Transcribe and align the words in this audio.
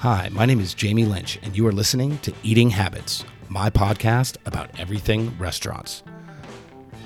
Hi, 0.00 0.30
my 0.32 0.46
name 0.46 0.60
is 0.60 0.72
Jamie 0.72 1.04
Lynch, 1.04 1.38
and 1.42 1.54
you 1.54 1.66
are 1.66 1.72
listening 1.72 2.16
to 2.20 2.32
Eating 2.42 2.70
Habits, 2.70 3.22
my 3.50 3.68
podcast 3.68 4.38
about 4.46 4.70
everything 4.80 5.36
restaurants. 5.36 6.02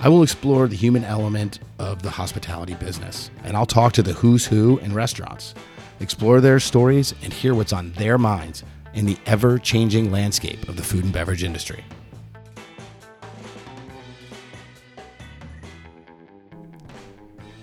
I 0.01 0.09
will 0.09 0.23
explore 0.23 0.69
the 0.69 0.77
human 0.77 1.03
element 1.03 1.59
of 1.81 2.03
the 2.03 2.11
hospitality 2.11 2.75
business, 2.75 3.33
and 3.43 3.57
I'll 3.57 3.67
talk 3.67 3.95
to 3.95 4.03
the 4.05 4.13
who's 4.13 4.47
who 4.47 4.79
in 4.79 4.95
restaurants, 4.95 5.57
explore 5.99 6.41
their 6.41 6.61
stories, 6.61 7.17
and 7.25 7.33
hear 7.33 7.53
what's 7.53 7.73
on 7.73 7.91
their 7.95 8.17
minds 8.17 8.63
in 8.95 9.07
the 9.07 9.17
ever 9.27 9.59
changing 9.59 10.13
landscape 10.13 10.69
of 10.69 10.77
the 10.77 10.85
food 10.85 11.03
and 11.03 11.13
beverage 11.13 11.43
industry. 11.43 11.83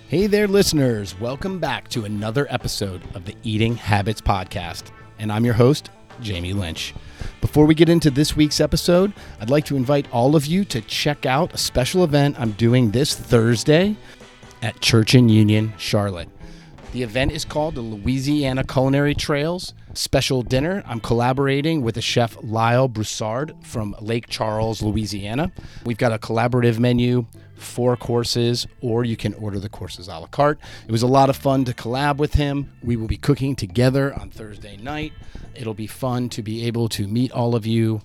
Hey 0.10 0.28
there, 0.28 0.50
listeners. 0.50 1.18
Welcome 1.18 1.60
back 1.60 1.88
to 1.88 2.04
another 2.04 2.48
episode 2.50 3.02
of 3.16 3.24
the 3.24 3.38
Eating 3.44 3.78
Habits 3.78 4.20
Podcast. 4.20 4.92
And 5.22 5.32
I'm 5.32 5.46
your 5.46 5.54
host, 5.54 5.92
Jamie 6.20 6.52
Lynch. 6.52 6.96
Before 7.42 7.68
we 7.68 7.76
get 7.76 7.90
into 7.90 8.10
this 8.10 8.36
week's 8.36 8.60
episode, 8.60 9.14
I'd 9.40 9.52
like 9.52 9.66
to 9.66 9.76
invite 9.76 10.12
all 10.12 10.36
of 10.36 10.48
you 10.48 10.66
to 10.66 10.82
check 10.82 11.28
out 11.28 11.54
a 11.54 11.60
special 11.60 12.04
event 12.04 12.40
I'm 12.40 12.54
doing 12.54 12.90
this 12.90 13.14
Thursday 13.14 13.96
at 14.64 14.82
Church 14.82 15.14
and 15.14 15.30
Union, 15.30 15.74
Charlotte. 15.78 16.28
The 16.92 17.04
event 17.04 17.34
is 17.34 17.46
called 17.46 17.76
the 17.76 17.82
Louisiana 17.82 18.64
Culinary 18.64 19.14
Trails 19.14 19.76
Special 19.94 20.42
Dinner. 20.42 20.84
I'm 20.86 21.00
collaborating 21.00 21.82
with 21.82 21.96
the 21.96 22.02
chef 22.02 22.38
Lyle 22.42 22.88
Broussard 22.88 23.54
from 23.64 23.96
Lake 24.00 24.28
Charles, 24.30 24.82
Louisiana. 24.82 25.52
We've 25.86 25.98
got 25.98 26.14
a 26.14 26.18
collaborative 26.18 26.80
menu, 26.80 27.26
four 27.56 27.98
courses, 27.98 28.68
or 28.82 29.04
you 29.04 29.18
can 29.18 29.34
order 29.36 29.60
the 29.60 29.70
courses 29.70 30.08
a 30.08 30.18
la 30.18 30.28
carte. 30.28 30.60
It 30.88 30.92
was 30.92 31.04
a 31.04 31.08
lot 31.08 31.30
of 31.30 31.36
fun 31.36 31.66
to 31.66 31.74
collab 31.74 32.18
with 32.18 32.34
him. 32.34 32.72
We 32.82 32.96
will 32.96 33.08
be 33.08 33.18
cooking 33.18 33.56
together 33.56 34.14
on 34.20 34.30
Thursday 34.30 34.78
night. 34.78 35.14
It'll 35.56 35.74
be 35.74 35.88
fun 35.88 36.30
to 36.30 36.42
be 36.42 36.66
able 36.66 36.88
to 36.90 37.08
meet 37.08 37.32
all 37.32 37.56
of 37.56 37.66
you, 37.66 38.02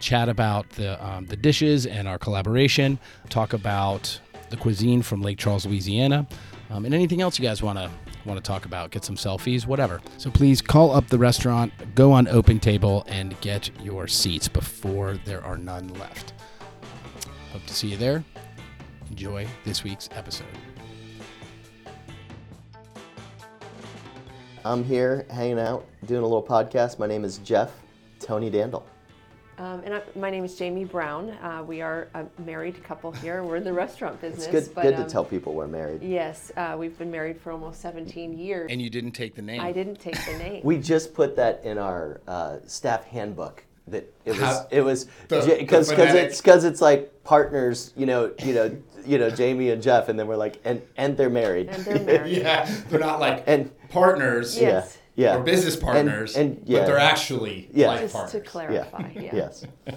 chat 0.00 0.28
about 0.28 0.68
the, 0.70 1.04
um, 1.04 1.26
the 1.26 1.36
dishes 1.36 1.86
and 1.86 2.08
our 2.08 2.18
collaboration, 2.18 2.98
talk 3.28 3.52
about 3.52 4.20
the 4.50 4.56
cuisine 4.56 5.02
from 5.02 5.22
Lake 5.22 5.38
Charles, 5.38 5.66
Louisiana, 5.66 6.26
um, 6.70 6.84
and 6.84 6.94
anything 6.94 7.20
else 7.20 7.38
you 7.38 7.44
guys 7.44 7.62
want 7.62 7.78
to 7.78 7.90
want 8.26 8.42
to 8.42 8.46
talk 8.46 8.64
about, 8.64 8.90
get 8.90 9.04
some 9.04 9.16
selfies, 9.16 9.66
whatever. 9.66 10.00
So 10.18 10.30
please 10.30 10.60
call 10.60 10.92
up 10.92 11.06
the 11.08 11.18
restaurant, 11.18 11.72
go 11.94 12.12
on 12.12 12.28
Open 12.28 12.58
Table, 12.60 13.04
and 13.08 13.40
get 13.40 13.70
your 13.82 14.06
seats 14.06 14.48
before 14.48 15.18
there 15.24 15.42
are 15.44 15.56
none 15.56 15.88
left. 15.94 16.34
Hope 17.52 17.64
to 17.66 17.74
see 17.74 17.88
you 17.88 17.96
there. 17.96 18.24
Enjoy 19.10 19.46
this 19.64 19.84
week's 19.84 20.08
episode. 20.12 20.46
I'm 24.64 24.82
here 24.82 25.24
hanging 25.30 25.60
out, 25.60 25.86
doing 26.06 26.22
a 26.22 26.26
little 26.26 26.42
podcast. 26.42 26.98
My 26.98 27.06
name 27.06 27.24
is 27.24 27.38
Jeff 27.38 27.70
Tonidandel. 28.18 28.84
Um, 29.58 29.80
and 29.84 29.94
I, 29.94 30.02
my 30.14 30.30
name 30.30 30.44
is 30.44 30.54
Jamie 30.54 30.84
Brown. 30.84 31.30
Uh, 31.30 31.64
we 31.66 31.80
are 31.80 32.08
a 32.14 32.26
married 32.42 32.82
couple 32.84 33.10
here. 33.10 33.42
We're 33.42 33.56
in 33.56 33.64
the 33.64 33.72
restaurant 33.72 34.20
business. 34.20 34.46
It's 34.48 34.66
good, 34.68 34.74
but, 34.74 34.82
good 34.82 34.94
um, 34.94 35.04
to 35.04 35.08
tell 35.10 35.24
people 35.24 35.54
we're 35.54 35.66
married. 35.66 36.02
Yes, 36.02 36.52
uh, 36.58 36.76
we've 36.78 36.96
been 36.98 37.10
married 37.10 37.40
for 37.40 37.52
almost 37.52 37.80
17 37.80 38.36
years. 38.36 38.70
And 38.70 38.82
you 38.82 38.90
didn't 38.90 39.12
take 39.12 39.34
the 39.34 39.40
name. 39.42 39.62
I 39.62 39.72
didn't 39.72 39.96
take 39.98 40.22
the 40.26 40.36
name. 40.36 40.60
We 40.62 40.78
just 40.78 41.14
put 41.14 41.36
that 41.36 41.64
in 41.64 41.78
our 41.78 42.20
uh, 42.28 42.58
staff 42.66 43.04
handbook. 43.04 43.64
That 43.88 44.12
it 44.24 44.32
was 44.32 44.40
How- 44.40 44.66
it 44.70 44.80
was 44.80 45.04
because 45.04 45.46
because 45.88 46.12
it's 46.12 46.40
because 46.40 46.64
it's 46.64 46.80
like 46.80 47.22
partners, 47.22 47.92
you 47.96 48.04
know, 48.04 48.32
you 48.42 48.52
know, 48.52 48.76
you 49.06 49.16
know, 49.16 49.30
Jamie 49.30 49.70
and 49.70 49.80
Jeff, 49.80 50.08
and 50.08 50.18
then 50.18 50.26
we're 50.26 50.36
like, 50.36 50.60
and 50.64 50.82
and 50.96 51.16
they're 51.16 51.30
married. 51.30 51.68
and 51.68 51.84
they're 51.84 52.02
married. 52.02 52.36
yeah, 52.42 52.68
they're 52.88 52.98
not 52.98 53.20
like 53.20 53.44
And- 53.46 53.70
partners 53.88 54.58
Yes. 54.60 54.98
yeah, 54.98 55.00
yeah, 55.16 55.36
or 55.36 55.42
business 55.42 55.74
partners, 55.76 56.36
and, 56.36 56.62
yeah, 56.64 56.78
but 56.80 56.86
they're 56.86 56.98
actually 56.98 57.68
Yeah. 57.72 57.88
life 57.88 58.00
Just 58.02 58.14
partners. 58.14 58.32
to 58.32 58.40
clarify. 58.48 59.10
Yeah. 59.14 59.34
yes. 59.34 59.64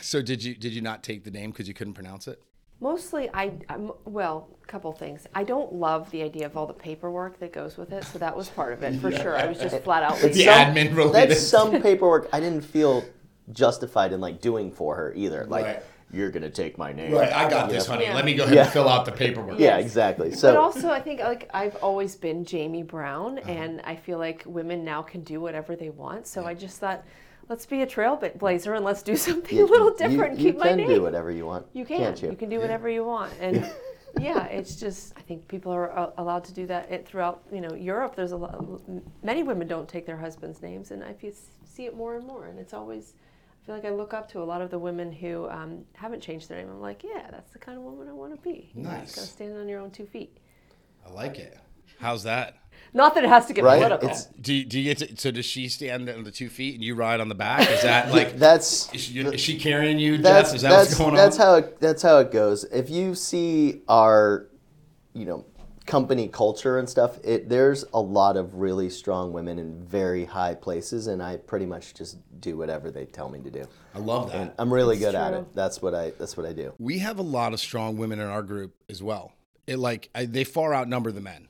So 0.00 0.20
did 0.22 0.42
you 0.44 0.54
did 0.54 0.72
you 0.72 0.80
not 0.82 1.02
take 1.02 1.24
the 1.24 1.30
name 1.30 1.50
because 1.50 1.66
you 1.68 1.74
couldn't 1.74 1.94
pronounce 1.94 2.28
it? 2.28 2.40
Mostly, 2.80 3.30
I 3.32 3.52
I'm, 3.70 3.90
well, 4.04 4.48
a 4.62 4.66
couple 4.66 4.92
things. 4.92 5.26
I 5.34 5.44
don't 5.44 5.72
love 5.74 6.10
the 6.10 6.22
idea 6.22 6.44
of 6.46 6.56
all 6.56 6.66
the 6.66 6.74
paperwork 6.74 7.38
that 7.40 7.52
goes 7.52 7.76
with 7.78 7.90
it, 7.92 8.04
so 8.04 8.18
that 8.18 8.36
was 8.36 8.48
part 8.50 8.72
of 8.74 8.82
it 8.82 9.00
for 9.00 9.10
sure. 9.22 9.36
I 9.36 9.46
was 9.46 9.58
just 9.58 9.78
flat 9.82 10.02
out. 10.02 10.12
It's 10.22 10.36
The 10.36 10.46
lazy. 10.46 10.46
admin 10.46 10.94
related 10.96 11.30
That's 11.30 11.40
some 11.46 11.80
paperwork 11.88 12.28
I 12.32 12.40
didn't 12.40 12.62
feel 12.62 13.04
justified 13.52 14.12
in 14.12 14.20
like 14.20 14.40
doing 14.40 14.70
for 14.70 14.94
her 14.96 15.14
either. 15.14 15.46
Like 15.46 15.64
Right. 15.66 15.82
You're 16.14 16.30
gonna 16.30 16.50
take 16.50 16.78
my 16.78 16.92
name. 16.92 17.12
Right, 17.12 17.32
I 17.32 17.48
got 17.50 17.68
this, 17.68 17.86
Yeah. 17.86 17.92
honey. 17.92 18.04
Yeah. 18.06 18.14
Let 18.14 18.24
me 18.24 18.34
go 18.34 18.44
ahead 18.44 18.54
Yeah. 18.56 18.62
and 18.64 18.72
fill 18.72 18.88
out 18.88 19.04
the 19.04 19.12
paperwork. 19.12 19.58
Yeah, 19.58 19.78
exactly. 19.78 20.32
So, 20.32 20.52
but 20.54 20.60
also, 20.60 20.90
I 20.90 21.00
think 21.00 21.20
like 21.20 21.50
I've 21.52 21.76
always 21.76 22.14
been 22.16 22.44
Jamie 22.44 22.82
Brown, 22.82 23.38
Uh-huh. 23.38 23.50
and 23.50 23.80
I 23.84 23.96
feel 23.96 24.18
like 24.18 24.42
women 24.46 24.84
now 24.84 25.02
can 25.02 25.22
do 25.22 25.40
whatever 25.40 25.74
they 25.76 25.90
want. 25.90 26.26
So 26.26 26.44
I 26.44 26.54
just 26.54 26.78
thought, 26.78 27.02
let's 27.48 27.66
be 27.66 27.82
a 27.82 27.86
trailblazer 27.86 28.74
and 28.76 28.84
let's 28.84 29.02
do 29.02 29.16
something 29.16 29.58
a 29.60 29.64
little 29.64 29.90
different. 29.92 30.32
and 30.32 30.38
You, 30.40 30.46
keep 30.46 30.54
you 30.54 30.60
my 30.60 30.68
can 30.68 30.76
name. 30.78 30.88
do 30.88 31.02
whatever 31.02 31.30
you 31.30 31.46
want. 31.46 31.66
You 31.72 31.84
can. 31.84 31.98
Can't 31.98 32.22
you? 32.22 32.30
You 32.30 32.36
can 32.36 32.48
do 32.48 32.60
whatever 32.60 32.88
you 32.88 33.04
want, 33.04 33.32
and 33.40 33.68
yeah, 34.20 34.44
it's 34.46 34.76
just 34.76 35.12
I 35.18 35.20
think 35.22 35.48
people 35.48 35.72
are 35.72 35.90
uh, 35.98 36.10
allowed 36.18 36.44
to 36.44 36.54
do 36.54 36.66
that 36.66 36.90
it, 36.90 37.06
throughout. 37.06 37.42
You 37.52 37.60
know, 37.60 37.74
Europe. 37.74 38.14
There's 38.14 38.32
a 38.32 38.36
lot. 38.36 38.62
Many 39.22 39.42
women 39.42 39.66
don't 39.66 39.88
take 39.88 40.06
their 40.06 40.16
husband's 40.16 40.62
names, 40.62 40.90
and 40.92 41.02
I 41.02 41.12
feel, 41.12 41.32
see 41.64 41.86
it 41.86 41.96
more 41.96 42.14
and 42.16 42.24
more. 42.26 42.46
And 42.46 42.58
it's 42.58 42.72
always. 42.74 43.14
I 43.64 43.66
feel 43.66 43.74
like 43.76 43.84
I 43.86 43.90
look 43.90 44.12
up 44.12 44.30
to 44.32 44.42
a 44.42 44.44
lot 44.44 44.60
of 44.60 44.70
the 44.70 44.78
women 44.78 45.10
who 45.10 45.48
um, 45.48 45.84
haven't 45.94 46.20
changed 46.20 46.50
their 46.50 46.58
name. 46.58 46.68
I'm 46.68 46.82
like, 46.82 47.02
yeah, 47.02 47.30
that's 47.30 47.50
the 47.52 47.58
kind 47.58 47.78
of 47.78 47.84
woman 47.84 48.08
I 48.08 48.12
want 48.12 48.34
to 48.34 48.40
be. 48.42 48.70
You 48.74 48.82
know, 48.82 48.90
Nice. 48.90 49.14
gotta 49.14 49.26
stand 49.26 49.56
on 49.56 49.68
your 49.68 49.80
own 49.80 49.90
two 49.90 50.04
feet. 50.04 50.36
I 51.06 51.10
like 51.10 51.38
it. 51.38 51.56
How's 51.98 52.24
that? 52.24 52.58
Not 52.92 53.14
that 53.14 53.24
it 53.24 53.30
has 53.30 53.46
to 53.46 53.54
get 53.54 53.64
Right? 53.64 53.76
political. 53.78 54.06
It's- 54.08 54.28
Do 54.38 54.52
you, 54.52 54.64
do 54.66 54.78
you 54.78 54.94
get 54.94 54.98
to, 54.98 55.16
so 55.16 55.30
does 55.30 55.46
she 55.46 55.68
stand 55.68 56.10
on 56.10 56.24
the 56.24 56.30
two 56.30 56.50
feet 56.50 56.74
and 56.74 56.84
you 56.84 56.94
ride 56.94 57.20
on 57.20 57.28
the 57.30 57.34
back? 57.34 57.70
Is 57.70 57.80
that 57.82 58.10
like 58.12 58.36
That's 58.38 58.92
is 58.92 59.00
she, 59.00 59.18
is 59.20 59.40
she 59.40 59.58
carrying 59.58 59.98
you, 59.98 60.18
that's 60.18 60.50
Jeff? 60.50 60.56
Is 60.56 60.62
that 60.62 60.68
that's 60.70 60.88
what's 60.90 60.98
going 60.98 61.14
that's 61.14 61.38
on? 61.40 61.46
how 61.46 61.54
it, 61.54 61.80
that's 61.80 62.02
how 62.02 62.18
it 62.18 62.30
goes. 62.30 62.64
If 62.64 62.90
you 62.90 63.14
see 63.14 63.80
our, 63.88 64.48
you 65.14 65.24
know, 65.24 65.46
company 65.86 66.28
culture 66.28 66.78
and 66.78 66.88
stuff, 66.88 67.18
it 67.24 67.48
there's 67.48 67.84
a 67.92 68.00
lot 68.00 68.36
of 68.36 68.54
really 68.54 68.88
strong 68.88 69.32
women 69.32 69.58
in 69.58 69.82
very 69.84 70.24
high 70.24 70.54
places, 70.54 71.06
and 71.06 71.22
I 71.22 71.36
pretty 71.36 71.66
much 71.66 71.94
just 71.94 72.16
do 72.40 72.56
whatever 72.56 72.90
they 72.90 73.04
tell 73.04 73.28
me 73.28 73.40
to 73.40 73.50
do. 73.50 73.64
I 73.94 73.98
love 73.98 74.32
that. 74.32 74.36
And 74.40 74.50
I'm 74.58 74.72
really 74.72 74.96
That's 74.98 75.12
good 75.12 75.18
at 75.18 75.34
it. 75.34 75.54
That's 75.54 75.82
what 75.82 75.94
I 75.94 76.10
that's 76.18 76.36
what 76.36 76.46
I 76.46 76.52
do. 76.52 76.72
we 76.78 76.98
have 76.98 77.18
a 77.18 77.22
lot 77.22 77.52
of 77.52 77.60
strong 77.60 77.96
women 77.98 78.18
in 78.20 78.26
our 78.26 78.42
group 78.42 78.74
as 78.88 79.02
well. 79.02 79.32
It 79.66 79.78
like 79.78 80.10
I, 80.14 80.24
they 80.26 80.44
far 80.44 80.74
outnumber 80.74 81.12
the 81.12 81.20
men 81.20 81.48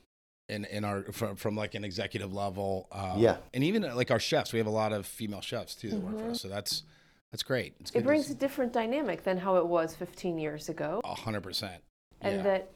in 0.48 0.64
in 0.66 0.84
our 0.84 1.02
from, 1.04 1.36
from 1.36 1.56
like 1.56 1.74
an 1.74 1.84
executive 1.84 2.32
level. 2.34 2.88
Um, 2.92 3.18
Yeah. 3.18 3.36
and 3.52 3.62
even 3.64 3.84
uh, 3.84 3.94
like 3.94 4.10
our 4.10 4.20
chefs, 4.20 4.52
we 4.52 4.58
have 4.58 4.66
a 4.66 4.70
lot 4.70 4.92
of 4.92 5.06
female 5.06 5.40
chefs 5.40 5.74
too 5.74 5.90
that 5.90 6.00
work 6.00 6.18
for 6.18 6.30
us. 6.30 6.40
So 6.40 6.48
that's 6.48 6.82
that's 7.30 7.42
great. 7.44 7.74
It's 7.80 7.90
Mm-hmm. 7.92 7.98
it 8.00 8.04
brings 8.04 8.30
a 8.30 8.34
different 8.34 8.72
dynamic 8.72 9.22
than 9.24 9.38
how 9.38 9.56
it 9.56 9.66
was 9.66 9.94
15 9.94 10.38
years 10.38 10.68
ago. 10.68 11.00
a 11.04 11.14
hundred 11.14 11.42
percent. 11.42 11.82
and 12.20 12.36
Yeah. 12.36 12.42
that 12.42 12.70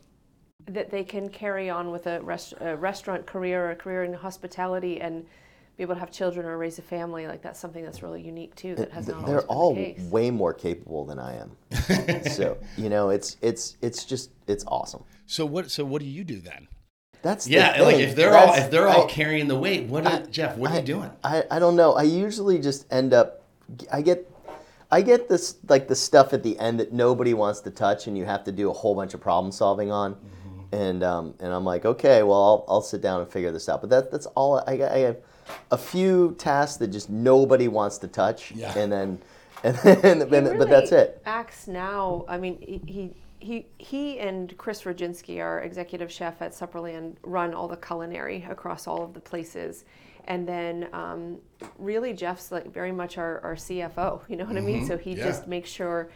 that 0.67 0.91
they 0.91 1.05
can 1.05 1.29
carry 1.29 1.71
on 1.71 1.91
with 1.91 2.07
a, 2.07 2.21
rest, 2.23 2.55
a 2.61 2.77
restaurant 2.77 3.27
career 3.27 3.67
or 3.67 3.71
a 3.71 3.77
career 3.77 4.05
in 4.05 4.13
hospitality 4.13 5.01
and 5.01 5.25
be 5.77 5.83
able 5.85 5.95
to 5.95 6.01
have 6.01 6.11
children 6.11 6.45
or 6.45 6.59
raise 6.59 6.79
a 6.81 6.83
family 6.83 7.29
like 7.29 7.41
that's 7.41 7.61
something 7.61 7.85
that's 7.85 8.03
really 8.03 8.21
unique 8.21 8.53
too 8.57 8.75
that 8.75 8.91
has 8.91 9.07
not 9.07 9.25
They're 9.25 9.43
always 9.43 9.47
been 9.47 9.57
all 9.57 9.75
the 9.75 9.95
case. 9.95 10.11
way 10.11 10.31
more 10.31 10.53
capable 10.53 11.05
than 11.05 11.21
I 11.21 11.37
am. 11.37 12.23
so 12.33 12.59
you 12.77 12.89
know, 12.89 13.11
it's 13.11 13.37
it's 13.41 13.77
it's 13.81 14.05
just 14.05 14.31
it's 14.49 14.65
awesome. 14.67 15.05
So 15.27 15.47
what? 15.47 15.71
So 15.71 15.85
what 15.85 16.03
do 16.03 16.09
you 16.09 16.25
do 16.25 16.41
then? 16.41 16.67
That's 17.23 17.45
the 17.45 17.53
Yeah, 17.53 17.81
like 17.83 17.97
if 17.99 18.17
they're 18.17 18.37
all 18.37 18.55
if 18.55 18.71
they're 18.73 18.89
all 18.89 19.05
I- 19.05 19.11
carrying 19.11 19.47
the 19.47 19.57
weight, 19.57 19.87
what? 19.87 20.05
I- 20.05 20.23
Jeff, 20.23 20.57
what 20.57 20.73
are 20.73 20.75
I- 20.75 20.79
you 20.81 20.85
doing? 20.85 21.11
I, 21.23 21.45
I 21.49 21.59
don't 21.61 21.77
know. 21.77 21.93
I 21.95 22.03
usually 22.03 22.59
just 22.59 22.93
end 22.93 23.15
up 23.15 23.45
I 23.93 24.03
get 24.03 24.29
I 24.91 25.01
get 25.03 25.29
this 25.29 25.59
like 25.69 25.87
the 25.87 25.95
stuff 25.95 26.33
at 26.33 26.43
the 26.43 26.59
end 26.59 26.81
that 26.81 26.93
nobody 26.93 27.35
wants 27.35 27.61
to 27.61 27.71
touch 27.71 28.09
and 28.09 28.19
you 28.19 28.25
have 28.25 28.43
to 28.45 28.53
do 28.53 28.69
a 28.69 28.73
whole 28.73 28.97
bunch 28.97 29.15
of 29.15 29.21
problem 29.21 29.53
solving 29.53 29.93
on. 29.93 30.15
Mm-hmm. 30.15 30.27
And 30.73 31.03
um, 31.03 31.35
and 31.41 31.53
I'm 31.53 31.65
like, 31.65 31.85
okay, 31.87 32.23
well 32.23 32.43
I'll, 32.43 32.65
I'll 32.69 32.83
sit 32.83 33.01
down 33.01 33.21
and 33.23 33.31
figure 33.31 33.51
this 33.53 33.69
out. 33.69 33.81
But 33.81 33.91
that 33.91 34.11
that's 34.11 34.27
all 34.27 34.59
I, 34.67 34.73
I 34.73 34.99
have 34.99 35.17
a 35.71 35.79
few 35.79 36.35
tasks 36.39 36.77
that 36.79 36.89
just 36.89 37.09
nobody 37.09 37.69
wants 37.69 37.97
to 37.99 38.09
touch. 38.09 38.53
Yeah. 38.53 38.77
And 38.79 38.93
then 38.93 39.19
and 39.65 39.77
then 39.77 40.29
He 40.29 40.37
and- 40.51 40.59
but 40.59 40.69
that's 40.69 40.93
it. 40.93 41.23
Acts 41.25 41.69
now. 41.69 42.25
I 42.29 42.37
mean, 42.39 42.59
he 42.61 42.83
he 42.87 43.15
he, 43.41 43.67
he 43.79 44.19
and 44.19 44.55
Chris 44.59 44.83
Roginski, 44.83 45.41
our 45.41 45.61
executive 45.61 46.11
chef 46.11 46.43
at 46.43 46.53
Supperland, 46.53 47.17
run 47.23 47.55
all 47.55 47.69
the 47.69 47.77
culinary 47.77 48.45
across 48.51 48.87
all 48.89 49.03
of 49.03 49.15
the 49.15 49.21
places. 49.21 49.85
And 50.25 50.47
then 50.47 50.89
um, 50.93 51.39
really 51.79 52.13
Jeff's 52.13 52.51
like 52.53 52.71
very 52.75 52.91
much 52.93 53.17
our, 53.17 53.41
our 53.41 53.55
CFO. 53.55 54.21
You 54.29 54.37
know 54.37 54.45
what 54.45 54.57
I 54.57 54.61
mean? 54.61 54.85
So 54.87 54.99
he 54.99 55.13
Yeah. 55.15 55.25
just 55.25 55.47
makes 55.47 55.71
sure, 55.71 56.11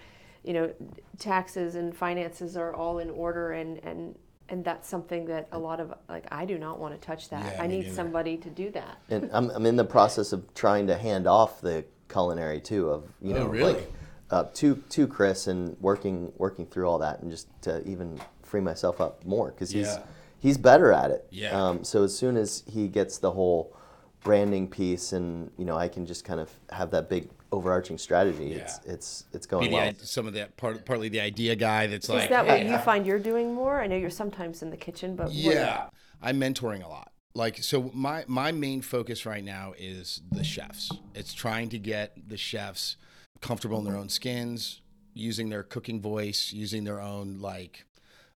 you 0.44 0.52
know, 0.52 0.72
taxes 1.18 1.76
and 1.76 1.96
finances 1.96 2.56
are 2.56 2.74
all 2.74 2.98
in 2.98 3.08
order 3.08 3.52
and 3.52 3.78
and. 3.84 4.14
And 4.52 4.62
that's 4.62 4.86
something 4.86 5.24
that 5.26 5.48
a 5.50 5.58
lot 5.58 5.80
of 5.80 5.94
like 6.10 6.26
I 6.30 6.44
do 6.44 6.58
not 6.58 6.78
want 6.78 6.92
to 6.94 7.00
touch 7.04 7.30
that. 7.30 7.54
Yeah, 7.54 7.62
I 7.62 7.66
need 7.66 7.84
neither. 7.84 7.94
somebody 7.94 8.36
to 8.36 8.50
do 8.50 8.70
that. 8.72 8.98
And 9.08 9.30
I'm, 9.32 9.48
I'm 9.50 9.64
in 9.64 9.76
the 9.76 9.84
process 9.84 10.32
of 10.34 10.52
trying 10.54 10.86
to 10.88 10.96
hand 10.96 11.26
off 11.26 11.62
the 11.62 11.86
culinary 12.10 12.60
too 12.60 12.90
of 12.90 13.04
you 13.22 13.34
Oh, 13.34 13.38
know 13.44 13.46
really? 13.46 13.72
like 13.72 13.92
uh, 14.30 14.44
to 14.54 14.76
to 14.90 15.06
Chris 15.06 15.46
and 15.46 15.74
working 15.80 16.32
working 16.36 16.66
through 16.66 16.86
all 16.86 16.98
that 16.98 17.20
and 17.20 17.30
just 17.30 17.48
to 17.62 17.82
even 17.88 18.20
free 18.42 18.60
myself 18.60 19.00
up 19.00 19.24
more 19.24 19.50
because 19.52 19.70
he's 19.70 19.86
Yeah. 19.86 20.02
he's 20.38 20.58
better 20.58 20.92
at 20.92 21.10
it. 21.10 21.26
Yeah. 21.30 21.58
Um, 21.58 21.82
so 21.82 22.04
as 22.04 22.14
soon 22.16 22.36
as 22.36 22.62
he 22.70 22.88
gets 22.88 23.16
the 23.16 23.30
whole 23.30 23.74
branding 24.22 24.68
piece, 24.68 25.14
and 25.14 25.50
you 25.56 25.64
know, 25.64 25.76
I 25.78 25.88
can 25.88 26.04
just 26.04 26.26
kind 26.26 26.38
of 26.40 26.50
have 26.70 26.90
that 26.90 27.08
big 27.08 27.30
overarching 27.56 27.98
strategy. 27.98 28.52
It's 28.54 28.80
Yeah. 28.84 28.92
it's 28.94 29.24
it's 29.32 29.46
Be 29.46 29.50
going 29.50 29.70
the, 29.70 29.76
well. 29.76 29.88
i- 29.88 29.94
some 30.02 30.26
of 30.26 30.34
that 30.34 30.56
part, 30.56 30.84
partly 30.84 31.08
the 31.08 31.20
idea 31.20 31.54
guy 31.54 31.86
that's 31.86 32.08
like, 32.08 32.24
Is 32.24 32.28
that 32.30 32.46
"Hey, 32.46 32.64
what 32.64 32.72
you 32.72 32.78
find 32.78 33.06
you're 33.06 33.18
doing 33.18 33.54
more? 33.54 33.80
I 33.80 33.86
know 33.86 33.96
you're 33.96 34.10
sometimes 34.10 34.62
in 34.62 34.70
the 34.70 34.76
kitchen, 34.76 35.14
but 35.14 35.26
what- 35.26 35.34
Yeah, 35.34 35.88
I'm 36.20 36.40
mentoring 36.40 36.82
a 36.84 36.88
lot. 36.88 37.12
Like 37.34 37.58
so, 37.62 37.90
my 37.94 38.24
my 38.26 38.50
main 38.52 38.82
focus 38.82 39.24
right 39.24 39.44
now 39.44 39.74
is 39.78 40.22
the 40.30 40.44
chefs. 40.44 40.90
It's 41.14 41.32
trying 41.32 41.68
to 41.70 41.78
get 41.78 42.28
the 42.28 42.36
chefs 42.36 42.96
comfortable 43.40 43.78
in 43.78 43.84
their 43.84 43.96
own 43.96 44.08
skins, 44.08 44.80
using 45.14 45.48
their 45.48 45.62
cooking 45.62 46.00
voice, 46.00 46.52
using 46.52 46.84
their 46.84 47.00
own 47.00 47.38
like 47.38 47.84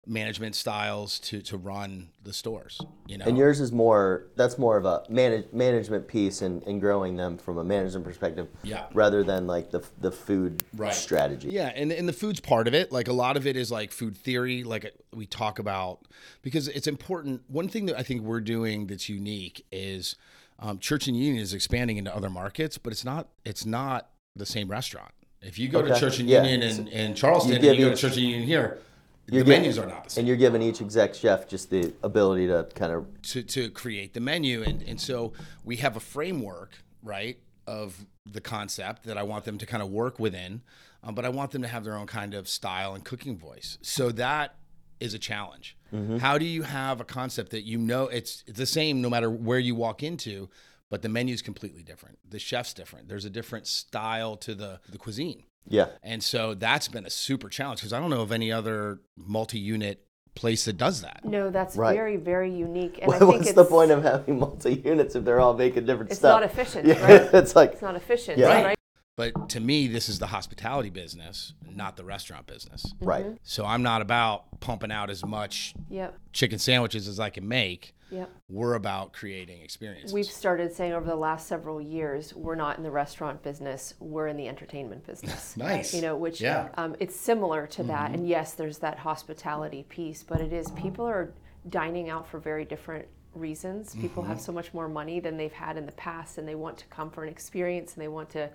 management 0.08 0.56
styles 0.56 1.20
to 1.20 1.42
to 1.42 1.58
run 1.58 2.10
the 2.24 2.32
stores. 2.34 2.80
You 3.08 3.18
know, 3.18 3.26
And 3.26 3.38
yours 3.38 3.60
is 3.60 3.72
more 3.72 4.28
that's 4.36 4.58
more 4.58 4.78
of 4.78 4.86
a 4.86 5.04
manage, 5.10 5.52
management 5.52 6.08
piece 6.08 6.42
and, 6.42 6.62
and 6.64 6.80
growing 6.80 7.16
them 7.18 7.38
from 7.38 7.58
a 7.58 7.64
management 7.64 8.06
perspective 8.06 8.48
Yeah. 8.64 8.86
rather 8.94 9.24
than 9.24 9.48
like 9.48 9.72
the 9.72 9.84
the 10.02 10.12
food 10.12 10.64
Right. 10.76 10.94
strategy. 10.94 11.50
Yeah, 11.52 11.72
and 11.76 11.92
and 11.92 12.08
the 12.08 12.14
food's 12.14 12.40
part 12.40 12.68
of 12.68 12.74
it. 12.74 12.92
Like 12.92 13.08
a 13.08 13.14
lot 13.14 13.38
of 13.38 13.48
it 13.48 13.56
is 13.56 13.72
like 13.72 13.92
food 13.92 14.16
theory, 14.16 14.64
like 14.64 14.94
we 15.14 15.26
talk 15.26 15.60
about 15.60 16.00
because 16.42 16.68
it's 16.68 16.88
important. 16.88 17.42
One 17.48 17.68
thing 17.68 17.86
that 17.88 17.98
I 17.98 18.04
think 18.04 18.22
we're 18.22 18.42
doing 18.42 18.88
that's 18.88 19.10
unique 19.10 19.66
is 19.72 20.16
um, 20.60 20.80
Church 20.80 21.08
and 21.08 21.18
Union 21.18 21.42
is 21.42 21.54
expanding 21.54 21.98
into 21.98 22.16
other 22.16 22.30
markets, 22.30 22.78
but 22.78 22.94
it's 22.94 23.04
not 23.06 23.30
it's 23.44 23.66
not 23.66 24.10
the 24.36 24.46
same 24.46 24.70
restaurant. 24.70 25.12
If 25.42 25.60
you 25.60 25.68
go 25.68 25.82
to 25.82 26.00
Church 26.00 26.20
and 26.20 26.30
Yeah. 26.30 26.44
Union 26.44 26.62
in, 26.64 26.88
in 26.88 27.14
Charleston 27.16 27.62
You 27.64 27.72
you 27.72 27.86
go 27.86 27.90
to 27.92 27.96
Church 27.96 28.14
and 28.18 28.22
Union 28.22 28.44
here, 28.44 28.80
the 29.26 29.36
You're 29.36 29.44
gi- 29.44 29.50
menus 29.50 29.78
are 29.78 29.88
not 29.88 30.06
the 30.06 30.10
same. 30.10 30.22
And 30.22 30.28
you're 30.28 30.38
giving 30.38 30.62
each 30.62 30.82
exec 30.82 31.16
chef 31.16 31.48
just 31.48 31.70
the 31.70 31.94
ability 32.04 32.48
to 32.48 32.68
kind 32.76 32.92
of 32.92 33.22
to, 33.24 33.44
to 33.44 33.70
create 33.70 34.14
the 34.14 34.20
menu 34.20 34.64
and, 34.64 34.82
and 34.84 35.00
so 35.00 35.34
we 35.64 35.78
have 35.78 35.96
a 35.96 36.00
framework 36.00 36.72
right 37.02 37.40
of 37.68 38.06
the 38.26 38.42
concept 38.42 39.04
that 39.04 39.18
i 39.18 39.24
want 39.24 39.46
them 39.46 39.58
to 39.58 39.66
kind 39.66 39.82
of 39.82 39.90
work 39.90 40.20
within 40.20 40.62
um, 41.04 41.16
but 41.16 41.26
i 41.26 41.30
want 41.30 41.52
them 41.52 41.62
to 41.62 41.68
have 41.68 41.84
their 41.84 41.98
own 41.98 42.08
kind 42.08 42.34
of 42.34 42.48
style 42.48 42.94
and 42.94 43.04
cooking 43.04 43.38
voice. 43.38 43.78
So 43.82 44.12
that 44.12 44.56
is 45.00 45.14
a 45.14 45.20
challenge. 45.20 45.78
How 46.20 46.38
do 46.38 46.46
you 46.46 46.64
have 46.64 47.00
a 47.00 47.06
concept 47.06 47.52
that 47.52 47.64
you 47.64 47.78
know 47.78 48.08
it's, 48.08 48.44
it's 48.48 48.58
the 48.58 48.66
same 48.66 49.02
no 49.02 49.10
matter 49.10 49.30
where 49.30 49.60
you 49.60 49.76
walk 49.76 50.04
into 50.04 50.50
but 50.90 51.02
the 51.02 51.10
menu 51.10 51.34
is 51.34 51.42
completely 51.42 51.84
different. 51.84 52.20
The 52.30 52.38
chef's 52.40 52.74
different. 52.74 53.08
There's 53.08 53.26
a 53.26 53.30
different 53.30 53.66
style 53.66 54.38
to 54.38 54.54
the, 54.54 54.80
the 54.90 54.98
cuisine 54.98 55.44
yeah. 55.68 55.88
and 56.04 56.24
so 56.24 56.54
that's 56.54 56.88
been 56.88 57.06
a 57.06 57.10
super 57.10 57.50
challenge 57.50 57.80
because 57.80 57.94
i 57.94 58.00
don't 58.00 58.10
know 58.10 58.22
of 58.22 58.32
any 58.32 58.52
other 58.52 59.00
multi-unit 59.18 60.02
place 60.36 60.66
that 60.66 60.78
does 60.78 61.02
that 61.02 61.22
No, 61.24 61.50
that's 61.50 61.78
Right. 61.78 61.96
very, 61.96 62.18
very 62.18 62.54
unique. 62.54 63.00
And 63.02 63.10
I 63.10 63.20
think 63.20 63.32
What's 63.32 63.48
it's, 63.48 63.56
the 63.56 63.64
point 63.64 63.90
of 63.92 64.04
having 64.04 64.38
multi 64.38 64.74
units 64.74 65.16
if 65.16 65.24
they're 65.24 65.40
all 65.40 65.54
making 65.54 65.86
different 65.86 66.12
It's 66.12 66.20
stuff? 66.20 66.44
It's 66.44 66.54
not 66.58 66.62
efficient, 66.66 66.86
Yeah, 66.90 67.06
right? 67.06 67.34
it's 67.34 67.56
like 67.56 67.72
It's 67.72 67.82
not 67.82 67.96
efficient, 67.96 68.38
Yeah. 68.38 68.64
right? 68.64 68.78
But 69.16 69.48
to 69.52 69.62
me, 69.62 69.88
this 69.88 70.10
is 70.10 70.20
the 70.20 70.28
hospitality 70.28 70.90
business, 70.90 71.54
not 71.66 71.96
the 71.96 72.04
restaurant 72.04 72.48
business. 72.48 72.94
right. 73.00 73.24
Mm-hmm. 73.26 73.36
So 73.44 73.66
I'm 73.66 73.82
not 73.82 74.02
about 74.02 74.60
pumping 74.60 74.92
out 74.92 75.10
as 75.10 75.24
much 75.26 75.74
Yep, 75.90 76.20
chicken 76.34 76.60
sandwiches 76.60 77.08
as 77.08 77.18
I 77.18 77.30
can 77.30 77.48
make. 77.48 77.95
Yep. 78.10 78.30
We're 78.50 78.76
about 78.76 79.14
creating 79.14 79.62
experiences. 79.62 80.14
We've 80.14 80.26
started 80.26 80.74
saying 80.74 80.94
over 80.94 81.06
the 81.06 81.16
last 81.16 81.48
several 81.48 81.82
years, 81.82 82.34
we're 82.34 82.56
not 82.56 82.78
in 82.78 82.84
the 82.84 82.92
restaurant 82.92 83.42
business, 83.44 83.94
we're 84.00 84.28
in 84.28 84.38
the 84.38 84.48
entertainment 84.48 85.06
business. 85.06 85.56
Nice. 85.58 85.94
You 85.94 86.02
know, 86.02 86.16
which 86.16 86.42
Yeah. 86.42 86.66
Mm-hmm. 86.70 86.80
um, 86.80 86.96
it's 87.00 87.16
similar 87.20 87.68
to 87.68 87.84
that. 87.84 88.12
And 88.12 88.28
yes, 88.28 88.54
there's 88.54 88.78
that 88.80 89.00
hospitality 89.00 89.84
piece, 89.90 90.24
but 90.24 90.42
it 90.42 90.54
is 90.54 90.70
people 90.72 91.06
are 91.06 91.34
dining 91.70 92.10
out 92.10 92.28
for 92.28 92.40
very 92.40 92.66
different 92.66 93.08
reasons. 93.34 93.96
People 93.96 94.24
have 94.24 94.38
Mm-hmm. 94.38 94.46
so 94.46 94.52
much 94.52 94.74
more 94.74 94.88
money 94.88 95.20
than 95.20 95.36
they've 95.38 95.52
had 95.52 95.76
in 95.78 95.86
the 95.86 95.92
past, 95.94 96.38
and 96.38 96.48
they 96.48 96.56
want 96.56 96.78
to 96.78 96.86
come 96.88 97.10
for 97.10 97.24
an 97.24 97.30
experience 97.30 97.94
and 97.94 98.02
they 98.02 98.08
want 98.08 98.30
to 98.32 98.50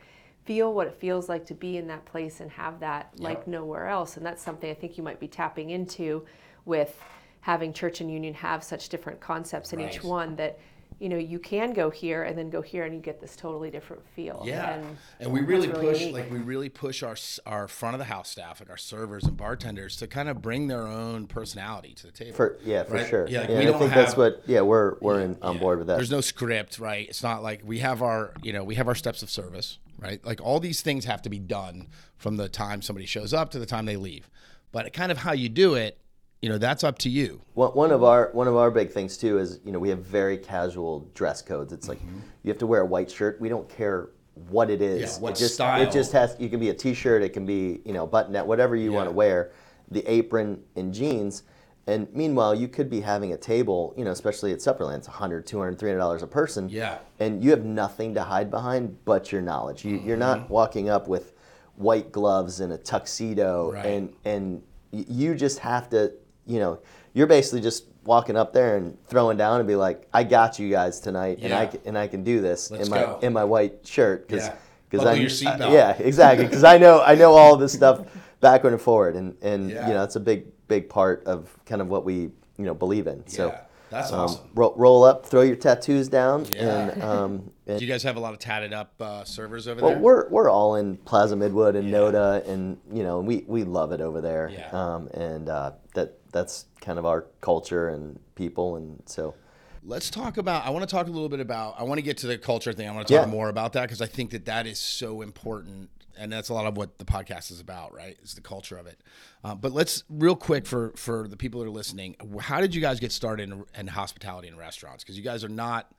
feel 0.45 0.73
what 0.73 0.87
it 0.87 0.95
feels 0.95 1.29
like 1.29 1.45
to 1.47 1.55
be 1.55 1.77
in 1.77 1.87
that 1.89 2.05
place 2.07 2.41
and 2.41 2.51
have 2.51 2.81
that 2.81 3.13
like 3.19 3.47
nowhere 3.47 3.87
else. 3.89 4.17
And 4.17 4.25
that's 4.25 4.43
something 4.43 4.71
I 4.71 4.75
think 4.75 4.97
you 4.97 5.05
might 5.05 5.21
be 5.21 5.29
tapping 5.29 5.69
into 5.71 6.25
with 6.65 6.99
having 7.41 7.73
church 7.73 8.01
and 8.01 8.11
union 8.11 8.35
have 8.35 8.63
such 8.63 8.89
different 8.89 9.21
concepts 9.21 9.73
in 9.73 9.81
each 9.81 10.03
one 10.05 10.37
that 10.37 10.59
you 10.99 11.09
know 11.09 11.17
you 11.17 11.39
can 11.39 11.73
go 11.73 11.89
here 11.89 12.25
and 12.25 12.37
then 12.37 12.51
go 12.51 12.61
here 12.61 12.85
and 12.85 12.95
you 12.95 13.01
get 13.01 13.19
this 13.23 13.35
totally 13.35 13.71
different 13.71 14.07
feel. 14.15 14.43
yeah, 14.45 14.75
and, 14.75 14.99
and, 15.21 15.33
we 15.33 15.41
really, 15.41 15.67
really 15.69 15.87
push 15.87 16.01
unique. 16.01 16.15
like 16.15 16.31
we 16.31 16.39
really 16.39 16.69
push 16.69 17.03
our 17.03 17.17
our 17.47 17.67
front 17.69 17.95
of 17.95 17.99
the 17.99 18.05
house 18.05 18.29
staff, 18.29 18.61
like 18.61 18.69
our 18.69 18.77
servers 18.77 19.25
and 19.25 19.35
bartenders, 19.35 19.97
to 19.97 20.07
kind 20.07 20.29
of 20.29 20.43
bring 20.43 20.67
their 20.67 20.87
own 20.87 21.27
personality 21.27 21.95
to 21.95 22.07
the 22.07 22.13
table. 22.13 22.37
For 22.37 22.59
yeah, 22.63 22.83
for 22.83 22.95
Right? 22.95 23.09
sure. 23.09 23.27
Yeah, 23.29 23.41
like, 23.41 23.49
and 23.49 23.59
we 23.59 23.65
I 23.65 23.71
don't 23.71 23.79
think 23.79 23.95
that's 23.95 24.15
what 24.17 24.43
yeah, 24.47 24.61
we're 24.61 24.97
we're 25.01 25.21
in, 25.21 25.39
on 25.41 25.55
Yeah. 25.55 25.61
board 25.61 25.79
with 25.79 25.87
that. 25.87 25.97
There's 25.97 26.11
no 26.11 26.21
script, 26.21 26.79
right? 26.79 27.09
It's 27.09 27.23
not 27.23 27.43
like 27.43 27.63
we 27.65 27.79
have 27.79 28.03
our, 28.03 28.35
you 28.43 28.53
know, 28.53 28.63
we 28.63 28.75
have 28.75 28.87
our 28.87 28.95
steps 28.95 29.23
of 29.23 29.31
service, 29.31 29.79
right? 29.99 30.23
Like 30.23 30.43
all 30.43 30.61
these 30.61 30.83
things 30.83 31.07
have 31.07 31.23
to 31.23 31.31
be 31.31 31.39
done 31.39 31.87
from 32.19 32.37
the 32.37 32.51
time 32.51 32.83
somebody 32.83 33.07
shows 33.07 33.33
up 33.33 33.51
to 33.53 33.59
the 33.59 33.65
time 33.67 33.87
they 33.87 33.97
leave. 33.97 34.29
But 34.71 34.93
kind 34.93 35.11
of 35.11 35.19
how 35.19 35.33
you 35.33 35.49
do 35.49 35.75
it, 35.77 35.97
you 36.43 36.49
know, 36.49 36.59
that's 36.59 36.85
up 36.85 36.99
to 36.99 37.11
you. 37.11 37.41
One, 37.55 37.71
one 37.73 37.91
of 37.91 38.03
our 38.03 38.31
one 38.33 38.49
of 38.49 38.57
our 38.57 38.71
big 38.71 38.91
things 38.91 39.17
too 39.17 39.39
is 39.39 39.61
you 39.65 39.73
know 39.73 39.79
we 39.79 39.89
have 39.91 40.01
very 40.01 40.39
casual 40.39 41.01
dress 41.15 41.43
codes. 41.43 41.73
It's 41.73 41.89
like 41.89 42.01
you 42.43 42.49
have 42.51 42.59
to 42.59 42.67
wear 42.67 42.81
a 42.81 42.87
white 42.87 43.11
shirt. 43.11 43.41
We 43.41 43.49
don't 43.49 43.69
care 43.69 44.09
what 44.49 44.71
it 44.71 44.81
is. 44.81 45.03
Mm-hmm. 45.13 45.17
Yeah, 45.17 45.23
what 45.23 45.33
it 45.37 45.39
just 45.39 45.55
style. 45.55 45.83
it 45.83 45.91
just 45.93 46.13
has. 46.13 46.37
You 46.39 46.49
can 46.49 46.61
be 46.61 46.71
a 46.71 46.75
t-shirt. 46.75 47.23
It 47.23 47.31
can 47.35 47.45
be 47.45 47.81
you 47.85 47.93
know 47.93 48.07
button 48.07 48.33
net, 48.33 48.47
whatever 48.47 48.75
you 48.77 48.93
want 48.93 49.09
to 49.09 49.13
wear. 49.13 49.53
The 49.91 50.03
apron 50.11 50.63
and 50.77 50.95
jeans. 50.95 51.43
And 51.87 52.07
meanwhile, 52.15 52.55
you 52.55 52.69
could 52.69 52.89
be 52.89 53.01
having 53.01 53.33
a 53.33 53.37
table, 53.37 53.93
you 53.97 54.05
know, 54.05 54.13
especially 54.13 54.53
at 54.53 54.61
Supperland, 54.61 54.99
it's 54.99 55.09
100 55.09 55.45
200 55.47 55.77
300 55.79 55.99
dollars 55.99 56.23
a 56.23 56.27
person. 56.27 56.69
Yeah. 56.69 56.99
And 57.19 57.43
you 57.43 57.51
have 57.51 57.65
nothing 57.65 58.15
to 58.15 58.23
hide 58.23 58.49
behind 58.51 58.97
but 59.05 59.33
your 59.33 59.43
knowledge. 59.43 59.85
You, 59.85 59.97
You're 59.97 60.17
Mm-hmm. 60.17 60.41
not 60.41 60.51
walking 60.51 60.89
up 60.89 61.09
with 61.09 61.33
white 61.75 62.13
gloves 62.13 62.61
and 62.61 62.73
a 62.73 62.79
tuxedo 62.79 63.73
Right. 63.73 63.87
and 63.87 64.13
and 64.25 64.63
you 64.93 65.35
just 65.35 65.59
have 65.61 65.89
to, 65.91 66.13
you 66.51 66.59
know, 66.61 66.79
you're 67.15 67.27
basically 67.27 67.61
just 67.61 67.85
walking 68.05 68.37
up 68.37 68.53
there 68.53 68.77
and 68.77 68.97
throwing 69.07 69.37
down 69.37 69.61
and 69.61 69.69
be 69.69 69.77
like, 69.77 70.09
"I 70.13 70.25
got 70.25 70.59
you 70.59 70.69
guys 70.71 71.01
tonight, 71.01 71.39
and 71.43 71.53
I 71.53 71.67
can, 71.67 71.81
and 71.85 71.99
I 71.99 72.07
can 72.09 72.25
do 72.25 72.41
this 72.41 72.71
Let's 72.71 72.85
in 72.87 72.91
my 72.91 73.01
go. 73.03 73.19
in 73.23 73.33
my 73.33 73.45
white 73.45 73.87
shirt 73.87 74.27
because 74.27 74.51
because 74.89 75.07
I 75.07 75.15
your 75.15 75.31
seatbelt. 75.31 75.73
yeah 75.73 75.93
exactly 75.99 76.45
because 76.47 76.65
I 76.65 76.77
know 76.79 77.03
I 77.03 77.15
know 77.15 77.33
all 77.35 77.57
this 77.57 77.73
stuff 77.73 78.01
backward 78.41 78.73
and 78.73 78.83
forward 78.83 79.15
and 79.17 79.37
and 79.43 79.71
Yeah. 79.71 79.87
you 79.89 79.95
know 79.95 80.03
it's 80.03 80.17
a 80.17 80.21
big 80.21 80.47
big 80.67 80.89
part 80.89 81.25
of 81.25 81.49
kind 81.67 81.81
of 81.81 81.89
what 81.89 82.05
we 82.05 82.15
you 82.59 82.65
know 82.67 82.75
believe 82.75 83.07
in. 83.07 83.27
So. 83.29 83.49
Yeah, 83.49 83.61
that's 83.91 84.13
um, 84.13 84.21
awesome. 84.21 84.47
roll, 84.55 84.73
roll 84.77 85.03
up, 85.05 85.27
throw 85.27 85.43
your 85.43 85.57
tattoos 85.57 86.09
down, 86.09 86.47
Yeah. 86.55 86.61
and 86.91 87.03
um, 87.03 87.51
Do 87.79 87.85
you 87.85 87.91
guys 87.91 88.03
have 88.03 88.17
a 88.17 88.21
lot 88.21 88.33
of 88.33 88.39
tatted 88.39 88.73
up 88.73 88.95
uh, 89.01 89.25
servers 89.25 89.69
over 89.69 89.81
well, 89.81 89.91
there? 89.91 89.99
Well, 89.99 90.05
we're 90.05 90.29
we're 90.29 90.51
all 90.51 90.77
in 90.77 90.97
Plaza 90.99 91.37
Midwood 91.37 91.77
and 91.77 91.89
Yeah. 91.89 91.99
Noda, 91.99 92.49
and 92.49 92.79
you 92.93 93.03
know 93.03 93.21
we, 93.21 93.45
we 93.47 93.65
love 93.65 93.93
it 93.93 94.01
over 94.01 94.21
there. 94.21 94.51
Yeah. 94.53 94.69
Um, 94.71 95.09
and 95.15 95.49
uh, 95.49 95.73
that 95.95 96.19
that's 96.33 96.67
kind 96.81 96.99
of 96.99 97.07
our 97.07 97.27
culture 97.41 97.89
and 97.89 98.19
people, 98.35 98.77
and 98.77 99.03
so 99.07 99.35
Let's 99.83 100.11
talk 100.11 100.37
about. 100.37 100.67
I 100.67 100.71
want 100.71 100.87
to 100.87 100.95
talk 100.95 101.07
a 101.07 101.11
little 101.11 101.31
bit 101.31 101.41
about. 101.41 101.77
I 101.79 101.85
want 101.85 101.99
to 101.99 102.03
get 102.03 102.19
to 102.19 102.27
the 102.27 102.37
culture 102.37 102.73
thing. 102.73 102.87
I 102.87 102.93
want 102.93 103.07
to 103.09 103.15
talk 103.15 103.27
Yeah. 103.27 103.31
more 103.31 103.49
about 103.49 103.73
that 103.73 103.83
because 103.83 104.03
I 104.03 104.07
think 104.07 104.31
that 104.33 104.45
that 104.45 104.67
is 104.67 104.79
so 104.79 105.23
important, 105.23 105.89
and 106.19 106.31
that's 106.31 106.51
a 106.51 106.55
lot 106.55 106.67
of 106.67 106.77
what 106.77 106.99
the 106.99 107.07
podcast 107.07 107.51
is 107.51 107.61
about, 107.61 107.95
right? 107.95 108.19
Is 108.23 108.35
the 108.35 108.43
culture 108.43 108.77
of 108.77 108.87
it. 108.87 109.01
Uh, 109.43 109.55
but 109.55 109.73
let's 109.73 110.05
real 110.11 110.37
quick 110.37 110.67
for 110.67 110.93
for 110.97 111.27
the 111.29 111.37
people 111.37 111.61
that 111.61 111.67
are 111.67 111.71
listening. 111.71 112.15
How 112.41 112.61
did 112.61 112.75
you 112.75 112.83
guys 112.83 113.01
get 113.01 113.11
started 113.11 113.51
in, 113.51 113.65
in 113.75 113.87
hospitality 113.87 114.49
and 114.49 114.59
restaurants? 114.59 115.03
Because 115.03 115.17
you 115.17 115.25
guys 115.25 115.45
are 115.45 115.49
not, 115.49 115.91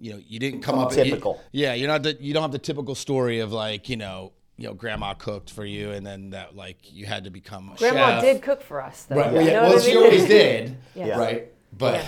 you 0.00 0.12
know, 0.14 0.20
you 0.26 0.38
didn't 0.38 0.62
come 0.62 0.78
up 0.78 0.90
Typical. 0.92 1.40
you- 1.52 1.62
yeah, 1.64 1.74
you're 1.74 1.88
not. 1.88 2.02
The, 2.02 2.16
you 2.20 2.32
don't 2.34 2.42
have 2.42 2.52
the 2.52 2.58
typical 2.58 2.94
story 2.94 3.40
of 3.40 3.52
like 3.52 3.88
you 3.88 3.96
know. 3.96 4.32
You 4.56 4.66
know, 4.66 4.74
grandma 4.74 5.14
cooked 5.14 5.50
for 5.50 5.64
you, 5.64 5.92
and 5.92 6.04
then 6.04 6.30
that 6.30 6.54
like 6.54 6.76
you 6.92 7.06
had 7.06 7.24
to 7.24 7.30
become 7.30 7.70
a 7.74 7.76
Grandma 7.78 8.20
chef. 8.20 8.22
did 8.22 8.42
cook 8.42 8.60
for 8.60 8.82
us, 8.82 9.04
though. 9.04 9.16
Right. 9.16 9.32
You 9.32 9.40
know 9.52 9.62
Well, 9.62 9.72
what 9.72 9.78
I 9.78 9.80
she 9.80 9.94
mean? 9.94 10.04
always 10.04 10.24
did. 10.26 10.76
Yes. 10.94 11.18
Right. 11.18 11.52
But 11.72 12.04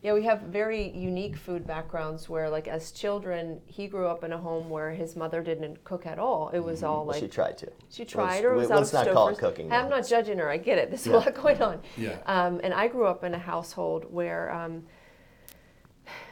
Yeah, 0.00 0.12
we 0.14 0.22
have 0.22 0.42
very 0.42 0.88
unique 0.96 1.36
food 1.36 1.66
backgrounds 1.66 2.28
where, 2.28 2.48
like, 2.48 2.68
as 2.68 2.92
children, 2.92 3.60
he 3.66 3.88
grew 3.88 4.06
up 4.06 4.22
in 4.22 4.32
a 4.32 4.38
home 4.38 4.70
where 4.70 4.92
his 4.92 5.16
mother 5.16 5.42
didn't 5.42 5.82
cook 5.82 6.06
at 6.06 6.20
all. 6.20 6.50
It 6.54 6.60
was 6.60 6.84
all 6.84 7.06
like 7.06 7.18
she 7.20 7.26
tried 7.26 7.58
to. 7.58 7.72
She 7.90 8.04
tried, 8.04 8.44
or 8.44 8.52
it 8.52 8.56
was 8.58 8.68
let's, 8.70 8.70
out 8.70 8.78
let's 8.78 8.92
of 8.92 9.06
not 9.06 9.12
call 9.12 9.28
it 9.28 9.32
Stouffer's. 9.32 9.40
cooking. 9.40 9.72
I'm 9.72 9.90
not 9.90 10.06
judging 10.06 10.38
her. 10.38 10.48
I 10.48 10.58
get 10.58 10.78
it. 10.78 10.90
There's 10.90 11.06
Yeah. 11.08 11.14
a 11.14 11.16
lot 11.16 11.34
going 11.34 11.60
on. 11.60 11.80
Yeah. 11.96 12.18
Um, 12.26 12.60
and 12.62 12.72
I 12.72 12.86
grew 12.86 13.06
up 13.06 13.24
in 13.24 13.34
a 13.34 13.38
household 13.38 14.04
where 14.08 14.52
um, 14.52 14.84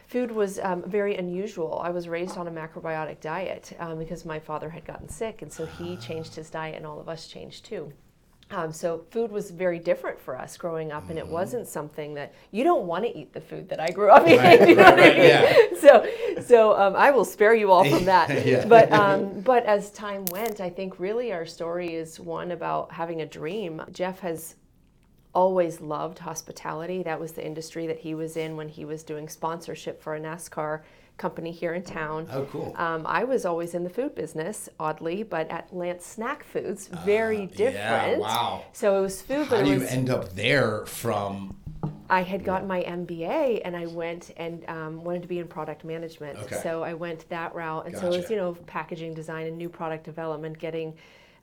food 0.08 0.30
was 0.32 0.58
um, 0.60 0.82
very 0.86 1.14
unusual. 1.16 1.80
I 1.84 1.90
was 1.90 2.08
raised 2.08 2.36
on 2.36 2.48
a 2.48 2.50
macrobiotic 2.50 3.20
diet 3.20 3.72
um, 3.78 3.98
because 3.98 4.24
my 4.24 4.40
father 4.40 4.70
had 4.70 4.84
gotten 4.84 5.08
sick, 5.08 5.42
and 5.42 5.52
so 5.52 5.66
he 5.66 5.96
changed 5.96 6.34
his 6.34 6.50
diet, 6.50 6.76
and 6.76 6.86
all 6.86 6.98
of 6.98 7.08
us 7.08 7.26
changed 7.28 7.64
too. 7.66 7.92
Um, 8.50 8.72
so 8.72 9.04
food 9.10 9.30
was 9.30 9.50
very 9.50 9.78
different 9.78 10.18
for 10.18 10.34
us 10.38 10.56
growing 10.56 10.90
up, 10.90 11.02
Mm-hmm. 11.02 11.10
and 11.10 11.18
it 11.18 11.28
wasn't 11.28 11.66
something 11.68 12.14
that 12.14 12.32
you 12.50 12.64
don't 12.64 12.86
want 12.86 13.04
to 13.04 13.14
eat 13.14 13.34
the 13.34 13.42
food 13.42 13.68
that 13.68 13.78
I 13.78 13.90
grew 13.90 14.08
up 14.10 14.26
eating. 14.26 14.38
Right, 14.38 14.68
you 14.70 14.74
know 14.74 14.84
right, 14.84 14.96
what 14.96 15.04
I 15.04 15.08
mean? 15.10 15.28
yeah. 15.28 15.52
So, 15.78 16.06
so 16.42 16.74
um, 16.80 16.96
I 16.96 17.10
will 17.10 17.26
spare 17.26 17.54
you 17.54 17.70
all 17.70 17.84
from 17.84 18.06
that. 18.06 18.30
Yeah. 18.46 18.64
But 18.66 18.90
um, 18.90 19.40
but 19.42 19.66
as 19.66 19.90
time 19.90 20.24
went, 20.32 20.60
I 20.62 20.70
think 20.70 20.98
really 20.98 21.30
our 21.34 21.44
story 21.44 21.94
is 21.94 22.18
one 22.18 22.52
about 22.52 22.90
having 22.90 23.20
a 23.20 23.26
dream. 23.26 23.82
Jeff 23.92 24.20
has 24.20 24.56
always 25.34 25.80
loved 25.80 26.18
hospitality. 26.18 27.02
That 27.02 27.20
was 27.20 27.32
the 27.32 27.44
industry 27.44 27.86
that 27.86 27.98
he 27.98 28.14
was 28.14 28.36
in 28.36 28.56
when 28.56 28.68
he 28.68 28.84
was 28.84 29.02
doing 29.02 29.28
sponsorship 29.28 30.02
for 30.02 30.14
a 30.14 30.20
NASCAR 30.20 30.80
company 31.18 31.50
here 31.50 31.74
in 31.74 31.82
town. 31.82 32.26
Oh, 32.32 32.44
cool. 32.44 32.74
Um, 32.76 33.04
I 33.06 33.24
was 33.24 33.44
always 33.44 33.74
in 33.74 33.84
the 33.84 33.90
food 33.90 34.14
business, 34.14 34.68
oddly, 34.78 35.22
but 35.22 35.50
at 35.50 35.74
Lance 35.74 36.06
Snack 36.06 36.44
Foods, 36.44 36.88
very 37.04 37.46
different. 37.46 38.18
Uh, 38.18 38.20
wow. 38.20 38.64
So 38.72 38.96
it 38.98 39.00
was 39.02 39.20
food, 39.20 39.46
How 39.48 39.56
but 39.56 39.64
do 39.64 39.70
you 39.72 39.80
was. 39.80 39.90
end 39.90 40.10
up 40.10 40.32
there 40.34 40.86
from? 40.86 41.56
I 42.10 42.22
had 42.22 42.42
gotten 42.42 42.66
my 42.66 42.82
MBA 42.82 43.60
and 43.64 43.76
I 43.76 43.86
went 43.86 44.30
and 44.38 44.64
um, 44.68 45.04
wanted 45.04 45.22
to 45.22 45.28
be 45.28 45.40
in 45.40 45.46
product 45.46 45.84
management. 45.84 46.38
Okay. 46.38 46.60
So 46.62 46.82
I 46.82 46.94
went 46.94 47.28
that 47.28 47.54
route. 47.54 47.86
And 47.86 47.96
so 47.96 48.06
it 48.06 48.16
was, 48.16 48.30
you 48.30 48.36
know, 48.36 48.54
packaging 48.66 49.12
design 49.12 49.46
and 49.46 49.58
new 49.58 49.68
product 49.68 50.04
development, 50.04 50.58
getting 50.58 50.94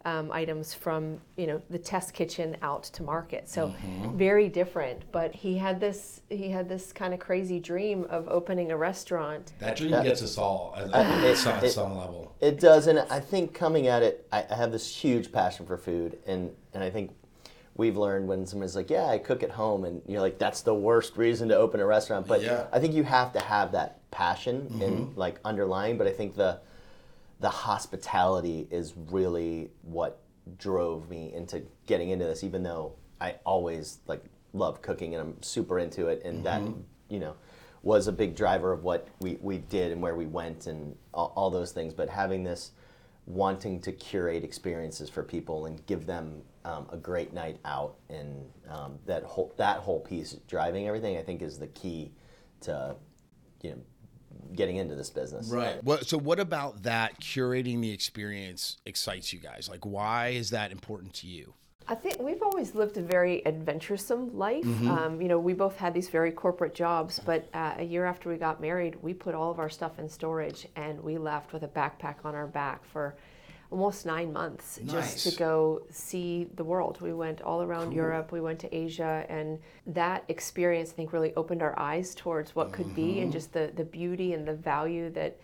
um, 0.06 0.32
items 0.32 0.74
from, 0.74 1.20
you 1.36 1.48
know, 1.48 1.62
the 1.72 1.80
test 1.80 2.14
kitchen 2.14 2.56
out 2.62 2.84
to 2.84 3.04
market. 3.04 3.50
So 3.50 3.66
Mm-hmm. 3.66 4.18
very 4.18 4.48
different. 4.48 5.02
But 5.12 5.34
he 5.34 5.58
had 5.58 5.80
this, 5.80 6.22
he 6.30 6.50
had 6.50 6.70
this 6.70 6.94
kind 6.94 7.14
of 7.14 7.20
crazy 7.20 7.60
dream 7.60 8.06
of 8.10 8.28
opening 8.30 8.72
a 8.72 8.78
restaurant. 8.78 9.54
That 9.60 9.76
dream 9.76 9.92
gets 10.04 10.22
us 10.22 10.38
all 10.38 10.74
at, 10.78 11.24
it- 11.26 11.38
some, 11.38 11.64
it- 11.64 11.72
some 11.72 11.98
level. 11.98 12.36
It 12.40 12.60
does, 12.60 12.88
and 12.88 13.00
I 13.10 13.20
think 13.20 13.54
coming 13.54 13.88
at 13.88 14.04
it, 14.04 14.28
I, 14.32 14.46
I 14.50 14.56
have 14.56 14.72
this 14.72 14.96
huge 14.96 15.32
passion 15.32 15.66
for 15.66 15.78
food, 15.78 16.20
and 16.28 16.52
and 16.74 16.84
I 16.84 16.90
think 16.90 17.12
we've 17.76 17.98
learned 17.98 18.28
when 18.28 18.46
someone's 18.46 18.76
like, 18.76 18.90
"Yeah, 18.90 19.06
I 19.08 19.18
cook 19.18 19.42
at 19.42 19.50
home," 19.52 19.86
and 19.86 20.02
you're 20.06 20.20
like, 20.22 20.38
"That's 20.38 20.62
the 20.62 20.74
worst 20.76 21.16
reason 21.18 21.48
to 21.50 21.56
open 21.56 21.80
a 21.80 21.86
restaurant." 21.86 22.28
But 22.28 22.44
Yeah. 22.44 22.68
I 22.72 22.80
think 22.80 22.94
you 22.94 23.04
have 23.04 23.32
to 23.34 23.40
have 23.40 23.72
that 23.72 24.00
passion 24.12 24.68
and 24.84 25.16
like 25.18 25.40
underlying. 25.46 25.98
But 25.98 26.08
I 26.08 26.12
think 26.12 26.36
the 26.36 26.60
the 27.40 27.50
hospitality 27.50 28.68
is 28.72 28.94
really 29.12 29.70
what 29.82 30.22
drove 30.58 31.10
me 31.10 31.34
into 31.34 31.64
getting 31.86 32.10
into 32.10 32.26
this, 32.26 32.44
even 32.44 32.64
though 32.64 32.94
I 33.20 33.36
always 33.46 34.00
like 34.08 34.24
love 34.54 34.82
cooking 34.82 35.14
and 35.16 35.22
I'm 35.22 35.42
super 35.42 35.80
into 35.80 36.08
it, 36.08 36.22
and 36.24 36.44
that 36.46 36.62
you 37.10 37.20
know 37.20 37.36
was 37.84 38.08
a 38.08 38.12
big 38.12 38.36
driver 38.36 38.72
of 38.72 38.84
what 38.84 39.08
we, 39.20 39.38
we 39.42 39.60
did 39.60 39.92
and 39.92 40.02
where 40.02 40.16
we 40.16 40.26
went 40.26 40.66
and 40.66 40.96
all, 41.14 41.32
all 41.36 41.50
those 41.52 41.72
things. 41.72 41.94
But 41.94 42.10
having 42.10 42.44
this 42.44 42.72
wanting 43.28 43.80
to 43.82 43.92
curate 43.92 44.44
experiences 44.44 45.10
for 45.10 45.24
people 45.24 45.66
and 45.68 45.86
give 45.86 46.06
them 46.06 46.42
um, 46.64 46.88
a 46.92 46.98
great 46.98 47.32
night 47.34 47.60
out 47.64 47.96
and 48.10 48.46
um, 48.70 48.98
that 49.06 49.24
whole 49.24 49.54
that 49.58 49.78
whole 49.78 50.00
piece 50.00 50.34
driving 50.48 50.88
everything, 50.88 51.18
I 51.18 51.22
think 51.22 51.42
is 51.42 51.60
the 51.60 51.68
key 51.68 52.12
to 52.62 52.96
you 53.62 53.72
know 53.72 53.82
getting 54.54 54.78
into 54.78 54.96
this 54.96 55.10
business. 55.10 55.50
Right. 55.50 55.84
What, 55.84 56.08
so, 56.08 56.18
what 56.18 56.40
about 56.40 56.84
that 56.84 57.20
curating 57.20 57.82
the 57.82 57.92
experience 57.92 58.78
excites 58.86 59.34
you 59.34 59.40
guys? 59.40 59.70
Like, 59.70 59.86
why 59.86 60.30
is 60.30 60.50
that 60.52 60.72
important 60.72 61.14
to 61.16 61.28
you? 61.28 61.54
I 61.88 61.94
think 61.94 62.20
we've 62.20 62.42
always 62.42 62.74
lived 62.74 62.98
a 62.98 63.02
very 63.02 63.46
adventuresome 63.46 64.36
life. 64.36 64.66
Um, 64.90 65.22
you 65.22 65.28
know, 65.28 65.38
we 65.38 65.54
both 65.54 65.78
had 65.78 65.94
these 65.94 66.10
very 66.10 66.32
corporate 66.32 66.74
jobs, 66.74 67.20
but 67.20 67.48
uh, 67.54 67.76
a 67.78 67.84
year 67.84 68.06
after 68.06 68.28
we 68.28 68.38
got 68.38 68.60
married, 68.60 68.96
we 69.04 69.14
put 69.14 69.36
all 69.36 69.52
of 69.52 69.60
our 69.60 69.70
stuff 69.70 70.00
in 70.00 70.10
storage 70.10 70.68
and 70.76 71.00
we 71.04 71.20
left 71.20 71.54
with 71.54 71.62
a 71.62 71.68
backpack 71.68 72.16
on 72.24 72.34
our 72.34 72.48
back 72.48 72.84
for 72.86 73.16
almost 73.72 74.06
nine 74.06 74.32
months 74.32 74.80
just 74.86 75.28
to 75.28 75.38
go 75.38 75.82
see 75.90 76.48
the 76.56 76.64
world. 76.64 77.00
We 77.02 77.14
went 77.14 77.42
all 77.42 77.62
around 77.62 77.92
Europe, 77.94 78.32
we 78.32 78.42
went 78.42 78.60
to 78.60 78.76
Asia, 78.76 79.26
and 79.28 79.60
that 79.88 80.24
experience, 80.28 80.92
I 80.92 80.94
think, 80.94 81.14
really 81.14 81.34
opened 81.36 81.62
our 81.62 81.78
eyes 81.80 82.16
towards 82.16 82.56
what 82.56 82.72
could 82.72 82.96
be 82.96 83.20
and 83.20 83.24
mm-hmm. 83.24 83.32
just 83.32 83.54
the, 83.54 83.72
the 83.76 83.84
beauty 83.84 84.34
and 84.34 84.48
the 84.48 84.54
value 84.54 85.10
that 85.12 85.38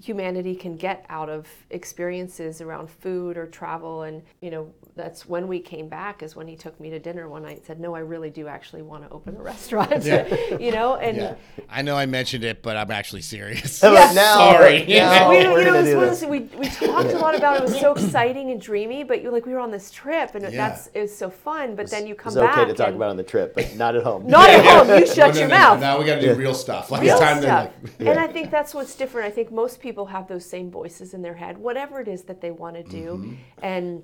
humanity 0.00 0.54
can 0.54 0.76
get 0.76 1.04
out 1.08 1.28
of 1.28 1.48
experiences 1.70 2.60
around 2.60 2.88
food 2.88 3.36
or 3.36 3.46
travel 3.46 4.02
and 4.02 4.22
you 4.40 4.50
know 4.50 4.72
that's 4.98 5.26
when 5.26 5.48
we 5.48 5.58
came 5.60 5.88
back 5.88 6.22
is 6.22 6.36
when 6.36 6.46
he 6.46 6.56
took 6.56 6.78
me 6.78 6.90
to 6.90 6.98
dinner 6.98 7.26
one 7.28 7.42
night 7.44 7.56
and 7.58 7.64
said 7.64 7.80
no 7.80 7.94
i 7.94 8.00
really 8.00 8.28
do 8.28 8.46
actually 8.48 8.82
want 8.82 9.02
to 9.02 9.08
open 9.10 9.34
a 9.36 9.42
restaurant 9.52 10.04
you 10.60 10.70
know 10.72 10.96
and 10.96 11.36
I 11.70 11.82
know 11.82 11.96
I 11.96 12.06
mentioned 12.06 12.44
it, 12.44 12.62
but 12.62 12.76
I'm 12.78 12.90
actually 12.90 13.20
serious. 13.22 13.80
But 13.80 13.92
Yeah. 13.98 14.12
now, 14.14 14.34
Sorry. 14.52 14.86
now 14.86 15.28
we, 15.30 15.36
we're 15.46 15.58
you 15.60 15.64
know, 15.66 15.72
was 15.74 15.86
do 15.86 15.94
one 15.96 16.04
of 16.04 16.10
this. 16.10 16.20
those- 16.20 16.30
we, 16.30 16.40
we 16.58 16.66
talked 16.68 17.10
a 17.10 17.18
lot 17.18 17.34
about 17.34 17.56
it. 17.56 17.60
It 17.60 17.62
was 17.70 17.78
so 17.80 17.92
exciting 17.98 18.50
and 18.52 18.60
dreamy, 18.60 19.04
but 19.04 19.22
you 19.22 19.30
like 19.30 19.44
we 19.44 19.52
were 19.52 19.58
on 19.58 19.70
this 19.70 19.90
trip 19.90 20.34
and 20.34 20.44
Yeah. 20.44 20.50
that's 20.68 20.86
it 20.94 21.00
was 21.02 21.14
so 21.16 21.28
fun. 21.28 21.74
But 21.76 21.90
then 21.90 22.06
you 22.06 22.14
come 22.14 22.30
It's 22.30 22.36
okay 22.38 22.46
back 22.46 22.68
to 22.68 22.74
talk 22.74 22.86
and 22.88 22.96
about 22.96 23.10
on 23.10 23.16
the 23.18 23.22
trip, 23.22 23.54
but 23.54 23.74
not 23.76 23.94
at 23.96 24.02
home. 24.02 24.26
not 24.26 24.48
at 24.48 24.64
home. 24.64 24.98
You 24.98 25.06
shut 25.06 25.34
no, 25.34 25.40
your 25.40 25.48
no, 25.48 25.54
mouth. 25.56 25.80
Now 25.80 25.98
we 25.98 26.06
got 26.06 26.16
to 26.16 26.20
do 26.22 26.34
real 26.34 26.54
stuff. 26.54 26.90
Like 26.90 27.02
real 27.02 27.12
it's 27.16 27.20
time 27.20 27.42
stuff. 27.42 27.70
to 27.98 28.04
like. 28.04 28.08
And 28.08 28.18
I 28.18 28.26
think 28.32 28.50
that's 28.50 28.72
what's 28.72 28.94
different. 28.94 29.26
I 29.26 29.30
think 29.30 29.52
most 29.52 29.78
people 29.80 30.06
have 30.06 30.26
those 30.26 30.46
same 30.46 30.70
voices 30.70 31.12
in 31.12 31.20
their 31.22 31.34
head, 31.34 31.58
whatever 31.58 32.00
it 32.00 32.08
is 32.08 32.22
that 32.24 32.40
they 32.40 32.50
want 32.50 32.76
to 32.76 32.82
do, 32.82 32.98
Mm-hmm. 33.18 33.34
and 33.62 34.02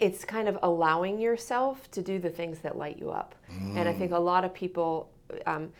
it's 0.00 0.24
kind 0.24 0.48
of 0.48 0.58
allowing 0.62 1.18
yourself 1.18 1.90
to 1.92 2.02
do 2.02 2.18
the 2.18 2.30
things 2.30 2.58
that 2.60 2.76
light 2.76 2.98
you 2.98 3.10
up. 3.10 3.34
And 3.50 3.88
I 3.88 3.92
think 3.92 4.12
a 4.12 4.18
lot 4.18 4.44
of 4.44 4.52
people. 4.54 5.10
Um, 5.46 5.72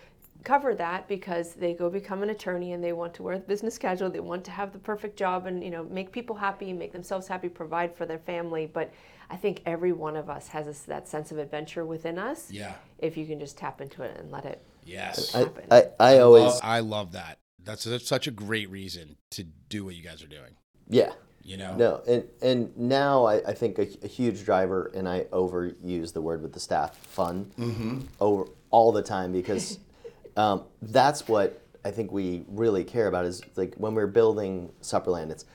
cover 0.44 0.72
that 0.72 1.08
because 1.08 1.54
they 1.54 1.74
go 1.74 1.90
become 1.90 2.22
an 2.22 2.30
attorney 2.30 2.72
and 2.72 2.82
they 2.82 2.92
want 2.92 3.12
to 3.12 3.24
wear 3.24 3.36
the 3.38 3.44
business 3.44 3.76
casual 3.76 4.08
they 4.08 4.20
want 4.20 4.44
to 4.44 4.52
have 4.52 4.72
the 4.72 4.78
perfect 4.78 5.16
job 5.18 5.46
and 5.46 5.64
you 5.64 5.68
know 5.70 5.82
make 5.90 6.12
people 6.12 6.36
happy 6.36 6.72
make 6.72 6.92
themselves 6.92 7.26
happy 7.26 7.48
provide 7.48 7.92
for 7.96 8.06
their 8.06 8.20
family 8.20 8.64
but 8.64 8.88
i 9.30 9.36
think 9.36 9.60
every 9.66 9.92
one 9.92 10.16
of 10.16 10.30
us 10.30 10.46
has 10.46 10.66
this, 10.66 10.82
that 10.82 11.08
sense 11.08 11.32
of 11.32 11.38
adventure 11.38 11.84
within 11.84 12.20
us 12.20 12.52
Yeah. 12.52 12.74
if 13.00 13.16
you 13.16 13.26
can 13.26 13.40
just 13.40 13.58
tap 13.58 13.80
into 13.80 14.02
it 14.02 14.16
and 14.16 14.30
let 14.30 14.44
it 14.44 14.62
Yes. 14.84 15.34
I, 15.34 15.38
happen. 15.40 15.64
I, 15.72 15.84
I 15.98 16.18
always 16.20 16.44
Love- 16.44 16.60
I 16.62 16.80
love 16.80 17.12
that. 17.12 17.38
That's, 17.64 17.82
that's 17.82 18.06
such 18.06 18.28
a 18.28 18.30
great 18.30 18.70
reason 18.70 19.16
to 19.32 19.42
do 19.42 19.84
what 19.84 19.96
you 19.96 20.04
guys 20.04 20.22
are 20.22 20.28
doing. 20.28 20.54
yeah. 20.88 21.12
You 21.48 21.56
know. 21.56 21.74
No, 21.76 22.02
and 22.06 22.24
and 22.42 22.76
now 22.76 23.24
I, 23.24 23.36
I 23.50 23.54
think 23.54 23.78
a, 23.78 23.88
a 24.02 24.06
huge 24.08 24.44
driver, 24.44 24.90
and 24.94 25.08
I 25.08 25.24
overuse 25.32 26.12
the 26.12 26.20
word 26.20 26.42
with 26.42 26.52
the 26.52 26.60
staff, 26.60 26.96
fun, 26.98 27.50
Mm-hmm. 27.58 28.00
over 28.20 28.44
all 28.70 28.92
the 28.92 29.02
time 29.02 29.32
because 29.32 29.78
um, 30.36 30.64
that's 30.82 31.26
what 31.26 31.62
I 31.86 31.90
think 31.90 32.12
we 32.12 32.44
really 32.48 32.84
care 32.84 33.06
about. 33.08 33.24
Is 33.24 33.40
like 33.56 33.74
when 33.76 33.94
we're 33.94 34.06
building 34.20 34.70
Supperland, 34.82 35.30
it's 35.30 35.46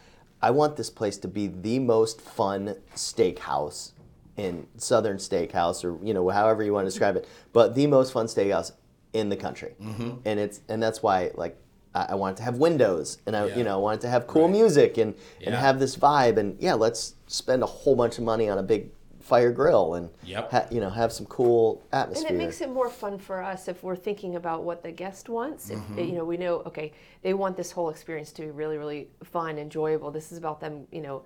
I 0.41 0.49
want 0.49 0.77
this 0.77 0.89
place 0.89 1.17
to 1.19 1.27
be 1.27 1.45
the 1.47 1.77
most 1.77 2.19
fun 2.21 2.75
steakhouse 2.95 3.91
in 4.35 4.65
Southern 4.77 5.17
Steakhouse, 5.17 5.85
or 5.85 6.03
you 6.03 6.13
know 6.15 6.27
however 6.29 6.63
you 6.63 6.73
want 6.73 6.85
to 6.85 6.89
describe 6.89 7.15
it, 7.17 7.27
but 7.53 7.75
the 7.75 7.85
most 7.85 8.11
fun 8.13 8.25
steakhouse 8.25 8.71
in 9.13 9.29
the 9.29 9.37
country, 9.37 9.75
Mm-hmm. 9.79 10.09
and 10.25 10.39
it's 10.39 10.61
and 10.69 10.81
that's 10.81 11.03
why 11.03 11.29
like. 11.35 11.55
I 11.95 12.15
wanted 12.15 12.37
to 12.37 12.43
have 12.43 12.57
windows, 12.57 13.19
and 13.25 13.35
I, 13.35 13.45
Yeah. 13.47 13.55
you 13.57 13.63
know, 13.63 13.79
want 13.79 13.99
it 13.99 14.01
to 14.01 14.09
have 14.09 14.25
cool 14.27 14.43
Right. 14.43 14.51
music, 14.51 14.97
and 14.97 15.13
and 15.45 15.53
have 15.53 15.79
this 15.79 15.95
vibe 15.95 16.37
and 16.37 16.57
yeah 16.59 16.73
let's 16.73 17.15
spend 17.27 17.61
a 17.63 17.65
whole 17.67 17.95
bunch 17.95 18.17
of 18.17 18.23
money 18.23 18.49
on 18.49 18.57
a 18.57 18.63
big 18.63 18.89
fire 19.19 19.51
grill 19.51 19.93
and 19.93 20.09
Yep. 20.25 20.51
ha- 20.51 20.65
you 20.69 20.81
know 20.81 20.89
have 20.89 21.13
some 21.13 21.25
cool 21.27 21.81
atmosphere. 21.93 22.27
And 22.29 22.35
it 22.35 22.43
makes 22.43 22.59
it 22.61 22.69
more 22.69 22.89
fun 22.89 23.17
for 23.17 23.41
us 23.41 23.67
if 23.67 23.81
we're 23.83 23.95
thinking 23.95 24.35
about 24.35 24.63
what 24.63 24.83
the 24.83 24.91
guest 24.91 25.29
wants. 25.29 25.69
Mm-hmm. 25.69 25.99
you 25.99 26.11
know, 26.13 26.25
we 26.25 26.35
know 26.37 26.55
okay, 26.65 26.91
they 27.21 27.33
want 27.33 27.55
this 27.55 27.71
whole 27.71 27.89
experience 27.89 28.31
to 28.33 28.41
be 28.41 28.51
really, 28.51 28.77
really 28.77 29.07
fun, 29.23 29.57
enjoyable. 29.57 30.11
This 30.11 30.31
is 30.31 30.37
about 30.37 30.59
them, 30.59 30.87
you 30.91 31.01
know, 31.01 31.21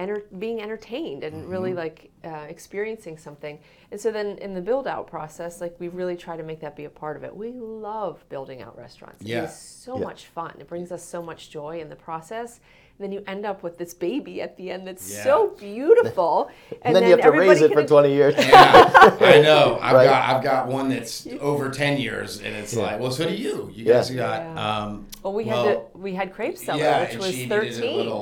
enter- 0.00 0.24
being 0.38 0.60
entertained 0.60 1.22
and 1.24 1.34
Mm-hmm. 1.42 1.50
really 1.50 1.74
like 1.74 2.10
uh, 2.24 2.46
experiencing 2.48 3.16
something. 3.18 3.58
And 3.92 4.00
so 4.00 4.10
then 4.10 4.38
in 4.38 4.54
the 4.54 4.60
build 4.60 4.86
out 4.86 5.06
process, 5.06 5.60
like 5.60 5.74
we 5.78 5.88
really 5.88 6.16
try 6.16 6.36
to 6.36 6.42
make 6.42 6.60
that 6.60 6.74
be 6.76 6.84
a 6.86 6.90
part 6.90 7.16
of 7.16 7.24
it. 7.24 7.34
We 7.34 7.52
love 7.52 8.24
building 8.28 8.62
out 8.62 8.76
restaurants. 8.76 9.22
Yeah. 9.22 9.42
It 9.42 9.44
is 9.44 9.54
so 9.56 9.98
Yeah. 9.98 10.04
much 10.04 10.26
fun. 10.26 10.54
It 10.58 10.68
brings 10.68 10.90
us 10.92 11.02
so 11.04 11.22
much 11.22 11.50
joy 11.50 11.80
in 11.80 11.88
the 11.88 11.96
process. 11.96 12.60
And 12.98 13.04
then 13.06 13.12
you 13.12 13.24
end 13.26 13.46
up 13.46 13.62
with 13.62 13.78
this 13.78 13.94
baby 13.94 14.42
at 14.42 14.56
the 14.58 14.70
end 14.70 14.86
that's 14.86 15.10
Yeah. 15.10 15.24
so 15.24 15.48
beautiful. 15.58 16.50
and 16.82 16.94
then, 16.94 17.04
you 17.04 17.10
have 17.10 17.22
to 17.22 17.30
raise 17.32 17.62
it 17.62 17.72
for 17.72 17.82
20 17.84 18.12
years 18.12 18.34
Yeah, 18.38 19.16
I 19.20 19.40
know. 19.40 19.78
I've 19.82 19.94
Right. 19.94 20.04
got 20.04 20.36
I've 20.36 20.42
got 20.44 20.66
one 20.68 20.88
that's 20.90 21.26
over 21.40 21.70
ten 21.70 21.98
years, 21.98 22.40
and 22.42 22.54
it's 22.54 22.76
like, 22.76 23.00
well, 23.00 23.10
so 23.10 23.26
do 23.26 23.34
you. 23.34 23.70
You 23.74 23.84
guys 23.86 24.10
Yeah. 24.10 24.16
got. 24.16 24.42
Yeah. 24.42 24.66
Um, 24.84 25.06
Well, 25.22 25.32
we 25.32 25.44
well, 25.44 25.64
had 25.66 25.76
the 25.94 25.98
we 25.98 26.14
had 26.14 26.32
crepe 26.34 26.58
cellar, 26.58 26.80
yeah, 26.80 27.00
which 27.02 27.10
and 27.12 27.20
was 27.20 27.34
she 27.34 27.48
thirteen. 27.48 27.80
needed 27.96 28.12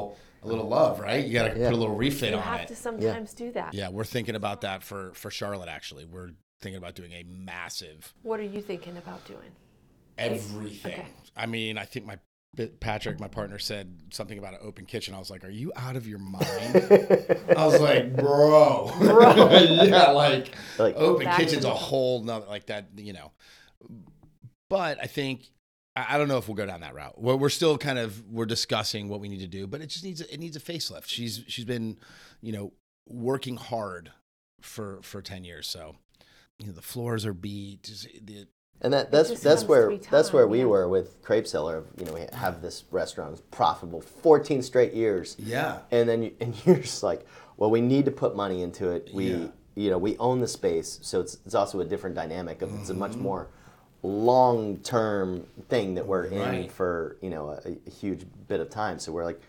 a 0.49 0.53
little 0.53 0.69
love, 0.69 1.01
right? 1.01 1.25
You 1.25 1.33
got 1.33 1.53
to 1.55 1.59
Yeah. 1.61 1.69
put 1.69 1.75
a 1.75 1.77
little 1.77 1.95
refit 1.97 2.31
you 2.31 2.37
on 2.37 2.43
it. 2.43 2.45
You 2.45 2.59
have 2.59 2.67
to 2.69 2.77
sometimes 2.77 3.35
do 3.35 3.53
that. 3.53 3.75
Yeah, 3.75 3.89
we're 3.91 4.05
thinking 4.05 4.35
about 4.35 4.63
that 4.63 4.83
for 4.83 5.13
for 5.15 5.31
Charlotte. 5.31 5.69
Actually, 5.69 6.05
we're 6.07 6.31
thinking 6.61 6.79
about 6.79 6.95
doing 6.95 7.13
a 7.13 7.23
massive 7.25 8.15
What 8.23 8.41
are 8.41 8.45
you 8.45 8.61
thinking 8.61 8.97
about 8.97 9.25
doing? 9.27 9.53
everything. 10.17 10.93
Okay. 10.95 11.07
I 11.37 11.47
mean, 11.47 11.79
I 11.79 11.85
think 11.85 12.05
my 12.07 12.19
Patrick, 12.81 13.21
my 13.21 13.29
partner, 13.29 13.59
said 13.59 13.95
something 14.11 14.37
about 14.39 14.55
an 14.55 14.61
open 14.63 14.85
kitchen. 14.87 15.15
I 15.15 15.19
was 15.19 15.31
like, 15.31 15.45
"Are 15.45 15.51
you 15.51 15.71
out 15.77 15.95
of 15.97 16.09
your 16.09 16.19
mind?" 16.19 16.43
I 17.57 17.67
was 17.67 17.79
like, 17.81 18.17
"Bro, 18.17 18.91
bro, 18.99 19.51
yeah, 19.85 20.11
like, 20.11 20.55
Like- 20.79 20.97
open 20.97 21.29
kitchen's 21.37 21.65
a 21.67 21.71
whole 21.75 22.23
nother 22.25 22.47
like 22.47 22.67
that, 22.67 22.87
you 22.97 23.13
know." 23.13 23.31
But 24.69 24.99
I 25.01 25.07
think 25.07 25.51
I 26.07 26.15
I 26.15 26.19
don't 26.19 26.29
know 26.29 26.39
if 26.39 26.49
we'll 26.49 26.55
go 26.57 26.67
down 26.67 26.81
that 26.81 26.95
route. 26.95 27.21
We're, 27.21 27.37
we're 27.37 27.49
still 27.49 27.79
kind 27.79 27.99
of 27.99 28.23
we're 28.31 28.47
discussing 28.47 29.09
what 29.09 29.21
we 29.21 29.29
need 29.29 29.41
to 29.41 29.47
do, 29.49 29.67
but 29.67 29.81
it 29.81 29.87
just 29.89 30.05
needs 30.05 30.21
a, 30.21 30.33
it 30.33 30.41
needs 30.41 30.57
a 30.57 30.61
facelift. 30.61 31.07
She's 31.07 31.43
she's 31.49 31.65
been, 31.65 31.99
you 32.41 32.53
know, 32.53 32.73
working 33.09 33.57
hard 33.57 34.11
for 34.61 35.01
for 35.03 35.23
ten 35.23 35.45
years, 35.45 35.67
so 35.67 35.97
you 36.59 36.67
know 36.67 36.73
the 36.73 36.83
floors 36.83 37.25
are 37.27 37.35
beat. 37.35 37.83
The 38.25 38.47
and 38.81 38.93
that 38.93 39.11
that's 39.11 39.41
that's 39.41 39.65
where 39.65 39.91
to 39.91 40.11
that's 40.11 40.33
where 40.33 40.47
we 40.47 40.61
yeah. 40.61 40.65
were 40.67 40.89
with 40.89 41.21
crepe 41.23 41.49
cellar 41.49 41.85
you 41.99 42.05
know 42.05 42.13
we 42.13 42.27
have 42.33 42.63
this 42.63 42.85
restaurant 42.93 43.33
it's 43.33 43.43
profitable 43.51 44.01
14 44.01 44.63
straight 44.63 44.93
years 44.95 45.35
yeah, 45.37 45.81
and 45.91 46.09
then 46.09 46.23
you, 46.23 46.33
and 46.41 46.55
you're 46.65 46.77
just 46.77 47.03
like 47.03 47.27
well 47.57 47.71
we 47.71 47.81
need 47.81 48.05
to 48.05 48.13
put 48.13 48.37
money 48.37 48.63
into 48.63 48.91
it 48.93 49.09
we 49.13 49.31
Yeah. 49.33 49.47
you 49.75 49.91
know 49.91 49.99
we 49.99 50.17
own 50.19 50.39
the 50.39 50.47
space 50.47 51.01
so 51.03 51.21
it's, 51.21 51.39
it's 51.45 51.57
also 51.57 51.81
a 51.81 51.85
different 51.85 52.15
dynamic 52.15 52.63
of 52.63 52.73
it's 52.79 52.89
a 52.91 52.95
much 52.95 53.13
Mm-hmm. 53.13 53.23
more 53.23 53.49
long 54.03 54.79
term 54.79 55.47
thing 55.69 55.95
that 55.95 56.07
we're 56.07 56.25
in 56.25 56.39
Right. 56.39 56.73
for 56.73 57.17
you 57.21 57.31
know 57.31 57.51
a, 57.51 57.77
a 57.87 57.91
huge 57.91 58.25
bit 58.47 58.61
of 58.61 58.71
time. 58.71 58.99
So 58.99 59.13
we're 59.13 59.25
like, 59.25 59.41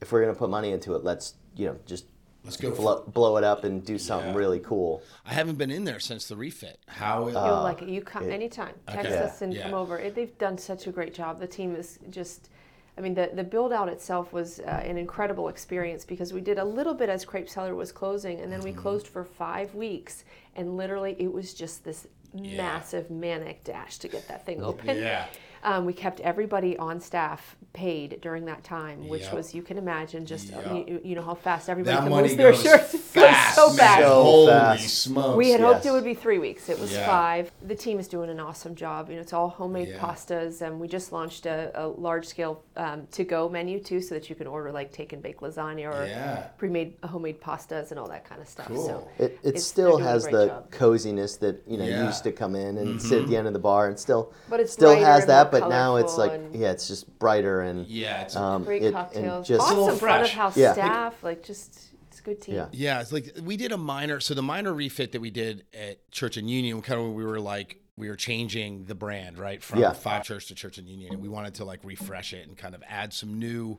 if 0.00 0.12
we're 0.12 0.20
gonna 0.20 0.34
put 0.34 0.50
money 0.50 0.72
into 0.72 0.94
it, 0.94 1.04
let's 1.04 1.34
you 1.56 1.66
know 1.66 1.76
just 1.86 2.06
Let's 2.44 2.58
go. 2.58 2.72
blow, 2.72 3.02
blow 3.06 3.38
it 3.38 3.44
up 3.44 3.64
and 3.64 3.82
do 3.82 3.96
something 3.96 4.32
Yeah. 4.32 4.36
really 4.36 4.60
cool. 4.60 5.02
I 5.24 5.32
haven't 5.32 5.56
been 5.56 5.70
in 5.70 5.84
there 5.84 5.98
since 5.98 6.28
the 6.28 6.36
refit. 6.36 6.78
How? 6.86 7.26
You'll 7.28 7.38
Uh, 7.38 7.62
like 7.62 7.80
it. 7.80 7.88
You 7.88 8.02
come 8.02 8.30
anytime. 8.30 8.74
Text 8.86 9.06
Okay. 9.12 9.16
us 9.24 9.40
and 9.40 9.54
Yeah. 9.54 9.62
come 9.62 9.72
over. 9.72 9.98
It, 9.98 10.14
they've 10.14 10.36
done 10.36 10.58
such 10.58 10.86
a 10.86 10.92
great 10.92 11.14
job. 11.14 11.40
The 11.40 11.46
team 11.46 11.74
is 11.74 11.98
just. 12.10 12.50
I 12.96 13.00
mean, 13.00 13.14
the, 13.14 13.30
the 13.34 13.42
build 13.42 13.72
out 13.72 13.88
itself 13.88 14.32
was 14.32 14.60
uh, 14.60 14.64
an 14.84 14.96
incredible 14.98 15.48
experience 15.48 16.04
because 16.04 16.32
we 16.32 16.40
did 16.40 16.58
a 16.60 16.64
little 16.64 16.94
bit 16.94 17.08
as 17.08 17.24
Crepe 17.24 17.48
Cellar 17.48 17.74
was 17.74 17.90
closing, 17.90 18.38
and 18.40 18.52
then 18.52 18.60
Mm-hmm. 18.60 18.68
we 18.76 18.82
closed 18.82 19.08
for 19.08 19.24
five 19.24 19.74
weeks, 19.74 20.24
and 20.54 20.76
literally 20.76 21.16
it 21.18 21.32
was 21.32 21.54
just 21.54 21.82
this 21.82 22.06
massive 22.34 23.10
manic 23.10 23.64
dash 23.64 23.98
to 23.98 24.08
get 24.08 24.26
that 24.28 24.44
thing 24.44 24.62
open. 24.62 24.96
Yeah. 24.98 25.26
Um, 25.62 25.86
we 25.86 25.94
kept 25.94 26.20
everybody 26.20 26.76
on 26.76 27.00
staff 27.00 27.56
paid 27.72 28.18
during 28.20 28.44
that 28.44 28.64
time, 28.64 29.08
which 29.08 29.22
Yep. 29.22 29.32
was 29.32 29.54
you 29.54 29.62
can 29.62 29.78
imagine 29.78 30.26
just 30.26 30.50
Yep. 30.50 30.88
you, 30.88 31.00
you 31.02 31.14
know 31.14 31.22
how 31.22 31.34
fast 31.34 31.70
everybody 31.70 31.96
that 31.96 32.02
can 32.02 32.10
money 32.10 32.28
lose 32.28 32.36
their 32.36 32.54
shirts. 32.54 32.92
It 33.54 33.56
fast, 33.56 33.70
so 33.70 33.76
fast. 33.76 34.00
So 34.02 34.22
Holy 34.22 34.46
fast. 34.52 34.98
smokes! 35.02 35.36
We 35.36 35.50
had 35.50 35.60
hoped 35.60 35.86
it 35.86 35.90
would 35.92 36.04
be 36.04 36.14
three 36.14 36.38
weeks. 36.38 36.68
It 36.68 36.78
was 36.78 36.92
Yeah. 36.92 37.06
five. 37.06 37.50
The 37.66 37.74
team 37.74 37.98
is 37.98 38.08
doing 38.08 38.30
an 38.30 38.40
awesome 38.40 38.74
job. 38.74 39.08
You 39.08 39.16
know, 39.16 39.22
it's 39.22 39.32
all 39.32 39.48
homemade 39.48 39.88
Yeah. 39.88 39.98
pastas, 39.98 40.60
and 40.62 40.80
we 40.80 40.88
just 40.88 41.12
launched 41.12 41.46
a, 41.46 41.70
a 41.74 41.86
large 41.86 42.26
scale 42.26 42.62
um, 42.76 43.06
to 43.12 43.24
go 43.24 43.48
menu 43.48 43.80
too, 43.80 44.00
so 44.00 44.14
that 44.14 44.28
you 44.28 44.34
can 44.36 44.46
order 44.46 44.72
like 44.72 44.92
take 44.92 45.12
and 45.12 45.22
bake 45.22 45.40
lasagna 45.40 45.92
or 45.92 46.06
Yeah. 46.06 46.48
pre-made 46.58 46.94
homemade 47.04 47.40
pastas 47.40 47.90
and 47.90 48.00
all 48.00 48.08
that 48.08 48.24
kind 48.28 48.40
of 48.40 48.48
stuff. 48.48 48.66
Cool. 48.68 48.86
So 48.86 49.08
It, 49.18 49.38
it 49.42 49.60
still 49.60 49.96
they're 49.98 49.98
doing 49.98 50.06
a 50.06 50.10
has 50.10 50.24
the 50.26 50.46
job. 50.48 50.70
coziness 50.70 51.36
that 51.36 51.62
you 51.66 51.76
know 51.78 51.84
Yeah. 51.84 51.96
Mm-hmm. 51.98 52.06
used 52.06 52.24
to 52.24 52.32
come 52.32 52.54
in 52.56 52.78
and 52.78 53.00
sit 53.00 53.22
at 53.22 53.28
the 53.28 53.36
end 53.36 53.46
of 53.46 53.52
the 53.52 53.58
bar 53.58 53.88
and 53.88 53.98
still 53.98 54.32
But 54.48 54.60
it's 54.60 54.72
still 54.72 54.96
has 54.96 55.26
that 55.26 55.50
but 55.50 55.68
now 55.68 55.96
it's 55.96 56.16
like 56.16 56.40
yeah 56.52 56.70
it's 56.70 56.88
just 56.88 57.18
brighter 57.18 57.60
and 57.62 57.86
Yeah, 57.86 58.22
it's 58.22 58.36
um, 58.36 58.64
great 58.64 58.82
it- 58.82 58.86
and 58.86 58.94
cocktails, 58.96 59.46
just 59.46 59.60
awesome 59.60 59.96
front 59.96 60.22
of 60.22 60.28
fresh. 60.28 60.32
house 60.34 60.56
Yeah. 60.56 60.72
staff. 60.72 61.22
Like 61.22 61.42
just 61.42 61.70
it's 61.70 61.90
a 61.92 61.93
good 62.24 62.40
team. 62.40 62.54
Yeah. 62.56 62.68
Yeah, 62.72 63.00
it's 63.00 63.12
like 63.12 63.36
we 63.42 63.56
did 63.56 63.70
a 63.72 63.78
minor. 63.78 64.18
So 64.20 64.34
the 64.34 64.42
minor 64.42 64.72
refit 64.72 65.12
that 65.12 65.20
we 65.20 65.30
did 65.30 65.64
at 65.72 66.10
Church 66.10 66.36
and 66.36 66.50
Union, 66.50 66.82
kind 66.82 66.98
of 66.98 67.06
when 67.06 67.14
we 67.14 67.24
were 67.24 67.40
like 67.40 67.80
we 67.96 68.08
were 68.08 68.16
changing 68.16 68.86
the 68.86 68.94
brand 68.94 69.38
right 69.38 69.62
from 69.62 69.78
Yeah. 69.78 69.92
Five 69.92 70.24
Church 70.24 70.46
to 70.48 70.54
Church 70.56 70.78
and 70.78 70.88
Union, 70.88 71.12
and 71.12 71.22
we 71.22 71.28
wanted 71.28 71.54
to 71.56 71.64
like 71.64 71.80
refresh 71.84 72.32
it 72.32 72.48
and 72.48 72.56
kind 72.58 72.74
of 72.74 72.82
add 72.88 73.12
some 73.12 73.38
new 73.38 73.78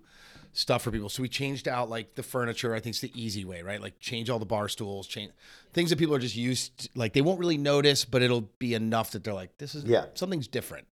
stuff 0.53 0.83
for 0.83 0.91
people. 0.91 1.09
So 1.09 1.21
we 1.21 1.27
changed 1.27 1.67
out 1.67 1.89
like 1.89 2.15
the 2.15 2.23
furniture. 2.23 2.73
I 2.73 2.79
think 2.79 2.93
it's 2.93 3.01
the 3.01 3.11
easy 3.13 3.43
way, 3.43 3.61
right? 3.61 3.81
Like 3.81 3.99
change 3.99 4.29
all 4.29 4.39
the 4.39 4.45
bar 4.45 4.69
stools, 4.69 5.05
change 5.05 5.31
things 5.73 5.89
that 5.89 5.99
people 5.99 6.15
are 6.15 6.19
just 6.19 6.37
used. 6.37 6.77
To, 6.83 6.89
like 6.95 7.11
they 7.11 7.21
won't 7.21 7.39
really 7.41 7.57
notice, 7.57 8.05
but 8.05 8.21
it'll 8.21 8.49
be 8.57 8.73
enough 8.73 9.11
that 9.11 9.25
they're 9.25 9.33
like, 9.33 9.57
this 9.57 9.75
is 9.75 9.83
Yeah. 9.83 10.05
something's 10.13 10.47
different. 10.47 10.87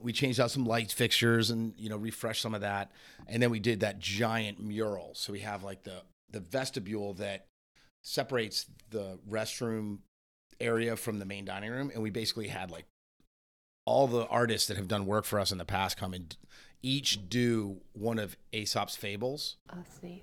We 0.00 0.12
changed 0.12 0.40
out 0.40 0.50
some 0.50 0.64
light 0.64 0.90
fixtures 0.90 1.50
and 1.50 1.74
you 1.78 1.88
know 1.88 1.96
refreshed 1.96 2.42
some 2.42 2.54
of 2.54 2.60
that, 2.62 2.90
and 3.28 3.40
then 3.40 3.50
we 3.50 3.60
did 3.60 3.80
that 3.80 4.00
giant 4.00 4.60
mural. 4.60 5.12
So 5.14 5.32
we 5.32 5.40
have 5.40 5.62
like 5.62 5.84
the 5.84 6.02
the 6.30 6.40
vestibule 6.40 7.14
that 7.14 7.46
separates 8.02 8.66
the 8.90 9.18
restroom 9.28 9.98
area 10.60 10.96
from 10.96 11.18
the 11.18 11.24
main 11.24 11.44
dining 11.44 11.70
room, 11.70 11.90
and 11.92 12.02
we 12.02 12.10
basically 12.10 12.48
had 12.48 12.70
like 12.70 12.86
all 13.84 14.06
the 14.06 14.26
artists 14.26 14.68
that 14.68 14.76
have 14.76 14.88
done 14.88 15.06
work 15.06 15.24
for 15.24 15.38
us 15.40 15.50
in 15.52 15.58
the 15.58 15.64
past 15.64 15.96
come 15.96 16.12
and 16.12 16.36
each 16.82 17.28
do 17.28 17.80
one 17.92 18.18
of 18.18 18.36
Aesop's 18.52 18.94
fables 18.94 19.56
Oh, 19.72 19.82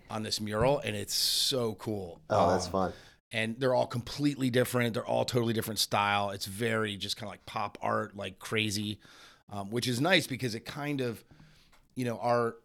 on 0.10 0.24
this 0.24 0.40
mural, 0.40 0.80
and 0.80 0.96
it's 0.96 1.14
so 1.16 1.74
cool. 1.76 2.22
oh 2.30 2.52
that's 2.52 2.66
Um, 2.68 2.72
fun 2.72 2.94
and 3.32 3.60
they're 3.60 3.74
all 3.74 3.88
completely 3.88 4.50
different. 4.50 4.94
They're 4.94 5.06
all 5.06 5.26
totally 5.26 5.52
different 5.52 5.80
style. 5.80 6.30
It's 6.30 6.46
very 6.46 6.96
just 6.96 7.18
kind 7.18 7.28
of 7.28 7.32
like 7.34 7.46
pop 7.46 7.78
art, 7.82 8.16
like 8.16 8.40
crazy, 8.40 9.00
um, 9.52 9.70
which 9.72 9.88
is 9.88 10.00
nice 10.00 10.28
because 10.28 10.56
it 10.56 10.62
kind 10.64 11.02
of, 11.02 11.22
you 11.96 12.06
know, 12.06 12.18
our 12.20 12.56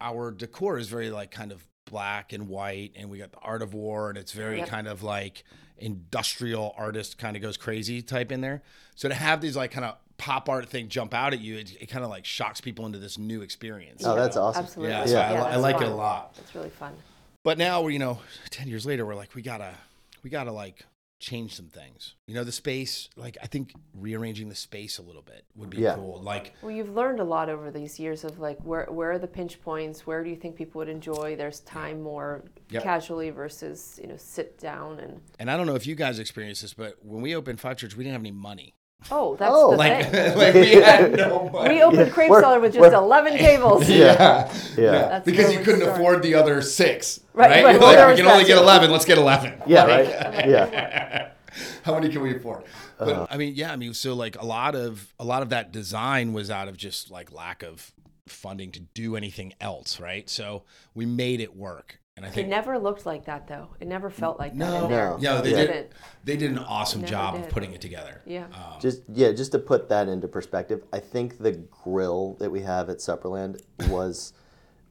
our 0.00 0.30
decor 0.30 0.78
is 0.78 0.88
very 0.88 1.10
like 1.10 1.30
kind 1.30 1.52
of 1.52 1.66
black 1.84 2.32
and 2.32 2.48
white, 2.48 2.92
and 2.96 3.10
we 3.10 3.18
got 3.18 3.32
the 3.32 3.38
art 3.38 3.62
of 3.62 3.74
war, 3.74 4.08
and 4.08 4.18
it's 4.18 4.32
very 4.32 4.58
Yep. 4.58 4.68
kind 4.68 4.88
of 4.88 5.02
like 5.02 5.44
industrial 5.78 6.74
artist 6.78 7.18
kind 7.18 7.36
of 7.36 7.42
goes 7.42 7.56
crazy 7.56 8.02
type 8.02 8.32
in 8.32 8.40
there. 8.40 8.62
So 8.94 9.08
to 9.08 9.14
have 9.14 9.40
these 9.40 9.56
like 9.56 9.70
kind 9.70 9.84
of 9.84 9.96
pop 10.16 10.48
art 10.48 10.68
thing 10.68 10.88
jump 10.88 11.12
out 11.14 11.32
at 11.32 11.40
you, 11.40 11.56
it, 11.58 11.76
it 11.82 11.86
kind 11.86 12.04
of 12.04 12.10
like 12.10 12.24
shocks 12.24 12.60
people 12.60 12.86
into 12.86 12.98
this 12.98 13.18
new 13.18 13.42
experience. 13.42 14.04
oh 14.04 14.14
you 14.14 14.20
that's 14.20 14.36
know? 14.36 14.42
awesome 14.42 14.64
Absolutely. 14.64 14.94
Yeah, 14.94 15.04
so 15.06 15.18
I, 15.18 15.28
I 15.28 15.50
that's 15.50 15.62
like 15.62 15.80
it 15.80 15.88
a 15.88 15.94
lot. 15.94 16.34
It's 16.38 16.54
really 16.54 16.70
fun. 16.70 16.94
But 17.42 17.58
now 17.58 17.82
we're, 17.82 17.90
you 17.90 17.98
know, 17.98 18.20
10 18.50 18.68
years 18.68 18.86
later, 18.86 19.04
we're 19.04 19.16
like, 19.16 19.34
we 19.34 19.42
gotta, 19.42 19.74
we 20.22 20.30
gotta 20.30 20.52
like 20.52 20.86
change 21.20 21.54
some 21.54 21.68
things. 21.68 22.14
You 22.26 22.34
know, 22.34 22.44
the 22.44 22.52
space, 22.52 23.08
like, 23.16 23.38
I 23.42 23.46
think 23.46 23.72
rearranging 23.94 24.48
the 24.48 24.54
space 24.54 24.98
a 24.98 25.02
little 25.02 25.22
bit 25.22 25.44
would 25.54 25.70
be 25.70 25.78
Yeah. 25.78 25.94
cool. 25.94 26.20
Like, 26.20 26.52
Well, 26.60 26.70
you've 26.70 26.94
learned 26.94 27.20
a 27.20 27.24
lot 27.24 27.48
over 27.48 27.70
these 27.70 27.98
years 27.98 28.24
of 28.24 28.38
like 28.38 28.58
where 28.60 28.86
where 28.86 29.12
are 29.12 29.18
the 29.18 29.26
pinch 29.28 29.60
points? 29.62 30.06
Where 30.06 30.22
do 30.22 30.30
you 30.30 30.36
think 30.36 30.56
people 30.56 30.80
would 30.80 30.88
enjoy? 30.88 31.36
There's 31.36 31.60
time 31.60 32.02
more 32.02 32.44
Yep. 32.70 32.82
casually 32.82 33.30
versus 33.30 33.98
you 34.02 34.08
know 34.08 34.16
sit 34.16 34.58
down 34.58 35.00
and 35.00 35.20
and 35.38 35.50
I 35.50 35.56
don't 35.56 35.66
know 35.66 35.76
if 35.76 35.86
you 35.86 35.94
guys 35.94 36.18
experienced 36.18 36.62
this, 36.62 36.74
but 36.74 37.02
when 37.04 37.22
we 37.22 37.34
opened 37.34 37.60
Five 37.60 37.76
Church, 37.78 37.96
we 37.96 38.04
didn't 38.04 38.14
have 38.14 38.22
any 38.22 38.30
money. 38.32 38.74
Oh 39.10 39.36
that's 39.36 39.52
Oh. 39.54 39.70
the 39.72 39.76
Like, 39.76 40.10
thing. 40.10 40.38
like 40.38 40.54
we 40.54 40.72
had 40.74 41.12
no 41.16 41.48
money. 41.50 41.74
We 41.74 41.82
opened 41.82 42.06
Yeah, 42.06 42.12
Crepe 42.12 42.30
we're- 42.30 42.42
Cellar 42.42 42.60
with 42.60 42.74
just 42.74 42.92
11 42.92 43.36
tables. 43.38 43.88
yeah. 43.88 44.52
Yeah. 44.76 44.90
That's 44.92 45.24
because 45.24 45.52
you 45.52 45.58
couldn't 45.60 45.80
started. 45.82 46.00
afford 46.00 46.22
the 46.22 46.34
other 46.34 46.60
six. 46.62 47.20
Right, 47.32 47.50
Right. 47.50 47.64
right. 47.64 47.78
Well, 47.78 47.88
like, 47.88 47.96
there 47.96 48.08
we 48.08 48.16
can 48.16 48.26
only 48.26 48.44
get 48.44 48.58
11. 48.58 48.90
Let's 48.90 49.04
get 49.04 49.18
11. 49.18 49.62
yeah 49.66 49.84
Like- 49.84 49.90
right 50.08 50.48
yeah 50.48 51.28
How 51.84 51.94
many 51.94 52.08
can 52.08 52.20
we 52.22 52.34
afford? 52.34 52.64
But 52.98 53.08
Uh-huh. 53.08 53.26
I 53.30 53.36
mean, 53.36 53.54
yeah, 53.54 53.72
I 53.72 53.76
mean, 53.76 53.94
so 53.94 54.14
like 54.14 54.40
a 54.40 54.44
lot 54.44 54.74
of 54.74 55.12
a 55.20 55.24
lot 55.24 55.42
of 55.42 55.50
that 55.50 55.70
design 55.70 56.32
was 56.32 56.50
out 56.50 56.66
of 56.68 56.76
just 56.76 57.10
like 57.10 57.30
lack 57.32 57.62
of 57.62 57.92
funding 58.26 58.72
to 58.72 58.80
do 58.80 59.14
anything 59.16 59.52
else, 59.60 60.00
right? 60.00 60.28
So 60.30 60.64
we 60.94 61.04
made 61.06 61.40
it 61.40 61.54
work, 61.54 62.00
and 62.16 62.24
I 62.26 62.28
It 62.40 62.48
never 62.48 62.78
looked 62.78 63.06
like 63.06 63.24
that 63.24 63.48
though. 63.48 63.68
It 63.80 63.88
never 63.88 64.08
felt 64.08 64.38
like 64.38 64.52
that. 64.52 64.58
no, 64.58 64.84
in. 64.84 64.90
No. 64.90 65.16
yeah, 65.20 65.40
they 65.40 65.52
It 65.54 65.66
did. 65.66 65.88
They 66.24 66.36
did 66.36 66.52
an 66.52 66.58
awesome 66.58 67.00
Never 67.00 67.10
job 67.10 67.34
of 67.36 67.48
putting 67.48 67.72
it 67.72 67.80
together. 67.80 68.22
Yeah. 68.24 68.44
Um, 68.46 68.80
just 68.80 69.02
yeah 69.12 69.32
just 69.32 69.52
to 69.52 69.58
put 69.58 69.88
that 69.88 70.08
into 70.08 70.28
perspective 70.28 70.84
i 70.92 70.98
think 70.98 71.38
the 71.38 71.52
grill 71.52 72.36
that 72.38 72.50
we 72.50 72.60
have 72.60 72.88
at 72.88 72.98
supperland 72.98 73.60
was 73.88 74.32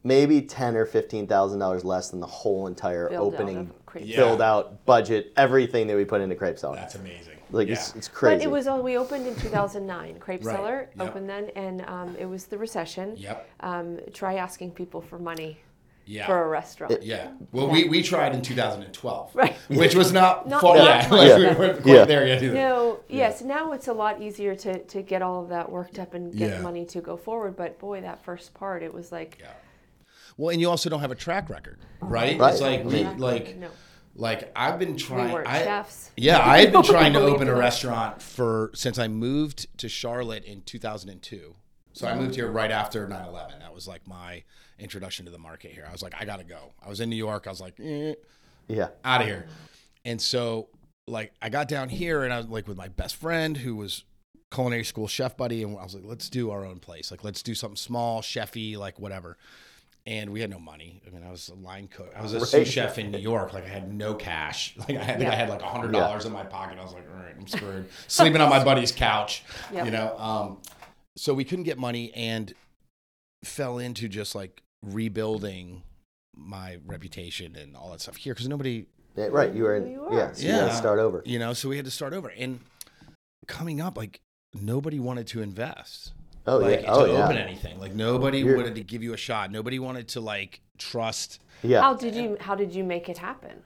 maybe 0.04 0.42
10 0.42 0.76
or 0.76 0.86
15 0.86 1.28
thousand 1.28 1.60
dollars 1.60 1.84
less 1.86 2.10
than 2.10 2.20
the 2.20 2.28
whole 2.28 2.68
entire 2.68 3.10
Build 3.10 3.34
opening 3.34 3.58
of 3.58 3.86
Crepe 3.86 4.06
Yeah. 4.06 4.18
build 4.18 4.42
out 4.42 4.86
budget 4.86 5.32
everything 5.38 5.88
that 5.88 5.96
we 5.96 6.06
put 6.06 6.22
into 6.22 6.36
crepe 6.36 6.60
cellar 6.60 6.76
that's 6.76 6.96
amazing. 6.96 7.38
like 7.52 7.68
yeah. 7.68 7.74
it's, 7.76 7.96
it's 7.96 8.08
crazy 8.08 8.38
But 8.40 8.44
it 8.46 8.52
was 8.52 8.68
all 8.68 8.82
we 8.84 8.98
opened 8.98 9.28
in 9.28 9.36
2009. 9.36 10.20
Crepe 10.20 10.44
Right. 10.46 10.56
Cellar 10.56 10.90
Yep. 10.98 11.08
opened 11.08 11.30
then, 11.30 11.50
and 11.56 11.82
um, 11.86 12.16
it 12.20 12.26
was 12.26 12.46
the 12.46 12.58
recession. 12.58 13.16
Yep. 13.18 13.50
Um, 13.62 14.00
try 14.14 14.36
asking 14.36 14.72
people 14.72 15.02
for 15.02 15.18
money 15.20 15.60
Yeah. 16.06 16.26
for 16.26 16.44
a 16.44 16.48
restaurant. 16.48 17.02
yeah. 17.04 17.32
Well, 17.52 17.70
we, 17.70 17.88
we 17.88 18.04
tried 18.04 18.36
in 18.36 18.42
2012, 18.42 19.36
Right. 19.36 19.54
which 19.70 19.96
was 19.96 20.12
not, 20.12 20.48
Not- 20.48 20.62
far. 20.62 20.76
not 20.76 20.86
Yeah, 21.04 21.10
like 21.10 21.28
Yeah. 21.30 21.38
we 21.38 21.46
weren't 21.46 21.82
quite 21.84 21.94
Yeah. 21.96 22.06
there 22.06 22.28
yet 22.28 22.44
either. 22.44 22.54
No, 22.54 23.00
yes, 23.08 23.42
now 23.42 23.72
it's 23.72 23.88
a 23.88 23.94
lot 23.94 24.22
easier 24.22 24.54
to, 24.56 24.80
to 24.84 25.02
get 25.02 25.22
all 25.22 25.44
of 25.44 25.50
that 25.50 25.72
worked 25.72 26.00
up 26.00 26.14
and 26.14 26.36
get 26.36 26.50
Yeah. 26.52 26.62
money 26.62 26.86
to 26.88 27.02
go 27.02 27.16
forward. 27.16 27.56
But 27.56 27.80
boy, 27.80 28.02
that 28.02 28.24
first 28.24 28.54
part, 28.54 28.84
it 28.84 28.94
was 28.94 29.12
like, 29.12 29.38
Yeah. 29.40 29.48
Well, 30.36 30.50
and 30.50 30.60
you 30.60 30.70
also 30.70 30.90
don't 30.90 31.02
have 31.02 31.12
a 31.12 31.16
track 31.16 31.50
record, 31.50 31.80
uh-huh. 32.02 32.12
right? 32.12 32.40
Right. 32.40 32.52
It's 32.52 32.62
like 32.62 32.84
we 32.86 33.04
like 33.04 33.56
no. 33.58 33.70
like 34.16 34.52
I've 34.56 34.80
been 34.80 34.98
trying. 34.98 35.32
weren't 35.32 35.48
I, 35.48 35.64
chefs. 35.64 36.10
Yeah, 36.18 36.40
I 36.40 36.60
had 36.62 36.72
been 36.72 36.82
trying 36.84 37.14
to 37.14 37.20
open 37.32 37.48
a 37.48 37.56
restaurant 37.56 38.20
for 38.22 38.72
since 38.74 38.98
I 38.98 39.08
moved 39.08 39.68
to 39.78 39.88
Charlotte 39.88 40.44
in 40.44 40.62
2002. 40.64 41.56
So 41.94 42.08
I 42.08 42.16
moved 42.16 42.34
here 42.36 42.50
right 42.52 42.72
after 42.72 43.08
9/11. 43.08 43.60
That 43.60 43.74
was 43.76 43.88
like 43.88 44.08
my 44.08 44.44
introduction 44.80 45.26
to 45.26 45.32
the 45.32 45.38
market 45.38 45.72
here. 45.72 45.86
I 45.88 45.92
was 45.92 46.02
like, 46.02 46.14
I 46.20 46.26
gotta 46.26 46.44
go. 46.44 46.74
I 46.84 46.90
was 46.90 47.00
in 47.00 47.10
New 47.10 47.16
York. 47.16 47.48
I 47.48 47.50
was 47.50 47.62
like, 47.62 47.80
eh, 47.80 48.14
yeah 48.68 48.90
out 49.04 49.22
of 49.22 49.28
here. 49.28 49.46
And 50.06 50.22
so 50.22 50.70
like 51.08 51.34
I 51.42 51.50
got 51.50 51.68
down 51.68 51.90
here 51.90 52.24
and 52.24 52.34
I 52.34 52.38
was 52.38 52.48
like 52.48 52.68
with 52.68 52.78
my 52.78 52.88
best 52.88 53.16
friend 53.16 53.58
who 53.58 53.76
was 53.76 54.04
culinary 54.52 54.84
school 54.84 55.08
chef 55.08 55.36
buddy 55.36 55.64
and 55.64 55.78
I 55.78 55.84
was 55.84 55.96
like, 55.96 56.04
let's 56.06 56.30
do 56.30 56.52
our 56.52 56.66
own 56.66 56.80
place. 56.80 57.12
Like 57.12 57.24
let's 57.24 57.44
do 57.44 57.56
something 57.56 57.76
small, 57.76 58.22
chefy, 58.22 58.78
like 58.78 59.00
whatever. 59.00 59.38
And 60.06 60.32
we 60.32 60.42
had 60.42 60.50
no 60.50 60.60
money. 60.60 61.02
I 61.08 61.12
mean, 61.12 61.24
I 61.26 61.32
was 61.32 61.48
a 61.48 61.56
line 61.56 61.88
cook. 61.88 62.12
I 62.14 62.22
was 62.22 62.34
a 62.34 62.46
sous 62.46 62.68
chef 62.68 62.98
in 62.98 63.10
New 63.10 63.20
York. 63.20 63.54
Like 63.54 63.64
I 63.64 63.70
had 63.70 63.94
no 63.94 64.14
cash. 64.14 64.76
Like 64.80 64.98
I, 64.98 65.16
think 65.16 65.30
I 65.30 65.36
had 65.36 65.50
like 65.50 65.62
a 65.62 65.68
hundred 65.68 65.94
dollars 65.94 66.26
in 66.26 66.34
my 66.34 66.44
pocket. 66.44 66.78
I 66.78 66.84
was 66.84 66.94
like, 66.94 67.08
all 67.10 67.24
right, 67.24 67.34
I'm 67.38 67.48
screwed. 67.48 67.88
Sleeping 68.08 68.42
on 68.42 68.50
my 68.50 68.62
buddy's 68.64 68.92
couch. 68.92 69.44
Yep. 69.72 69.86
You 69.86 69.92
know. 69.92 70.18
Um, 70.18 70.58
so 71.16 71.34
we 71.34 71.46
couldn't 71.46 71.64
get 71.64 71.78
money 71.78 72.12
and 72.16 72.54
fell 73.46 73.78
into 73.78 74.10
just 74.10 74.36
like 74.36 74.63
rebuilding 74.84 75.84
my 76.36 76.78
reputation 76.86 77.56
and 77.56 77.76
all 77.76 77.92
that 77.92 78.02
stuff 78.02 78.16
here 78.18 78.34
because 78.34 78.48
nobody 78.48 78.86
Yeah, 79.16 79.28
right 79.32 79.54
you 79.54 79.64
were 79.64 79.76
in 79.76 79.88
You 79.92 80.02
were. 80.02 80.14
yeah 80.14 80.32
so 80.34 80.44
you 80.46 80.52
gotta 80.52 80.66
Yeah. 80.68 80.76
start 80.76 81.00
over 81.00 81.22
you 81.26 81.40
know 81.40 81.54
so 81.54 81.70
we 81.70 81.76
had 81.78 81.86
to 81.86 81.92
start 81.92 82.14
over 82.14 82.30
and 82.30 82.60
coming 83.48 83.80
up 83.82 83.98
like 83.98 84.22
nobody 84.54 85.00
wanted 85.00 85.28
to 85.28 85.42
invest 85.42 86.14
oh 86.48 86.58
like 86.58 86.80
oh, 86.80 86.82
yeah 86.82 86.92
oh 86.94 87.06
to 87.06 87.12
yeah 87.14 87.26
open 87.26 87.38
anything 87.38 87.80
like 87.80 87.94
nobody 87.94 88.40
You're- 88.40 88.56
wanted 88.56 88.76
to 88.76 88.84
give 88.84 89.04
you 89.04 89.14
a 89.14 89.18
shot 89.18 89.52
nobody 89.52 89.80
wanted 89.80 90.08
to 90.10 90.22
like 90.22 90.62
trust 90.78 91.40
yeah 91.62 91.82
How 91.82 91.94
did 91.94 92.16
you 92.16 92.38
How 92.40 92.56
did 92.56 92.74
you 92.74 92.84
make 92.84 93.08
it 93.10 93.18
happen? 93.20 93.64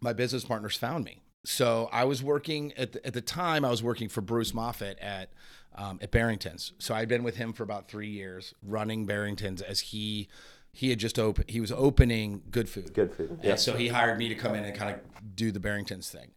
my 0.00 0.12
business 0.12 0.44
partners 0.44 0.76
found 0.76 1.04
me 1.04 1.22
so 1.44 1.88
I 1.92 2.04
was 2.04 2.22
working 2.22 2.72
at 2.74 2.92
the, 2.92 3.04
at 3.06 3.14
the 3.14 3.20
time. 3.20 3.64
I 3.64 3.70
was 3.70 3.82
working 3.82 4.08
for 4.08 4.20
Bruce 4.20 4.52
Moffett 4.52 4.94
at 5.00 5.30
um, 5.74 5.98
at 6.02 6.10
Barringtons. 6.12 6.72
So 6.78 6.94
I'd 6.94 7.08
been 7.08 7.22
with 7.22 7.36
him 7.36 7.52
for 7.52 7.62
about 7.62 7.88
three 7.88 8.08
years, 8.10 8.54
running 8.62 9.06
Barringtons 9.06 9.62
as 9.62 9.80
he 9.80 10.28
he 10.74 10.88
had 10.90 10.98
just 10.98 11.18
opened. 11.18 11.50
He 11.50 11.60
was 11.60 11.70
opening 11.70 12.42
Good 12.50 12.66
Food. 12.68 12.94
Good 12.94 13.12
food. 13.14 13.30
And 13.30 13.44
Yeah. 13.44 13.54
so 13.56 13.74
he 13.76 13.88
hired 13.88 14.16
me 14.18 14.28
to 14.30 14.34
come 14.34 14.54
in 14.54 14.64
and 14.64 14.74
kind 14.74 14.94
of 14.94 15.36
do 15.36 15.52
the 15.52 15.60
Barringtons 15.60 16.08
thing. 16.10 16.30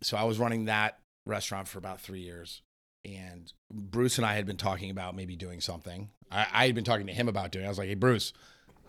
So 0.00 0.16
I 0.16 0.22
was 0.24 0.38
running 0.38 0.66
that 0.66 0.98
restaurant 1.26 1.66
for 1.66 1.78
about 1.78 2.00
three 2.00 2.20
years. 2.20 2.62
And 3.04 3.52
Bruce 3.72 4.16
and 4.16 4.24
I 4.26 4.34
had 4.34 4.46
been 4.46 4.56
talking 4.56 4.90
about 4.90 5.16
maybe 5.16 5.34
doing 5.36 5.60
something. 5.60 6.10
I, 6.30 6.46
I 6.52 6.66
had 6.66 6.74
been 6.76 6.84
talking 6.84 7.06
to 7.08 7.12
him 7.12 7.28
about 7.28 7.50
doing. 7.50 7.64
it. 7.64 7.66
I 7.66 7.70
was 7.70 7.78
like, 7.78 7.88
"Hey, 7.88 7.94
Bruce, 7.94 8.32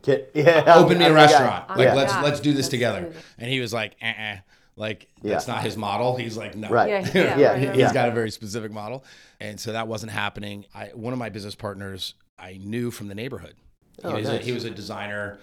Get, 0.03 0.31
yeah. 0.35 0.63
open 0.75 0.99
me 0.99 1.05
a 1.05 1.07
I'm 1.09 1.13
restaurant. 1.15 1.69
Like 1.69 1.79
Yeah. 1.79 1.93
let's 1.95 2.13
let's 2.23 2.39
do 2.39 2.51
this 2.51 2.65
Let's 2.65 2.69
together." 2.69 3.01
do. 3.09 3.17
And 3.39 3.49
he 3.49 3.59
was 3.59 3.73
like, 3.73 3.95
"Uh 4.01 4.05
"Uh, 4.05 4.35
like 4.77 5.07
that's 5.21 5.47
Yeah. 5.47 5.53
not 5.55 5.63
his 5.63 5.77
model." 5.77 6.15
He's 6.17 6.37
like, 6.37 6.55
"No, 6.55 6.69
Right. 6.69 6.89
Yeah, 6.89 6.99
Yeah, 6.99 7.13
yeah, 7.13 7.37
yeah, 7.37 7.47
right, 7.51 7.67
right, 7.67 7.75
He's 7.75 7.83
right. 7.85 7.93
got 7.93 8.09
a 8.09 8.11
very 8.11 8.31
specific 8.31 8.71
model, 8.71 9.03
and 9.39 9.59
so 9.59 9.71
that 9.73 9.87
wasn't 9.87 10.11
happening. 10.11 10.65
I 10.73 10.87
one 10.93 11.13
of 11.13 11.19
my 11.19 11.29
business 11.29 11.55
partners 11.55 12.13
I 12.37 12.57
knew 12.57 12.91
from 12.91 13.07
the 13.07 13.15
neighborhood. 13.15 13.55
He, 14.01 14.07
Oh, 14.07 14.15
was, 14.15 14.27
a, 14.27 14.37
he 14.39 14.51
was 14.51 14.65
a 14.65 14.69
designer, 14.71 15.39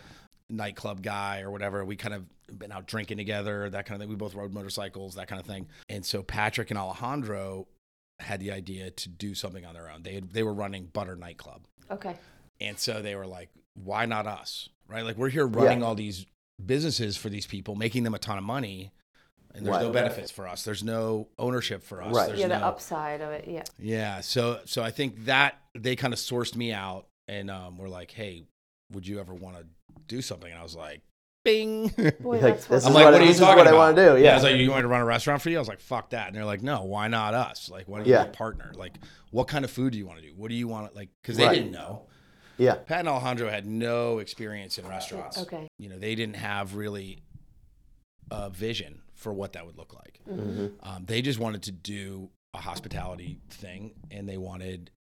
nightclub 0.51 1.03
guy 1.03 1.41
or 1.41 1.51
whatever. 1.51 1.85
We 1.85 1.97
kind 1.97 2.15
of 2.15 2.27
been 2.59 2.71
out 2.71 2.87
drinking 2.87 3.17
together, 3.17 3.71
that 3.71 3.87
kind 3.87 3.95
of 3.97 4.01
thing. 4.03 4.11
We 4.11 4.17
both 4.17 4.35
rode 4.35 4.53
motorcycles, 4.53 5.15
that 5.15 5.27
kind 5.27 5.41
of 5.41 5.47
thing. 5.47 5.69
And 5.89 6.05
so 6.05 6.23
Patrick 6.23 6.71
and 6.71 6.79
Alejandro 6.79 7.67
had 8.21 8.41
the 8.41 8.53
idea 8.53 8.91
to 8.91 9.09
do 9.09 9.35
something 9.35 9.65
on 9.65 9.73
their 9.73 9.89
own. 9.91 10.03
They 10.03 10.15
had, 10.17 10.31
they 10.33 10.43
were 10.43 10.53
running 10.53 10.85
Butter 10.85 11.17
nightclub, 11.17 11.63
Okay. 11.91 12.15
and 12.61 12.79
so 12.79 13.01
they 13.01 13.15
were 13.17 13.27
like, 13.27 13.49
"Why 13.75 14.05
not 14.05 14.27
us?" 14.27 14.69
Right? 14.87 15.03
Like 15.03 15.17
we're 15.17 15.31
here 15.31 15.47
running 15.47 15.81
Yeah. 15.81 15.87
all 15.87 15.95
these 15.95 16.27
businesses 16.65 17.17
for 17.17 17.31
these 17.31 17.47
people, 17.47 17.75
making 17.75 18.03
them 18.03 18.13
a 18.15 18.19
ton 18.19 18.37
of 18.37 18.45
money. 18.45 18.93
And 19.55 19.67
there's 19.67 19.77
Right. 19.77 19.83
no 19.83 19.91
benefits 19.93 20.31
for 20.31 20.49
us. 20.49 20.65
There's 20.65 20.83
no 20.83 21.29
ownership 21.39 21.83
for 21.83 22.03
us. 22.03 22.15
Right. 22.15 22.29
There's 22.29 22.41
yeah, 22.41 22.49
the 22.49 22.59
no, 22.59 22.65
upside 22.67 23.21
of 23.21 23.31
it. 23.33 23.47
Yeah. 23.47 23.65
yeah. 23.79 24.21
So 24.23 24.61
so 24.65 24.83
I 24.83 24.91
think 24.91 25.27
that 25.27 25.59
they 25.75 25.95
kind 25.97 26.13
of 26.15 26.19
sourced 26.19 26.57
me 26.57 26.73
out 26.73 27.07
and 27.29 27.51
um, 27.51 27.77
were 27.77 27.89
like, 27.89 28.11
hey, 28.11 28.45
would 28.93 29.07
you 29.07 29.21
ever 29.21 29.35
want 29.35 29.57
to 29.59 29.67
do 30.07 30.23
something? 30.23 30.51
And 30.51 30.59
I 30.59 30.63
was 30.63 30.75
like, 30.75 31.03
bing. 31.45 31.89
Boy, 32.21 32.39
Like, 32.41 32.61
that's 32.67 32.69
what 32.69 32.87
I'm 32.87 32.93
like, 32.95 33.05
what- 33.05 33.13
what 33.15 33.23
are 33.23 33.25
you 33.25 33.35
talking 33.35 33.57
what 33.59 33.67
I 33.67 33.73
wanna 33.75 33.97
do, 33.97 34.23
yeah. 34.23 34.31
I 34.33 34.35
was 34.35 34.45
like, 34.45 34.57
you 34.57 34.71
want 34.71 34.83
to 34.83 34.89
run 34.89 35.01
a 35.01 35.05
restaurant 35.05 35.43
for 35.43 35.51
you? 35.51 35.57
I 35.57 35.61
was 35.61 35.69
like, 35.69 35.81
fuck 35.81 36.11
that. 36.11 36.29
And 36.29 36.37
they're 36.37 36.45
like, 36.45 36.63
no, 36.63 36.85
why 36.85 37.09
not 37.09 37.35
us? 37.35 37.69
Like, 37.69 37.89
why 37.89 37.99
don't 37.99 38.07
you 38.07 38.13
Yeah. 38.15 38.25
be 38.25 38.31
a 38.31 38.33
partner? 38.33 38.73
Like, 38.77 38.95
what 39.33 39.49
kind 39.49 39.65
of 39.65 39.71
food 39.71 39.93
do 39.93 39.99
you 39.99 40.07
want 40.07 40.21
to 40.21 40.27
do? 40.27 40.33
What 40.35 40.49
do 40.49 40.55
you 40.55 40.69
want? 40.69 40.95
Like, 40.97 41.09
because 41.21 41.37
they 41.37 41.45
Right. 41.47 41.55
didn't 41.57 41.73
know. 41.73 42.07
Yeah. 42.59 42.75
Pat 42.77 43.01
and 43.01 43.09
Alejandro 43.09 43.51
had 43.51 43.67
no 43.67 44.19
experience 44.19 44.79
in 44.79 44.87
restaurants. 44.87 45.37
Okay. 45.39 45.69
You 45.79 45.89
know, 45.89 45.99
they 45.99 46.15
didn't 46.15 46.37
have 46.37 46.75
really 46.77 47.23
a 48.31 48.49
vision 48.49 49.02
for 49.23 49.33
what 49.33 49.53
that 49.55 49.65
would 49.65 49.77
look 49.79 49.95
like. 49.95 50.21
Mm-hmm. 50.29 50.67
Um, 50.89 51.05
they 51.07 51.23
just 51.23 51.39
wanted 51.39 51.63
to 51.65 51.73
do 51.73 52.29
a 52.55 52.59
hospitality 52.59 53.41
thing 53.49 53.93
and 54.11 54.29
they 54.29 54.37
wanted 54.37 54.91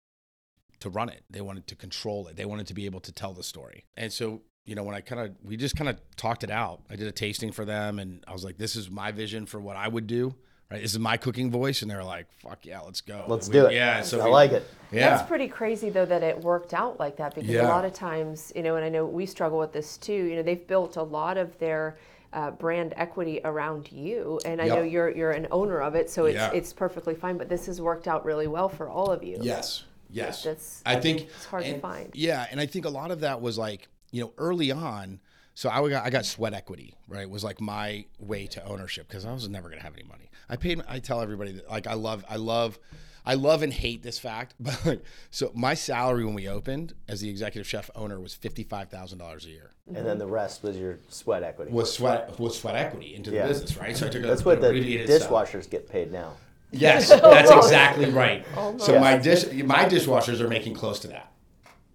to 0.81 0.89
run 0.91 1.09
it. 1.09 1.23
They 1.31 1.41
wanted 1.41 1.67
to 1.69 1.77
control 1.77 2.27
it. 2.29 2.37
They 2.37 2.45
wanted 2.45 2.67
to 2.69 2.75
be 2.75 2.87
able 2.87 3.01
to 3.01 3.13
tell 3.13 3.33
the 3.35 3.43
story. 3.43 3.85
And 3.97 4.13
so, 4.13 4.43
you 4.65 4.75
know, 4.75 4.83
when 4.85 4.95
I 4.95 5.01
kind 5.01 5.21
of, 5.21 5.33
we 5.45 5.57
just 5.57 5.77
kind 5.77 5.91
of 5.91 6.01
talked 6.17 6.45
it 6.45 6.51
out. 6.51 6.83
I 6.91 6.97
did 6.97 7.07
a 7.09 7.13
tasting 7.13 7.53
for 7.53 7.65
them 7.65 7.99
and 7.99 8.25
I 8.27 8.33
was 8.33 8.45
like, 8.45 8.59
this 8.59 8.77
is 8.77 8.91
my 8.91 9.13
vision 9.13 9.45
for 9.47 9.61
what 9.61 9.77
I 9.77 9.89
would 9.89 10.07
do. 10.07 10.35
Right. 10.71 10.81
This 10.81 10.93
is 10.93 10.99
my 10.99 11.19
cooking 11.19 11.51
voice. 11.51 11.83
And 11.83 11.91
they 11.91 11.95
were 11.95 12.03
like, 12.03 12.33
fuck 12.41 12.65
yeah, 12.65 12.81
let's 12.81 13.03
go. 13.03 13.27
Let's 13.29 13.49
We- 13.49 13.53
do 13.53 13.67
it. 13.67 13.75
Yeah. 13.75 14.01
So 14.03 14.21
I 14.23 14.25
we- 14.25 14.31
like 14.31 14.53
it. 14.53 14.67
Yeah. 14.91 15.11
That's 15.11 15.29
pretty 15.29 15.49
crazy 15.49 15.91
though 15.91 16.07
that 16.07 16.23
it 16.23 16.41
worked 16.41 16.73
out 16.73 16.99
like 16.99 17.17
that 17.19 17.35
because 17.35 17.51
Yeah. 17.51 17.67
a 17.67 17.69
lot 17.69 17.85
of 17.85 17.93
times, 17.93 18.51
you 18.57 18.63
know, 18.63 18.77
and 18.77 18.85
I 18.85 18.89
know 18.89 19.05
we 19.05 19.27
struggle 19.27 19.59
with 19.59 19.73
this 19.73 19.99
too. 19.99 20.13
You 20.15 20.37
know, 20.37 20.43
they've 20.43 20.67
built 20.67 20.97
a 20.97 21.03
lot 21.03 21.37
of 21.37 21.59
their 21.59 21.99
uh, 22.33 22.51
brand 22.53 22.95
equity 22.97 23.41
around 23.45 23.91
you, 23.93 24.41
and 24.45 24.61
I 24.61 24.67
Yep. 24.67 24.77
know 24.77 24.83
you're 24.83 25.11
you're 25.11 25.33
an 25.33 25.47
owner 25.51 25.81
of 25.81 25.95
it, 25.95 26.09
so 26.11 26.25
it's 26.27 26.37
Yeah. 26.37 26.51
it's 26.53 26.73
perfectly 26.73 27.15
fine. 27.15 27.37
But 27.39 27.49
this 27.49 27.67
has 27.67 27.81
worked 27.81 28.09
out 28.09 28.25
really 28.25 28.47
well 28.47 28.69
for 28.69 28.89
all 28.89 29.11
of 29.11 29.23
you. 29.23 29.39
Yes. 29.41 29.85
Yes. 30.11 30.45
That's- 30.45 30.83
I 30.87 30.97
think 31.01 31.23
it's 31.23 31.45
hard 31.47 31.65
to 31.65 31.79
find. 31.81 32.11
Yeah, 32.15 32.47
and 32.51 32.61
I 32.61 32.67
think 32.67 32.85
a 32.85 32.91
lot 32.91 33.11
of 33.11 33.21
that 33.21 33.41
was 33.41 33.57
like, 33.59 33.89
you 34.11 34.23
know, 34.23 34.33
early 34.39 34.71
on. 34.71 35.21
So 35.55 35.69
I 35.69 35.87
got 35.89 36.05
I 36.07 36.11
got 36.11 36.25
sweat 36.25 36.55
equity, 36.55 36.95
right? 37.09 37.29
Was 37.29 37.45
like 37.45 37.61
my 37.61 38.07
way 38.19 38.47
to 38.49 38.65
ownership 38.65 39.09
because 39.09 39.27
I 39.27 39.33
was 39.33 39.49
never 39.49 39.69
gonna 39.69 39.83
have 39.83 39.95
any 39.95 40.05
money. 40.05 40.31
I 40.49 40.57
paid. 40.57 40.83
I 40.89 40.99
tell 40.99 41.21
everybody 41.21 41.53
that 41.53 41.69
like 41.71 41.87
I 41.87 41.95
love 41.95 42.25
I 42.29 42.37
love. 42.37 42.79
I 43.25 43.35
love 43.35 43.63
and 43.63 43.73
hate 43.73 44.03
this 44.03 44.19
fact, 44.19 44.55
but 44.61 44.85
like, 44.85 45.03
so 45.31 45.51
my 45.55 45.75
salary 45.75 46.25
when 46.25 46.35
we 46.35 46.49
opened 46.49 46.95
as 47.09 47.21
the 47.21 47.31
executive 47.31 47.67
chef 47.69 47.91
owner 47.95 48.19
was 48.21 48.35
fifty 48.35 48.65
five 48.65 48.89
thousand 48.91 49.19
dollars 49.19 49.45
a 49.47 49.51
year. 49.51 49.71
And 49.95 50.07
then 50.07 50.19
the 50.19 50.27
rest 50.27 50.63
was 50.63 50.77
your 50.77 50.99
sweat 51.09 51.43
equity. 51.43 51.73
Was 51.73 51.93
sweat 51.93 52.39
was 52.39 52.59
sweat 52.59 52.77
equity 52.77 53.15
into 53.15 53.31
the 53.31 53.41
business, 53.41 53.77
right? 53.77 53.97
So 53.97 54.07
I 54.07 54.09
took 54.11 54.25
a, 54.25 54.27
That's 54.27 54.45
what 54.45 54.61
the 54.61 54.69
abbreviated 54.69 55.09
salary. 55.21 55.47
dishwashers 55.47 55.69
get 55.71 55.89
paid 55.89 56.13
now. 56.13 56.35
Yes, 56.71 57.09
that's 57.21 57.51
exactly 57.51 58.11
right. 58.11 58.47
Oh, 58.57 58.77
so 58.79 58.95
Yeah. 58.95 59.01
my 59.01 59.19
dish, 59.19 59.45
my 59.65 59.85
dishwashers 59.85 60.41
are 60.41 60.49
making 60.49 60.75
close 60.75 61.01
to 61.01 61.09
that 61.09 61.32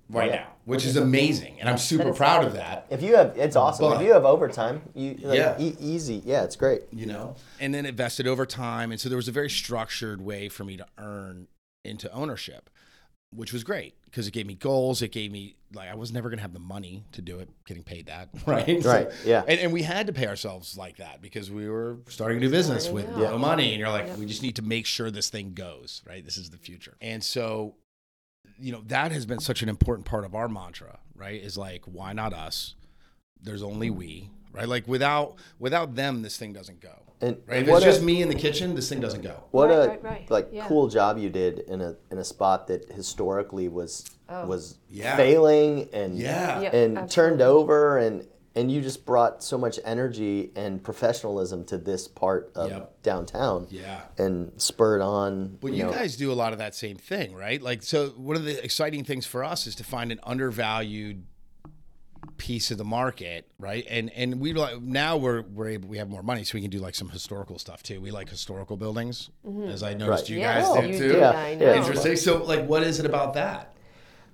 right 0.10 0.30
Yeah. 0.32 0.36
now, 0.38 0.48
which 0.66 0.86
is 0.86 0.96
amazing, 0.96 1.60
and 1.60 1.70
I'm 1.70 1.78
super 1.78 2.14
proud 2.14 2.46
of 2.46 2.54
that. 2.54 2.86
If 2.90 3.02
you 3.02 3.16
have, 3.16 3.38
it's 3.38 3.56
awesome. 3.56 3.90
But- 3.90 4.02
if 4.02 4.08
you 4.08 4.14
have 4.14 4.26
overtime, 4.26 4.82
you 4.96 5.18
like, 5.22 5.38
Yeah. 5.38 5.60
e- 5.60 5.76
easy. 5.80 6.22
Yeah, 6.26 6.44
it's 6.44 6.56
great. 6.56 6.84
You 6.92 7.06
know, 7.08 7.36
and 7.60 7.74
then 7.74 7.86
it 7.86 7.96
vested 7.96 8.28
over 8.28 8.46
time, 8.46 8.92
and 8.92 9.00
so 9.02 9.10
there 9.10 9.18
was 9.18 9.28
a 9.28 9.32
very 9.34 9.50
structured 9.50 10.22
way 10.22 10.50
for 10.50 10.64
me 10.64 10.78
to 10.78 10.86
earn 10.98 11.48
into 11.84 12.12
ownership, 12.12 12.70
which 13.34 13.52
was 13.52 13.64
great 13.64 13.96
because 14.06 14.28
it 14.28 14.32
gave 14.32 14.46
me 14.48 14.56
goals. 14.56 15.02
It 15.02 15.12
gave 15.12 15.32
me 15.32 15.56
like 15.74 15.90
I 15.90 15.96
was 15.96 16.14
never 16.14 16.30
going 16.30 16.38
to 16.38 16.42
have 16.44 16.54
the 16.54 16.60
money 16.60 17.04
to 17.12 17.22
do 17.22 17.40
it, 17.40 17.50
getting 17.66 17.84
paid 17.84 18.06
that, 18.06 18.30
right? 18.46 18.82
So- 18.82 18.90
Right, 18.90 19.12
yeah. 19.26 19.44
And, 19.46 19.60
and 19.60 19.74
we 19.74 19.82
had 19.84 20.08
to 20.08 20.14
pay 20.14 20.28
ourselves 20.28 20.78
like 20.78 20.98
that 20.98 21.22
because 21.22 21.52
we 21.52 21.68
were 21.68 21.98
starting 22.08 22.38
a 22.38 22.42
new 22.42 22.50
business 22.50 22.88
with 22.88 23.04
Starting 23.06 23.26
out. 23.26 23.32
no 23.32 23.38
money, 23.38 23.72
and 23.72 23.80
you're 23.80 23.90
like, 23.90 24.18
we 24.18 24.26
just 24.26 24.42
need 24.42 24.56
to 24.56 24.62
make 24.62 24.86
sure 24.86 25.12
this 25.12 25.30
thing 25.30 25.54
goes, 25.54 26.02
right? 26.08 26.24
This 26.24 26.38
is 26.38 26.50
the 26.50 26.58
future, 26.58 26.96
and 27.02 27.22
so 27.22 27.76
you 28.60 28.72
know 28.72 28.82
that 28.88 29.12
has 29.12 29.26
been 29.26 29.40
such 29.40 29.62
an 29.62 29.70
important 29.70 30.06
part 30.06 30.26
of 30.26 30.34
our 30.36 30.48
mantra 30.48 31.00
right 31.16 31.42
is 31.42 31.58
like 31.58 31.84
why 31.86 32.14
not 32.14 32.34
us 32.34 32.76
there's 33.42 33.64
only 33.64 33.90
we 33.90 34.30
right 34.52 34.68
like 34.68 34.88
without 34.88 35.36
without 35.60 35.96
them 35.96 36.22
this 36.22 36.38
thing 36.38 36.54
doesn't 36.54 36.80
go 36.82 36.96
And 37.22 37.38
right 37.48 37.62
if 37.64 37.68
what 37.68 37.78
it's 37.78 37.86
just 37.86 38.04
me 38.04 38.22
in 38.22 38.30
the 38.30 38.36
kitchen 38.36 38.76
this 38.76 38.90
thing 38.90 39.00
doesn't 39.00 39.22
go 39.22 39.44
What 39.52 39.70
Right, 39.70 39.76
a 39.76 39.88
right, 39.90 40.04
right. 40.04 40.32
like 40.32 40.50
Yeah. 40.52 40.68
cool 40.68 40.88
job 40.88 41.18
you 41.18 41.30
did 41.30 41.60
in 41.60 41.82
a 41.82 41.96
in 42.12 42.18
a 42.18 42.24
spot 42.24 42.68
that 42.68 42.92
historically 42.92 43.68
was 43.68 44.06
Oh. 44.30 44.46
was 44.46 44.78
Yeah. 44.90 45.16
failing 45.16 45.88
and 45.94 46.18
Yeah. 46.18 46.62
Yeah, 46.62 46.76
and 46.76 47.10
turned 47.10 47.42
over 47.42 47.98
and 47.98 48.28
and 48.58 48.72
you 48.72 48.82
just 48.82 49.06
brought 49.06 49.44
so 49.44 49.58
much 49.58 49.80
energy 49.86 50.52
and 50.56 50.84
professionalism 50.84 51.64
to 51.66 51.78
this 51.78 52.08
part 52.08 52.52
of 52.56 52.70
Yep. 52.72 53.04
downtown. 53.04 53.68
Yeah. 53.70 54.02
And 54.18 54.52
spurred 54.60 55.02
on 55.02 55.58
but 55.62 55.74
you, 55.74 55.84
know, 55.84 55.92
guys 55.92 56.18
do 56.18 56.32
a 56.32 56.34
lot 56.44 56.52
of 56.54 56.60
that 56.60 56.74
same 56.76 56.98
thing 56.98 57.34
right? 57.36 57.62
Like 57.62 57.84
so 57.84 58.08
one 58.18 58.36
of 58.36 58.44
the 58.44 58.62
exciting 58.64 59.04
things 59.04 59.26
for 59.26 59.44
us 59.44 59.68
is 59.68 59.76
to 59.76 59.84
find 59.84 60.12
an 60.12 60.20
undervalued 60.24 61.24
piece 62.38 62.70
of 62.72 62.78
the 62.78 62.84
market 62.86 63.48
right? 63.60 63.86
And 63.90 64.12
and 64.12 64.40
we 64.40 64.54
like 64.54 64.82
now 64.82 65.18
we're 65.18 65.42
we're 65.42 65.70
able 65.70 65.88
we 65.90 65.98
have 65.98 66.10
more 66.10 66.22
money 66.24 66.44
so 66.44 66.56
we 66.56 66.62
can 66.62 66.70
do 66.70 66.80
like 66.80 66.94
some 66.96 67.10
historical 67.10 67.58
stuff 67.58 67.82
too. 67.84 68.00
We 68.02 68.12
like 68.12 68.30
historical 68.30 68.76
buildings 68.78 69.30
as 69.68 69.82
i 69.84 69.94
noticed 69.94 70.24
Right. 70.24 70.30
you 70.30 70.40
Yeah, 70.40 70.60
guys 70.62 70.66
oh, 70.68 70.82
do 70.82 70.88
you 70.88 70.98
too. 70.98 71.08
did, 71.14 71.20
Yeah, 71.20 71.48
yeah. 71.50 71.76
interesting. 71.76 72.16
So 72.16 72.44
like 72.44 72.66
what 72.68 72.84
is 72.84 73.00
it 73.00 73.06
about 73.06 73.34
that 73.36 73.74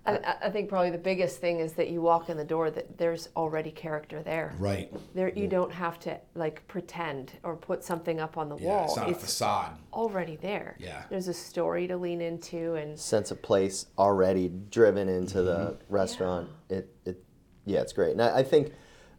I, 0.06 0.18
I- 0.18 0.36
I 0.44 0.50
think 0.50 0.70
probably 0.70 0.90
the 0.90 0.98
biggest 0.98 1.40
thing 1.40 1.60
is 1.60 1.74
that 1.74 1.90
you 1.90 2.02
walk 2.02 2.30
in 2.30 2.38
the 2.38 2.44
door 2.44 2.70
that 2.72 2.98
there's 2.98 3.30
already 3.36 3.72
character 3.72 4.22
there. 4.22 4.54
right 4.60 4.92
There, 5.16 5.30
you 5.30 5.48
don't 5.48 5.72
have 5.72 6.00
to 6.02 6.20
like 6.36 6.68
pretend 6.68 7.34
or 7.44 7.56
put 7.56 7.84
something 7.84 8.20
up 8.20 8.38
on 8.38 8.50
the 8.50 8.58
yeah 8.58 8.68
wall. 8.68 8.86
it's 8.86 8.96
not 8.98 9.10
a 9.10 9.16
facade 9.16 9.78
already 9.94 10.36
there. 10.36 10.76
Yeah. 10.80 11.04
There's 11.10 11.28
a 11.30 11.34
story 11.34 11.88
to 11.88 11.96
lean 11.98 12.20
into, 12.22 12.76
and 12.76 13.00
sense 13.00 13.32
of 13.32 13.42
place 13.42 13.86
already 13.98 14.50
driven 14.70 15.08
into 15.08 15.42
the 15.42 15.54
Mm-hmm. 15.54 15.94
restaurant. 15.94 16.50
It, 16.70 16.94
it, 17.06 17.24
yeah, 17.66 17.80
it's 17.82 17.94
great. 17.94 18.12
And 18.12 18.22
I, 18.22 18.40
I 18.40 18.44
think 18.44 18.74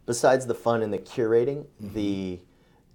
besides 0.05 0.45
the 0.45 0.55
fun 0.55 0.83
and 0.83 0.93
the 0.93 0.99
curating, 0.99 1.65
Mm-hmm. 1.81 1.93
the 1.93 2.39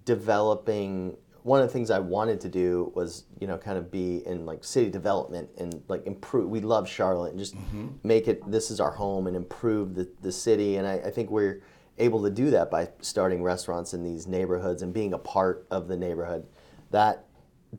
developing. 0.05 1.17
One 1.43 1.61
of 1.63 1.69
the 1.69 1.73
things 1.73 1.91
I 1.91 1.99
wanted 1.99 2.41
to 2.43 2.49
do 2.49 2.93
was, 2.95 3.25
you 3.41 3.47
know, 3.47 3.57
kind 3.57 3.79
of 3.79 3.91
be 3.91 4.27
in 4.27 4.45
like 4.47 4.63
city 4.65 4.91
development 4.91 5.49
and 5.59 5.83
like 5.89 6.07
improve. 6.07 6.49
We 6.51 6.61
love 6.61 6.89
Charlotte 6.89 7.31
and 7.31 7.39
just 7.39 7.57
Mm-hmm. 7.57 7.89
make 8.03 8.29
it. 8.29 8.49
This 8.51 8.71
is 8.71 8.81
our 8.81 8.91
home 8.93 9.27
and 9.27 9.35
improve 9.37 9.95
the, 9.95 10.09
the 10.23 10.33
city. 10.33 10.77
And 10.77 10.87
I, 10.87 10.95
I 10.95 11.11
think 11.11 11.31
we're 11.31 11.63
able 11.99 12.23
to 12.25 12.31
do 12.31 12.51
that 12.51 12.71
by 12.71 12.89
starting 13.01 13.43
restaurants 13.43 13.95
in 13.95 14.03
these 14.05 14.27
neighborhoods 14.27 14.83
and 14.83 14.93
being 14.93 15.13
a 15.15 15.19
part 15.19 15.67
of 15.71 15.89
the 15.89 15.97
neighborhood. 15.97 16.47
That 16.91 17.25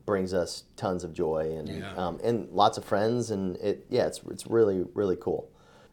brings 0.06 0.32
us 0.32 0.64
tons 0.76 1.04
of 1.04 1.12
joy 1.12 1.54
and 1.56 1.68
Yeah. 1.68 1.94
um, 1.96 2.18
and 2.24 2.48
lots 2.50 2.78
of 2.78 2.84
friends 2.84 3.30
and 3.30 3.56
it 3.58 3.84
yeah 3.90 4.06
it's 4.06 4.22
it's 4.30 4.46
really 4.46 4.86
really 4.94 5.16
cool 5.20 5.50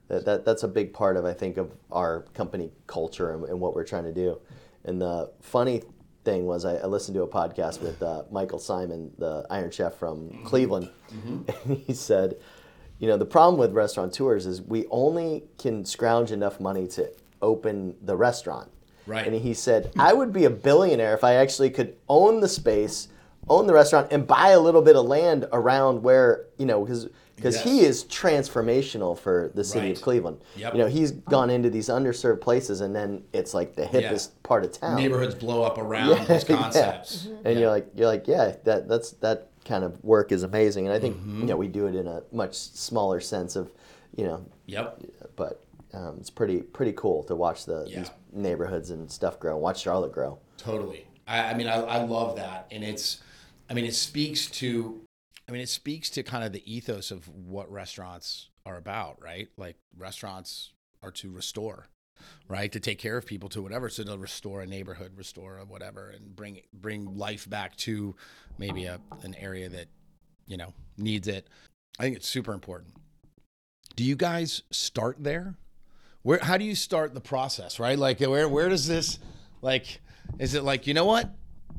that, 0.08 0.24
that 0.24 0.46
that's 0.46 0.64
a 0.64 0.70
big 0.70 0.94
part 0.94 1.18
of 1.18 1.26
I 1.26 1.34
think 1.34 1.58
of 1.58 1.74
our 1.92 2.22
company 2.34 2.72
culture 2.88 3.34
and, 3.34 3.44
and 3.44 3.60
what 3.60 3.76
we're 3.76 3.84
trying 3.84 4.06
to 4.06 4.14
do 4.14 4.40
and 4.86 5.02
the 5.02 5.30
funny 5.42 5.82
thing 6.30 6.46
was 6.46 6.66
I, 6.66 6.76
I 6.76 6.86
listened 6.86 7.16
to 7.16 7.24
a 7.24 7.28
podcast 7.28 7.82
with 7.82 8.02
uh, 8.04 8.24
Michael 8.32 8.60
Symon 8.60 9.12
the 9.18 9.46
Iron 9.50 9.72
Chef 9.72 9.96
from 9.96 10.44
Cleveland. 10.44 10.90
And 11.12 11.78
he 11.88 11.94
said 11.94 12.38
you 13.00 13.08
know 13.08 13.18
the 13.18 13.26
problem 13.26 13.58
with 13.58 13.74
restaurateurs 13.74 14.46
is 14.46 14.62
we 14.62 14.86
only 14.92 15.44
can 15.58 15.86
scrounge 15.86 16.32
enough 16.32 16.60
money 16.60 16.88
to 16.88 17.10
open 17.42 17.96
the 18.02 18.16
restaurant. 18.16 18.70
Right. 19.08 19.26
And 19.26 19.36
he 19.36 19.54
said, 19.54 19.92
I 19.98 20.14
would 20.14 20.32
be 20.32 20.46
a 20.46 20.50
billionaire 20.50 21.16
if 21.16 21.24
I 21.24 21.36
actually 21.36 21.72
could 21.72 21.96
own 22.08 22.42
the 22.42 22.48
space, 22.48 23.08
own 23.48 23.66
the 23.66 23.74
restaurant, 23.74 24.10
and 24.12 24.28
buy 24.28 24.50
a 24.50 24.60
little 24.60 24.84
bit 24.84 24.96
of 24.96 25.06
land 25.06 25.48
around 25.52 26.04
where, 26.04 26.46
you 26.60 26.66
know, 26.66 26.84
because 26.84 27.08
because 27.40 27.62
he 27.64 27.82
is 27.82 28.04
transformational 28.06 29.18
for 29.18 29.52
the 29.56 29.64
city 29.64 29.88
Right. 29.88 29.98
of 29.98 30.02
Cleveland. 30.04 30.42
Yep. 30.56 30.74
You 30.74 30.80
know, 30.80 30.88
he's 30.88 31.12
gone 31.12 31.50
into 31.50 31.70
these 31.70 31.90
underserved 31.90 32.42
places, 32.42 32.82
and 32.82 32.96
then 32.96 33.24
it's 33.34 33.54
like 33.54 33.76
the 33.76 33.84
hippest 33.86 34.32
part 34.44 34.64
of 34.66 34.72
town. 34.74 34.96
Neighborhoods 34.98 35.36
blow 35.36 35.64
up 35.64 35.78
around 35.78 36.28
these 36.28 36.46
Yeah. 36.50 36.56
concepts. 36.58 37.26
And 37.44 37.56
Yeah. 37.56 37.60
you're 37.62 37.70
like, 37.70 37.88
you're 37.96 38.08
like, 38.08 38.28
yeah, 38.28 38.56
that 38.64 38.88
that's 38.88 39.12
that 39.14 39.48
kind 39.66 39.84
of 39.84 40.04
work 40.04 40.32
is 40.32 40.44
amazing. 40.44 40.86
And 40.88 40.94
I 40.94 41.00
think 41.00 41.18
Mm-hmm. 41.18 41.42
you 41.42 41.46
know 41.48 41.58
we 41.58 41.68
do 41.68 41.86
it 41.88 41.96
in 41.96 42.08
a 42.08 42.24
much 42.32 42.56
smaller 42.56 43.20
sense 43.20 43.56
of, 43.56 43.72
you 44.16 44.24
know, 44.24 44.46
Yep. 44.68 45.02
but 45.36 45.64
um, 45.94 46.18
it's 46.20 46.30
pretty 46.30 46.62
pretty 46.62 46.94
cool 46.94 47.24
to 47.24 47.36
watch 47.36 47.66
the 47.66 47.86
Yeah. 47.88 48.00
these 48.00 48.12
neighborhoods 48.32 48.90
and 48.92 49.12
stuff 49.12 49.40
grow. 49.40 49.58
Watch 49.58 49.82
Charlotte 49.82 50.12
grow. 50.12 50.40
Totally. 50.58 51.06
I, 51.28 51.52
I 51.52 51.54
mean, 51.54 51.68
I, 51.68 51.76
I 51.82 52.04
love 52.04 52.36
that, 52.38 52.68
and 52.72 52.84
it's, 52.84 53.22
I 53.70 53.74
mean, 53.76 53.86
it 53.86 53.94
speaks 53.94 54.48
to, 54.48 55.00
I 55.50 55.52
mean, 55.52 55.62
it 55.62 55.70
speaks 55.70 56.12
to 56.12 56.22
kind 56.22 56.44
of 56.44 56.54
the 56.54 56.72
ethos 56.72 57.10
of 57.10 57.28
what 57.28 57.72
restaurants 57.72 58.50
are 58.68 58.78
about, 58.78 59.20
right? 59.20 59.48
Like 59.58 59.78
restaurants 59.98 60.74
are 61.02 61.10
to 61.12 61.32
restore, 61.32 61.88
right? 62.48 62.72
To 62.72 62.80
take 62.80 63.00
care 63.00 63.18
of 63.18 63.26
people, 63.26 63.50
to 63.50 63.62
whatever, 63.64 63.90
so 63.90 64.04
to 64.04 64.16
restore 64.16 64.62
a 64.62 64.68
neighborhood, 64.68 65.14
restore 65.16 65.58
a 65.58 65.66
whatever, 65.66 66.12
and 66.12 66.36
bring 66.36 66.62
bring 66.72 67.18
life 67.18 67.50
back 67.50 67.76
to 67.78 68.16
maybe 68.60 68.86
a 68.86 69.02
an 69.24 69.34
area 69.40 69.70
that 69.70 69.88
you 70.46 70.56
know 70.56 70.72
needs 70.98 71.28
it. 71.28 71.48
I 71.98 72.04
think 72.04 72.18
it's 72.18 72.30
super 72.30 72.54
important. 72.54 72.94
Do 73.96 74.04
you 74.04 74.16
guys 74.16 74.62
start 74.70 75.18
there? 75.20 75.56
Where 76.22 76.40
how 76.40 76.58
do 76.58 76.66
you 76.66 76.76
start 76.76 77.16
the 77.16 77.22
process, 77.22 77.80
right? 77.80 77.98
Like 77.98 78.20
where 78.20 78.48
where 78.48 78.70
does 78.70 78.88
this 78.88 79.18
like 79.64 80.00
is 80.38 80.54
it 80.54 80.64
like, 80.64 80.86
you 80.86 80.94
know 80.94 81.06
what? 81.06 81.34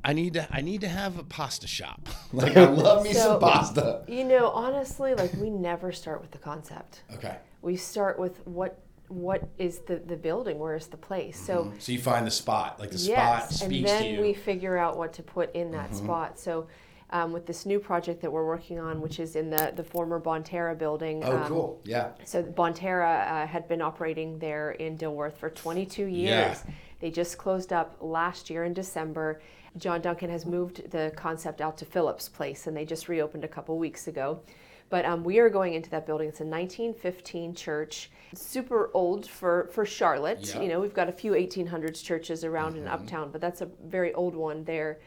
I 0.05 0.13
need 0.13 0.35
to 0.35 0.47
I 0.51 0.61
need 0.61 0.81
to 0.83 0.89
have 0.89 1.19
a 1.19 1.23
pasta 1.25 1.67
shop. 1.67 2.09
like 2.33 2.57
I 2.57 2.65
love 2.71 3.05
me 3.05 3.13
So- 3.13 3.21
some 3.21 3.41
pasta. 3.41 4.03
You 4.09 4.25
know, 4.25 4.49
honestly, 4.51 5.15
like 5.15 5.33
we 5.35 5.51
never 5.51 5.93
start 5.93 6.21
with 6.21 6.31
the 6.31 6.39
concept. 6.39 7.03
Okay. 7.15 7.37
We 7.63 7.77
start 7.77 8.19
with 8.19 8.47
what 8.47 8.79
what 9.09 9.49
is 9.59 9.81
the 9.81 9.97
the 9.97 10.17
building? 10.17 10.59
Where 10.59 10.77
is 10.77 10.87
the 10.87 10.97
place? 10.97 11.39
So 11.39 11.73
So 11.79 11.93
you 11.93 11.99
find 11.99 12.27
the 12.27 12.31
spot, 12.31 12.79
like 12.81 12.91
the 12.93 12.99
spot 12.99 13.17
yes, 13.17 13.63
and 13.63 13.71
speaks 13.71 13.91
to 13.91 13.97
then 13.97 14.05
you. 14.05 14.13
Mm-hmm. 14.15 14.23
we 14.23 14.35
figure 14.35 14.79
out 14.79 14.97
what 14.97 15.13
to 15.15 15.23
put 15.23 15.55
in 15.55 15.71
that 15.73 15.95
spot. 15.95 16.39
So. 16.39 16.67
Um, 17.13 17.33
with 17.33 17.45
this 17.45 17.67
new 17.67 17.81
project 17.81 18.23
that 18.23 18.31
we're 18.31 18.47
working 18.47 18.79
on, 18.79 19.01
which 19.01 19.19
is 19.19 19.35
in 19.35 19.51
the, 19.51 19.73
the 19.75 19.83
former 19.83 20.21
Bonterra 20.21 20.79
building. 20.79 21.25
oh, 21.25 21.39
um, 21.39 21.49
cool. 21.49 21.81
Yeah. 21.85 22.11
So 22.23 22.41
Bonterra 22.41 23.43
uh, 23.43 23.47
had 23.49 23.67
been 23.67 23.83
operating 23.83 24.39
there 24.39 24.71
in 24.71 24.97
Dilworth 24.97 25.37
for 25.37 25.51
22 25.51 26.05
years. 26.05 26.29
Yeah. 26.29 26.57
They 27.01 27.11
just 27.11 27.37
closed 27.37 27.73
up 27.73 27.97
last 28.01 28.49
year 28.49 28.63
in 28.63 28.75
December. 28.75 29.41
John 29.77 30.01
Duncan 30.01 30.31
has 30.31 30.47
moved 30.47 30.91
the 30.91 31.13
concept 31.17 31.61
out 31.61 31.77
to 31.79 31.85
Phillips 31.85 32.29
Place, 32.29 32.67
and 32.67 32.77
they 32.77 32.85
just 32.85 33.09
reopened 33.09 33.45
a 33.45 33.49
couple 33.49 33.79
weeks 33.79 34.09
ago. 34.09 34.41
But 34.89 35.05
um, 35.05 35.23
we 35.23 35.39
are 35.39 35.49
going 35.49 35.75
into 35.75 35.89
that 35.91 36.05
building. 36.05 36.29
It's 36.29 36.41
a 36.41 36.45
1915 36.45 37.55
church, 37.55 38.11
super 38.35 38.91
old 38.93 39.29
for, 39.29 39.71
for 39.73 39.87
Charlotte. 39.87 40.53
Yeah. 40.53 40.63
You 40.63 40.69
know, 40.69 40.81
we've 40.81 40.95
got 40.95 41.09
a 41.09 41.13
few 41.13 41.33
1800s 41.33 42.03
churches 42.03 42.43
around 42.43 42.77
in 42.77 42.89
Uptown, 42.89 43.31
but 43.31 43.41
that's 43.41 43.61
a 43.61 43.69
very 43.85 44.13
old 44.15 44.35
one 44.35 44.65
there. 44.65 44.99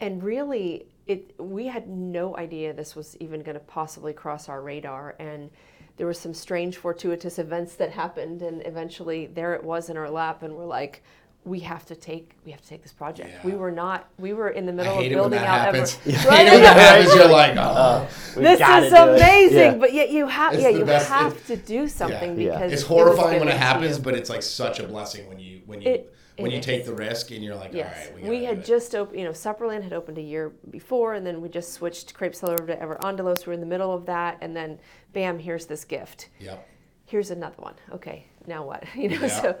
And 0.00 0.22
really, 0.22 0.86
it 1.06 1.34
we 1.38 1.66
had 1.66 1.88
no 1.88 2.36
idea 2.36 2.72
this 2.72 2.96
was 2.96 3.16
even 3.18 3.42
going 3.42 3.54
to 3.54 3.60
possibly 3.60 4.12
cross 4.12 4.48
our 4.48 4.62
radar. 4.62 5.16
And 5.18 5.50
there 5.96 6.06
were 6.06 6.14
some 6.14 6.34
strange 6.34 6.76
fortuitous 6.76 7.38
events 7.38 7.74
that 7.76 7.90
happened, 7.90 8.42
and 8.42 8.64
eventually 8.66 9.26
there 9.26 9.54
it 9.54 9.64
was 9.64 9.88
in 9.90 9.96
our 9.96 10.10
lap, 10.10 10.42
and 10.42 10.54
we're 10.54 10.66
like, 10.66 11.02
we 11.46 11.60
have 11.60 11.86
to 11.86 11.94
take 11.94 12.32
we 12.44 12.50
have 12.50 12.60
to 12.60 12.68
take 12.68 12.82
this 12.82 12.92
project. 12.92 13.30
Yeah. 13.32 13.40
We 13.44 13.52
were 13.56 13.70
not 13.70 14.08
we 14.18 14.32
were 14.32 14.50
in 14.50 14.66
the 14.66 14.72
middle 14.72 14.92
of 14.94 14.98
hate 14.98 15.10
when 15.10 15.18
building 15.18 15.38
that 15.40 15.48
out 15.48 15.74
happens. 15.74 15.96
ever. 16.04 16.28
I 16.30 16.36
hate 16.38 16.46
it 16.48 16.50
when 16.52 16.62
that 16.64 16.76
happens. 16.76 17.14
You're 17.14 17.28
like, 17.28 17.54
oh, 17.58 18.08
This 18.34 18.60
is 18.60 18.92
amazing, 18.92 19.56
Yeah. 19.58 19.74
but 19.78 19.92
yet 19.94 20.10
you 20.10 20.26
have 20.26 20.54
It's 20.54 20.62
yeah 20.64 20.68
you 20.70 20.84
best- 20.84 21.08
have 21.08 21.46
to 21.46 21.56
do 21.56 21.86
something 21.88 22.38
Yeah. 22.40 22.52
because 22.54 22.72
it's 22.72 22.82
it 22.82 22.88
horrifying 22.88 23.38
when 23.38 23.48
it 23.48 23.56
happens, 23.56 23.98
but 24.00 24.14
it's 24.14 24.28
like 24.28 24.42
such 24.42 24.80
a 24.80 24.86
blessing 24.88 25.28
when 25.28 25.38
you 25.38 25.62
when 25.66 25.80
you 25.80 25.88
It- 25.90 26.12
when 26.38 26.50
it 26.50 26.56
you 26.56 26.60
take 26.60 26.84
the 26.84 26.92
risk 26.92 27.30
and 27.30 27.42
you're 27.42 27.54
like, 27.54 27.72
Yes, 27.72 28.08
all 28.08 28.14
right, 28.16 28.22
we, 28.24 28.28
we, 28.40 28.44
had 28.44 28.62
just 28.62 28.94
opened, 28.94 29.18
you 29.18 29.24
know, 29.24 29.30
Supperland 29.32 29.82
had 29.82 29.94
opened 29.94 30.18
a 30.18 30.22
year 30.22 30.52
before, 30.70 31.14
and 31.14 31.26
then 31.26 31.40
we 31.40 31.48
just 31.48 31.72
switched 31.72 32.12
Crepe 32.12 32.34
Cellar 32.34 32.56
over 32.60 32.66
to 32.66 32.78
Ever 32.82 33.02
Angelos. 33.06 33.46
We're 33.46 33.54
in 33.54 33.60
the 33.60 33.64
middle 33.66 33.90
of 33.94 34.04
that, 34.04 34.36
and 34.42 34.54
then 34.54 34.78
bam, 35.14 35.38
here's 35.38 35.64
this 35.64 35.86
gift. 35.86 36.28
Yep. 36.40 36.68
Here's 37.06 37.30
another 37.30 37.54
one. 37.56 37.72
Okay, 37.90 38.26
now 38.46 38.66
what? 38.66 38.84
You 38.94 39.08
know, 39.08 39.20
Yeah. 39.22 39.28
so 39.40 39.56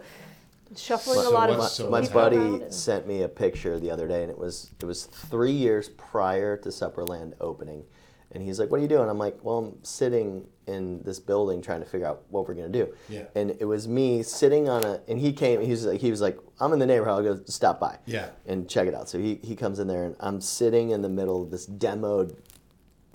shuffling 0.74 1.20
So 1.20 1.30
a 1.30 1.32
lot 1.32 1.50
of 1.50 1.58
what's- 1.58 1.74
so 1.74 1.90
My 1.90 2.06
buddy 2.08 2.62
sent 2.70 3.06
me 3.06 3.22
a 3.22 3.28
picture 3.28 3.78
the 3.78 3.90
other 3.90 4.08
day, 4.08 4.22
and 4.22 4.30
it 4.30 4.38
was 4.38 4.70
it 4.80 4.84
was 4.84 5.04
three 5.04 5.52
years 5.52 5.88
prior 5.90 6.56
to 6.58 6.68
Supperland 6.70 7.34
opening, 7.40 7.84
and 8.32 8.42
he's 8.42 8.58
like, 8.58 8.70
"What 8.70 8.78
are 8.80 8.82
you 8.82 8.88
doing?" 8.88 9.08
I'm 9.08 9.18
like, 9.18 9.38
"Well, 9.42 9.58
I'm 9.58 9.84
sitting 9.84 10.46
in 10.66 11.00
this 11.04 11.20
building 11.20 11.62
trying 11.62 11.80
to 11.80 11.86
figure 11.86 12.06
out 12.06 12.22
what 12.30 12.48
we're 12.48 12.54
gonna 12.54 12.68
do." 12.68 12.88
Yeah. 13.08 13.24
And 13.34 13.50
it 13.60 13.64
was 13.66 13.86
me 13.86 14.22
sitting 14.22 14.68
on 14.68 14.82
a, 14.84 15.00
and 15.08 15.18
he 15.18 15.32
came. 15.32 15.60
He 15.60 15.70
was 15.70 15.86
like, 15.86 16.00
he 16.00 16.10
was 16.10 16.20
like, 16.20 16.38
"I'm 16.60 16.72
in 16.72 16.78
the 16.80 16.86
neighborhood. 16.86 17.26
I'll 17.26 17.34
go 17.36 17.40
stop 17.46 17.78
by." 17.78 17.98
Yeah. 18.06 18.30
And 18.46 18.68
check 18.68 18.88
it 18.88 18.94
out. 18.94 19.08
So 19.08 19.18
he 19.18 19.36
he 19.42 19.54
comes 19.54 19.78
in 19.78 19.86
there, 19.86 20.04
and 20.04 20.16
I'm 20.20 20.40
sitting 20.40 20.90
in 20.90 21.02
the 21.02 21.08
middle 21.08 21.42
of 21.42 21.50
this 21.50 21.66
demoed 21.66 22.34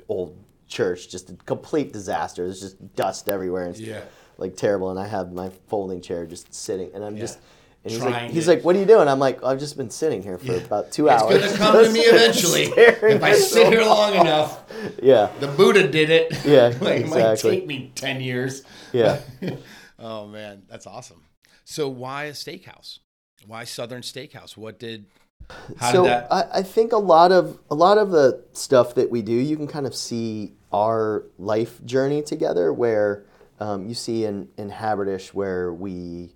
old 0.09 0.35
church, 0.67 1.09
just 1.09 1.29
a 1.29 1.33
complete 1.45 1.91
disaster. 1.91 2.45
There's 2.45 2.61
just 2.61 2.95
dust 2.95 3.27
everywhere. 3.29 3.63
And 3.63 3.71
it's 3.71 3.79
Yeah. 3.81 4.01
Like 4.41 4.57
terrible, 4.57 4.89
and 4.89 4.99
I 4.99 5.07
have 5.07 5.31
my 5.31 5.49
folding 5.69 6.01
chair 6.01 6.25
just 6.25 6.51
sitting, 6.53 6.89
and 6.95 7.05
I'm 7.05 7.15
Yeah. 7.15 7.21
just, 7.21 7.39
and 7.83 7.91
he's 7.93 8.01
Trying 8.01 8.13
like, 8.25 8.31
he's 8.31 8.47
like, 8.47 8.63
"What 8.63 8.75
are 8.75 8.79
you 8.79 8.85
doing?" 8.85 9.07
I'm 9.07 9.19
like, 9.19 9.43
"I've 9.43 9.59
just 9.59 9.77
been 9.77 9.89
sitting 9.91 10.23
here 10.23 10.37
for 10.39 10.53
Yeah. 10.53 10.65
about 10.65 10.91
two 10.91 11.07
It's 11.07 11.21
hours." 11.21 11.35
It's 11.45 11.57
gonna 11.57 11.71
come 11.73 11.83
to 11.85 11.91
me 11.91 11.99
eventually. 12.13 12.63
If 12.63 13.23
I 13.23 13.33
sit 13.33 13.67
here 13.67 13.85
long 13.85 14.15
enough, 14.15 14.63
Yeah, 15.01 15.29
the 15.39 15.47
Buddha 15.47 15.87
did 15.87 16.09
it. 16.09 16.33
Yeah, 16.45 16.73
like, 16.81 17.01
It 17.01 17.07
might 17.07 17.35
take 17.37 17.67
me 17.67 17.91
ten 17.95 18.19
years. 18.19 18.63
yeah. 18.91 19.19
Oh 19.99 20.27
man, 20.27 20.63
that's 20.67 20.87
awesome. 20.87 21.21
So 21.63 21.87
why 21.87 22.23
a 22.25 22.31
steakhouse? 22.31 22.99
Why 23.45 23.63
Southern 23.63 24.01
Steakhouse? 24.01 24.57
What 24.57 24.79
did? 24.79 25.05
How 25.77 25.91
so 25.91 26.03
did 26.03 26.11
that? 26.11 26.27
I, 26.31 26.45
I 26.59 26.63
think 26.63 26.91
a 26.93 26.97
lot 26.97 27.31
of 27.31 27.59
a 27.69 27.75
lot 27.75 27.97
of 27.99 28.09
the 28.11 28.43
stuff 28.53 28.95
that 28.95 29.11
we 29.11 29.21
do, 29.21 29.33
you 29.33 29.55
can 29.55 29.67
kind 29.67 29.85
of 29.85 29.93
see 29.95 30.53
our 30.73 31.25
life 31.37 31.83
journey 31.85 32.21
together. 32.23 32.71
Where 32.73 33.25
um, 33.61 33.87
you 33.87 33.93
see 33.93 34.25
in 34.25 34.49
in 34.57 34.69
Haberdish, 34.69 35.29
where 35.29 35.71
we 35.73 36.33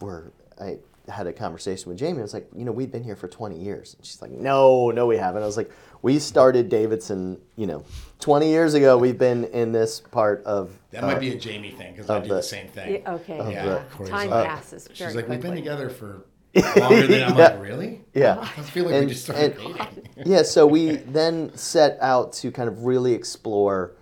were, 0.00 0.32
I 0.60 0.78
had 1.08 1.26
a 1.26 1.32
conversation 1.32 1.88
with 1.88 1.98
Jamie. 1.98 2.18
I 2.18 2.22
was 2.22 2.34
like, 2.34 2.48
you 2.56 2.64
know, 2.64 2.70
we've 2.72 2.90
been 2.92 3.02
here 3.02 3.16
for 3.16 3.26
20 3.28 3.58
years. 3.58 3.94
And 3.94 4.06
she's 4.06 4.20
like, 4.22 4.30
no, 4.30 4.90
no, 4.90 5.06
we 5.06 5.16
haven't. 5.16 5.42
I 5.42 5.46
was 5.46 5.56
like, 5.56 5.70
we 6.02 6.18
started 6.18 6.68
Davidson, 6.68 7.40
you 7.56 7.66
know, 7.66 7.84
20 8.20 8.48
years 8.48 8.74
ago. 8.74 8.98
We've 8.98 9.18
been 9.18 9.44
in 9.46 9.72
this 9.72 10.00
part 10.00 10.44
of. 10.44 10.70
that 10.90 11.02
uh, 11.02 11.08
might 11.08 11.18
be 11.20 11.30
a 11.32 11.38
Jamie 11.38 11.72
thing 11.72 11.92
because 11.94 12.08
I 12.10 12.20
do 12.20 12.28
the- 12.28 12.34
the 12.36 12.42
same 12.42 12.68
thing. 12.68 12.94
Yeah, 13.02 13.14
okay, 13.14 13.38
Of 13.38 13.50
yeah. 13.52 13.64
the- 13.66 13.82
Corey's 13.90 14.10
Time 14.10 14.30
like- 14.30 14.46
passes 14.48 14.86
very 14.88 14.96
She's 14.96 15.16
like, 15.16 15.28
we've 15.28 15.40
been 15.40 15.54
together 15.56 15.88
for 15.88 16.24
longer 16.78 17.06
than 17.06 17.22
I'm 17.30 17.36
Yeah. 17.38 17.48
like, 17.48 17.62
really? 17.62 18.00
Yeah. 18.14 18.38
I 18.40 18.62
feel 18.62 18.84
like 18.84 19.00
we 19.00 19.06
just 19.06 19.24
started 19.24 19.56
and- 19.58 19.74
dating. 19.76 20.08
yeah, 20.26 20.42
so 20.42 20.66
we 20.66 20.96
then 20.96 21.50
set 21.56 21.96
out 22.00 22.32
to 22.34 22.50
kind 22.52 22.68
of 22.68 22.84
really 22.84 23.12
explore 23.14 23.92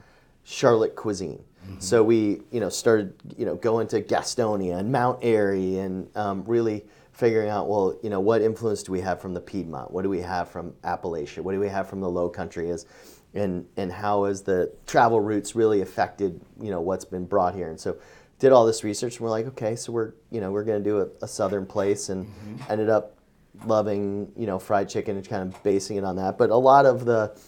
Charlotte 0.44 0.96
cuisine. 0.96 1.44
So 1.78 2.02
we, 2.02 2.42
you 2.50 2.60
know, 2.60 2.68
started, 2.68 3.14
you 3.36 3.46
know, 3.46 3.54
going 3.54 3.86
to 3.88 4.02
Gastonia 4.02 4.78
and 4.78 4.90
Mount 4.90 5.18
Airy 5.22 5.78
and 5.78 6.14
um, 6.16 6.44
really 6.46 6.84
figuring 7.12 7.48
out, 7.48 7.68
well, 7.68 7.98
you 8.02 8.10
know, 8.10 8.20
what 8.20 8.42
influence 8.42 8.82
do 8.82 8.92
we 8.92 9.00
have 9.00 9.20
from 9.20 9.34
the 9.34 9.40
Piedmont? 9.40 9.90
What 9.90 10.02
do 10.02 10.08
we 10.08 10.20
have 10.20 10.48
from 10.48 10.72
Appalachia? 10.84 11.40
What 11.40 11.52
do 11.52 11.60
we 11.60 11.68
have 11.68 11.88
from 11.88 12.00
the 12.00 12.08
Low 12.08 12.28
Country? 12.28 12.70
Is 12.70 12.86
and 13.34 13.66
and 13.76 13.92
how 13.92 14.24
has 14.24 14.42
the 14.42 14.72
travel 14.86 15.20
routes 15.20 15.54
really 15.54 15.80
affected, 15.82 16.40
you 16.60 16.70
know, 16.70 16.80
what's 16.80 17.04
been 17.04 17.26
brought 17.26 17.54
here? 17.54 17.68
And 17.68 17.78
so 17.78 17.96
did 18.38 18.52
all 18.52 18.64
this 18.64 18.82
research 18.82 19.16
and 19.16 19.20
we're 19.20 19.30
like, 19.30 19.46
okay, 19.48 19.76
so 19.76 19.92
we're, 19.92 20.12
you 20.30 20.40
know, 20.40 20.50
we're 20.50 20.64
going 20.64 20.82
to 20.82 20.90
do 20.90 21.00
a, 21.00 21.24
a 21.24 21.28
southern 21.28 21.66
place 21.66 22.08
and 22.08 22.26
ended 22.68 22.88
up 22.88 23.18
loving, 23.66 24.32
you 24.36 24.46
know, 24.46 24.58
fried 24.58 24.88
chicken 24.88 25.16
and 25.16 25.28
kind 25.28 25.42
of 25.42 25.62
basing 25.62 25.98
it 25.98 26.04
on 26.04 26.16
that. 26.16 26.38
But 26.38 26.50
a 26.50 26.56
lot 26.56 26.86
of 26.86 27.04
the 27.04 27.38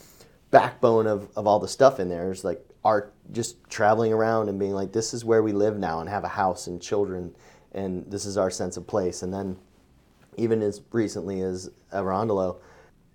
backbone 0.50 1.06
of, 1.06 1.28
of 1.34 1.46
all 1.46 1.58
the 1.58 1.68
stuff 1.68 1.98
in 1.98 2.08
there 2.08 2.30
is 2.30 2.44
like 2.44 2.62
art 2.84 3.11
just 3.30 3.56
traveling 3.70 4.12
around 4.12 4.48
and 4.48 4.58
being 4.58 4.72
like, 4.72 4.92
this 4.92 5.14
is 5.14 5.24
where 5.24 5.42
we 5.42 5.52
live 5.52 5.78
now 5.78 6.00
and 6.00 6.08
have 6.08 6.24
a 6.24 6.28
house 6.28 6.66
and 6.66 6.82
children 6.82 7.34
and 7.72 8.10
this 8.10 8.26
is 8.26 8.36
our 8.36 8.50
sense 8.50 8.76
of 8.76 8.86
place. 8.86 9.22
And 9.22 9.32
then 9.32 9.56
even 10.36 10.62
as 10.62 10.80
recently 10.92 11.40
as 11.40 11.70
Ever 11.92 12.10
Andalo, 12.10 12.58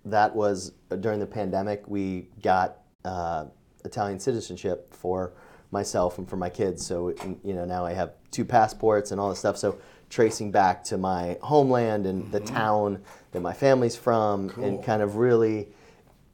that 0.04 0.34
was 0.34 0.72
during 1.00 1.20
the 1.20 1.26
pandemic, 1.26 1.86
we 1.86 2.28
got 2.42 2.78
uh, 3.04 3.46
Italian 3.84 4.18
citizenship 4.18 4.92
for 4.94 5.32
myself 5.70 6.18
and 6.18 6.28
for 6.28 6.36
my 6.36 6.48
kids. 6.48 6.84
So, 6.84 7.14
you 7.44 7.54
know, 7.54 7.64
now 7.64 7.84
I 7.84 7.92
have 7.92 8.12
two 8.30 8.44
passports 8.44 9.10
and 9.10 9.20
all 9.20 9.30
this 9.30 9.38
stuff. 9.38 9.56
So, 9.56 9.78
tracing 10.10 10.50
back 10.50 10.82
to 10.84 10.96
my 10.96 11.36
homeland 11.42 12.06
and 12.06 12.32
the 12.32 12.40
town 12.40 13.02
that 13.32 13.40
my 13.40 13.52
family's 13.52 13.94
from, 13.94 14.48
Cool. 14.48 14.64
and 14.64 14.82
kind 14.82 15.02
of 15.02 15.16
really 15.16 15.68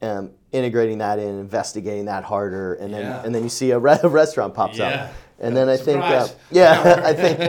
um, 0.00 0.30
integrating 0.58 0.98
that 0.98 1.18
in, 1.18 1.28
investigating 1.40 2.04
that 2.06 2.24
harder, 2.24 2.74
and 2.74 2.94
then 2.94 3.02
Yeah. 3.02 3.22
and 3.24 3.34
then 3.34 3.42
you 3.42 3.48
see 3.48 3.72
a, 3.72 3.78
re- 3.78 3.98
a 4.02 4.08
restaurant 4.22 4.54
pops 4.54 4.78
Yeah. 4.78 4.86
up, 5.06 5.10
and 5.40 5.54
then 5.56 5.68
I 5.68 5.76
think, 5.76 6.02
uh, 6.02 6.28
yeah, 6.50 7.02
I 7.04 7.12
think, 7.12 7.40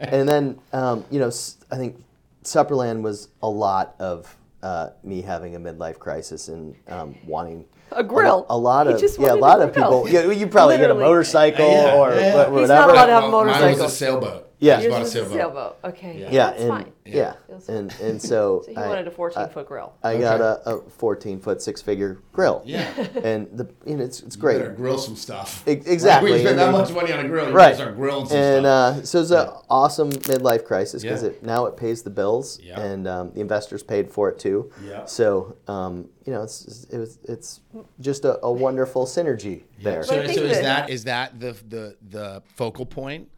and 0.00 0.28
then 0.28 0.58
um, 0.72 1.04
you 1.10 1.20
know, 1.20 1.30
I 1.70 1.76
think 1.76 1.96
Supperland 2.44 3.02
was 3.02 3.28
a 3.42 3.48
lot 3.48 3.94
of 4.00 4.36
uh, 4.62 4.90
me 5.04 5.22
having 5.22 5.54
a 5.54 5.60
midlife 5.60 5.98
crisis 5.98 6.48
and 6.48 6.74
um, 6.88 7.14
wanting 7.24 7.64
A 7.92 8.02
grill. 8.02 8.44
A, 8.50 8.58
lot 8.58 8.86
of 8.88 9.00
yeah, 9.00 9.08
a 9.08 9.20
wanted 9.20 9.32
a 9.32 9.40
lot 9.40 9.60
of 9.62 9.74
people. 9.74 10.08
Yeah, 10.08 10.30
you 10.30 10.46
probably 10.48 10.76
get 10.78 10.90
a 10.90 10.94
motorcycle 10.94 11.70
Yeah, 11.70 11.94
or 11.96 12.14
yeah. 12.14 12.48
wha- 12.50 12.58
He's 12.60 12.68
not 12.68 12.90
allowed 12.90 13.06
to 13.06 13.12
have 13.12 13.24
a 13.24 13.30
Well, 13.30 13.44
Mine 13.46 13.70
was 13.72 13.80
a 13.80 13.88
sailboat. 13.88 14.49
Yeah. 14.60 14.76
Just 14.76 14.84
Yours 14.84 14.90
bought 14.92 14.96
a 14.98 15.00
was 15.02 15.08
a 15.08 15.12
sailboat. 15.12 15.36
sailboat. 15.36 15.76
Okay. 15.84 16.18
Yeah. 16.20 16.28
yeah, 16.30 16.46
That's 16.50 16.60
and 16.60 16.68
fine. 16.68 16.92
yeah, 17.06 17.32
Feels 17.46 17.68
and 17.70 17.94
and 18.02 18.20
so, 18.22 18.62
So 18.66 18.70
he 18.70 18.76
I, 18.76 18.86
wanted 18.88 19.08
a 19.08 19.10
14 19.10 19.48
foot 19.48 19.66
grill. 19.66 19.94
I 20.02 20.18
got 20.18 20.40
a, 20.40 20.60
a 20.70 20.80
14 20.90 21.40
foot 21.40 21.62
six 21.62 21.80
figure 21.80 22.18
grill. 22.32 22.62
Yeah. 22.66 22.88
and 23.24 23.48
the 23.56 23.68
you 23.86 23.96
know 23.96 24.04
it's 24.04 24.20
it's 24.20 24.36
You 24.36 24.40
great. 24.42 24.58
better 24.58 24.72
grill 24.72 24.98
some 24.98 25.16
stuff. 25.16 25.66
E- 25.66 25.72
exactly. 25.72 26.30
Right? 26.30 26.36
We 26.38 26.44
spend 26.44 26.48
And 26.50 26.58
that 26.58 26.64
then- 26.72 26.80
much 26.80 26.92
money 26.92 27.12
on 27.12 27.24
a 27.24 27.28
grill. 27.28 27.48
You 27.48 27.54
right. 27.54 27.70
better 27.72 27.76
start 27.76 27.96
grilling 27.96 28.26
some 28.26 28.36
and 28.36 28.62
stuff. 28.64 28.96
uh, 28.98 29.02
so 29.04 29.20
it's 29.22 29.30
an 29.30 29.48
awesome 29.70 30.10
midlife 30.10 30.64
crisis 30.64 31.02
because 31.02 31.22
Yeah. 31.22 31.30
it 31.30 31.42
now 31.42 31.64
it 31.66 31.76
pays 31.76 32.02
the 32.02 32.10
bills 32.10 32.60
Yeah. 32.62 32.78
and 32.80 33.08
um, 33.08 33.32
the 33.32 33.40
investors 33.40 33.82
paid 33.82 34.10
for 34.10 34.28
it 34.28 34.38
too. 34.38 34.70
Yeah. 34.86 35.06
So 35.06 35.56
um, 35.68 36.08
you 36.26 36.32
know 36.34 36.42
it's 36.42 36.84
it 36.90 36.98
was 36.98 37.18
it's 37.24 37.60
just 38.00 38.24
a, 38.26 38.38
a 38.44 38.52
wonderful 38.52 39.06
synergy 39.06 39.62
there. 39.82 40.02
so, 40.02 40.20
I 40.20 40.26
think 40.26 40.38
so 40.38 40.44
is 40.44 40.58
that- 40.58 40.62
that 40.64 40.90
is 40.90 41.04
that 41.04 41.40
the 41.40 41.56
the 41.68 41.96
the 42.10 42.42
focal 42.56 42.84
point 42.84 43.28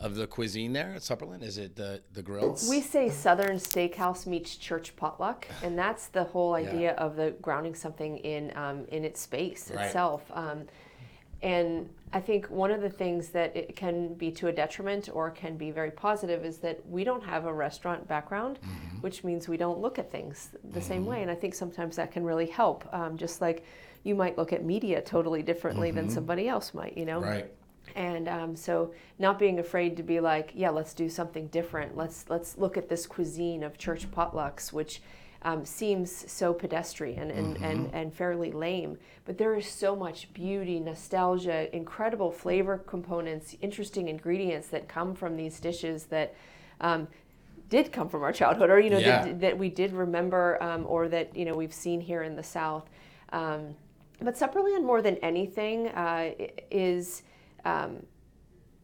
of 0.00 0.14
the 0.14 0.26
cuisine 0.26 0.72
there 0.72 0.92
at 0.94 1.02
Supperland? 1.02 1.42
Is 1.42 1.58
it 1.58 1.76
the 1.76 2.00
the 2.14 2.22
grill? 2.22 2.58
We 2.68 2.80
say 2.80 3.08
Southern 3.10 3.56
Steakhouse 3.56 4.26
meets 4.26 4.56
church 4.56 4.96
potluck, 4.96 5.46
and 5.62 5.78
that's 5.78 6.06
the 6.08 6.24
whole 6.24 6.54
idea 6.54 6.92
of 6.94 7.16
the 7.16 7.32
grounding 7.42 7.74
something 7.74 8.18
in 8.18 8.56
um, 8.56 8.86
in 8.88 9.04
its 9.04 9.20
space 9.20 9.70
Right. 9.74 9.86
itself. 9.86 10.22
Um, 10.32 10.62
and 11.42 11.88
I 12.12 12.20
think 12.20 12.46
one 12.50 12.70
of 12.70 12.82
the 12.82 12.90
things 12.90 13.28
that 13.30 13.56
it 13.56 13.76
can 13.76 14.14
be 14.14 14.30
to 14.32 14.48
a 14.48 14.52
detriment 14.52 15.08
or 15.12 15.30
can 15.30 15.56
be 15.56 15.70
very 15.70 15.90
positive 15.90 16.44
is 16.44 16.58
that 16.58 16.84
we 16.86 17.02
don't 17.04 17.24
have 17.24 17.46
a 17.46 17.52
restaurant 17.52 18.06
background, 18.08 18.58
which 19.00 19.24
means 19.24 19.48
we 19.48 19.56
don't 19.56 19.78
look 19.78 19.98
at 19.98 20.10
things 20.10 20.50
the 20.72 20.80
same 20.82 21.06
way. 21.06 21.22
And 21.22 21.30
I 21.30 21.34
think 21.34 21.54
sometimes 21.54 21.96
that 21.96 22.10
can 22.12 22.24
really 22.24 22.46
help. 22.46 22.86
Um, 22.92 23.16
just 23.16 23.40
like 23.40 23.64
you 24.02 24.14
might 24.14 24.36
look 24.36 24.52
at 24.52 24.64
media 24.64 25.00
totally 25.00 25.42
differently 25.42 25.90
than 25.92 26.10
somebody 26.10 26.48
else 26.48 26.74
might, 26.74 26.96
you 26.96 27.06
know? 27.06 27.20
right. 27.20 27.50
And 27.96 28.28
um, 28.28 28.56
so 28.56 28.92
not 29.18 29.38
being 29.38 29.58
afraid 29.58 29.96
to 29.96 30.02
be 30.02 30.20
like 30.20 30.52
yeah 30.54 30.70
let's 30.70 30.94
do 30.94 31.08
something 31.08 31.46
different. 31.48 31.96
Let's 31.96 32.24
let's 32.28 32.58
look 32.58 32.76
at 32.76 32.88
this 32.88 33.06
cuisine 33.06 33.62
of 33.62 33.78
church 33.78 34.10
potlucks 34.10 34.72
which 34.72 35.02
um, 35.42 35.64
seems 35.64 36.30
so 36.30 36.52
pedestrian 36.52 37.30
and, 37.30 37.56
and, 37.62 37.88
and 37.94 38.12
fairly 38.12 38.52
lame. 38.52 38.98
But 39.24 39.38
there 39.38 39.54
is 39.54 39.66
so 39.66 39.96
much 39.96 40.32
beauty 40.34 40.78
nostalgia 40.80 41.74
incredible 41.74 42.30
flavor 42.30 42.78
components 42.78 43.56
interesting 43.62 44.08
ingredients 44.08 44.68
that 44.68 44.86
come 44.88 45.14
from 45.14 45.36
these 45.36 45.58
dishes 45.58 46.04
that 46.06 46.34
um, 46.82 47.08
did 47.70 47.90
come 47.92 48.08
from 48.08 48.22
our 48.22 48.32
childhood 48.32 48.68
or 48.68 48.80
you 48.80 48.90
know 48.90 48.98
Yeah. 48.98 49.24
that, 49.24 49.40
that 49.40 49.58
we 49.58 49.70
did 49.70 49.92
remember 49.92 50.62
um, 50.62 50.84
or 50.86 51.08
that 51.08 51.34
you 51.34 51.44
know 51.46 51.54
we've 51.54 51.72
seen 51.74 52.00
here 52.00 52.22
in 52.22 52.36
the 52.36 52.42
south. 52.42 52.90
Um, 53.32 53.74
but 54.20 54.36
supperland 54.36 54.84
more 54.84 55.00
than 55.00 55.16
anything 55.16 55.88
uh, 55.88 56.32
is 56.70 57.22
um, 57.64 57.98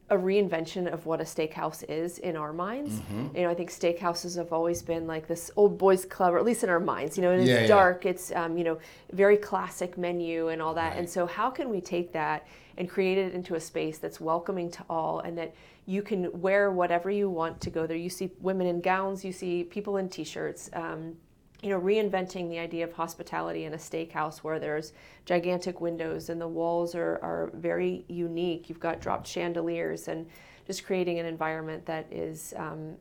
a 0.08 0.16
reinvention 0.16 0.92
of 0.92 1.04
what 1.06 1.20
a 1.20 1.24
steakhouse 1.24 1.82
is 1.88 2.18
in 2.18 2.36
our 2.36 2.52
minds. 2.52 2.94
Mm-hmm. 2.94 3.36
You 3.36 3.42
know, 3.42 3.50
I 3.50 3.54
think 3.54 3.70
steakhouses 3.70 4.36
have 4.36 4.52
always 4.52 4.80
been 4.80 5.06
like 5.06 5.26
this 5.26 5.50
old 5.56 5.78
boys 5.78 6.04
club, 6.04 6.34
or 6.34 6.38
at 6.38 6.44
least 6.44 6.62
in 6.62 6.70
our 6.70 6.78
minds. 6.78 7.16
You 7.16 7.22
know, 7.22 7.32
it's 7.32 7.48
Yeah, 7.48 7.62
yeah. 7.62 7.66
dark. 7.66 8.06
It's 8.06 8.30
um, 8.32 8.56
you 8.56 8.64
know 8.64 8.78
very 9.12 9.36
classic 9.36 9.98
menu 9.98 10.48
and 10.48 10.62
all 10.62 10.74
that. 10.74 10.96
And 10.96 11.08
so, 11.08 11.26
how 11.26 11.50
can 11.50 11.70
we 11.70 11.80
take 11.80 12.12
that 12.12 12.46
and 12.78 12.88
create 12.88 13.18
it 13.18 13.34
into 13.34 13.54
a 13.54 13.60
space 13.60 13.98
that's 13.98 14.20
welcoming 14.20 14.70
to 14.70 14.84
all, 14.88 15.20
and 15.20 15.36
that 15.38 15.54
you 15.86 16.02
can 16.02 16.40
wear 16.40 16.70
whatever 16.70 17.10
you 17.10 17.28
want 17.28 17.60
to 17.62 17.70
go 17.70 17.86
there. 17.86 17.96
You 17.96 18.10
see 18.10 18.30
women 18.40 18.66
in 18.66 18.80
gowns. 18.80 19.24
You 19.24 19.32
see 19.32 19.64
people 19.64 19.96
in 19.96 20.08
t-shirts. 20.08 20.70
Um, 20.72 21.16
you 21.62 21.70
know, 21.70 21.80
reinventing 21.80 22.48
the 22.48 22.58
idea 22.58 22.84
of 22.84 22.92
hospitality 22.92 23.64
in 23.64 23.74
a 23.74 23.78
steakhouse 23.78 24.38
where 24.38 24.58
there's 24.58 24.92
gigantic 25.24 25.80
windows 25.80 26.28
and 26.28 26.40
the 26.40 26.48
walls 26.48 26.94
are, 26.94 27.18
are 27.22 27.50
very 27.54 28.04
unique. 28.08 28.68
You've 28.68 28.80
got 28.80 29.00
dropped 29.00 29.26
chandeliers 29.26 30.08
and 30.08 30.26
just 30.66 30.84
creating 30.84 31.18
an 31.18 31.26
environment 31.26 31.86
that 31.86 32.06
is 32.12 32.52
um, 32.56 32.94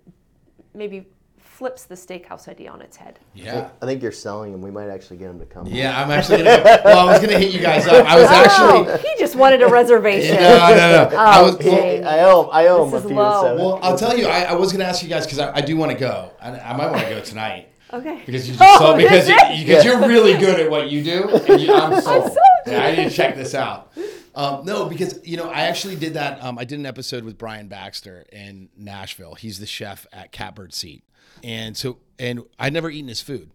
maybe 0.74 1.06
flips 1.38 1.86
the 1.86 1.96
steakhouse 1.96 2.48
idea 2.48 2.70
on 2.70 2.82
its 2.82 2.98
head. 2.98 3.20
Yeah. 3.34 3.70
I 3.82 3.86
think 3.86 4.02
you're 4.02 4.12
selling 4.12 4.52
them. 4.52 4.62
We 4.62 4.72
might 4.72 4.90
actually 4.90 5.18
get 5.18 5.28
them 5.28 5.40
to 5.40 5.46
come. 5.46 5.68
Yeah, 5.68 6.02
I'm 6.02 6.12
actually 6.12 6.44
gonna. 6.44 6.64
Go, 6.64 6.82
well, 6.84 7.08
I 7.08 7.12
was 7.14 7.22
gonna 7.22 7.40
hit 7.40 7.54
you 7.54 7.62
guys 7.62 7.88
up. 7.88 8.06
I 8.06 8.20
was 8.20 8.28
oh, 8.30 8.86
actually. 8.86 9.10
he 9.10 9.16
just 9.18 9.36
wanted 9.36 9.62
a 9.62 9.68
reservation. 9.68 10.36
No, 10.36 10.70
no, 10.70 11.10
no. 11.10 11.18
I 11.18 11.42
was. 11.42 11.56
Oh, 11.56 11.66
well, 11.66 12.08
I 12.08 12.20
owe 12.20 12.42
I 12.50 12.68
owe 12.68 12.90
This 12.90 13.04
them 13.04 13.06
a 13.06 13.08
few. 13.08 13.18
low. 13.18 13.42
So. 13.42 13.56
Well, 13.56 13.80
I'll 13.82 13.98
tell 13.98 14.18
you. 14.18 14.28
I, 14.28 14.44
I 14.44 14.54
was 14.54 14.72
going 14.74 14.82
to 14.82 14.86
ask 14.86 15.02
you 15.02 15.08
guys 15.08 15.26
because 15.26 15.40
I, 15.40 15.56
I 15.56 15.62
do 15.62 15.78
want 15.78 15.92
to 15.94 15.98
go. 15.98 16.32
I, 16.42 16.60
I 16.60 16.76
might 16.76 16.92
want 16.92 17.04
to 17.04 17.10
go 17.10 17.22
tonight 17.22 17.70
Okay. 17.94 18.22
because 18.26 18.48
you 18.50 18.56
just 18.58 18.64
Oh, 18.68 18.78
sold, 18.80 18.98
because 18.98 19.28
you, 19.30 19.36
this 19.36 19.52
is- 19.60 19.64
because 19.64 19.86
you're 19.86 20.08
really 20.08 20.34
good 20.38 20.60
at 20.60 20.70
what 20.70 20.90
you 20.90 21.04
do. 21.04 21.30
And 21.30 21.62
you, 21.62 21.74
I'm 21.74 22.02
sold. 22.02 22.24
sold. 22.26 22.38
Yeah, 22.68 22.84
I 22.86 22.96
need 22.96 23.10
to 23.10 23.16
check 23.16 23.36
this 23.36 23.54
out. 23.54 23.92
Um, 24.34 24.66
no, 24.66 24.86
because 24.90 25.20
you 25.24 25.38
know 25.38 25.50
I 25.50 25.62
actually 25.62 25.96
did 25.96 26.16
that. 26.16 26.44
Um, 26.44 26.58
I 26.58 26.66
did 26.66 26.80
an 26.80 26.86
episode 26.86 27.24
with 27.24 27.38
Brian 27.38 27.68
Baxter 27.68 28.26
in 28.34 28.70
Nashville. 28.76 29.36
He's 29.36 29.60
the 29.60 29.66
chef 29.66 30.06
at 30.12 30.32
Catbird 30.34 30.74
Seat, 30.74 31.04
and 31.44 31.78
so 31.78 32.00
and 32.20 32.44
I'd 32.60 32.74
never 32.74 32.90
eaten 32.90 33.08
his 33.08 33.22
food. 33.22 33.52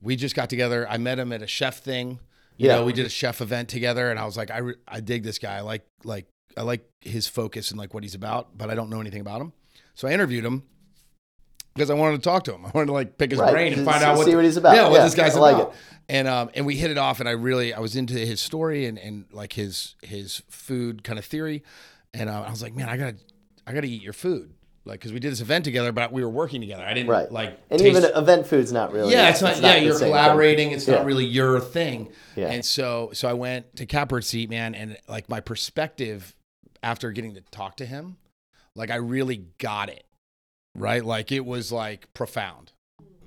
We 0.00 0.16
just 0.16 0.34
got 0.34 0.48
together. 0.48 0.88
I 0.88 0.96
met 0.96 1.18
him 1.18 1.32
at 1.32 1.42
a 1.42 1.46
chef 1.46 1.80
thing. 1.80 2.18
You 2.56 2.68
Yeah. 2.68 2.76
know, 2.76 2.84
we 2.84 2.92
did 2.92 3.04
a 3.04 3.10
chef 3.10 3.40
event 3.42 3.68
together, 3.68 4.10
and 4.10 4.18
I 4.18 4.24
was 4.24 4.36
like, 4.36 4.50
I, 4.50 4.58
re- 4.58 4.74
I 4.88 5.00
dig 5.00 5.22
this 5.22 5.38
guy. 5.38 5.56
I 5.56 5.60
like 5.60 5.84
like 6.04 6.26
I 6.56 6.62
like 6.62 6.88
his 7.02 7.26
focus 7.26 7.70
and 7.70 7.78
like 7.78 7.92
what 7.92 8.02
he's 8.02 8.14
about, 8.14 8.56
but 8.56 8.70
I 8.70 8.74
don't 8.74 8.88
know 8.90 9.00
anything 9.00 9.20
about 9.20 9.40
him. 9.40 9.52
So 9.94 10.08
I 10.08 10.12
interviewed 10.12 10.44
him 10.46 10.62
because 11.74 11.90
I 11.90 11.94
wanted 11.94 12.18
to 12.18 12.22
talk 12.22 12.44
to 12.44 12.54
him. 12.54 12.64
I 12.66 12.70
wanted 12.74 12.86
to 12.86 12.92
like 12.92 13.18
pick 13.18 13.30
his 13.30 13.40
Right, 13.40 13.52
brain 13.52 13.72
and 13.72 13.84
find 13.84 14.02
out 14.04 14.16
what 14.16 14.26
see 14.26 14.34
what 14.34 14.44
he's 14.44 14.56
about. 14.56 14.74
Yeah, 14.76 14.88
what 14.88 14.96
Yeah, 14.98 15.04
this 15.04 15.14
guy's 15.14 15.36
I 15.36 15.40
like 15.40 15.56
about. 15.56 15.68
it. 15.70 15.74
And 16.08 16.28
um 16.28 16.50
and 16.54 16.66
we 16.66 16.76
hit 16.76 16.90
it 16.90 16.98
off, 16.98 17.20
and 17.20 17.28
I 17.28 17.32
really 17.32 17.72
I 17.72 17.80
was 17.80 17.96
into 17.96 18.14
his 18.14 18.40
story 18.40 18.86
and 18.86 18.98
and 18.98 19.24
like 19.32 19.52
his 19.54 19.94
his 20.02 20.42
food 20.50 21.04
kind 21.04 21.18
of 21.18 21.24
theory, 21.24 21.62
and 22.12 22.28
uh, 22.28 22.42
I 22.46 22.50
was 22.50 22.62
like, 22.62 22.74
man, 22.74 22.88
I 22.88 22.96
gotta 22.96 23.16
I 23.66 23.72
gotta 23.72 23.86
eat 23.86 24.02
your 24.02 24.12
food. 24.12 24.52
Like, 24.84 24.98
because 24.98 25.12
we 25.12 25.20
did 25.20 25.30
this 25.30 25.40
event 25.40 25.64
together, 25.64 25.92
but 25.92 26.10
we 26.10 26.24
were 26.24 26.28
working 26.28 26.60
together. 26.60 26.82
I 26.82 26.92
didn't 26.92 27.08
right. 27.08 27.30
like 27.30 27.56
and 27.70 27.78
taste- 27.78 27.96
even 27.96 28.16
event 28.16 28.48
food's 28.48 28.72
not 28.72 28.92
really. 28.92 29.12
yeah, 29.12 29.30
it's 29.30 29.40
not. 29.40 29.60
yeah, 29.60 29.78
the 29.78 29.84
you're 29.84 29.92
same 29.92 30.00
thing. 30.00 30.08
collaborating. 30.08 30.72
It's 30.72 30.88
Yeah. 30.88 30.96
not 30.96 31.04
really 31.06 31.24
your 31.24 31.60
thing. 31.60 32.10
Yeah. 32.34 32.48
And 32.50 32.64
so, 32.64 33.10
so 33.12 33.28
I 33.28 33.32
went 33.34 33.76
to 33.76 33.86
Catbird 33.86 34.24
Seat, 34.24 34.50
man, 34.50 34.74
and 34.74 34.96
like 35.08 35.28
my 35.28 35.38
perspective 35.38 36.34
after 36.82 37.12
getting 37.12 37.34
to 37.34 37.42
talk 37.52 37.76
to 37.76 37.86
him, 37.86 38.16
like 38.74 38.90
I 38.90 38.96
really 38.96 39.44
got 39.58 39.88
it, 39.88 40.02
right? 40.74 41.04
Like 41.04 41.32
it 41.32 41.44
was 41.44 41.70
like 41.72 42.12
profound, 42.14 42.72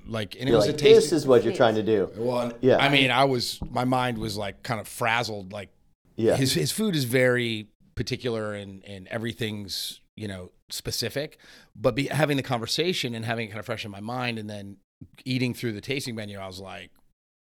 like 0.08 0.36
and 0.36 0.44
it 0.44 0.48
You're 0.50 0.58
was 0.58 0.68
like, 0.68 0.76
a 0.76 0.78
taste. 0.80 0.96
this 0.96 1.12
is 1.14 1.28
what 1.28 1.44
you're 1.44 1.54
trying 1.54 1.76
to 1.76 1.84
do. 1.84 2.10
well, 2.18 2.52
Yeah. 2.62 2.78
I 2.78 2.90
mean, 2.90 3.12
I 3.12 3.26
was 3.26 3.60
my 3.70 3.86
mind 3.86 4.18
was 4.18 4.38
like 4.38 4.64
kind 4.64 4.80
of 4.80 4.88
frazzled. 4.88 5.52
Like 5.54 5.70
Yeah. 6.16 6.36
his 6.36 6.54
his 6.54 6.72
food 6.72 6.96
is 6.96 7.04
very 7.06 7.70
particular 7.96 8.54
and 8.54 8.84
and 8.86 9.08
everything's 9.08 10.02
you 10.18 10.28
know 10.28 10.52
specific 10.70 11.38
but 11.76 11.94
be, 11.96 12.08
having 12.08 12.36
the 12.38 12.44
conversation 12.44 13.14
and 13.16 13.24
having 13.24 13.46
it 13.48 13.52
kind 13.52 13.60
of 13.60 13.66
fresh 13.66 13.86
in 13.86 13.92
my 13.92 14.00
mind 14.02 14.38
and 14.40 14.50
then 14.50 14.78
eating 15.24 15.54
through 15.54 15.72
the 15.72 15.80
tasting 15.82 16.16
menu 16.16 16.38
i 16.40 16.46
was 16.48 16.60
like 16.60 16.92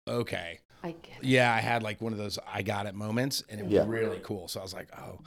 okay 0.08 0.60
I 0.84 0.92
get 0.92 1.24
yeah 1.24 1.54
i 1.54 1.60
had 1.60 1.84
like 1.84 2.00
one 2.02 2.14
of 2.14 2.20
those 2.20 2.38
i 2.48 2.62
got 2.62 2.86
it 2.86 2.96
moments 2.96 3.44
and 3.50 3.60
it 3.60 3.64
was 3.64 3.74
Yeah. 3.74 3.86
really 3.88 4.20
cool 4.24 4.48
so 4.48 4.60
i 4.60 4.64
was 4.64 4.74
like 4.74 4.88
oh 4.98 5.20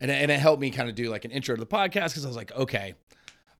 and, 0.00 0.10
and 0.10 0.30
it 0.30 0.40
helped 0.40 0.60
me 0.60 0.70
kind 0.70 0.88
of 0.88 0.94
do 0.94 1.08
like 1.10 1.24
an 1.24 1.30
intro 1.30 1.54
to 1.54 1.60
the 1.60 1.66
podcast 1.66 2.08
because 2.10 2.24
i 2.24 2.28
was 2.28 2.36
like 2.36 2.50
okay 2.56 2.94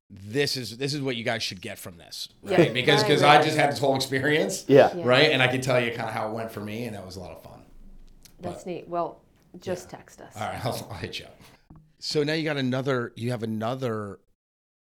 this 0.09 0.57
is 0.57 0.77
this 0.77 0.93
is 0.93 1.01
what 1.01 1.15
you 1.15 1.23
guys 1.23 1.43
should 1.43 1.61
get 1.61 1.77
from 1.77 1.97
this 1.97 2.29
right 2.43 2.59
Yeah. 2.67 2.73
because 2.73 3.01
Right, 3.01 3.07
because 3.09 3.21
right, 3.23 3.39
i 3.39 3.43
just 3.43 3.55
right. 3.57 3.63
had 3.65 3.71
this 3.71 3.79
whole 3.79 3.95
experience 3.95 4.65
Yeah. 4.67 4.89
Yeah. 4.95 5.03
right 5.05 5.31
and 5.31 5.41
i 5.43 5.47
can 5.47 5.61
tell 5.61 5.79
you 5.79 5.91
kind 5.91 6.07
of 6.09 6.13
how 6.15 6.29
it 6.29 6.33
went 6.33 6.51
for 6.51 6.61
me 6.61 6.85
and 6.85 6.95
that 6.95 7.05
was 7.05 7.15
a 7.15 7.19
lot 7.19 7.31
of 7.31 7.43
fun 7.43 7.61
That's 8.41 8.65
neat. 8.65 8.87
Well, 8.87 9.21
just 9.59 9.89
text 9.89 10.21
us. 10.21 10.33
All 10.35 10.47
right, 10.47 10.63
I'll, 10.65 10.87
I'll 10.91 10.97
hit 10.97 11.19
you 11.19 11.25
up. 11.25 11.35
So 11.99 12.23
now 12.23 12.33
you 12.33 12.43
got 12.45 12.55
another. 12.57 13.11
You 13.15 13.31
have 13.31 13.43
another 13.43 14.19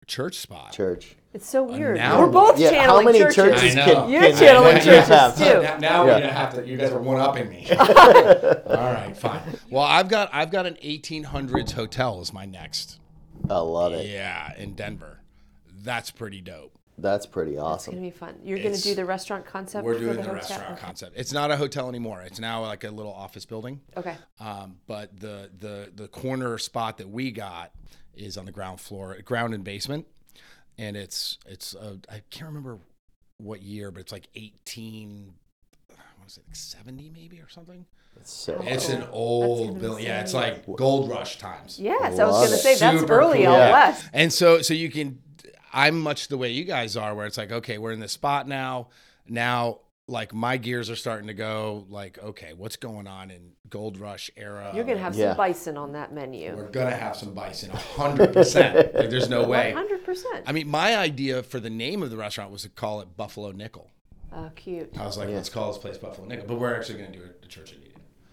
church 0.06 0.36
spot. 0.38 0.74
Church. 0.74 1.16
It's 1.34 1.50
so 1.50 1.64
weird. 1.64 1.98
now- 1.98 2.20
We're 2.20 2.28
both 2.30 2.60
Yeah. 2.60 2.68
How 2.70 2.76
channeling 2.76 3.06
many 3.06 3.20
churches. 3.20 3.36
churches 3.36 3.76
I 3.76 3.86
know. 3.86 3.94
can, 4.04 4.10
You're 4.12 4.22
can 4.22 4.38
channeling 4.38 4.78
you 4.78 4.84
churches, 4.84 5.08
have? 5.08 5.36
too. 5.38 5.44
Now, 5.44 5.78
now 5.78 5.80
Yeah. 5.80 6.04
we're 6.04 6.20
gonna 6.22 6.34
have 6.34 6.54
to. 6.56 6.68
You 6.68 6.78
guys 6.78 6.92
are 6.92 7.00
one 7.02 7.20
upping 7.20 7.50
me. 7.50 7.68
All 7.80 8.94
right, 8.94 9.14
fine. 9.18 9.42
Well, 9.72 9.84
I've 9.84 10.08
got 10.10 10.30
I've 10.34 10.52
got 10.52 10.66
an 10.68 10.78
1800s 10.84 11.72
hotel 11.72 12.20
as 12.22 12.32
my 12.32 12.46
next. 12.46 13.00
I 13.50 13.58
love 13.60 13.94
it. 13.94 14.08
Yeah, 14.08 14.54
in 14.58 14.74
Denver. 14.76 15.20
That's 15.84 16.12
pretty 16.12 16.42
dope. 16.42 16.74
That's 17.00 17.28
pretty 17.28 17.58
awesome. 17.60 17.94
It's 17.94 18.00
gonna 18.00 18.08
be 18.08 18.18
fun. 18.18 18.40
You're 18.44 18.58
gonna 18.58 18.70
It's- 18.70 18.82
do 18.84 18.96
the 18.96 19.06
restaurant 19.06 19.46
concept. 19.46 19.86
We're 19.86 19.94
for 19.94 20.00
doing 20.00 20.12
the, 20.16 20.24
the, 20.24 20.24
hotel? 20.24 20.36
restaurant 20.36 20.72
Okay. 20.72 20.82
concept. 20.82 21.14
It's 21.16 21.32
not 21.32 21.52
a 21.52 21.58
hotel 21.58 21.90
anymore. 21.90 22.22
It's 22.22 22.40
now 22.40 22.62
like 22.64 22.84
a 22.84 22.90
little 22.90 23.14
office 23.14 23.46
building. 23.46 23.82
Okay. 23.96 24.16
Um, 24.40 24.80
but 24.88 25.20
the 25.20 25.52
the 25.60 25.92
the 25.96 26.08
corner 26.08 26.58
spot 26.58 26.98
that 26.98 27.08
we 27.10 27.32
got 27.32 27.72
is 28.16 28.36
on 28.36 28.46
the 28.46 28.52
ground 28.52 28.82
floor, 28.82 29.16
ground 29.24 29.54
and 29.54 29.64
basement, 29.64 30.08
and 30.80 30.98
it's 30.98 31.38
it's 31.46 31.76
uh, 31.76 31.98
I 32.10 32.24
can't 32.32 32.48
remember 32.48 32.80
what 33.38 33.62
year, 33.62 33.92
but 33.92 34.00
it's 34.00 34.12
like 34.12 34.28
eighteen. 34.34 35.36
What 35.90 36.28
is 36.28 36.38
it, 36.38 36.46
like 36.48 36.56
seventy 36.56 37.12
maybe 37.12 37.40
or 37.40 37.48
something? 37.48 37.86
It's 38.20 38.32
so 38.34 38.60
It's 38.66 38.90
an 38.90 39.04
old 39.12 39.80
building. 39.80 40.06
Yeah, 40.06 40.22
it's 40.22 40.34
like 40.34 40.66
gold 40.76 41.10
rush 41.10 41.38
times. 41.38 41.80
Yes, 41.80 42.20
I 42.20 42.26
was 42.26 42.36
gonna 42.46 42.56
it. 42.56 42.60
say 42.60 42.76
that's 42.76 43.00
Super 43.00 43.20
early 43.20 43.40
cool. 43.40 43.48
out 43.48 43.58
Yeah. 43.58 43.72
west. 43.72 44.10
And 44.14 44.32
so 44.34 44.62
so 44.62 44.74
you 44.74 44.90
can. 44.92 45.20
I'm 45.74 46.00
much 46.00 46.28
the 46.30 46.38
way 46.38 46.50
you 46.52 46.64
guys 46.64 46.96
are, 46.98 47.14
where 47.14 47.26
it's 47.28 47.38
like, 47.38 47.52
okay, 47.52 47.78
we're 47.78 47.92
in 47.92 48.00
this 48.00 48.14
spot 48.14 48.48
now. 48.48 48.88
Now, 49.28 49.80
like 50.08 50.34
my 50.34 50.58
gears 50.58 50.90
are 50.90 50.96
starting 50.96 51.28
to 51.28 51.34
go. 51.34 51.86
Like, 51.90 52.18
okay, 52.24 52.54
what's 52.54 52.78
going 52.78 53.06
on 53.08 53.30
in 53.30 53.52
Gold 53.70 53.98
Rush 54.00 54.32
era? 54.38 54.72
You're 54.74 54.86
gonna 54.86 54.98
have 55.00 55.16
Yeah. 55.16 55.30
some 55.32 55.38
bison 55.38 55.78
on 55.78 55.92
that 55.94 56.14
menu. 56.14 56.56
We're 56.56 56.70
gonna 56.70 56.96
have 56.96 57.16
some 57.16 57.34
bison, 57.34 57.70
hundred 57.72 58.34
percent. 58.34 58.76
Like, 58.96 59.10
there's 59.10 59.30
no 59.30 59.46
way. 59.48 59.74
Hundred 59.74 60.04
percent. 60.06 60.44
I 60.48 60.52
mean, 60.54 60.68
my 60.70 60.98
idea 60.98 61.44
for 61.44 61.60
the 61.60 61.70
name 61.70 62.02
of 62.02 62.10
the 62.10 62.18
restaurant 62.18 62.52
was 62.52 62.62
to 62.64 62.70
call 62.70 63.02
it 63.02 63.16
Buffalo 63.18 63.52
Nickel. 63.52 63.92
Oh, 64.34 64.50
cute. 64.56 64.90
I 64.98 65.06
was 65.06 65.18
like, 65.18 65.30
Yeah. 65.30 65.36
let's 65.36 65.50
call 65.50 65.72
this 65.72 65.78
place 65.82 65.98
Buffalo 65.98 66.28
Nickel, 66.28 66.46
but 66.48 66.60
we're 66.60 66.76
actually 66.76 67.00
gonna 67.00 67.12
do 67.12 67.24
it 67.24 67.42
the 67.42 67.48
Church 67.48 67.74
Indian. 67.74 67.87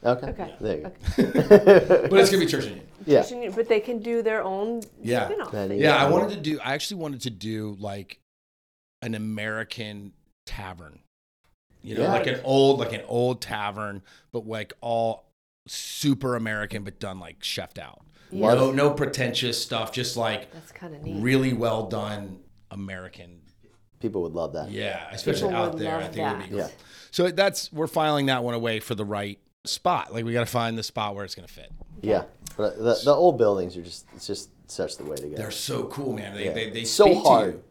Okay. 0.05 0.27
Okay. 0.29 0.55
There 0.61 0.77
you 0.77 0.83
go. 0.83 0.93
Okay. 1.19 2.07
But 2.11 2.21
it's 2.21 2.31
gonna 2.31 2.45
be 2.45 2.51
Church 2.51 2.67
Indian. 2.67 2.87
Yeah. 3.07 3.51
But 3.55 3.69
they 3.69 3.81
can 3.81 3.99
do 4.01 4.23
their 4.23 4.43
own 4.43 4.83
Yeah. 5.03 5.27
spin-off 5.27 5.53
That 5.53 5.69
thing. 5.69 5.79
is- 5.79 5.83
Yeah, 5.85 5.97
I 5.97 6.09
wanted 6.11 6.31
to 6.35 6.41
do. 6.41 6.61
I 6.61 6.75
actually 6.75 7.01
wanted 7.01 7.23
to 7.23 7.31
do 7.31 7.77
like 7.79 8.21
an 9.03 9.15
American 9.15 10.13
tavern. 10.47 11.01
You 11.83 11.97
know, 11.97 12.03
Yeah. 12.03 12.13
like 12.13 12.27
an 12.27 12.41
old, 12.45 12.79
like 12.81 12.93
an 12.93 13.03
old 13.07 13.41
tavern, 13.43 14.03
but 14.33 14.47
like 14.47 14.73
all 14.81 15.27
super 15.69 16.37
American, 16.37 16.83
but 16.85 16.99
done 16.99 17.19
like 17.21 17.41
chefed 17.41 17.79
out. 17.79 18.03
Yeah. 18.31 18.55
No, 18.55 18.71
no 18.73 18.91
pretentious 18.91 19.63
stuff. 19.63 19.93
Just 19.93 20.17
like 20.17 20.51
That's 20.53 20.73
kind 20.73 20.95
of 20.95 21.03
neat. 21.03 21.23
really 21.23 21.53
well 21.53 21.87
done 21.87 22.41
American. 22.71 23.41
People 24.01 24.23
would 24.23 24.33
love 24.33 24.53
that. 24.55 24.71
Yeah, 24.71 25.09
especially 25.13 25.49
People 25.49 25.63
out 25.63 25.73
would 25.75 25.83
there. 25.83 25.93
I 25.97 26.03
love 26.03 26.13
think 26.15 26.27
it'd 26.27 26.39
be 26.39 26.43
that. 26.45 26.51
cool. 26.51 26.59
Yeah. 26.59 26.69
So 27.11 27.31
that's 27.31 27.73
we're 27.73 27.87
filing 27.87 28.27
that 28.27 28.43
one 28.45 28.55
away 28.55 28.81
for 28.81 28.95
the 28.95 29.05
right 29.05 29.39
spot. 29.65 30.13
Like 30.13 30.25
we 30.25 30.33
got 30.33 30.41
to 30.41 30.47
find 30.47 30.77
the 30.79 30.83
spot 30.83 31.15
where 31.15 31.25
it's 31.25 31.35
gonna 31.35 31.49
fit. 31.49 31.71
Yeah. 32.03 32.25
But 32.57 32.77
the, 32.79 33.01
the 33.05 33.13
old 33.15 33.39
buildings 33.39 33.77
are 33.77 33.83
just 33.83 34.07
it's 34.15 34.27
just 34.27 34.51
such 34.71 34.97
the 34.97 35.05
way 35.05 35.17
to 35.17 35.29
go. 35.29 35.37
They're 35.37 35.51
so 35.51 35.85
cool, 35.85 36.13
man. 36.13 36.35
They 36.35 36.47
Yeah. 36.47 36.53
they, 36.53 36.71
they 36.71 36.85
so 36.85 37.05
speak 37.07 37.23
to 37.23 37.29
hard. 37.29 37.55
you. 37.55 37.63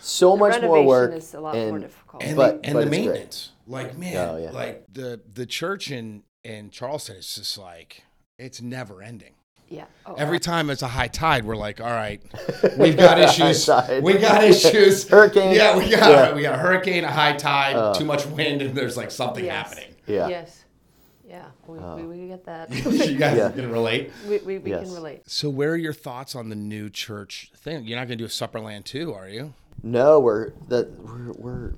So 0.00 0.32
The 0.32 0.36
much 0.36 0.62
more 0.62 0.84
work. 0.84 1.12
is 1.14 1.34
a 1.34 1.40
lot 1.40 1.56
and, 1.56 1.70
more 1.70 1.78
difficult. 1.80 2.22
and 2.22 2.36
But- 2.36 2.62
the, 2.62 2.68
and 2.68 2.74
but 2.74 2.80
the 2.80 2.86
it's 2.86 2.96
great. 2.96 3.06
maintenance. 3.06 3.50
Like 3.68 3.98
man, 3.98 4.16
Oh, 4.16 4.36
yeah. 4.36 4.50
like 4.50 4.84
the 4.92 5.20
the 5.34 5.46
church 5.46 5.90
in 5.90 6.22
in 6.44 6.70
Charleston 6.70 7.16
is 7.16 7.34
just 7.34 7.58
like 7.58 8.02
it's 8.38 8.60
never 8.62 9.02
ending. 9.02 9.34
yeah. 9.68 9.86
Oh, 10.04 10.14
Every 10.14 10.38
time 10.38 10.70
it's 10.70 10.82
a 10.82 10.86
high 10.88 11.08
tide, 11.08 11.44
we're 11.44 11.56
like, 11.56 11.80
all 11.80 11.90
right, 11.90 12.22
we've 12.78 12.96
got 12.96 13.18
issues. 13.18 13.68
We 14.02 14.18
got 14.18 14.44
issues. 14.44 15.08
Hurricane. 15.08 15.52
Yeah, 15.56 15.76
we 15.76 15.90
got 15.90 16.10
Yeah. 16.10 16.34
we 16.34 16.42
got 16.42 16.54
a 16.54 16.58
hurricane, 16.58 17.02
a 17.02 17.10
high 17.10 17.32
tide, 17.36 17.74
uh. 17.74 17.94
too 17.94 18.04
much 18.04 18.24
wind, 18.26 18.62
and 18.62 18.76
there's 18.76 18.96
like 18.96 19.10
something 19.10 19.44
yes. 19.44 19.54
happening. 19.68 19.94
Yeah. 20.06 20.28
Yes. 20.28 20.62
Yeah. 21.28 21.46
We, 21.66 21.78
we, 21.78 21.84
uh, 21.84 21.96
we 21.96 22.28
get 22.28 22.44
that. 22.46 22.70
you 22.84 23.16
guys 23.18 23.36
Yeah. 23.38 23.50
can 23.50 23.70
relate. 23.70 24.12
we 24.28 24.38
we, 24.38 24.58
we 24.58 24.70
Yes. 24.70 24.84
can 24.84 24.94
relate. 24.94 25.22
So, 25.28 25.50
where 25.50 25.70
are 25.72 25.76
your 25.76 25.92
thoughts 25.92 26.34
on 26.34 26.48
the 26.48 26.56
new 26.56 26.88
church 26.88 27.50
thing? 27.56 27.84
You're 27.84 27.98
not 27.98 28.06
going 28.06 28.18
to 28.18 28.22
do 28.22 28.26
a 28.26 28.28
Supperland 28.28 28.84
too, 28.84 29.12
are 29.12 29.28
you? 29.28 29.52
No, 29.82 30.20
we're 30.20 30.50
that 30.68 30.90
we're 31.00 31.32
we're 31.32 31.72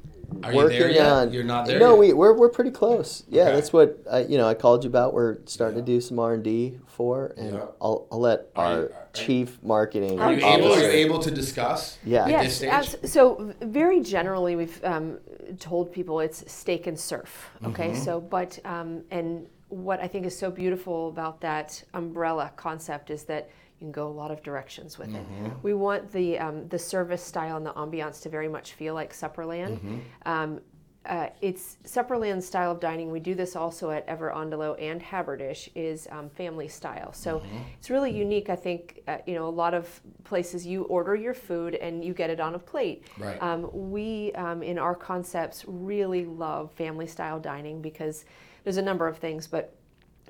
Are 0.45 0.53
you 0.53 0.57
working 0.59 0.79
there 0.79 0.91
yet? 0.91 1.07
on. 1.07 1.33
You're 1.33 1.45
not 1.45 1.67
there 1.67 1.79
No, 1.81 1.91
yet? 1.93 1.99
we 1.99 2.13
we're 2.13 2.33
we're 2.35 2.49
pretty 2.51 2.71
close. 2.71 3.25
Yeah, 3.29 3.45
Okay. 3.45 3.55
that's 3.55 3.73
what 3.73 3.99
I 4.11 4.21
you 4.21 4.39
know 4.39 4.47
I 4.49 4.55
called 4.55 4.85
you 4.85 4.91
about. 4.91 5.15
We're 5.15 5.39
starting 5.47 5.79
to 5.79 5.85
do 5.85 6.01
some 6.01 6.19
R 6.19 6.35
and 6.35 6.45
D 6.45 6.79
for, 6.87 7.35
and 7.37 7.55
Yeah. 7.55 7.65
I'll 7.81 8.07
I'll 8.13 8.21
let 8.21 8.49
Are 8.55 8.65
our 8.67 8.77
you- 8.81 8.83
are- 8.85 9.08
chief 9.27 9.59
marketing 9.63 10.19
Are 10.21 10.33
you 10.33 10.45
able? 10.47 10.73
Are 10.73 10.81
you 10.81 10.87
able 11.07 11.19
to 11.21 11.31
discuss? 11.31 11.99
Yeah. 12.05 12.25
At 12.25 12.27
this 12.27 12.33
Yes. 12.43 12.57
stage? 12.57 12.71
abs- 12.71 13.13
so 13.13 13.53
very 13.61 14.01
generally, 14.01 14.57
we've 14.57 14.81
um, 14.85 15.19
told 15.59 15.93
people 15.93 16.21
it's 16.21 16.51
steak 16.51 16.87
and 16.87 16.99
surf. 16.99 17.51
Okay. 17.65 17.91
Mm-hmm. 17.91 18.03
So, 18.05 18.21
but 18.21 18.59
um, 18.65 19.03
and 19.11 19.47
what 19.69 20.01
I 20.01 20.09
think 20.09 20.27
is 20.27 20.37
so 20.39 20.51
beautiful 20.51 21.09
about 21.09 21.41
that 21.43 21.83
umbrella 21.95 22.53
concept 22.57 23.11
is 23.11 23.25
that 23.25 23.51
you 23.79 23.85
can 23.87 23.93
go 23.93 24.09
a 24.09 24.17
lot 24.23 24.31
of 24.31 24.43
directions 24.43 24.99
with 24.99 25.09
Mm-hmm. 25.11 25.47
it. 25.47 25.53
We 25.63 25.75
want 25.75 26.11
the 26.13 26.39
um, 26.39 26.69
the 26.69 26.79
service 26.79 27.23
style 27.23 27.57
and 27.59 27.67
the 27.67 27.73
ambiance 27.73 28.23
to 28.23 28.29
very 28.29 28.49
much 28.49 28.73
feel 28.73 28.95
like 28.95 29.13
Supperland. 29.13 29.75
Mm-hmm. 29.79 29.99
Um, 30.27 30.61
uh, 31.07 31.29
it's 31.41 31.79
Supperland 31.85 32.43
style 32.43 32.73
of 32.73 32.81
dining. 32.81 33.11
We 33.11 33.21
do 33.21 33.35
this 33.35 33.57
also 33.57 33.91
at 33.91 34.05
Ever 34.07 34.31
Andalo 34.31 34.81
and 34.83 35.01
Haberdish 35.01 35.69
is 35.75 36.07
um, 36.11 36.29
family 36.29 36.69
style. 36.69 37.13
So 37.13 37.39
Mm-hmm. 37.39 37.57
it's 37.79 37.89
really 37.89 38.11
unique. 38.11 38.51
I 38.51 38.57
think 38.57 39.03
uh, 39.09 39.19
you 39.27 39.35
know 39.35 39.47
a 39.49 39.51
lot 39.51 39.75
of 39.75 40.01
places 40.25 40.67
you 40.67 40.83
order 40.85 41.15
your 41.15 41.35
food 41.35 41.77
and 41.77 42.05
you 42.05 42.13
get 42.13 42.31
it 42.31 42.41
on 42.41 42.55
a 42.55 42.59
plate. 42.59 43.05
Right. 43.17 43.41
Um, 43.43 43.71
we 43.91 44.33
um, 44.33 44.63
in 44.63 44.79
our 44.79 44.95
concepts 44.95 45.65
really 45.67 46.25
love 46.27 46.73
family 46.73 47.07
style 47.07 47.39
dining 47.41 47.81
because 47.81 48.25
there's 48.65 48.77
a 48.77 48.83
number 48.83 49.07
of 49.09 49.19
things, 49.19 49.47
but 49.47 49.75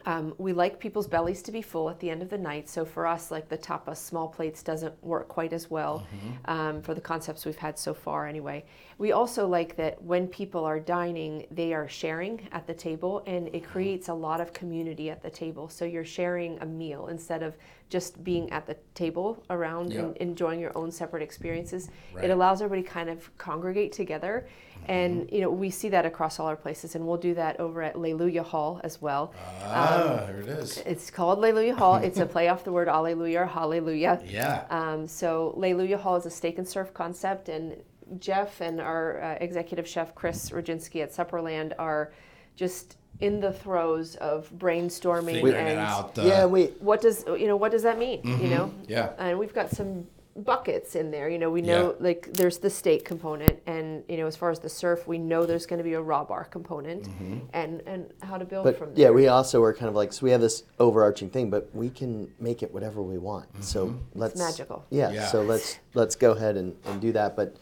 um, 0.07 0.35
we 0.39 0.53
like 0.53 0.79
people's 0.79 1.07
bellies 1.07 1.43
to 1.43 1.53
be 1.53 1.63
full 1.63 1.91
at 1.91 1.99
the 2.01 2.11
end 2.11 2.23
of 2.23 2.29
the 2.29 2.39
night. 2.39 2.69
So 2.69 2.85
for 2.85 3.07
us, 3.07 3.31
like 3.31 3.49
the 3.49 3.59
tapas 3.59 3.97
small 3.97 4.29
plates 4.29 4.63
doesn't 4.63 5.03
work 5.03 5.29
quite 5.29 5.53
as 5.53 5.71
well 5.71 6.07
um, 6.47 6.83
for 6.83 6.95
the 6.95 7.01
concepts 7.01 7.45
we've 7.45 7.57
had 7.57 7.79
so 7.79 7.95
far, 7.95 8.27
anyway. 8.27 8.65
We 8.99 9.13
also 9.13 9.47
like 9.47 9.77
that 9.77 10.03
when 10.03 10.27
people 10.27 10.65
are 10.65 10.81
dining, 10.81 11.47
they 11.51 11.73
are 11.73 11.89
sharing 11.89 12.49
at 12.53 12.67
the 12.67 12.75
table, 12.75 13.23
and 13.27 13.49
it 13.55 13.65
creates 13.65 14.09
a 14.09 14.15
lot 14.15 14.41
of 14.41 14.53
community 14.53 15.11
at 15.11 15.23
the 15.23 15.31
table. 15.31 15.69
So 15.69 15.85
you're 15.85 16.05
sharing 16.05 16.59
a 16.61 16.67
meal 16.67 17.07
instead 17.07 17.43
of 17.43 17.57
just 17.89 18.23
being 18.23 18.51
at 18.51 18.67
the 18.67 18.77
table 18.95 19.43
around 19.49 19.93
and 19.93 20.17
enjoying 20.19 20.61
your 20.61 20.77
own 20.77 20.91
separate 20.91 21.23
experiences. 21.23 21.89
Right. 22.13 22.25
It 22.25 22.31
allows 22.31 22.61
everybody 22.61 22.87
kind 22.87 23.09
of 23.09 23.37
congregate 23.39 23.93
together, 23.93 24.47
and 24.89 25.29
you 25.31 25.41
know 25.41 25.51
we 25.51 25.71
see 25.71 25.89
that 25.91 26.05
across 26.07 26.41
all 26.41 26.47
our 26.47 26.57
places, 26.57 26.95
and 26.95 27.07
we'll 27.07 27.17
do 27.19 27.35
that 27.35 27.61
over 27.61 27.83
at 27.83 27.95
Leluia 27.95 28.43
Hall 28.45 28.81
as 28.85 29.01
well. 29.01 29.35
Ah, 29.63 30.25
there 30.27 30.41
it 30.41 30.49
is. 30.49 30.79
It's 30.79 31.11
called 31.11 31.39
Leluia 31.39 31.77
Hall. 31.77 31.97
It's 32.09 32.19
a 32.19 32.27
play 32.27 32.49
off 32.49 32.65
the 32.65 32.73
word 32.73 32.89
Alleluia 32.89 33.43
or 33.43 33.47
Hallelujah. 33.47 34.21
Yeah. 34.27 34.65
Um, 34.71 35.07
so 35.07 35.55
Leluia 35.59 35.99
Hall 35.99 36.17
is 36.17 36.27
a 36.27 36.31
steak 36.31 36.59
and 36.59 36.67
surf 36.67 36.93
concept, 36.95 37.49
and 37.49 37.77
Jeff 38.19 38.61
and 38.61 38.81
our 38.81 39.23
uh, 39.23 39.37
executive 39.41 39.87
chef 39.87 40.15
Chris 40.15 40.51
Roginski 40.51 41.03
at 41.03 41.13
Supperland 41.13 41.73
are 41.79 42.13
just 42.57 42.97
in 43.21 43.41
the 43.41 43.53
throes 43.53 44.15
of 44.17 44.49
brainstorming 44.57 45.33
Figuring 45.35 45.55
and 45.57 45.69
it 45.69 45.79
out. 45.79 46.15
The, 46.15 46.23
yeah, 46.25 46.47
we 46.47 46.67
what 46.79 47.01
does 47.01 47.25
you 47.27 47.47
know 47.47 47.57
what 47.57 47.73
does 47.73 47.83
that 47.83 47.99
mean? 47.99 48.21
You 48.25 48.49
know, 48.49 48.73
Yeah. 48.87 49.11
and 49.19 49.39
we've 49.39 49.53
got 49.55 49.71
some 49.71 50.07
buckets 50.45 50.95
in 50.97 51.11
there. 51.11 51.29
You 51.29 51.39
know, 51.39 51.51
we 51.51 51.63
know 51.63 51.91
Yeah. 51.99 52.05
like 52.05 52.33
there's 52.33 52.59
the 52.59 52.71
steak 52.71 53.05
component, 53.05 53.61
and 53.67 54.05
you 54.09 54.17
know 54.17 54.27
as 54.27 54.37
far 54.37 54.51
as 54.51 54.59
the 54.61 54.69
surf, 54.69 55.07
we 55.07 55.19
know 55.19 55.45
there's 55.47 55.67
going 55.67 55.79
to 55.79 55.85
be 55.85 55.95
a 55.95 56.01
raw 56.01 56.25
bar 56.25 56.45
component, 56.45 57.05
Mm-hmm. 57.05 57.39
and 57.53 57.83
and 57.87 58.11
how 58.23 58.39
to 58.39 58.45
build 58.45 58.65
but 58.65 58.79
from 58.79 58.95
there. 58.95 59.05
yeah, 59.07 59.11
we 59.11 59.29
also 59.29 59.63
are 59.63 59.73
kind 59.75 59.89
of 59.89 59.95
like 59.95 60.13
so 60.13 60.25
we 60.25 60.31
have 60.31 60.41
this 60.41 60.65
overarching 60.79 61.31
thing, 61.31 61.51
but 61.51 61.69
we 61.75 61.91
can 61.91 62.33
make 62.41 62.63
it 62.63 62.73
whatever 62.73 63.03
we 63.03 63.19
want. 63.19 63.47
So 63.65 63.95
let's 64.15 64.39
magical. 64.39 64.85
Yeah, 64.91 65.07
Mm-hmm. 65.07 65.15
Yeah. 65.15 65.27
So 65.27 65.43
let's 65.43 65.79
let's 65.95 66.17
go 66.17 66.33
ahead 66.33 66.57
and, 66.57 66.77
and 66.87 67.01
do 67.01 67.13
that. 67.13 67.35
But 67.37 67.57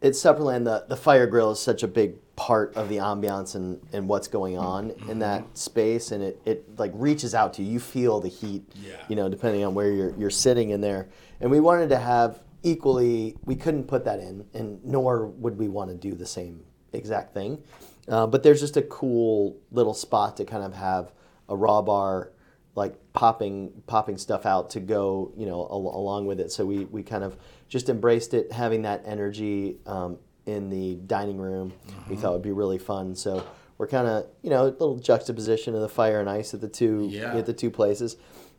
it's 0.00 0.20
Supperland. 0.22 0.64
The 0.64 0.84
the 0.88 0.96
fire 0.96 1.26
grill 1.26 1.50
is 1.52 1.60
such 1.60 1.82
a 1.82 1.88
big 1.88 2.16
part 2.36 2.74
of 2.74 2.88
the 2.88 2.96
ambiance 2.96 3.54
and, 3.54 3.80
and 3.92 4.08
what's 4.08 4.26
going 4.28 4.58
on 4.58 4.90
Mm-hmm. 4.90 5.10
in 5.10 5.18
that 5.20 5.56
space, 5.56 6.10
and 6.12 6.22
it, 6.22 6.40
it 6.44 6.78
like 6.78 6.92
reaches 6.94 7.34
out 7.34 7.54
to 7.54 7.62
you. 7.62 7.72
You 7.74 7.80
feel 7.80 8.20
the 8.20 8.28
heat. 8.28 8.64
Yeah. 8.74 8.96
You 9.08 9.16
know, 9.16 9.28
depending 9.28 9.64
on 9.64 9.74
where 9.74 9.90
you're 9.90 10.14
you're 10.16 10.30
sitting 10.30 10.70
in 10.70 10.80
there. 10.80 11.08
And 11.40 11.50
we 11.50 11.60
wanted 11.60 11.88
to 11.90 11.98
have 11.98 12.40
equally. 12.62 13.36
We 13.44 13.54
couldn't 13.56 13.84
put 13.84 14.04
that 14.06 14.18
in, 14.18 14.46
and 14.54 14.84
nor 14.84 15.26
would 15.26 15.58
we 15.58 15.68
want 15.68 15.90
to 15.90 15.96
do 15.96 16.14
the 16.14 16.26
same 16.26 16.60
exact 16.92 17.34
thing. 17.34 17.62
Uh, 18.08 18.26
but 18.26 18.42
there's 18.42 18.60
just 18.60 18.76
a 18.76 18.82
cool 18.82 19.56
little 19.70 19.94
spot 19.94 20.36
to 20.38 20.44
kind 20.44 20.62
of 20.64 20.74
have 20.74 21.12
a 21.48 21.56
raw 21.56 21.80
bar 21.82 22.30
like 22.74 22.94
popping 23.12 23.70
popping 23.86 24.18
stuff 24.18 24.44
out 24.46 24.70
to 24.70 24.80
go 24.80 25.32
you 25.36 25.46
know 25.46 25.60
al- 25.70 25.92
along 25.94 26.26
with 26.26 26.40
it 26.40 26.50
so 26.50 26.66
we 26.66 26.86
we 26.86 27.02
kind 27.04 27.22
of 27.22 27.36
just 27.68 27.88
embraced 27.88 28.34
it 28.34 28.50
having 28.50 28.82
that 28.82 29.00
energy 29.06 29.76
um, 29.86 30.18
in 30.46 30.68
the 30.70 30.94
dining 31.06 31.38
room 31.38 31.72
we 32.08 32.16
thought 32.16 32.32
would 32.32 32.42
be 32.42 32.52
really 32.52 32.78
fun 32.78 33.14
so 33.14 33.44
we're 33.78 33.86
kind 33.86 34.06
of 34.06 34.26
you 34.42 34.50
know 34.50 34.62
a 34.64 34.68
little 34.68 34.96
juxtaposition 34.98 35.74
of 35.74 35.80
the 35.80 35.88
fire 35.88 36.20
and 36.20 36.28
ice 36.28 36.52
at 36.54 36.60
the 36.60 36.68
two 36.68 37.08
Yeah. 37.10 37.36
at 37.36 37.46
the 37.46 37.52
two 37.54 37.70
places 37.70 38.16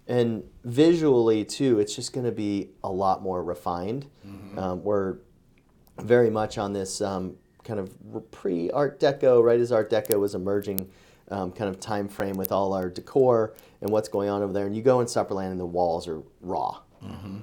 and 0.07 0.43
visually 0.63 1.45
too 1.45 1.79
it's 1.79 1.95
just 1.95 2.13
going 2.13 2.25
to 2.25 2.31
be 2.31 2.69
a 2.83 2.89
lot 2.91 3.21
more 3.21 3.43
refined 3.43 4.07
um, 4.57 4.83
we're 4.83 5.17
very 5.99 6.29
much 6.29 6.57
on 6.57 6.73
this 6.73 7.01
um, 7.01 7.36
kind 7.63 7.79
of 7.79 8.31
pre 8.31 8.69
Art 8.71 8.99
Deco, 8.99 9.43
right 9.43 9.59
as 9.59 9.71
Art 9.71 9.89
Deco 9.89 10.19
was 10.19 10.36
emerging, 10.36 10.89
um, 11.31 11.51
kind 11.51 11.69
of 11.69 11.79
time 11.79 12.07
frame 12.09 12.36
with 12.36 12.51
all 12.51 12.73
our 12.73 12.89
decor 12.89 13.53
and 13.81 13.89
what's 13.89 14.07
going 14.09 14.29
on 14.29 14.41
over 14.43 14.51
there. 14.53 14.65
And 14.65 14.75
you 14.75 14.81
go 14.81 14.99
in 14.99 15.07
Supperland 15.07 15.51
and 15.51 15.59
the 15.59 15.65
walls 15.65 16.07
are 16.07 16.21
raw. 16.41 16.79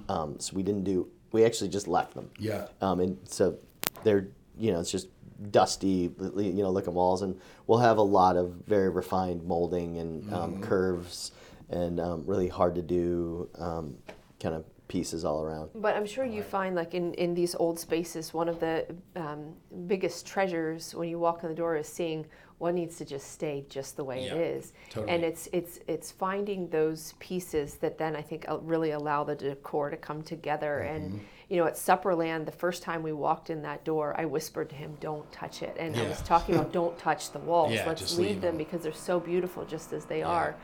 Um, 0.08 0.38
so 0.38 0.54
we 0.54 0.62
didn't 0.62 0.84
do. 0.84 1.08
We 1.32 1.44
actually 1.44 1.70
just 1.70 1.88
left 1.88 2.14
them. 2.14 2.30
Yeah. 2.38 2.66
Um, 2.80 3.00
and 3.00 3.18
so 3.24 3.56
they're 4.04 4.28
you 4.58 4.72
know 4.72 4.80
it's 4.80 4.90
just 4.90 5.08
dusty 5.50 6.10
you 6.36 6.52
know 6.52 6.70
looking 6.70 6.94
walls 6.94 7.22
and 7.22 7.40
we'll 7.66 7.78
have 7.78 7.98
a 7.98 8.02
lot 8.02 8.36
of 8.36 8.52
very 8.66 8.88
refined 8.88 9.42
molding 9.42 9.98
and 9.98 10.32
um, 10.32 10.60
curves 10.60 11.32
and 11.70 11.98
um, 11.98 12.22
really 12.26 12.48
hard 12.48 12.74
to 12.74 12.82
do 12.82 13.48
um, 13.58 13.96
kind 14.38 14.54
of 14.54 14.64
pieces 14.92 15.24
all 15.24 15.42
around. 15.42 15.70
But 15.76 15.96
I'm 15.96 16.04
sure 16.04 16.26
you 16.26 16.42
find, 16.42 16.76
like 16.76 16.92
in, 16.92 17.14
in 17.14 17.34
these 17.34 17.54
old 17.54 17.78
spaces, 17.78 18.34
one 18.34 18.46
of 18.46 18.60
the 18.60 18.86
um, 19.16 19.54
biggest 19.86 20.26
treasures 20.26 20.94
when 20.94 21.08
you 21.08 21.18
walk 21.18 21.42
in 21.42 21.48
the 21.48 21.54
door 21.54 21.76
is 21.76 21.88
seeing 21.88 22.26
what 22.58 22.74
needs 22.74 22.96
to 22.98 23.04
just 23.06 23.32
stay 23.32 23.64
just 23.70 23.96
the 23.96 24.04
way 24.04 24.26
Yeah, 24.26 24.34
it 24.34 24.40
is. 24.56 24.72
totally. 24.90 25.12
And 25.12 25.24
it's 25.24 25.48
it's 25.52 25.80
it's 25.88 26.12
finding 26.12 26.68
those 26.68 27.14
pieces 27.18 27.76
that 27.76 27.96
then 27.96 28.14
I 28.14 28.22
think 28.22 28.44
uh, 28.48 28.58
really 28.58 28.90
allow 28.90 29.24
the 29.24 29.34
decor 29.34 29.88
to 29.88 29.96
come 29.96 30.22
together. 30.22 30.84
Mm-hmm. 30.84 30.96
And 31.06 31.20
you 31.52 31.58
know, 31.58 31.66
at 31.66 31.74
Supperland, 31.74 32.46
the 32.46 32.50
first 32.50 32.82
time 32.82 33.02
we 33.02 33.12
walked 33.12 33.50
in 33.50 33.60
that 33.60 33.84
door, 33.84 34.18
I 34.18 34.24
whispered 34.24 34.70
to 34.70 34.74
him, 34.74 34.96
"Don't 35.00 35.30
touch 35.30 35.62
it," 35.62 35.76
and 35.78 35.94
I 35.94 36.08
was 36.08 36.22
talking 36.22 36.54
about 36.54 36.72
don't 36.72 36.96
touch 36.96 37.30
the 37.30 37.40
walls. 37.40 37.72
Yeah, 37.74 37.84
Let's 37.86 38.16
leave 38.16 38.28
leave 38.28 38.40
them 38.40 38.56
them. 38.56 38.56
because 38.56 38.80
they're 38.80 38.94
so 38.94 39.20
beautiful 39.20 39.66
just 39.66 39.92
as 39.92 40.06
they 40.06 40.22
are. 40.22 40.54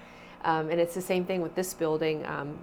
Um, 0.44 0.70
and 0.70 0.80
it's 0.80 0.94
the 0.94 1.02
same 1.02 1.26
thing 1.26 1.42
with 1.42 1.54
this 1.54 1.74
building. 1.74 2.24
Um, 2.24 2.58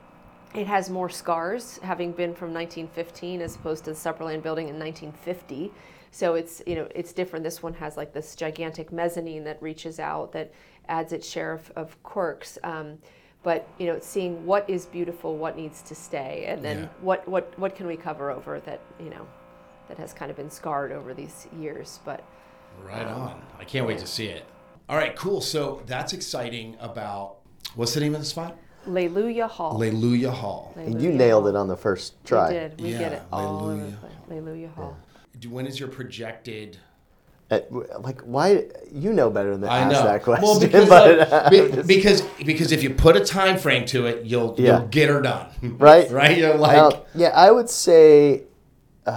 it 0.55 0.65
has 0.65 0.89
more 0.89 1.07
scars, 1.07 1.77
having 1.83 2.13
been 2.13 2.33
from 2.33 2.51
1915 2.51 3.41
as 3.41 3.57
opposed 3.57 3.83
to 3.83 3.91
the 3.91 3.95
Supperland 3.95 4.41
building 4.41 4.69
in 4.69 4.79
1950. 4.79 5.71
So 6.09 6.33
it's 6.33 6.63
you 6.65 6.73
know 6.73 6.87
it's 6.95 7.13
different. 7.13 7.43
This 7.43 7.61
one 7.61 7.75
has 7.75 7.95
like 7.95 8.11
this 8.11 8.35
gigantic 8.35 8.91
mezzanine 8.91 9.43
that 9.43 9.61
reaches 9.61 9.99
out 9.99 10.31
that 10.31 10.51
adds 10.87 11.13
its 11.13 11.29
share 11.29 11.53
of, 11.53 11.71
of 11.75 12.01
quirks. 12.01 12.57
Um, 12.63 12.97
but 13.45 13.67
you 13.77 13.85
know, 13.85 13.99
seeing 14.01 14.43
what 14.45 14.67
is 14.67 14.87
beautiful, 14.87 15.37
what 15.37 15.55
needs 15.55 15.81
to 15.83 15.95
stay, 15.95 16.45
and 16.47 16.65
then 16.65 16.79
Yeah. 16.79 16.87
what 16.99 17.25
what 17.29 17.57
what 17.57 17.75
can 17.75 17.85
we 17.87 17.95
cover 17.95 18.31
over 18.31 18.59
that 18.61 18.81
you 18.99 19.11
know 19.11 19.25
that 19.87 19.97
has 19.99 20.11
kind 20.13 20.31
of 20.31 20.35
been 20.35 20.49
scarred 20.49 20.91
over 20.91 21.13
these 21.13 21.47
years. 21.57 21.99
But 22.03 22.21
Right 22.83 23.07
um, 23.07 23.21
on. 23.21 23.41
I 23.59 23.63
can't 23.63 23.87
wait 23.87 23.99
to 23.99 24.07
see 24.07 24.25
it. 24.27 24.43
All 24.89 24.97
right, 24.97 25.15
cool. 25.15 25.39
So 25.41 25.81
that's 25.85 26.11
exciting 26.11 26.75
about 26.81 27.35
what's 27.75 27.93
the 27.93 27.99
name 28.01 28.15
of 28.15 28.19
the 28.21 28.25
spot? 28.25 28.57
Alleluia 28.87 29.47
Hall. 29.47 29.73
Alleluia 29.75 30.31
Hall. 30.31 30.73
And 30.75 31.01
you 31.01 31.11
nailed 31.11 31.43
Hall. 31.43 31.49
it 31.49 31.55
on 31.55 31.67
the 31.67 31.77
first 31.77 32.15
try. 32.25 32.47
We 32.49 32.53
did. 32.53 32.81
We 32.81 32.91
Yeah, 32.91 32.99
get 32.99 33.11
it 33.13 33.21
all 33.31 33.65
over 33.69 33.85
the 33.85 33.91
place. 33.97 34.11
Alleluia 34.29 34.69
Hall. 34.69 34.97
Do- 35.39 35.49
When 35.51 35.65
is 35.67 35.79
your 35.79 35.89
projected? 35.89 36.77
Uh, 37.51 37.59
like 37.99 38.21
why 38.21 38.65
you 38.91 39.13
know 39.13 39.29
better 39.29 39.55
than 39.55 39.69
I 39.69 39.79
ask 39.81 39.91
know. 39.91 40.03
that 40.03 40.23
question. 40.23 40.43
Well, 40.43 40.59
because, 40.59 40.89
but, 40.89 41.17
like, 41.19 41.31
uh, 41.31 41.49
be- 41.51 41.81
because 41.83 42.21
because 42.43 42.71
if 42.71 42.81
you 42.81 42.89
put 42.89 43.15
a 43.15 43.19
time 43.23 43.57
frame 43.59 43.85
to 43.87 44.07
it, 44.07 44.25
you'll 44.25 44.55
Yeah. 44.57 44.79
you'll 44.79 44.87
get 44.87 45.09
her 45.09 45.21
done. 45.21 45.47
right, 45.77 46.09
right? 46.21 46.35
You're 46.37 46.55
like 46.57 47.03
yeah, 47.13 47.27
I 47.35 47.51
would 47.51 47.69
say 47.69 48.45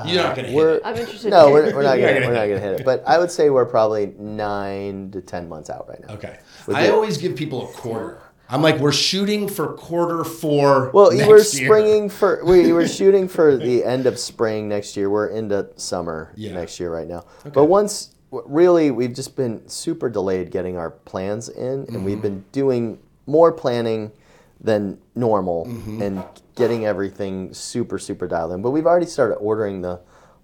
you're 0.04 0.22
not 0.22 0.36
gonna 0.36 0.48
hit 0.48 0.54
we're 0.54 0.74
it. 0.74 0.82
I'm 0.84 0.96
interested. 0.96 1.30
no, 1.30 1.50
we're, 1.50 1.74
we're 1.74 1.82
not 1.82 1.96
gonna 1.98 2.12
gonna 2.20 2.26
we're 2.26 2.34
not 2.34 2.46
hit 2.46 2.54
gonna 2.56 2.60
hit 2.60 2.80
it. 2.80 2.84
But 2.84 3.02
I 3.06 3.18
would 3.18 3.30
say 3.30 3.48
we're 3.48 3.64
probably 3.64 4.12
nine 4.18 5.10
to 5.12 5.22
ten 5.22 5.48
months 5.48 5.70
out 5.70 5.88
right 5.88 6.00
now. 6.06 6.14
Okay. 6.14 6.38
With 6.66 6.76
I 6.76 6.84
it. 6.84 6.90
always 6.92 7.16
give 7.16 7.34
people 7.34 7.68
a 7.70 7.72
quarter. 7.72 8.20
I'm 8.50 8.62
like, 8.62 8.78
we're 8.78 8.92
shooting 8.92 9.46
for 9.46 9.74
quarter 9.74 10.24
four. 10.24 10.90
Well, 10.94 11.12
you 11.12 11.18
next 11.18 11.28
were 11.30 11.36
year. 11.60 11.66
springing 11.68 12.08
for 12.10 12.42
we 12.44 12.72
were 12.72 12.88
shooting 12.98 13.28
for 13.28 13.56
the 13.56 13.84
end 13.84 14.06
of 14.06 14.18
spring 14.18 14.68
next 14.68 14.96
year. 14.96 15.08
We're 15.10 15.28
into 15.28 15.68
summer 15.76 16.32
Yeah. 16.36 16.52
next 16.52 16.78
year 16.80 16.90
right 16.92 17.06
now. 17.08 17.24
But 17.52 17.64
once 17.64 18.06
w- 18.06 18.17
really 18.30 18.90
we've 18.90 19.14
just 19.14 19.36
been 19.36 19.66
super 19.68 20.08
delayed 20.10 20.50
getting 20.50 20.76
our 20.76 20.90
plans 20.90 21.48
in 21.48 21.62
and 21.64 21.88
Mm-hmm. 21.88 22.04
we've 22.04 22.22
been 22.22 22.44
doing 22.52 22.98
more 23.26 23.52
planning 23.52 24.12
than 24.60 24.98
normal 25.14 25.66
Mm-hmm. 25.66 26.02
and 26.02 26.24
getting 26.56 26.84
everything 26.86 27.54
super 27.54 27.98
super 27.98 28.26
dialed 28.26 28.52
in. 28.52 28.62
But 28.62 28.70
we've 28.72 28.86
already 28.86 29.06
started 29.06 29.36
ordering 29.36 29.80
the 29.82 30.00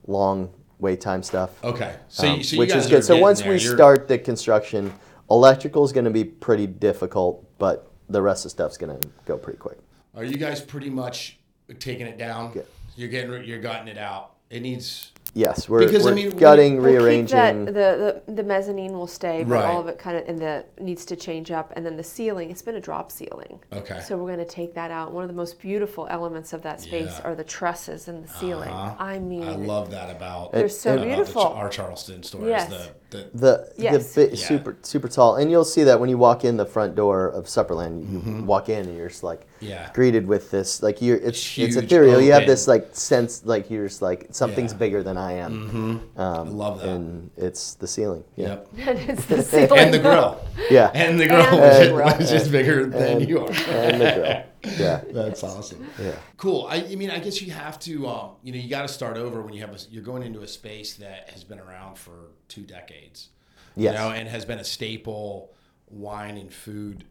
long 0.07 0.51
wait 0.79 1.01
time 1.01 1.23
stuff. 1.23 1.51
Okay. 1.65 1.95
So, 2.09 2.29
um, 2.29 2.43
so 2.43 2.55
you 2.55 2.59
which 2.61 2.71
guys 2.71 2.85
is 2.87 2.93
are 2.93 2.97
good. 2.97 3.05
So 3.05 3.17
once 3.19 3.41
there. 3.41 3.53
we 3.53 3.59
You're- 3.61 3.75
start 3.77 4.07
the 4.09 4.19
construction, 4.19 4.93
electrical 5.31 5.85
is 5.85 5.93
going 5.93 6.05
to 6.05 6.11
be 6.11 6.25
pretty 6.25 6.67
difficult, 6.67 7.45
but 7.59 7.91
the 8.09 8.21
rest 8.23 8.41
of 8.45 8.45
the 8.47 8.51
stuff's 8.51 8.77
going 8.77 8.99
to 9.01 9.09
go 9.25 9.37
pretty 9.39 9.59
quick. 9.59 9.79
Are 10.17 10.25
you 10.25 10.37
guys 10.37 10.61
pretty 10.61 10.91
much 10.91 11.39
taking 11.81 12.07
it 12.07 12.19
down? 12.19 12.53
Yeah. 12.55 12.63
You're 12.97 13.09
getting 13.09 13.45
you're 13.45 13.61
gutting 13.61 13.89
it 13.89 13.99
out. 13.99 14.35
It 14.51 14.61
needs 14.61 15.11
Yes, 15.37 15.69
we're, 15.69 15.81
Because, 15.81 16.07
I 16.07 16.11
we're 16.11 16.15
mean, 16.15 16.29
when 16.31 16.39
gutting, 16.39 16.77
We'll 16.81 16.93
keep 16.93 17.01
rearranging. 17.01 17.37
that, 17.37 17.75
the, 17.75 18.23
the 18.27 18.33
the 18.35 18.43
mezzanine 18.45 18.93
will 18.93 19.09
stay, 19.09 19.43
but 19.43 19.55
Right. 19.55 19.65
all 19.65 19.81
of 19.81 19.89
it 19.89 19.99
kind 19.99 20.17
of 20.17 20.29
in 20.29 20.37
the 20.37 20.65
needs 20.81 21.05
to 21.07 21.17
change 21.17 21.51
up, 21.51 21.73
and 21.75 21.85
then 21.85 21.97
the 21.97 22.05
ceiling. 22.05 22.51
It's 22.51 22.63
been 22.63 22.77
a 22.77 22.81
drop 22.81 23.11
ceiling. 23.11 23.59
Okay. 23.73 24.01
So 24.01 24.17
we're 24.17 24.33
going 24.33 24.47
to 24.47 24.53
take 24.53 24.75
that 24.75 24.93
out. 24.93 25.13
One 25.13 25.25
of 25.25 25.29
the 25.29 25.35
most 25.35 25.61
beautiful 25.61 26.07
elements 26.09 26.53
of 26.53 26.63
that 26.63 26.81
space 26.81 27.19
Yeah. 27.19 27.23
are 27.25 27.35
the 27.35 27.43
trusses 27.45 28.07
in 28.07 28.23
the 28.23 28.29
ceiling. 28.29 28.71
Uh-huh. 28.71 28.95
I 28.99 29.19
mean, 29.19 29.43
I 29.43 29.57
love 29.57 29.91
that 29.91 30.09
about 30.15 30.53
they're 30.53 30.69
so 30.69 30.91
and- 30.93 31.01
about 31.01 31.09
the 31.11 31.17
beautiful. 31.17 31.43
Ch- 31.43 31.55
our 31.57 31.69
Charleston 31.69 32.23
store. 32.23 32.47
Yes. 32.47 32.71
Is 32.71 32.79
the, 32.79 32.91
the 33.15 33.29
the 33.35 33.73
Yes. 33.77 34.15
the 34.15 34.21
bit 34.23 34.39
Yeah. 34.39 34.47
super 34.47 34.77
super 34.83 35.09
tall, 35.09 35.37
and 35.37 35.51
you'll 35.51 35.65
see 35.65 35.85
that 35.85 35.99
when 36.01 36.09
you 36.11 36.19
walk 36.19 36.45
in 36.45 36.57
the 36.57 36.67
front 36.67 36.95
door 36.95 37.29
of 37.29 37.47
Supperland. 37.47 37.95
You 38.27 38.45
walk 38.45 38.69
in 38.69 38.87
and 38.87 38.97
you're 38.97 39.09
just 39.09 39.23
like 39.23 39.41
Mm-hmm. 39.41 39.71
Yeah. 39.71 39.91
greeted 39.95 40.27
with 40.27 40.51
this 40.51 40.83
like 40.83 41.01
you're 41.01 41.17
it's 41.17 41.39
it's 41.39 41.47
Huge 41.75 41.77
ethereal. 41.77 42.21
You 42.21 42.33
have 42.33 42.47
this 42.47 42.69
like 42.69 42.89
sense 42.93 43.43
like 43.47 43.71
you're 43.71 43.87
just 43.89 44.03
like 44.03 44.27
something's 44.31 44.73
Yeah. 44.73 44.79
bigger 44.79 45.03
than 45.03 45.17
I 45.17 45.33
am. 45.35 46.01
Um, 46.17 46.25
I 46.27 46.43
love 46.43 46.81
that. 46.81 46.89
And 46.89 47.31
it's 47.37 47.75
the 47.75 47.87
ceiling. 47.87 48.25
Yeah. 48.37 48.47
Yep. 48.49 48.69
and 48.89 48.99
it's 49.11 49.25
the 49.27 49.43
ceiling. 49.43 49.79
And 49.79 49.95
the 49.95 49.99
grill. 50.01 50.39
Yeah. 50.71 50.91
And 50.95 51.19
the 51.19 51.27
grill 51.29 51.41
And 51.41 51.61
was, 51.61 51.73
the 51.79 51.85
just, 51.85 51.93
grill. 51.95 52.19
was 52.19 52.31
just 52.31 52.53
bigger 52.53 52.87
than 52.87 53.03
and- 53.23 53.29
you 53.29 53.41
are. 53.41 53.51
and 53.69 54.01
the 54.01 54.13
grill. 54.17 54.43
Yeah. 54.79 55.03
That's 55.11 55.43
awesome. 55.43 55.87
Yeah. 56.01 56.15
Cool. 56.37 56.67
I, 56.71 56.77
I 56.77 56.95
mean, 56.97 57.11
I 57.11 57.19
guess 57.19 57.41
you 57.43 57.53
have 57.53 57.79
to, 57.81 58.07
um, 58.09 58.31
you 58.43 58.53
know, 58.53 58.59
you 58.59 58.69
got 58.69 58.83
to 58.83 58.89
start 58.89 59.17
over 59.17 59.43
when 59.43 59.55
you 59.55 59.61
have 59.61 59.71
a, 59.75 59.79
you're 59.91 60.03
going 60.03 60.23
into 60.23 60.41
a 60.43 60.49
space 60.49 60.95
that 60.95 61.31
has 61.31 61.45
been 61.45 61.59
around 61.61 61.99
for 61.99 62.31
two 62.49 62.63
decades. 62.63 63.29
Yes. 63.77 63.93
You 63.93 63.99
know, 63.99 64.11
and 64.11 64.29
has 64.29 64.45
been 64.45 64.59
a 64.59 64.65
staple 64.65 65.53
wine 65.89 66.37
and 66.37 66.53
food, 66.53 67.05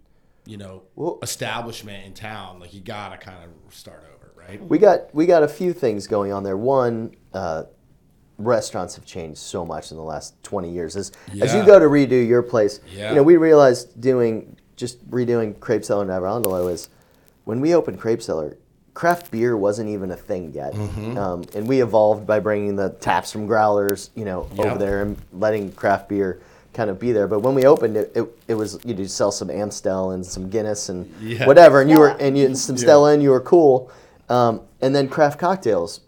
you 0.45 0.57
know, 0.57 0.83
Well- 0.95 1.19
establishment 1.21 2.05
in 2.05 2.13
town. 2.13 2.59
Like 2.59 2.73
you 2.73 2.81
got 2.81 3.09
to 3.09 3.17
kind 3.17 3.43
of 3.43 3.73
start 3.73 4.03
over, 4.15 4.31
right? 4.35 4.61
We 4.67 4.77
got 4.77 5.13
we 5.13 5.25
got 5.25 5.43
a 5.43 5.47
few 5.47 5.73
things 5.73 6.07
going 6.07 6.31
on 6.31 6.43
there. 6.43 6.57
One, 6.57 7.15
uh, 7.33 7.63
restaurants 8.37 8.95
have 8.95 9.05
changed 9.05 9.37
so 9.39 9.65
much 9.65 9.91
in 9.91 9.97
the 9.97 10.03
last 10.03 10.41
twenty 10.43 10.71
years. 10.71 10.95
As 10.95 11.11
as 11.41 11.53
you 11.53 11.65
go 11.65 11.79
to 11.79 11.85
redo 11.85 12.25
your 12.27 12.41
place, 12.41 12.79
Yeah. 12.91 13.09
you 13.09 13.15
know, 13.17 13.23
we 13.23 13.37
realized 13.37 13.99
doing 14.01 14.57
just 14.75 15.07
redoing 15.09 15.59
Crepe 15.59 15.85
Cellar 15.85 16.03
in 16.03 16.09
Ever 16.09 16.25
Andalo 16.25 16.71
is 16.71 16.89
when 17.45 17.59
we 17.59 17.75
opened 17.75 17.99
Crepe 17.99 18.21
Cellar, 18.21 18.57
craft 18.93 19.31
beer 19.31 19.57
wasn't 19.57 19.89
even 19.89 20.11
a 20.11 20.15
thing 20.15 20.51
yet, 20.53 20.73
Mm-hmm. 20.73 21.17
um, 21.17 21.43
and 21.55 21.67
we 21.67 21.81
evolved 21.81 22.25
by 22.27 22.39
bringing 22.39 22.75
the 22.75 22.89
taps 22.89 23.31
from 23.31 23.47
growlers, 23.47 24.09
you 24.15 24.25
know, 24.25 24.47
Yep. 24.55 24.65
over 24.65 24.77
there 24.77 25.01
and 25.01 25.17
letting 25.33 25.71
craft 25.71 26.09
beer 26.09 26.39
kind 26.73 26.89
of 26.89 26.99
be 26.99 27.11
there. 27.11 27.27
But 27.27 27.39
when 27.39 27.53
we 27.55 27.65
opened 27.65 27.97
it, 27.97 28.11
it, 28.15 28.25
it 28.47 28.53
was 28.55 28.79
you 28.83 28.95
would 28.95 29.09
sell 29.11 29.31
some 29.31 29.49
Amstel 29.49 30.11
and 30.11 30.25
some 30.25 30.49
Guinness 30.49 30.89
and 30.89 31.11
Yeah. 31.21 31.45
whatever, 31.47 31.81
and 31.81 31.89
you 31.89 31.99
were 31.99 32.09
and 32.09 32.37
you 32.37 32.45
and 32.45 32.57
some 32.57 32.77
Stella 32.77 33.13
and 33.13 33.21
you 33.21 33.29
were 33.31 33.41
cool. 33.41 33.91
Um, 34.29 34.61
and 34.81 34.95
then 34.95 35.07
craft 35.09 35.37
cocktails, 35.39 36.01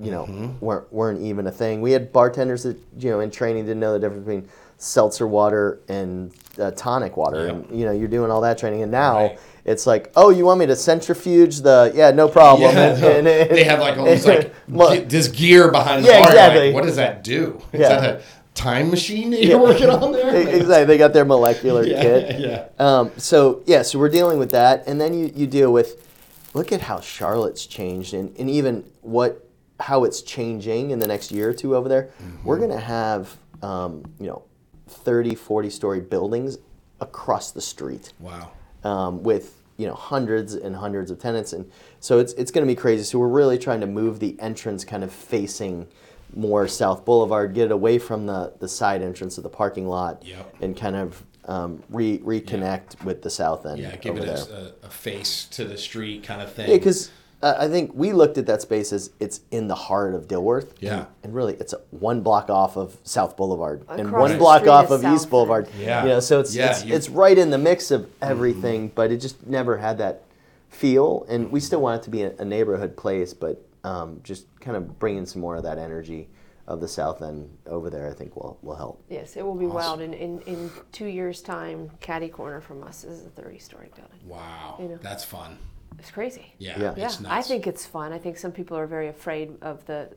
you 0.00 0.10
know, 0.10 0.24
Mm-hmm. 0.24 0.64
weren't 0.64 0.92
weren't 0.92 1.20
even 1.22 1.46
a 1.46 1.50
thing. 1.52 1.80
We 1.80 1.92
had 1.92 2.12
bartenders 2.12 2.62
that 2.64 2.76
you 2.98 3.10
know 3.10 3.20
in 3.20 3.30
training 3.30 3.64
didn't 3.64 3.80
know 3.80 3.92
the 3.92 3.98
difference 3.98 4.24
between 4.24 4.48
seltzer 4.76 5.26
water 5.26 5.80
and 5.88 6.32
uh, 6.58 6.70
tonic 6.72 7.16
water, 7.16 7.44
Yeah. 7.46 7.50
and 7.52 7.78
you 7.78 7.84
know 7.86 7.92
you're 7.92 8.08
doing 8.08 8.30
all 8.30 8.40
that 8.42 8.58
training, 8.58 8.82
and 8.82 8.90
now 8.92 9.18
Right. 9.28 9.38
It's 9.64 9.86
like, 9.86 10.12
oh, 10.16 10.30
you 10.30 10.44
want 10.44 10.60
me 10.60 10.66
to 10.66 10.76
centrifuge 10.76 11.60
the? 11.60 11.92
Yeah, 11.94 12.10
no 12.10 12.28
problem. 12.28 12.74
Yeah, 12.74 12.94
And- 12.94 13.04
and- 13.04 13.28
and- 13.28 13.50
they 13.50 13.64
have 13.64 13.80
like 13.80 13.98
all 13.98 14.06
these 14.06 14.26
like 14.26 14.52
Well, 14.68 15.00
this 15.04 15.28
gear 15.28 15.70
behind 15.70 16.04
the 16.04 16.08
Yeah, 16.08 16.20
bar. 16.20 16.28
Exactly. 16.28 16.66
Like, 16.66 16.74
what 16.74 16.84
does 16.84 16.96
that 16.96 17.22
do? 17.24 17.60
Is 17.72 17.80
Yeah. 17.80 17.88
that 18.00 18.04
a 18.20 18.22
time 18.54 18.90
machine 18.90 19.30
that 19.30 19.44
you're 19.44 19.58
working 19.60 19.88
on 19.90 20.12
there? 20.12 20.34
exactly. 20.56 20.84
They 20.84 20.98
got 20.98 21.12
their 21.12 21.24
molecular 21.24 21.84
Yeah, 21.84 22.02
kit. 22.02 22.40
yeah. 22.40 22.64
Um, 22.78 23.10
so 23.16 23.62
yeah, 23.66 23.82
so 23.82 23.98
we're 23.98 24.08
dealing 24.08 24.38
with 24.38 24.50
that, 24.52 24.86
and 24.86 25.00
then 25.00 25.14
you, 25.14 25.32
you 25.34 25.46
deal 25.46 25.72
with 25.72 26.06
look 26.54 26.72
at 26.72 26.80
how 26.80 27.00
Charlotte's 27.00 27.64
changed, 27.66 28.12
and, 28.14 28.36
and 28.38 28.50
even 28.50 28.84
what 29.02 29.46
how 29.78 30.04
it's 30.04 30.20
changing 30.22 30.90
in 30.90 30.98
the 30.98 31.06
next 31.06 31.30
year 31.32 31.48
or 31.50 31.54
two 31.54 31.74
over 31.76 31.88
there. 31.88 32.10
We're 32.44 32.56
Mm-hmm. 32.58 32.68
gonna 32.70 32.80
have 32.80 33.36
um, 33.62 34.04
you 34.18 34.26
know 34.26 34.42
30, 34.88 35.34
40 35.36 35.70
story 35.70 36.00
buildings 36.00 36.58
across 37.00 37.52
the 37.52 37.60
street 37.60 38.12
Wow. 38.18 38.50
Um, 38.84 39.22
with 39.22 39.56
you 39.76 39.86
know 39.86 39.94
hundreds 39.94 40.54
and 40.54 40.76
hundreds 40.76 41.10
of 41.10 41.18
tenants, 41.18 41.52
and 41.52 41.70
so 42.00 42.18
it's 42.18 42.32
it's 42.34 42.50
going 42.50 42.66
to 42.66 42.70
be 42.70 42.76
crazy. 42.76 43.04
So 43.04 43.18
we're 43.18 43.28
really 43.28 43.58
trying 43.58 43.80
to 43.80 43.86
move 43.86 44.20
the 44.20 44.38
entrance 44.40 44.84
kind 44.84 45.02
of 45.02 45.12
facing 45.12 45.86
more 46.34 46.68
South 46.68 47.04
Boulevard, 47.04 47.54
get 47.54 47.66
it 47.66 47.72
away 47.72 47.98
from 47.98 48.26
the 48.26 48.52
the 48.58 48.68
side 48.68 49.02
entrance 49.02 49.36
of 49.38 49.42
the 49.42 49.50
parking 49.50 49.88
lot, 49.88 50.24
Yep. 50.24 50.56
and 50.60 50.76
kind 50.76 50.96
of 50.96 51.22
um, 51.46 51.82
re 51.88 52.18
reconnect 52.18 53.02
with 53.04 53.22
the 53.22 53.30
south 53.30 53.66
end. 53.66 53.78
Yeah, 53.78 53.96
give 53.96 54.16
over 54.16 54.24
it 54.24 54.26
there. 54.48 54.58
a, 54.82 54.86
a, 54.86 54.90
face 54.90 55.46
to 55.46 55.64
the 55.64 55.78
street 55.78 56.22
kind 56.22 56.42
of 56.42 56.52
thing. 56.52 56.68
Yeah, 56.70 56.76
because 56.76 57.10
I 57.42 57.68
think 57.68 57.92
we 57.94 58.12
looked 58.12 58.36
at 58.38 58.46
that 58.46 58.60
space 58.60 58.92
as 58.92 59.10
it's 59.18 59.40
in 59.50 59.66
the 59.68 59.74
heart 59.74 60.14
of 60.14 60.28
Dilworth. 60.28 60.72
Yeah. 60.80 60.98
And, 60.98 61.06
and 61.24 61.34
really, 61.34 61.54
it's 61.54 61.72
a, 61.72 61.78
one 61.90 62.20
block 62.20 62.50
off 62.50 62.76
of 62.76 62.96
South 63.04 63.36
Boulevard 63.36 63.84
and 63.88 64.12
one 64.12 64.36
block 64.38 64.66
off 64.66 64.90
of 64.90 65.00
South 65.00 65.14
East 65.14 65.30
Boulevard. 65.30 65.68
Yeah. 65.78 66.02
You 66.02 66.08
know, 66.10 66.20
so 66.20 66.40
it's 66.40 66.54
Yeah, 66.54 66.70
it's, 66.70 66.84
you- 66.84 66.94
it's 66.94 67.08
right 67.08 67.36
in 67.38 67.50
the 67.50 67.58
mix 67.58 67.90
of 67.90 68.10
everything, 68.20 68.88
but 68.94 69.10
it 69.10 69.18
just 69.22 69.46
never 69.46 69.78
had 69.78 69.96
that 69.98 70.22
feel. 70.68 71.24
And 71.28 71.50
we 71.50 71.60
still 71.60 71.80
want 71.80 72.02
it 72.02 72.04
to 72.04 72.10
be 72.10 72.22
a, 72.24 72.36
a 72.38 72.44
neighborhood 72.44 72.96
place, 72.96 73.32
but 73.32 73.64
um, 73.84 74.20
just 74.22 74.44
kind 74.60 74.76
of 74.76 74.98
bringing 74.98 75.24
some 75.24 75.40
more 75.40 75.56
of 75.56 75.62
that 75.62 75.78
energy 75.78 76.28
of 76.66 76.80
the 76.80 76.86
South 76.88 77.20
End 77.22 77.48
over 77.66 77.90
there, 77.90 78.08
I 78.08 78.12
think 78.12 78.36
will 78.36 78.56
will 78.62 78.76
help. 78.76 79.02
Yes, 79.08 79.36
it 79.36 79.44
will 79.44 79.56
be 79.56 79.66
wild. 79.66 80.00
In, 80.00 80.12
in, 80.14 80.40
in 80.42 80.70
two 80.92 81.06
years' 81.06 81.40
time, 81.42 81.90
Caddy 82.00 82.28
Corner 82.28 82.60
from 82.60 82.84
us 82.84 83.02
is 83.02 83.24
a 83.26 83.30
30 83.30 83.58
story 83.58 83.88
building. 83.96 84.20
wow, 84.28 84.76
You 84.78 84.88
know. 84.88 84.98
that's 85.02 85.24
fun. 85.24 85.58
It's 86.00 86.10
crazy. 86.10 86.54
Yeah, 86.58 86.78
Yeah. 86.80 86.94
Yeah, 86.96 87.06
it's 87.06 87.24
I 87.26 87.42
think 87.42 87.66
it's 87.66 87.84
fun. 87.86 88.12
I 88.12 88.18
think 88.18 88.38
some 88.38 88.52
people 88.52 88.76
are 88.76 88.86
very 88.86 89.08
afraid 89.08 89.52
of 89.62 89.84
the 89.86 90.08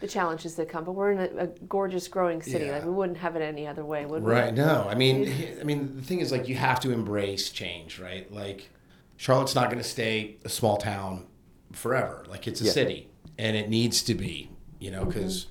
the 0.00 0.06
challenges 0.08 0.54
that 0.54 0.68
come, 0.68 0.84
but 0.84 0.92
we're 0.92 1.10
in 1.10 1.18
a, 1.18 1.42
a 1.44 1.46
gorgeous 1.68 2.06
growing 2.08 2.40
city. 2.40 2.66
Yeah. 2.66 2.72
Like 2.72 2.84
we 2.84 2.92
wouldn't 2.92 3.18
have 3.18 3.34
it 3.36 3.42
any 3.42 3.66
other 3.66 3.84
way, 3.84 4.06
would 4.06 4.22
we? 4.22 4.30
Right. 4.32 4.54
No, 4.54 4.86
I 4.88 4.94
mean, 4.94 5.32
I 5.60 5.64
mean, 5.64 5.96
the 5.96 6.02
thing 6.02 6.20
is, 6.20 6.30
like, 6.30 6.46
you 6.48 6.54
have 6.54 6.78
to 6.80 6.92
embrace 6.92 7.50
change, 7.50 7.98
right? 7.98 8.32
Like, 8.32 8.70
Charlotte's 9.16 9.56
not 9.56 9.66
going 9.70 9.82
to 9.82 9.88
stay 9.88 10.36
a 10.44 10.48
small 10.48 10.76
town 10.76 11.26
forever. 11.72 12.24
Like, 12.28 12.46
it's 12.46 12.60
a 12.60 12.64
Yeah. 12.64 12.70
city, 12.72 13.08
and 13.38 13.56
it 13.56 13.68
needs 13.68 14.02
to 14.04 14.14
be, 14.14 14.50
you 14.78 14.90
Mm-hmm. 14.92 15.00
know, 15.00 15.04
because 15.06 15.46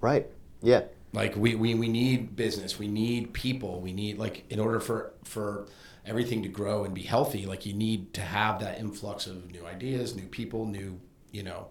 Right. 0.00 0.26
Yeah. 0.62 0.84
like 1.12 1.36
we, 1.36 1.54
we 1.54 1.74
we 1.74 1.88
need 1.88 2.34
business, 2.36 2.78
we 2.78 2.88
need 2.88 3.34
people, 3.34 3.80
we 3.80 3.92
need 3.92 4.18
like 4.18 4.44
in 4.50 4.60
order 4.60 4.80
for 4.80 5.12
for 5.24 5.66
everything 6.06 6.42
to 6.42 6.48
grow 6.48 6.84
and 6.84 6.94
be 6.94 7.02
healthy, 7.02 7.46
like 7.46 7.64
you 7.66 7.72
need 7.72 8.12
to 8.14 8.20
have 8.20 8.60
that 8.60 8.78
influx 8.78 9.26
of 9.26 9.50
new 9.52 9.64
ideas, 9.66 10.14
new 10.14 10.26
people, 10.26 10.66
new, 10.66 11.00
you 11.32 11.42
know, 11.42 11.68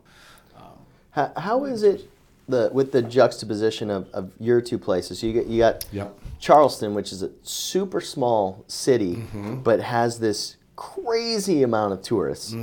How, 1.11 1.31
how 1.37 1.65
is 1.65 1.83
it 1.83 2.09
the 2.49 2.69
with 2.73 2.91
the 2.91 3.01
juxtaposition 3.03 3.89
of, 3.91 4.09
of 4.13 4.31
your 4.39 4.59
two 4.61 4.79
places? 4.79 5.19
So 5.19 5.27
you 5.27 5.33
get 5.33 5.45
you 5.47 5.59
got 5.59 5.85
Yep. 5.91 6.17
Charleston, 6.39 6.93
which 6.95 7.11
is 7.13 7.21
a 7.23 7.29
super 7.43 8.01
small 8.01 8.65
city, 8.67 9.15
Mm-hmm. 9.17 9.55
but 9.61 9.79
has 9.79 10.19
this 10.19 10.57
crazy 10.75 11.61
amount 11.63 11.93
of 11.93 12.01
tourists, 12.01 12.53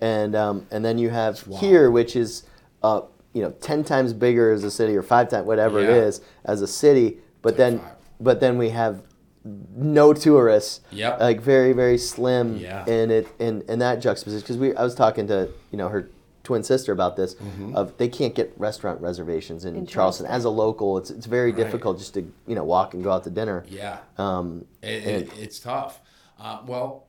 and 0.00 0.34
um, 0.36 0.66
and 0.70 0.84
then 0.84 0.98
you 0.98 1.10
have 1.10 1.40
Mm-hmm. 1.40 1.52
here, 1.56 1.90
which 1.90 2.14
is 2.14 2.44
uh, 2.84 3.02
you 3.32 3.42
know 3.42 3.50
ten 3.60 3.82
times 3.82 4.12
bigger 4.12 4.52
as 4.52 4.62
a 4.62 4.70
city 4.70 4.96
or 4.96 5.02
five 5.02 5.28
times 5.28 5.46
whatever 5.46 5.80
it 5.82 5.88
Yeah. 5.90 6.06
is 6.06 6.20
as 6.44 6.62
a 6.62 6.68
city, 6.68 7.18
but 7.42 7.56
then 7.56 7.80
five. 7.80 7.96
but 8.20 8.38
then 8.40 8.56
we 8.56 8.68
have 8.70 9.02
no 9.44 10.12
tourists. 10.12 10.80
Yep. 10.90 11.20
Like 11.20 11.40
very 11.40 11.72
very 11.72 11.98
slim. 11.98 12.56
Yeah. 12.58 12.84
In 12.86 13.10
it 13.10 13.28
in 13.38 13.62
in 13.68 13.78
that 13.80 14.00
juxtaposition 14.00 14.42
because 14.42 14.58
we 14.58 14.74
I 14.76 14.82
was 14.82 14.94
talking 14.94 15.26
to 15.28 15.48
you 15.70 15.78
know 15.78 15.88
her 15.88 16.10
twin 16.42 16.62
sister 16.62 16.92
about 16.92 17.16
this 17.16 17.34
Mm-hmm. 17.34 17.76
of 17.76 17.96
they 17.98 18.08
can't 18.08 18.34
get 18.34 18.52
restaurant 18.56 19.00
reservations 19.00 19.64
in, 19.64 19.76
In 19.76 19.86
Charleston. 19.86 20.26
Charleston. 20.26 20.26
as 20.26 20.44
a 20.44 20.50
local 20.50 20.98
it's 20.98 21.10
it's 21.10 21.26
very 21.26 21.52
Right. 21.52 21.62
difficult 21.64 21.98
just 21.98 22.14
to 22.14 22.22
you 22.46 22.54
know 22.54 22.64
walk 22.64 22.94
and 22.94 23.02
go 23.04 23.10
out 23.12 23.24
to 23.24 23.30
dinner 23.30 23.64
yeah. 23.68 23.98
um 24.18 24.64
It, 24.82 25.04
it, 25.06 25.30
it's 25.38 25.58
tough. 25.60 26.00
Uh, 26.38 26.60
well, 26.66 27.06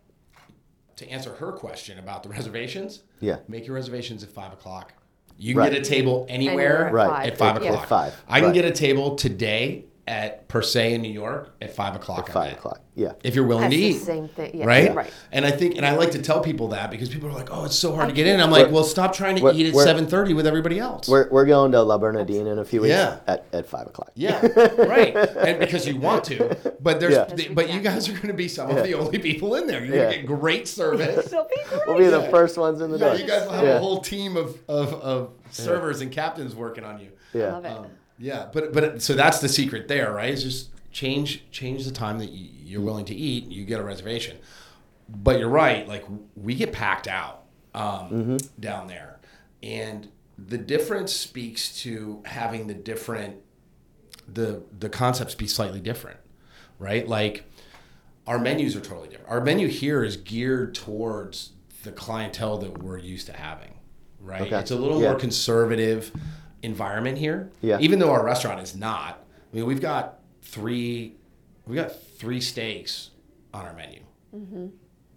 to 0.97 1.09
answer 1.09 1.33
her 1.35 1.51
question 1.53 1.97
about 1.99 2.21
the 2.23 2.29
reservations, 2.37 3.03
Yeah. 3.21 3.37
make 3.47 3.65
your 3.65 3.75
reservations 3.75 4.23
at 4.23 4.29
five 4.29 4.51
o'clock. 4.53 4.93
You 5.37 5.53
can 5.53 5.59
Right. 5.59 5.71
get 5.71 5.81
a 5.81 5.85
table 5.85 6.25
anywhere, 6.29 6.85
Anywhere 6.85 6.87
at 6.87 6.93
Right. 6.93 7.09
five. 7.09 7.27
at 7.27 7.37
five 7.37 7.55
o'clock. 7.57 7.81
at 7.83 7.87
five, 7.89 8.23
I 8.27 8.39
can 8.39 8.49
right. 8.49 8.53
get 8.53 8.65
a 8.65 8.71
table 8.71 9.15
today 9.15 9.85
at 10.11 10.47
Per 10.49 10.61
Se 10.61 10.93
in 10.93 11.01
New 11.01 11.07
York 11.11 11.53
at 11.61 11.73
five 11.73 11.95
o'clock. 11.95 12.27
At 12.27 12.33
five 12.33 12.51
o'clock 12.53 12.81
yeah 12.95 13.13
If 13.23 13.33
you're 13.35 13.47
willing 13.47 13.69
That's 13.69 13.75
to 13.75 13.79
the 13.79 13.85
eat, 13.87 13.99
same 14.01 14.27
thing. 14.27 14.51
Yeah, 14.53 14.65
right? 14.65 14.93
right. 14.93 15.13
And 15.31 15.45
I 15.45 15.51
think, 15.51 15.77
and 15.77 15.85
I 15.85 15.95
like 15.95 16.11
to 16.11 16.21
tell 16.21 16.41
people 16.41 16.67
that 16.69 16.91
because 16.91 17.07
people 17.07 17.29
are 17.29 17.33
like, 17.33 17.47
"Oh, 17.49 17.63
it's 17.63 17.77
so 17.77 17.95
hard 17.95 18.09
to 18.09 18.13
get 18.13 18.27
in." 18.27 18.41
I'm 18.41 18.51
like, 18.51 18.69
"Well, 18.69 18.83
stop 18.83 19.13
trying 19.15 19.37
to 19.37 19.51
eat 19.53 19.67
at 19.67 19.75
seven 19.75 20.05
thirty 20.07 20.33
with 20.33 20.45
everybody 20.45 20.77
else." 20.77 21.07
we're, 21.07 21.29
we're 21.29 21.45
going 21.45 21.71
to 21.71 21.81
Le 21.81 21.97
Bernardin 21.97 22.47
in 22.47 22.59
a 22.59 22.65
few 22.65 22.81
weeks 22.81 22.89
Yeah. 22.91 23.19
at, 23.27 23.45
at 23.53 23.65
five 23.67 23.87
o'clock 23.87 24.11
Yeah, 24.15 24.45
right. 24.77 25.15
And 25.15 25.59
because 25.59 25.87
you 25.87 25.95
want 25.95 26.25
to, 26.25 26.73
but 26.81 26.99
there's, 26.99 27.13
Yeah. 27.13 27.23
th- 27.25 27.55
but 27.55 27.71
you 27.73 27.79
guys 27.79 28.09
are 28.09 28.13
going 28.13 28.27
to 28.27 28.33
be 28.33 28.49
some 28.49 28.69
of 28.69 28.83
the 28.83 28.93
only 28.95 29.19
people 29.19 29.55
in 29.55 29.65
there. 29.67 29.83
You're 29.85 29.95
Yeah. 29.95 30.01
going 30.03 30.13
to 30.13 30.17
get 30.19 30.27
great 30.27 30.67
service. 30.67 31.27
It'll 31.31 31.45
be 31.45 31.55
great. 31.69 31.81
we'll 31.87 31.97
be 31.97 32.07
the 32.07 32.23
first 32.29 32.57
ones 32.57 32.81
in 32.81 32.91
the 32.91 32.97
Yeah, 32.97 33.05
door 33.07 33.15
you 33.15 33.25
guys 33.25 33.45
will 33.45 33.53
have 33.53 33.63
Yeah. 33.63 33.77
a 33.77 33.79
whole 33.79 34.01
team 34.01 34.35
of, 34.35 34.57
of, 34.67 34.93
of 34.95 35.29
servers 35.51 36.01
and 36.01 36.11
captains 36.11 36.53
working 36.55 36.83
on 36.83 36.99
you. 36.99 37.07
yeah 37.33 37.53
Love 37.53 37.65
it. 37.65 37.71
Um, 37.71 37.85
yeah, 38.21 38.47
but 38.53 38.71
but 38.71 39.01
so 39.01 39.13
that's 39.13 39.39
the 39.39 39.49
secret 39.49 39.87
there, 39.87 40.11
right? 40.13 40.29
Is 40.33 40.43
just 40.43 40.69
change 40.91 41.43
change 41.51 41.85
the 41.85 41.91
time 41.91 42.19
that 42.19 42.29
you're 42.29 42.81
willing 42.81 43.05
to 43.05 43.15
eat. 43.15 43.47
You 43.47 43.65
get 43.65 43.79
a 43.79 43.83
reservation, 43.83 44.37
but 45.09 45.39
you're 45.39 45.49
right. 45.49 45.87
Like 45.87 46.05
we 46.35 46.55
get 46.55 46.71
packed 46.71 47.07
out 47.07 47.43
um, 47.73 48.37
down 48.59 48.87
there, 48.87 49.19
and 49.63 50.09
the 50.37 50.57
difference 50.57 51.13
speaks 51.13 51.81
to 51.81 52.21
having 52.25 52.67
the 52.67 52.73
different 52.73 53.37
the 54.31 54.63
the 54.79 54.89
concepts 54.89 55.35
be 55.35 55.47
slightly 55.47 55.79
different, 55.79 56.19
right? 56.79 57.07
Like 57.07 57.45
our 58.27 58.37
menus 58.37 58.75
are 58.75 58.81
totally 58.81 59.09
different. 59.09 59.29
Our 59.31 59.41
menu 59.41 59.67
here 59.67 60.03
is 60.03 60.15
geared 60.17 60.75
towards 60.75 61.53
the 61.83 61.91
clientele 61.91 62.59
that 62.59 62.77
we're 62.83 62.99
used 62.99 63.25
to 63.25 63.33
having, 63.33 63.73
right? 64.19 64.41
Okay. 64.41 64.59
It's 64.59 64.69
a 64.71 64.75
little 64.75 65.01
Yeah. 65.01 65.09
more 65.09 65.19
conservative 65.19 66.11
environment 66.63 67.17
here. 67.17 67.51
Yeah. 67.61 67.79
Even 67.79 67.99
though 67.99 68.11
our 68.11 68.23
restaurant 68.23 68.59
is 68.61 68.75
not. 68.75 69.23
I 69.51 69.55
mean, 69.55 69.65
we've 69.65 69.81
got 69.81 70.19
three, 70.41 71.15
we 71.65 71.75
got 71.75 71.91
three 72.17 72.41
steaks 72.41 73.11
on 73.53 73.65
our 73.65 73.73
menu. 73.73 74.01
Mm-hmm. 74.35 74.67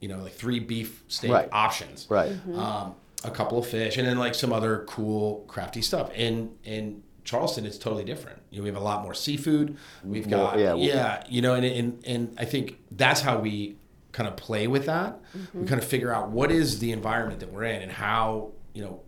You 0.01 0.09
know, 0.09 0.19
like 0.19 0.35
three 0.35 0.61
beef 0.61 1.03
steak 1.09 1.31
Right. 1.31 1.49
options. 1.53 2.07
right 2.11 2.31
mm-hmm. 2.31 2.59
Um, 2.59 2.95
a 3.25 3.31
couple 3.31 3.59
of 3.59 3.67
fish, 3.67 3.97
and 3.97 4.07
then 4.07 4.19
like 4.19 4.35
some 4.35 4.53
other 4.53 4.85
cool, 4.87 5.45
crafty 5.49 5.81
stuff. 5.81 6.11
And 6.15 6.57
in 6.63 7.03
Charleston, 7.25 7.65
it's 7.65 7.79
totally 7.79 8.05
different. 8.05 8.41
You 8.51 8.59
know, 8.59 8.65
we 8.65 8.69
have 8.69 8.77
a 8.77 8.85
lot 8.85 9.03
more 9.03 9.15
seafood. 9.15 9.79
We've 10.05 10.29
got 10.29 10.59
yeah. 10.59 10.75
yeah, 10.75 11.25
you 11.29 11.41
know, 11.41 11.55
and, 11.55 11.65
and 11.65 12.05
and 12.07 12.35
I 12.39 12.45
think 12.45 12.79
that's 12.91 13.23
how 13.23 13.39
we 13.39 13.77
kind 14.13 14.29
of 14.29 14.37
play 14.37 14.67
with 14.67 14.87
that. 14.87 15.21
Mm-hmm. 15.37 15.61
We 15.63 15.67
kind 15.67 15.83
of 15.83 15.89
figure 15.89 16.15
out 16.15 16.31
what 16.31 16.53
is 16.53 16.81
the 16.81 16.93
environment 16.93 17.41
that 17.41 17.51
we're 17.51 17.65
in, 17.65 17.81
and 17.81 17.91
how 17.91 18.53
you 18.75 18.85
know 18.85 19.01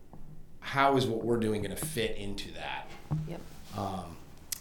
how 0.66 0.96
is 0.96 1.06
what 1.06 1.24
we're 1.24 1.38
doing 1.38 1.62
going 1.62 1.74
to 1.74 1.86
fit 1.86 2.16
into 2.16 2.52
that, 2.54 2.90
Yep. 3.28 3.40
Um, 3.78 4.16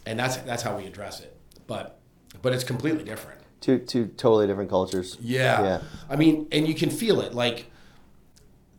and 0.06 0.20
that's 0.20 0.38
that's 0.38 0.62
how 0.62 0.78
we 0.78 0.86
address 0.86 1.20
it. 1.20 1.36
But 1.66 2.00
but 2.42 2.54
it's 2.54 2.64
completely 2.64 3.04
different. 3.04 3.42
two 3.60 3.80
two 3.80 4.08
totally 4.18 4.46
different 4.46 4.70
cultures 4.70 5.18
Yeah. 5.20 5.64
Yeah. 5.64 5.82
I 6.10 6.16
mean, 6.16 6.48
and 6.52 6.68
you 6.68 6.76
can 6.76 6.90
feel 6.92 7.22
it. 7.22 7.34
Like 7.34 7.72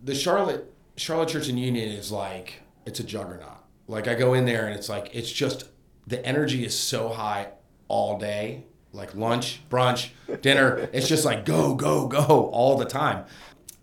the 0.04 0.14
Charlotte 0.14 0.72
Charlotte 0.96 1.28
Church 1.28 1.48
and 1.48 1.58
Union 1.58 1.88
is 1.88 2.12
like 2.12 2.62
it's 2.84 3.00
a 3.00 3.04
juggernaut. 3.04 3.58
Like 3.88 4.06
I 4.06 4.14
go 4.14 4.34
in 4.34 4.44
there 4.44 4.66
and 4.66 4.74
it's 4.76 4.88
like 4.88 5.10
it's 5.12 5.30
just 5.30 5.68
the 6.06 6.24
energy 6.24 6.64
is 6.64 6.78
so 6.78 7.08
high 7.08 7.48
all 7.88 8.18
day. 8.18 8.64
Like 8.92 9.14
lunch, 9.16 9.60
brunch, 9.68 10.10
dinner. 10.42 10.88
It's 10.92 11.08
just 11.08 11.24
like 11.24 11.44
go, 11.44 11.74
go, 11.74 12.06
go 12.06 12.48
all 12.52 12.78
the 12.78 12.84
time. 12.86 13.24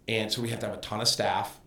And 0.07 0.31
so 0.31 0.41
we 0.41 0.49
have 0.49 0.59
to 0.61 0.67
have 0.67 0.77
a 0.77 0.81
ton 0.81 1.01
of 1.01 1.07
staff, 1.07 1.59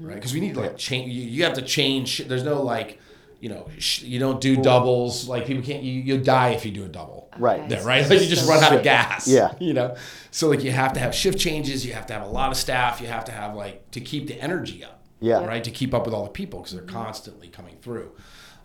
right? 0.00 0.14
Because 0.14 0.34
we 0.34 0.40
need 0.40 0.54
to 0.54 0.60
like 0.60 0.76
change. 0.76 1.12
You, 1.12 1.22
you 1.22 1.44
have 1.44 1.54
to 1.54 1.62
change. 1.62 2.18
There's 2.26 2.42
no 2.44 2.62
like, 2.62 3.00
you 3.40 3.48
know, 3.48 3.68
sh- 3.78 4.02
you 4.02 4.18
don't 4.18 4.40
do 4.40 4.56
doubles. 4.56 5.28
Like 5.28 5.46
people 5.46 5.62
can't. 5.62 5.82
You 5.82 5.92
you 6.00 6.18
die 6.18 6.50
if 6.50 6.64
you 6.64 6.72
do 6.72 6.84
a 6.84 6.88
double 6.88 7.28
Right. 7.38 7.68
there, 7.68 7.82
right? 7.84 8.08
Like 8.08 8.20
you 8.22 8.26
just 8.28 8.48
run 8.48 8.62
out 8.64 8.74
of 8.74 8.82
gas. 8.82 9.28
Yeah. 9.28 9.52
You 9.60 9.74
know, 9.74 9.94
so 10.30 10.48
like 10.48 10.62
you 10.64 10.70
have 10.72 10.92
to 10.94 11.00
have 11.00 11.14
shift 11.14 11.38
changes. 11.38 11.84
You 11.86 11.92
have 11.92 12.06
to 12.06 12.12
have 12.14 12.22
a 12.22 12.28
lot 12.30 12.50
of 12.50 12.56
staff. 12.56 13.00
You 13.00 13.06
have 13.08 13.24
to 13.26 13.32
have 13.32 13.54
like 13.54 13.90
to 13.92 14.00
keep 14.00 14.26
the 14.26 14.40
energy 14.40 14.82
up. 14.84 15.04
Yeah. 15.20 15.44
Right. 15.44 15.62
To 15.64 15.70
keep 15.70 15.94
up 15.94 16.04
with 16.06 16.14
all 16.14 16.24
the 16.24 16.30
people 16.30 16.60
because 16.60 16.72
they're 16.74 16.82
constantly 16.84 17.48
coming 17.48 17.76
through. 17.80 18.12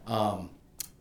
Um, 0.08 0.50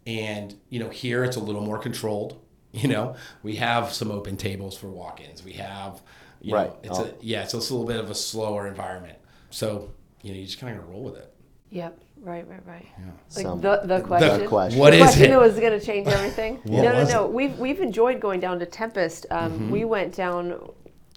and 0.07 0.55
you 0.69 0.81
know, 0.81 0.89
here 0.91 1.25
it's 1.25 1.37
a 1.37 1.41
little 1.41 1.63
more 1.63 1.79
controlled. 1.79 2.41
You 2.73 2.87
know, 2.87 3.17
we 3.43 3.57
have 3.57 3.93
some 3.93 4.13
open 4.13 4.37
tables 4.37 4.77
for 4.79 4.89
walk-ins. 4.89 5.43
We 5.45 5.55
have, 5.55 6.01
you 6.41 6.55
Right. 6.55 6.69
know, 6.69 6.79
it's 6.85 6.99
Oh. 7.01 7.05
a 7.07 7.11
yeah, 7.21 7.45
so 7.45 7.59
it's 7.59 7.69
a 7.71 7.75
little 7.75 7.87
bit 7.89 7.99
of 7.99 8.11
a 8.11 8.15
slower 8.15 8.69
environment. 8.69 9.19
So 9.51 9.91
you 10.23 10.33
know, 10.33 10.39
you 10.39 10.47
just 10.47 10.59
kind 10.59 10.77
of 10.79 10.89
roll 10.89 11.03
with 11.03 11.17
it. 11.17 11.33
Yep. 11.71 11.99
Right. 12.21 12.47
Right. 12.49 12.67
Right. 12.67 12.87
Yeah. 12.99 13.05
Like 13.37 13.43
Some- 13.47 13.61
the 13.61 13.81
the 13.85 14.01
question. 14.01 14.41
the 14.41 14.47
question 14.47 14.79
What 14.81 14.91
the 14.91 14.97
is 14.99 15.03
question 15.05 15.25
it? 15.25 15.29
that 15.31 15.41
was 15.41 15.59
going 15.59 15.79
to 15.79 15.85
change 15.85 16.09
everything. 16.09 16.57
What 16.65 16.83
no, 16.83 16.93
no, 16.93 16.99
was 16.99 17.13
no. 17.13 17.27
We've 17.27 17.59
we've 17.59 17.81
enjoyed 17.81 18.21
going 18.21 18.41
down 18.41 18.59
to 18.59 18.67
Tempest. 18.67 19.27
Um, 19.31 19.71
We 19.71 19.85
went 19.85 20.15
down 20.15 20.71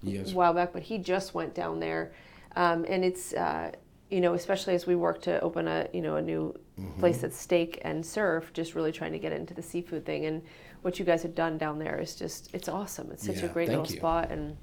Yes. 0.04 0.32
a 0.32 0.36
while 0.36 0.54
back, 0.54 0.74
but 0.74 0.84
he 0.84 0.98
just 0.98 1.34
went 1.34 1.54
down 1.56 1.80
there, 1.80 2.12
um, 2.58 2.86
and 2.90 3.04
it's 3.06 3.34
uh, 3.34 3.72
you 4.12 4.20
know 4.22 4.34
especially 4.34 4.76
as 4.76 4.86
we 4.86 4.96
work 4.96 5.22
to 5.24 5.40
open 5.42 5.68
a 5.68 5.88
you 5.94 6.02
know 6.02 6.16
a 6.18 6.22
new 6.22 6.56
Mm-hmm. 6.74 7.00
place 7.02 7.20
that's 7.20 7.38
steak 7.38 7.80
and 7.84 8.04
surf, 8.04 8.52
just 8.52 8.74
really 8.74 8.92
trying 8.92 9.12
to 9.12 9.20
get 9.20 9.32
into 9.32 9.54
the 9.54 9.62
seafood 9.62 10.08
thing. 10.08 10.26
And 10.26 10.42
what 10.82 10.98
you 10.98 11.06
guys 11.06 11.22
have 11.22 11.36
done 11.36 11.60
down 11.60 11.78
there 11.78 12.00
is 12.00 12.16
just 12.16 12.50
it's 12.52 12.68
awesome. 12.68 13.12
It's 13.12 13.24
such 13.24 13.38
Yeah, 13.42 13.46
a 13.46 13.50
great 13.50 13.68
thank 13.68 13.82
little 13.82 13.94
you. 13.94 14.00
spot, 14.00 14.32
and 14.32 14.58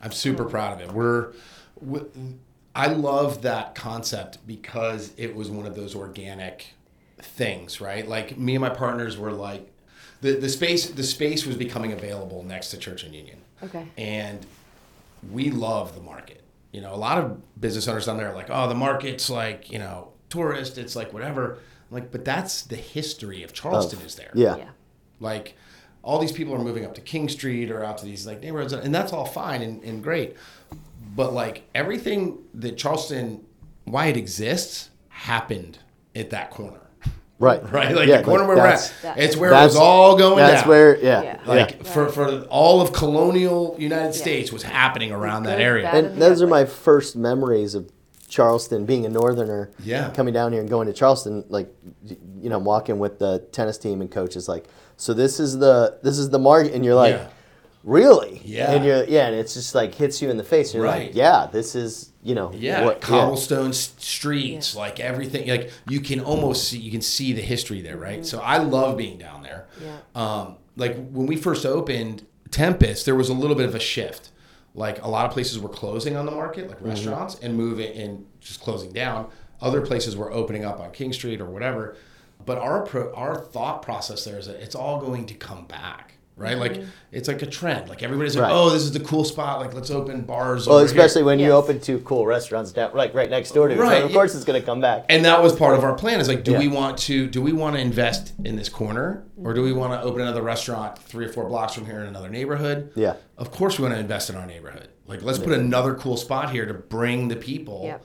I'm 0.00 0.12
super 0.12 0.44
proud 0.44 0.80
of 0.80 0.88
it. 0.88 0.94
We're, 0.94 1.32
we, 1.80 2.02
I 2.76 2.88
love 2.88 3.42
that 3.42 3.74
concept 3.74 4.46
because 4.46 5.12
it 5.16 5.34
was 5.34 5.50
one 5.50 5.64
of 5.66 5.74
those 5.74 5.94
organic 5.94 6.74
things, 7.18 7.80
right? 7.80 8.06
Like 8.06 8.36
me 8.36 8.54
and 8.54 8.60
my 8.60 8.68
partners 8.68 9.16
were 9.16 9.32
like, 9.32 9.72
the, 10.20 10.32
the 10.32 10.48
space 10.48 10.90
the 10.90 11.02
space 11.02 11.46
was 11.46 11.56
becoming 11.56 11.92
available 11.92 12.42
next 12.42 12.70
to 12.70 12.78
Church 12.78 13.02
and 13.04 13.14
Union, 13.14 13.38
okay, 13.62 13.86
and 13.96 14.44
we 15.30 15.50
love 15.50 15.94
the 15.94 16.00
market. 16.00 16.42
You 16.72 16.80
know, 16.80 16.94
a 16.94 16.96
lot 16.96 17.18
of 17.18 17.60
business 17.60 17.86
owners 17.88 18.06
down 18.06 18.18
there 18.18 18.30
are 18.30 18.34
like, 18.34 18.48
oh, 18.50 18.68
the 18.68 18.74
market's 18.74 19.28
like 19.30 19.70
you 19.70 19.78
know 19.78 20.12
tourist, 20.28 20.78
it's 20.78 20.96
like 20.96 21.12
whatever. 21.12 21.54
I'm 21.90 21.94
like, 21.94 22.12
but 22.12 22.24
that's 22.24 22.62
the 22.62 22.76
history 22.76 23.42
of 23.42 23.52
Charleston 23.52 24.00
is 24.00 24.16
there. 24.16 24.32
yeah 24.34 24.56
yeah, 24.56 24.68
Like 25.20 25.54
all 26.02 26.18
these 26.18 26.32
people 26.32 26.54
are 26.54 26.58
moving 26.58 26.84
up 26.84 26.94
to 26.94 27.00
King 27.00 27.28
Street 27.28 27.70
or 27.70 27.84
out 27.84 27.98
to 27.98 28.04
these 28.04 28.26
like 28.26 28.40
neighborhoods, 28.40 28.72
and 28.72 28.94
that's 28.94 29.12
all 29.12 29.26
fine 29.26 29.62
and, 29.62 29.82
and 29.82 30.02
great. 30.02 30.36
But 31.14 31.32
like 31.32 31.62
everything 31.74 32.38
that 32.54 32.76
Charleston, 32.76 33.44
why 33.84 34.06
it 34.06 34.16
exists, 34.16 34.90
happened 35.08 35.78
at 36.14 36.30
that 36.30 36.50
corner, 36.50 36.80
Right. 37.38 37.62
right? 37.72 37.94
Like 37.94 38.08
Yeah, 38.08 38.18
the 38.18 38.24
corner 38.24 38.40
like 38.44 38.48
where 38.48 38.56
we're 38.56 38.66
at. 38.66 39.18
It's 39.18 39.36
where 39.36 39.50
it 39.50 39.54
was 39.54 39.76
all 39.76 40.16
going 40.16 40.38
That's 40.38 40.62
down. 40.62 40.68
where, 40.70 40.96
yeah. 40.98 41.22
Yeah. 41.22 41.40
like 41.46 41.76
Yeah. 41.78 41.82
for, 41.92 42.08
for 42.08 42.40
all 42.44 42.80
of 42.80 42.92
colonial 42.92 43.76
United 43.78 44.14
States 44.14 44.50
was 44.52 44.62
happening 44.62 45.12
around 45.12 45.44
that 45.44 45.60
area. 45.60 45.88
And 45.88 46.06
and 46.06 46.22
those 46.22 46.40
are 46.42 46.46
my 46.46 46.64
first 46.64 47.14
memories 47.16 47.74
of 47.74 47.90
Charleston, 48.28 48.86
being 48.86 49.06
a 49.06 49.08
northerner. 49.08 49.70
Yeah. 49.84 50.10
Coming 50.10 50.34
down 50.34 50.52
here 50.52 50.60
and 50.60 50.68
going 50.70 50.86
to 50.88 50.92
Charleston, 50.92 51.44
like, 51.48 51.72
you 52.40 52.48
know, 52.50 52.58
walking 52.58 52.98
with 52.98 53.18
the 53.18 53.38
tennis 53.52 53.78
team 53.78 54.00
and 54.00 54.10
coaches 54.10 54.48
like, 54.48 54.66
so 54.96 55.12
this 55.14 55.38
is 55.38 55.58
the 55.58 55.98
this 56.02 56.18
is 56.18 56.30
the 56.30 56.38
market, 56.38 56.72
and 56.72 56.84
you're 56.84 56.94
like, 56.94 57.14
Yeah. 57.14 57.28
Really? 57.86 58.42
Yeah. 58.44 58.72
And 58.72 58.84
you're 58.84 59.04
yeah, 59.04 59.28
and 59.28 59.36
it's 59.36 59.54
just 59.54 59.74
like 59.74 59.94
hits 59.94 60.20
you 60.20 60.28
in 60.28 60.36
the 60.36 60.44
face. 60.44 60.74
And 60.74 60.82
you're 60.82 60.84
Right. 60.92 61.06
like, 61.06 61.14
yeah, 61.14 61.48
this 61.50 61.74
is 61.74 62.12
you 62.22 62.34
know 62.34 62.52
Yeah, 62.54 62.84
what- 62.84 63.00
cobblestone 63.00 63.70
s 63.70 63.94
streets, 63.98 64.74
like 64.76 65.00
everything. 65.00 65.48
Like 65.48 65.70
you 65.88 66.00
can 66.00 66.20
almost 66.20 66.68
see, 66.68 66.78
you 66.78 66.90
can 66.90 67.00
see 67.00 67.32
the 67.32 67.40
history 67.42 67.80
there, 67.80 67.96
right? 67.96 68.26
So 68.26 68.40
I 68.40 68.58
love 68.58 68.96
being 68.98 69.16
down 69.16 69.42
there. 69.42 69.66
Yeah. 69.82 69.96
Um, 70.14 70.56
like 70.76 70.94
when 71.10 71.26
we 71.26 71.36
first 71.36 71.64
opened 71.64 72.26
Tempest, 72.50 73.06
there 73.06 73.14
was 73.14 73.28
a 73.28 73.34
little 73.34 73.56
bit 73.56 73.66
of 73.66 73.74
a 73.74 73.80
shift. 73.80 74.30
Like 74.74 75.02
a 75.02 75.08
lot 75.08 75.24
of 75.24 75.32
places 75.32 75.58
were 75.58 75.70
closing 75.70 76.16
on 76.16 76.26
the 76.26 76.32
market, 76.32 76.68
like 76.68 76.82
restaurants, 76.82 77.36
and 77.40 77.56
moving 77.56 77.96
and 77.96 78.26
just 78.40 78.60
closing 78.60 78.92
down. 78.92 79.28
Other 79.62 79.80
places 79.80 80.16
were 80.16 80.30
opening 80.30 80.64
up 80.66 80.80
on 80.80 80.90
King 80.90 81.14
Street 81.14 81.40
or 81.40 81.46
whatever. 81.46 81.96
But 82.44 82.58
our 82.58 82.82
pro- 82.82 83.12
our 83.14 83.36
thought 83.36 83.80
process 83.82 84.24
there 84.24 84.38
is 84.38 84.46
that 84.48 84.56
it's 84.56 84.74
all 84.74 85.00
going 85.00 85.24
to 85.26 85.34
come 85.34 85.64
back, 85.66 86.15
right? 86.36 86.56
Like 86.58 86.72
mm-hmm. 86.74 86.88
it's 87.12 87.28
like 87.28 87.40
a 87.42 87.46
trend. 87.46 87.88
Like 87.88 88.02
everybody's 88.02 88.36
like, 88.36 88.44
Right. 88.44 88.52
oh, 88.52 88.70
this 88.70 88.82
is 88.82 88.92
the 88.92 89.00
cool 89.00 89.24
spot. 89.24 89.60
Like 89.60 89.72
let's 89.74 89.90
open 89.90 90.22
bars. 90.22 90.66
Well, 90.66 90.76
over 90.76 90.86
here." 90.86 90.94
especially 90.94 91.22
when 91.22 91.38
you 91.38 91.50
open 91.52 91.80
two 91.80 91.98
cool 92.00 92.26
restaurants 92.26 92.72
down 92.72 92.92
like 92.94 93.14
right 93.14 93.30
next 93.30 93.52
door 93.52 93.68
to 93.68 93.74
you. 93.74 93.80
Right, 93.80 93.98
So 94.00 94.04
of 94.04 94.10
yeah. 94.10 94.14
course 94.16 94.34
it's 94.34 94.44
going 94.44 94.60
to 94.60 94.64
come 94.66 94.80
back. 94.80 95.06
and 95.08 95.24
that 95.24 95.42
was 95.42 95.54
part 95.56 95.76
of 95.76 95.84
our 95.84 95.94
plan 95.94 96.20
is 96.20 96.28
like 96.28 96.44
do 96.44 96.52
Yeah. 96.52 96.58
we 96.58 96.68
want 96.68 96.98
to 96.98 97.26
do 97.26 97.40
we 97.40 97.52
want 97.52 97.74
to 97.76 97.80
invest 97.80 98.34
in 98.44 98.56
this 98.56 98.68
corner 98.68 99.24
or 99.42 99.54
do 99.54 99.62
we 99.62 99.72
want 99.72 99.92
to 99.94 100.02
open 100.06 100.20
another 100.20 100.42
restaurant 100.42 100.98
three 100.98 101.24
or 101.24 101.32
four 101.32 101.48
blocks 101.48 101.74
from 101.74 101.86
here 101.86 102.00
in 102.00 102.06
another 102.06 102.28
neighborhood 102.28 102.90
Yeah. 102.94 103.14
of 103.38 103.50
course 103.50 103.78
we 103.78 103.82
want 103.82 103.94
to 103.94 104.00
invest 104.00 104.28
in 104.30 104.36
our 104.36 104.46
neighborhood 104.46 104.88
like 105.06 105.22
let's 105.22 105.38
put 105.38 105.52
another 105.52 105.94
cool 105.94 106.16
spot 106.16 106.50
here 106.50 106.66
to 106.66 106.74
bring 106.74 107.28
the 107.28 107.36
people 107.36 107.82
Yep. 107.84 108.04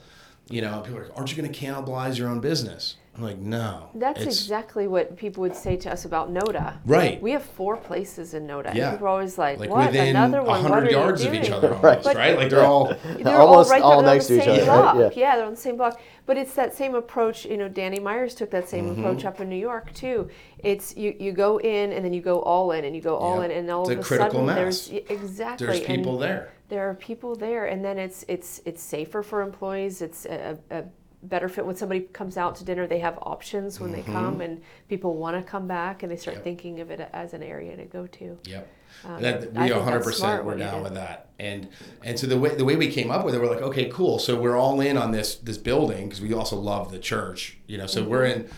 you 0.50 0.60
know 0.62 0.80
people 0.80 0.98
are 1.00 1.04
like 1.04 1.16
aren't 1.16 1.30
you 1.34 1.40
going 1.42 1.52
to 1.52 1.58
cannibalize 1.58 2.16
your 2.18 2.28
own 2.28 2.40
business 2.40 2.96
i'm 3.16 3.22
like 3.22 3.36
no 3.38 3.90
That's 3.94 4.22
exactly 4.22 4.86
what 4.88 5.16
people 5.18 5.42
would 5.42 5.54
say 5.54 5.76
to 5.76 5.92
us 5.92 6.04
about 6.06 6.32
NoDa. 6.32 6.78
Right. 6.86 7.20
We 7.20 7.32
have 7.32 7.42
four 7.42 7.76
places 7.76 8.32
in 8.32 8.46
NoDa. 8.46 8.74
Yeah. 8.74 8.88
And 8.88 8.92
people 8.94 9.06
are 9.08 9.10
always 9.10 9.36
like, 9.36 9.58
like 9.58 9.68
what? 9.70 9.86
within 9.88 10.16
Another 10.16 10.42
one? 10.42 10.62
What 10.62 10.70
are 10.72 10.80
100 10.80 10.90
you 10.90 10.96
yards 10.96 11.24
of 11.24 11.34
each 11.34 11.50
other 11.50 11.74
almost 11.74 12.06
Right. 12.06 12.16
right, 12.16 12.36
like 12.38 12.48
they're 12.50 12.64
all 12.64 12.86
They're 13.18 13.36
Almost 13.36 13.68
all 13.70 13.74
right 13.76 13.82
all 13.82 14.02
there, 14.02 14.14
next 14.14 14.30
on 14.30 14.30
to 14.30 14.34
the 14.36 14.40
each 14.40 14.60
same 14.60 14.68
other, 14.70 14.82
right? 14.82 14.94
block. 14.94 15.16
Yeah. 15.16 15.36
they're 15.36 15.44
on 15.44 15.50
the 15.58 15.64
same 15.68 15.76
block. 15.76 16.00
But 16.24 16.36
it's 16.38 16.54
that 16.54 16.74
same 16.74 16.94
approach. 16.94 17.44
You 17.44 17.58
know, 17.58 17.68
Danny 17.68 17.98
Myers 18.00 18.34
took 18.34 18.50
that 18.50 18.66
same 18.68 18.86
Mm-hmm. 18.86 19.00
approach 19.04 19.24
up 19.26 19.40
in 19.42 19.48
New 19.50 19.56
York 19.70 19.92
too. 19.92 20.30
It's 20.58 20.96
you, 20.96 21.14
you 21.20 21.32
go 21.32 21.58
in 21.60 21.92
and 21.92 22.02
then 22.04 22.14
you 22.14 22.22
go 22.22 22.40
all 22.40 22.72
in 22.72 22.84
and 22.86 22.96
you 22.96 23.02
go 23.02 23.16
all 23.16 23.38
Yeah. 23.40 23.44
in 23.46 23.50
and 23.50 23.70
all 23.70 23.82
It's 23.82 23.90
of 23.92 23.98
a 23.98 24.00
a 24.00 24.04
critical 24.04 24.30
sudden 24.32 24.46
mass. 24.46 24.56
there's 24.56 24.88
exactly 25.10 25.66
there's 25.66 25.78
and 25.80 25.86
people 25.98 26.16
there 26.18 26.52
There 26.70 26.88
are 26.88 26.94
people 26.94 27.36
there, 27.36 27.66
and 27.66 27.84
then 27.84 27.98
it's 27.98 28.24
it's 28.28 28.62
it's 28.64 28.82
safer 28.82 29.22
for 29.22 29.42
employees. 29.42 30.00
It's 30.00 30.24
a, 30.24 30.56
a 30.70 30.84
better 31.22 31.48
fit 31.48 31.64
when 31.64 31.76
somebody 31.76 32.00
comes 32.00 32.36
out 32.36 32.56
to 32.56 32.64
dinner. 32.64 32.86
They 32.86 32.98
have 32.98 33.18
options 33.22 33.78
when 33.80 33.92
they 33.92 34.02
come, 34.02 34.40
and 34.40 34.60
people 34.88 35.16
want 35.16 35.36
to 35.36 35.42
come 35.48 35.66
back, 35.68 36.02
and 36.02 36.10
they 36.10 36.16
start 36.16 36.32
Mm-hmm. 36.36 36.38
Yep. 36.40 36.44
thinking 36.44 36.80
of 36.80 36.90
it 36.90 37.08
as 37.12 37.34
an 37.34 37.42
area 37.42 37.76
to 37.76 37.84
go 37.84 38.06
to. 38.06 38.38
Yep. 38.44 38.68
Um, 39.04 39.22
that 39.22 39.40
we 39.40 39.46
think 39.68 39.74
100 39.74 39.82
smart 39.84 40.04
percent 40.04 40.44
were 40.44 40.52
what 40.52 40.58
down 40.58 40.82
with 40.82 40.94
that, 40.94 41.28
and 41.38 41.68
and 42.02 42.18
so 42.18 42.26
the 42.26 42.38
way 42.38 42.54
the 42.54 42.64
way 42.64 42.76
we 42.76 42.88
came 42.90 43.10
up 43.10 43.24
with 43.24 43.34
it, 43.34 43.40
we're 43.40 43.50
like, 43.50 43.62
okay, 43.62 43.86
cool. 43.90 44.18
So 44.18 44.38
we're 44.40 44.56
all 44.56 44.80
in 44.80 44.96
on 44.96 45.12
this 45.12 45.36
this 45.36 45.58
building 45.58 46.08
because 46.08 46.20
we 46.20 46.32
also 46.34 46.56
love 46.56 46.90
the 46.92 46.98
church, 46.98 47.58
you 47.66 47.78
know. 47.78 47.86
So 47.86 48.00
Mm-hmm. 48.02 48.10
we're 48.10 48.24
in. 48.24 48.48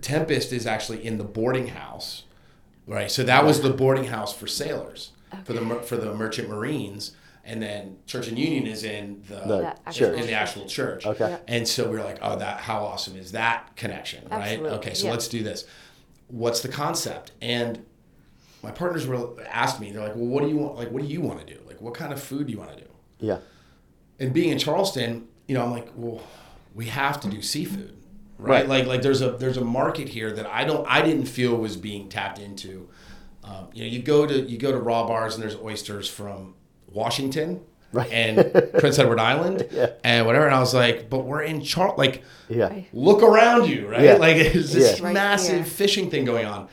Tempest 0.00 0.52
is 0.52 0.66
actually 0.66 1.04
in 1.04 1.18
the 1.18 1.24
boarding 1.24 1.68
house, 1.68 2.22
right? 2.86 3.10
So 3.10 3.24
that 3.24 3.44
was 3.44 3.62
the 3.62 3.70
boarding 3.70 4.04
house 4.04 4.32
for 4.32 4.46
sailors 4.46 5.10
for 5.44 5.52
the 5.52 5.60
for 5.82 5.96
the 5.96 6.14
merchant 6.14 6.48
marines, 6.48 7.12
and 7.48 7.62
then 7.62 7.96
Church 8.06 8.28
and 8.28 8.38
Union 8.38 8.66
is 8.66 8.84
in 8.84 9.22
the, 9.26 9.36
The 9.36 9.58
That 9.60 9.76
church. 9.86 9.86
actual 9.86 10.14
in 10.14 10.26
the 10.26 10.34
actual 10.34 10.66
church. 10.66 11.06
Okay. 11.06 11.30
Yep. 11.30 11.44
And 11.48 11.66
so 11.66 11.90
we 11.90 11.96
are 11.96 12.04
like, 12.04 12.18
oh, 12.20 12.36
that 12.38 12.60
how 12.60 12.84
awesome 12.84 13.16
is 13.16 13.32
that 13.32 13.74
connection, 13.74 14.28
right? 14.30 14.60
Okay, 14.60 14.92
so 14.92 15.06
yeah. 15.06 15.12
let's 15.12 15.28
do 15.28 15.42
this. 15.42 15.64
What's 16.28 16.60
the 16.60 16.68
concept? 16.68 17.32
And 17.40 17.86
my 18.62 18.70
partners 18.70 19.06
were 19.06 19.42
asked 19.48 19.80
me, 19.80 19.92
they're 19.92 20.02
like, 20.02 20.14
well, 20.14 20.26
what 20.26 20.42
do 20.42 20.50
you 20.50 20.56
want? 20.56 20.76
Like, 20.76 20.90
what 20.90 21.00
do 21.02 21.08
you 21.08 21.22
want 21.22 21.40
to 21.40 21.46
do? 21.46 21.58
Like, 21.66 21.80
what 21.80 21.94
kind 21.94 22.12
of 22.12 22.22
food 22.22 22.46
do 22.48 22.52
you 22.52 22.58
want 22.58 22.76
to 22.76 22.84
do? 22.84 22.90
Yeah. 23.18 23.38
And 24.20 24.34
being 24.34 24.50
in 24.50 24.58
Charleston, 24.58 25.26
you 25.46 25.54
know, 25.54 25.64
I'm 25.64 25.70
like, 25.70 25.88
well, 25.96 26.20
we 26.74 26.86
have 26.86 27.18
to 27.20 27.28
do 27.28 27.40
seafood, 27.40 27.96
right? 28.36 28.60
Right. 28.60 28.68
Like, 28.68 28.86
like 28.86 29.02
there's 29.02 29.22
a 29.22 29.30
there's 29.32 29.56
a 29.56 29.64
market 29.64 30.08
here 30.10 30.32
that 30.32 30.46
I 30.46 30.64
don't 30.64 30.86
I 30.86 31.00
didn't 31.00 31.26
feel 31.26 31.56
was 31.56 31.78
being 31.78 32.10
tapped 32.10 32.38
into. 32.38 32.90
Um, 33.42 33.68
you 33.72 33.84
know, 33.84 33.88
you 33.88 34.02
go 34.02 34.26
to 34.26 34.42
you 34.42 34.58
go 34.58 34.70
to 34.70 34.78
raw 34.78 35.06
bars 35.06 35.34
and 35.34 35.42
there's 35.42 35.56
oysters 35.56 36.10
from 36.10 36.54
Washington. 36.92 37.60
Right. 37.90 38.12
And 38.12 38.52
Prince 38.78 38.98
Edward 38.98 39.18
Island 39.18 39.66
Yeah. 39.72 39.92
and 40.04 40.26
whatever. 40.26 40.44
And 40.44 40.54
I 40.54 40.60
was 40.60 40.74
like, 40.74 41.08
but 41.08 41.20
we're 41.24 41.40
in 41.42 41.62
Char 41.62 41.94
like 41.96 42.22
Yeah. 42.48 42.80
Look 42.92 43.22
around 43.22 43.66
you, 43.68 43.88
right? 43.88 44.02
Yeah. 44.02 44.14
Like 44.16 44.36
it's 44.36 44.72
this 44.74 45.00
Yeah. 45.00 45.10
Massive 45.12 45.56
here. 45.56 45.64
fishing 45.64 46.10
thing 46.10 46.26
going 46.26 46.44
on. 46.44 46.68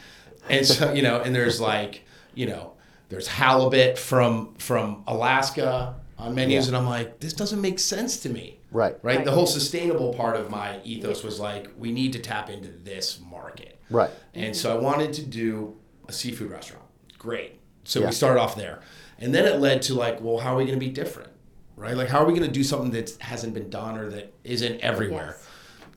And 0.50 0.66
so, 0.66 0.92
you 0.92 1.02
know, 1.02 1.22
and 1.22 1.34
there's 1.34 1.62
like, 1.62 2.04
you 2.34 2.48
know, 2.48 2.74
there's 3.08 3.28
halibut 3.28 3.98
from 3.98 4.56
from 4.56 5.04
Alaska 5.08 5.96
on 6.18 6.36
menus, 6.36 6.66
Yeah. 6.66 6.70
and 6.70 6.78
I'm 6.78 6.86
like, 6.90 7.20
this 7.22 7.32
doesn't 7.34 7.62
make 7.62 7.80
sense 7.80 8.18
to 8.24 8.30
me. 8.30 8.60
Right. 8.72 8.98
Right. 9.02 9.16
Right. 9.18 9.26
The 9.26 9.32
whole 9.32 9.48
sustainable 9.48 10.14
part 10.14 10.36
of 10.36 10.50
my 10.50 10.82
ethos 10.84 11.24
was 11.24 11.40
like, 11.40 11.70
we 11.78 11.94
need 11.94 12.12
to 12.14 12.20
tap 12.20 12.50
into 12.50 12.68
this 12.70 13.22
market. 13.22 13.80
Right. 13.90 14.10
And 14.34 14.54
so 14.54 14.76
I 14.78 14.80
wanted 14.82 15.14
to 15.14 15.22
do 15.26 15.78
a 16.10 16.12
seafood 16.12 16.52
restaurant. 16.52 16.84
Great. 17.18 17.60
So 17.86 18.02
Yeah. 18.02 18.08
we 18.08 18.12
started 18.12 18.42
off 18.42 18.56
there. 18.58 18.82
And 19.20 19.34
then 19.34 19.46
it 19.46 19.60
led 19.60 19.82
to 19.84 19.94
like, 19.94 20.22
well, 20.22 20.40
how 20.40 20.54
are 20.54 20.58
we 20.58 20.66
going 20.66 20.80
to 20.80 20.86
be 20.86 20.92
different? 20.92 21.32
Right? 21.76 21.96
Like, 21.96 22.10
how 22.10 22.20
are 22.20 22.26
we 22.26 22.34
going 22.34 22.48
to 22.48 22.52
do 22.52 22.64
something 22.64 22.92
that 22.92 23.12
hasn't 23.20 23.54
been 23.54 23.70
done 23.70 23.98
or 23.98 24.10
that 24.10 24.34
isn't 24.44 24.80
everywhere? 24.82 25.36
Yes. 25.38 25.48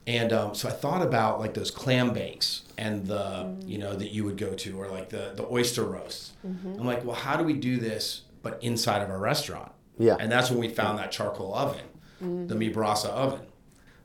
And 0.09 0.33
um, 0.33 0.55
so 0.55 0.69
I 0.69 0.73
thought 0.73 1.03
about 1.03 1.39
like 1.39 1.53
those 1.55 1.71
clam 1.71 2.15
bakes 2.15 2.63
and 2.79 3.07
the, 3.07 3.19
mm-hmm. 3.19 3.69
you 3.69 3.79
know, 3.79 3.95
that 3.95 4.11
you 4.11 4.25
would 4.25 4.39
go 4.39 4.55
to 4.55 4.81
or 4.81 4.89
like 4.89 5.11
the, 5.11 5.33
the 5.37 5.47
oyster 5.47 5.85
roasts. 5.85 6.33
Mm-hmm. 6.47 6.81
I'm 6.81 6.87
like, 6.87 7.05
well, 7.05 7.15
how 7.15 7.37
do 7.37 7.45
we 7.45 7.53
do 7.53 7.77
this, 7.77 8.23
but 8.43 8.59
inside 8.63 9.03
of 9.03 9.11
our 9.11 9.19
restaurant? 9.19 9.71
Yeah. 9.99 10.17
And 10.19 10.33
that's 10.33 10.51
when 10.51 10.61
we 10.61 10.69
found 10.69 10.99
that 10.99 11.13
charcoal 11.13 11.55
oven, 11.55 11.85
the 12.21 12.27
mm-hmm. 12.27 12.59
Mibrasa 12.59 13.11
oven, 13.11 13.47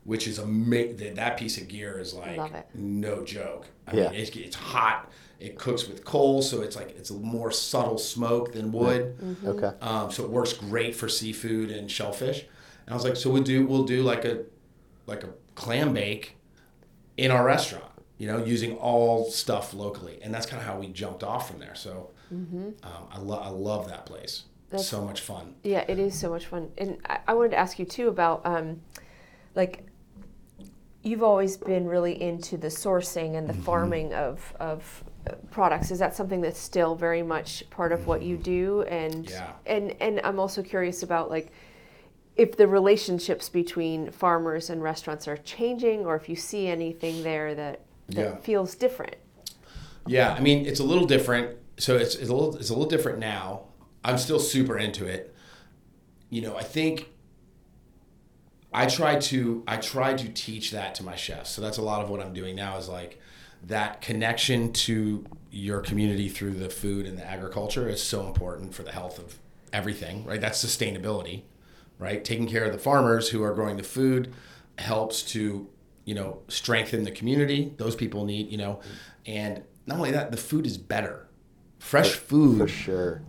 which 0.04 0.28
is 0.28 0.38
amazing. 0.38 1.14
That 1.14 1.38
piece 1.38 1.56
of 1.56 1.68
gear 1.68 1.98
is 1.98 2.12
like 2.12 2.74
no 2.74 3.24
joke. 3.24 3.66
I 3.86 3.96
Yeah. 3.96 4.10
mean, 4.10 4.20
it's, 4.20 4.36
it's 4.36 4.56
hot. 4.56 5.10
It 5.40 5.58
cooks 5.58 5.86
with 5.88 6.04
coal, 6.04 6.40
so 6.42 6.62
it's 6.62 6.76
like 6.76 6.90
it's 6.96 7.10
a 7.10 7.14
more 7.14 7.50
subtle 7.50 7.98
smoke 7.98 8.52
than 8.52 8.72
wood. 8.72 9.16
Mm-hmm. 9.18 9.46
Okay. 9.48 9.72
Um, 9.80 10.10
so 10.10 10.24
it 10.24 10.30
works 10.30 10.52
great 10.52 10.94
for 10.94 11.08
seafood 11.08 11.70
and 11.70 11.90
shellfish. 11.90 12.40
And 12.86 12.92
I 12.92 12.94
was 12.94 13.04
like, 13.04 13.16
so 13.16 13.30
we'll 13.30 13.42
do 13.42 13.66
we'll 13.66 13.84
do 13.84 14.02
like 14.02 14.24
a 14.24 14.44
like 15.06 15.22
a 15.24 15.28
clam 15.54 15.92
bake 15.92 16.36
in 17.16 17.30
our 17.30 17.44
restaurant, 17.44 17.84
you 18.18 18.26
know, 18.26 18.44
using 18.44 18.76
all 18.76 19.30
stuff 19.30 19.74
locally, 19.74 20.18
and 20.22 20.32
that's 20.32 20.46
kind 20.46 20.60
of 20.62 20.66
how 20.66 20.78
we 20.78 20.88
jumped 20.88 21.22
off 21.22 21.48
from 21.50 21.58
there. 21.60 21.74
So 21.74 22.10
um, 22.30 22.74
I 23.12 23.18
love 23.18 23.42
I 23.46 23.50
love 23.50 23.88
that 23.88 24.06
place. 24.06 24.44
That's- 24.70 24.88
so 24.88 25.04
much 25.04 25.20
fun. 25.20 25.54
Yeah, 25.62 25.84
it 25.86 25.98
is 25.98 26.18
so 26.18 26.30
much 26.30 26.46
fun. 26.46 26.70
And 26.78 26.98
I, 27.06 27.18
I 27.28 27.34
wanted 27.34 27.50
to 27.50 27.58
ask 27.58 27.78
you 27.78 27.84
too 27.84 28.08
about 28.08 28.44
um, 28.44 28.80
like 29.54 29.86
you've 31.02 31.22
always 31.22 31.56
been 31.56 31.86
really 31.86 32.20
into 32.20 32.56
the 32.56 32.68
sourcing 32.68 33.36
and 33.36 33.48
the 33.48 33.52
Mm-hmm. 33.52 33.62
farming 33.62 34.14
of 34.14 34.54
of 34.58 35.04
uh, 35.06 35.10
products. 35.50 35.90
Is 35.90 35.98
that 35.98 36.14
something 36.14 36.40
that's 36.40 36.58
still 36.58 36.94
very 36.94 37.22
much 37.22 37.68
part 37.70 37.92
of 37.92 38.06
what 38.06 38.22
you 38.22 38.34
mm-hmm. 38.34 38.42
do? 38.42 38.82
And 38.82 39.28
Yeah. 39.28 39.52
and 39.66 39.94
and 40.00 40.20
I'm 40.24 40.38
also 40.38 40.62
curious 40.62 41.02
about 41.02 41.30
like 41.30 41.52
if 42.36 42.56
the 42.56 42.66
relationships 42.66 43.48
between 43.48 44.10
farmers 44.10 44.68
and 44.70 44.82
restaurants 44.82 45.28
are 45.28 45.36
changing, 45.36 46.04
or 46.04 46.16
if 46.16 46.28
you 46.28 46.36
see 46.36 46.66
anything 46.66 47.22
there 47.22 47.54
that 47.54 47.80
that 48.08 48.20
Yeah. 48.20 48.36
feels 48.36 48.74
different. 48.74 49.16
Yeah, 50.06 50.34
I 50.34 50.40
mean 50.40 50.66
it's 50.66 50.80
a 50.80 50.84
little 50.84 51.06
different. 51.06 51.56
So 51.76 51.96
it's, 51.96 52.14
it's 52.14 52.28
a 52.28 52.34
little 52.34 52.56
it's 52.56 52.70
a 52.70 52.74
little 52.74 52.88
different 52.88 53.18
now. 53.18 53.62
I'm 54.04 54.18
still 54.18 54.38
super 54.40 54.78
into 54.78 55.06
it. 55.06 55.34
You 56.28 56.42
know, 56.42 56.56
I 56.56 56.62
think 56.62 57.08
I 58.72 58.86
try 58.86 59.16
to 59.16 59.62
I 59.66 59.76
try 59.78 60.14
to 60.14 60.28
teach 60.28 60.72
that 60.72 60.94
to 60.96 61.04
my 61.04 61.14
chefs. 61.14 61.50
So 61.50 61.62
that's 61.62 61.78
a 61.78 61.82
lot 61.82 62.02
of 62.02 62.10
what 62.10 62.20
I'm 62.20 62.34
doing 62.34 62.56
now 62.56 62.76
is 62.76 62.88
like 62.88 63.20
that 63.66 64.00
connection 64.00 64.72
to 64.72 65.24
your 65.50 65.80
community 65.80 66.28
through 66.28 66.54
the 66.54 66.68
food 66.68 67.06
and 67.06 67.16
the 67.16 67.24
agriculture 67.24 67.88
is 67.88 68.02
so 68.02 68.26
important 68.26 68.74
for 68.74 68.82
the 68.82 68.92
health 68.92 69.18
of 69.18 69.38
everything, 69.72 70.24
right? 70.24 70.40
That's 70.40 70.62
sustainability, 70.64 71.42
right? 71.98 72.24
Taking 72.24 72.48
care 72.48 72.64
of 72.64 72.72
the 72.72 72.78
farmers 72.78 73.28
who 73.28 73.42
are 73.42 73.54
growing 73.54 73.76
the 73.76 73.82
food 73.82 74.32
helps 74.78 75.22
to, 75.32 75.68
you 76.04 76.14
know, 76.14 76.42
strengthen 76.48 77.04
the 77.04 77.10
community. 77.10 77.72
Those 77.76 77.94
people 77.94 78.24
need, 78.24 78.50
you 78.50 78.58
know, 78.58 78.80
and 79.26 79.62
not 79.86 79.98
only 79.98 80.10
that, 80.10 80.30
the 80.30 80.36
food 80.36 80.66
is 80.66 80.76
better. 80.76 81.28
Fresh 81.78 82.12
food 82.14 82.58
For 82.58 82.68
sure. 82.68 83.22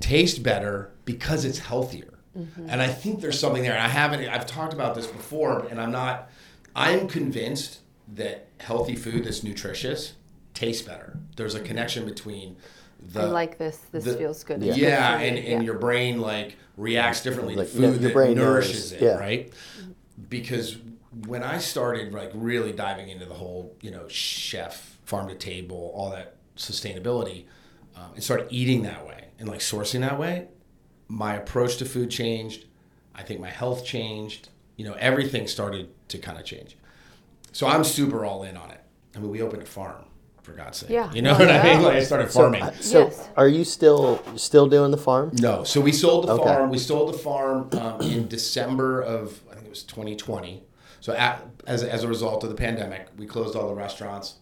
taste 0.00 0.42
better 0.42 0.92
because 1.04 1.44
it's 1.44 1.58
healthier. 1.58 2.14
Mm-hmm. 2.36 2.68
And 2.68 2.80
I 2.82 2.88
think 2.88 3.20
there's 3.20 3.38
something 3.38 3.62
there. 3.62 3.72
And 3.72 3.82
I 3.82 3.88
haven't 3.88 4.26
I've 4.28 4.46
talked 4.46 4.72
about 4.72 4.94
this 4.94 5.06
before 5.06 5.66
and 5.66 5.80
I'm 5.80 5.90
not 5.90 6.30
I'm 6.74 7.08
convinced 7.08 7.80
that 8.14 8.48
healthy 8.60 8.94
food 8.96 9.24
that's 9.24 9.42
nutritious 9.42 10.14
tastes 10.54 10.82
better. 10.86 11.18
There's 11.36 11.54
a 11.54 11.60
connection 11.60 12.04
between 12.06 12.56
the 13.12 13.22
I 13.22 13.24
like 13.26 13.58
this. 13.58 13.78
This 13.92 14.04
the- 14.04 14.14
feels 14.16 14.42
good. 14.44 14.62
Yeah, 14.62 14.70
It's 14.72 14.78
good 14.80 14.86
for 14.86 15.18
me. 15.18 15.28
and, 15.28 15.38
and 15.38 15.64
your 15.64 15.78
brain 15.78 16.20
like 16.20 16.56
reacts 16.76 17.22
differently 17.22 17.56
Like, 17.56 17.70
to 17.72 17.80
no, 17.80 17.92
food 17.92 18.00
your 18.00 18.08
that 18.10 18.14
brain 18.14 18.36
nourishes 18.36 18.92
knows, 18.92 19.02
it, 19.02 19.04
yeah. 19.04 19.18
right? 19.18 19.52
Because 20.28 20.76
when 21.26 21.42
I 21.42 21.58
started 21.58 22.12
like 22.12 22.30
really 22.34 22.72
diving 22.72 23.08
into 23.08 23.26
the 23.26 23.34
whole, 23.34 23.74
you 23.80 23.90
know, 23.90 24.06
chef, 24.08 24.98
farm 25.04 25.28
to 25.28 25.34
table, 25.34 25.92
all 25.94 26.10
that 26.10 26.36
sustainability, 26.56 27.44
um, 27.96 28.12
and 28.14 28.22
started 28.24 28.46
eating 28.50 28.82
that 28.82 29.06
way 29.06 29.26
and 29.38 29.48
like 29.48 29.60
sourcing 29.60 30.00
that 30.00 30.18
way, 30.18 30.48
my 31.08 31.34
approach 31.36 31.76
to 31.78 31.84
food 31.84 32.10
changed. 32.10 32.64
I 33.14 33.22
think 33.22 33.40
my 33.40 33.50
health 33.50 33.84
changed. 33.84 34.48
You 34.76 34.84
know, 34.86 34.94
everything 34.94 35.46
started 35.46 35.88
to 36.08 36.18
kind 36.18 36.38
of 36.38 36.44
change. 36.44 36.76
So 37.56 37.66
I'm 37.66 37.84
super 37.84 38.22
all 38.26 38.42
in 38.42 38.54
on 38.54 38.70
it. 38.70 38.82
I 39.14 39.18
mean, 39.18 39.30
we 39.30 39.40
opened 39.40 39.62
a 39.62 39.64
farm, 39.64 40.04
for 40.42 40.52
God's 40.52 40.76
sake. 40.76 40.90
Yeah. 40.90 41.10
You 41.14 41.22
know 41.22 41.32
what 41.32 41.50
I 41.50 41.62
mean? 41.64 41.82
Like 41.82 41.94
I 41.96 42.02
started 42.04 42.30
So, 42.30 42.40
farming. 42.40 42.62
uh, 42.62 42.72
so 42.80 43.06
Yes. 43.06 43.28
are 43.34 43.48
you 43.48 43.64
still 43.64 44.22
still 44.36 44.66
doing 44.66 44.90
the 44.90 44.98
farm? 44.98 45.30
No, 45.40 45.64
so 45.64 45.80
we 45.80 45.90
sold 45.90 46.28
the 46.28 46.34
Okay. 46.34 46.44
farm. 46.44 46.68
We 46.68 46.76
sold 46.76 47.14
the 47.14 47.18
farm 47.18 47.70
um, 47.72 48.02
in 48.02 48.28
December 48.28 49.00
of 49.00 49.40
I 49.50 49.54
think 49.54 49.68
it 49.68 49.70
was 49.70 49.84
2020. 49.84 50.64
So 51.00 51.14
at, 51.14 51.46
as 51.66 51.82
as 51.82 52.04
a 52.04 52.08
result 52.08 52.44
of 52.44 52.50
the 52.50 52.56
pandemic, 52.56 53.08
we 53.16 53.24
closed 53.24 53.56
all 53.56 53.68
the 53.68 53.74
restaurants. 53.74 54.34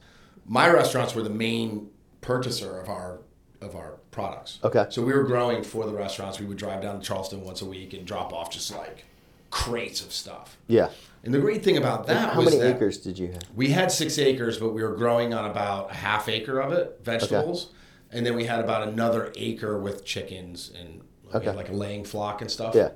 My 0.44 0.68
restaurants 0.68 1.14
were 1.14 1.22
the 1.22 1.30
main 1.46 1.90
purchaser 2.20 2.80
of 2.80 2.88
our 2.88 3.20
of 3.60 3.76
our 3.76 4.00
products. 4.10 4.58
Okay. 4.64 4.86
So 4.90 5.02
we 5.02 5.12
were 5.12 5.22
growing 5.22 5.62
for 5.62 5.86
the 5.86 5.94
restaurants. 5.94 6.40
We 6.40 6.46
would 6.46 6.58
drive 6.58 6.82
down 6.82 6.98
to 6.98 7.06
Charleston 7.06 7.42
once 7.42 7.62
a 7.62 7.66
week 7.66 7.92
and 7.94 8.04
drop 8.04 8.32
off 8.32 8.50
just 8.50 8.74
like 8.76 9.04
crates 9.50 10.04
of 10.04 10.12
stuff. 10.12 10.58
Yeah. 10.66 10.88
And 11.24 11.32
the 11.32 11.38
great 11.38 11.64
thing 11.64 11.76
about 11.76 12.06
that 12.06 12.34
How 12.34 12.40
many 12.42 12.58
that 12.58 12.76
acres 12.76 12.98
did 12.98 13.18
you 13.18 13.28
have? 13.32 13.42
we 13.54 13.68
had 13.70 13.90
six 13.90 14.18
acres, 14.18 14.58
but 14.58 14.70
we 14.74 14.82
were 14.82 14.94
growing 14.94 15.32
on 15.34 15.50
about 15.50 15.90
a 15.90 15.94
half 15.94 16.28
acre 16.28 16.60
of 16.60 16.72
it, 16.72 17.00
vegetables. 17.02 17.70
And 18.10 18.24
then 18.24 18.36
we 18.36 18.44
had 18.44 18.60
about 18.60 18.86
another 18.86 19.32
acre 19.36 19.78
with 19.78 20.04
chickens 20.04 20.70
and 20.78 21.00
Okay. 21.34 21.50
like 21.52 21.68
a 21.68 21.72
laying 21.72 22.04
flock 22.04 22.42
and 22.42 22.50
stuff. 22.50 22.74
Yeah. 22.76 22.90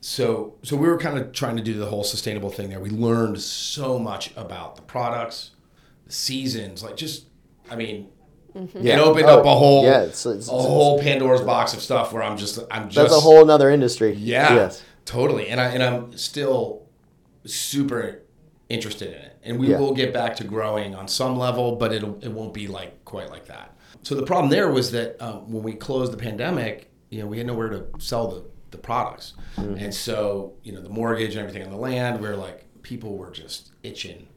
So 0.00 0.54
so 0.62 0.76
we 0.76 0.88
were 0.88 0.98
kind 0.98 1.18
of 1.18 1.32
trying 1.32 1.56
to 1.56 1.62
do 1.62 1.74
the 1.74 1.86
whole 1.86 2.04
sustainable 2.04 2.48
thing 2.50 2.70
there. 2.70 2.80
We 2.80 2.90
learned 2.90 3.40
so 3.40 3.98
much 3.98 4.32
about 4.36 4.76
the 4.76 4.82
products, 4.82 5.50
the 6.06 6.12
seasons, 6.12 6.82
like 6.82 6.96
just 6.96 7.26
I 7.70 7.76
mean 7.76 8.08
mm-hmm. 8.56 8.78
Yeah. 8.80 8.94
it 8.96 9.00
opened 9.00 9.26
Oh, 9.26 9.40
up 9.40 9.44
a 9.46 9.54
whole 9.54 9.84
yeah, 9.84 10.02
it's- 10.04 10.24
it's- 10.26 10.48
a 10.48 10.52
whole 10.52 11.00
Pandora's 11.00 11.42
box 11.42 11.74
of 11.74 11.80
stuff 11.82 12.12
where 12.12 12.22
I'm 12.22 12.36
just 12.38 12.58
I'm 12.70 12.84
just 12.88 12.96
That's 12.96 13.12
a 13.14 13.20
whole 13.20 13.44
nother 13.44 13.70
industry. 13.70 14.14
yeah, 14.14 14.54
Yes. 14.54 14.82
totally. 15.04 15.48
And 15.48 15.60
I 15.60 15.66
and 15.66 15.82
I'm 15.82 16.16
still 16.16 16.82
super 17.44 18.22
interested 18.68 19.08
in 19.08 19.14
it. 19.20 19.36
And 19.42 19.58
we 19.58 19.68
Yeah. 19.70 19.78
will 19.78 19.92
get 19.94 20.12
back 20.12 20.36
to 20.36 20.44
growing 20.44 20.94
on 20.94 21.08
some 21.08 21.36
level, 21.38 21.76
but 21.76 21.92
it'll 21.92 22.18
it 22.22 22.28
won't 22.28 22.54
be 22.54 22.68
like 22.68 23.04
quite 23.04 23.28
like 23.30 23.46
that. 23.46 23.76
So 24.02 24.14
the 24.14 24.22
problem 24.24 24.50
there 24.50 24.70
was 24.70 24.90
that 24.92 25.20
um, 25.20 25.50
when 25.52 25.62
we 25.62 25.74
closed 25.74 26.12
the 26.12 26.16
pandemic, 26.16 26.90
you 27.10 27.20
know, 27.20 27.26
we 27.26 27.38
had 27.38 27.46
nowhere 27.46 27.68
to 27.68 27.84
sell 27.98 28.28
the 28.28 28.44
the 28.70 28.78
products, 28.78 29.34
Mm-hmm. 29.56 29.74
and 29.84 29.94
so 29.94 30.54
you 30.62 30.72
know 30.72 30.80
the 30.80 30.88
mortgage 30.88 31.32
and 31.36 31.40
everything 31.40 31.62
on 31.62 31.70
the 31.70 31.76
land, 31.76 32.20
we 32.20 32.26
were 32.28 32.36
like 32.36 32.64
people 32.82 33.16
were 33.18 33.30
just 33.30 33.72
itching 33.82 34.28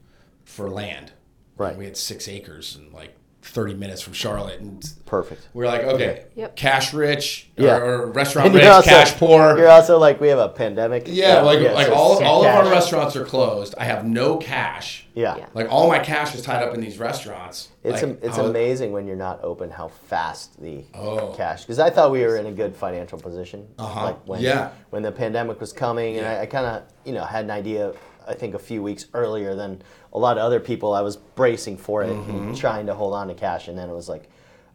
for 0.44 0.68
land. 0.68 1.12
Right. 1.56 1.74
We 1.76 1.86
had 1.86 1.96
six 1.96 2.28
acres 2.28 2.76
and 2.76 2.92
like 2.92 3.16
30 3.46 3.74
minutes 3.74 4.02
from 4.02 4.12
Charlotte, 4.12 4.60
and 4.60 4.82
Perfect. 5.06 5.48
we 5.54 5.64
are 5.64 5.68
like, 5.68 5.82
okay, 5.82 6.24
Yep. 6.34 6.56
cash 6.56 6.92
rich 6.92 7.48
Yeah. 7.56 7.76
or, 7.76 8.02
or 8.02 8.06
restaurant 8.12 8.52
rich, 8.52 8.62
you're 8.64 8.72
also- 8.72 8.90
cash 8.90 9.12
poor. 9.14 9.56
You're 9.58 9.68
also 9.68 9.98
like 9.98 10.20
we 10.20 10.28
have 10.28 10.38
a 10.38 10.48
pandemic. 10.48 11.04
Yeah, 11.06 11.40
like 11.40 11.60
like 11.72 11.86
so 11.86 11.94
all, 11.94 12.12
it's 12.14 12.22
all 12.22 12.44
of 12.44 12.54
our 12.54 12.70
restaurants 12.70 13.16
are 13.16 13.24
closed. 13.24 13.74
I 13.78 13.84
have 13.84 14.04
no 14.04 14.36
cash. 14.36 15.06
Yeah. 15.14 15.36
Yeah. 15.36 15.46
Like 15.54 15.70
all 15.70 15.88
my 15.88 15.98
cash 15.98 16.34
is 16.34 16.42
tied 16.42 16.62
up 16.62 16.74
in 16.74 16.80
these 16.80 16.98
restaurants. 16.98 17.68
It's 17.82 17.94
like, 17.94 18.02
am- 18.02 18.18
it's 18.22 18.36
I 18.38 18.42
was- 18.42 18.50
amazing 18.50 18.92
when 18.92 19.06
you're 19.06 19.16
not 19.16 19.42
open 19.42 19.70
how 19.70 19.88
fast 19.88 20.60
the 20.60 20.84
Oh. 20.94 21.32
cash 21.36 21.62
because 21.62 21.78
I 21.78 21.88
thought 21.90 22.10
we 22.10 22.20
were 22.22 22.36
in 22.36 22.46
a 22.46 22.52
good 22.52 22.76
financial 22.76 23.18
position. 23.18 23.66
Uh-huh. 23.78 24.04
Like 24.04 24.26
when 24.28 24.40
Yeah. 24.40 24.70
when 24.90 25.02
the 25.02 25.12
pandemic 25.12 25.60
was 25.60 25.72
coming, 25.72 26.18
and 26.18 26.26
I, 26.26 26.42
I 26.42 26.46
kind 26.46 26.66
of 26.66 26.82
you 27.04 27.12
know 27.14 27.24
had 27.24 27.44
an 27.44 27.50
idea. 27.50 27.92
I 28.28 28.34
think 28.34 28.54
a 28.54 28.58
few 28.58 28.82
weeks 28.82 29.06
earlier 29.14 29.54
than 29.54 29.82
a 30.16 30.18
lot 30.18 30.38
of 30.38 30.42
other 30.42 30.58
people. 30.60 30.94
I 30.94 31.02
was 31.02 31.16
bracing 31.16 31.76
for 31.76 32.02
it 32.02 32.08
Mm-hmm. 32.08 32.30
and 32.48 32.56
trying 32.56 32.86
to 32.86 32.94
hold 32.94 33.12
on 33.14 33.28
to 33.28 33.34
cash, 33.34 33.68
and 33.68 33.76
then 33.78 33.88
it 33.90 33.94
was 33.94 34.08
like, 34.08 34.28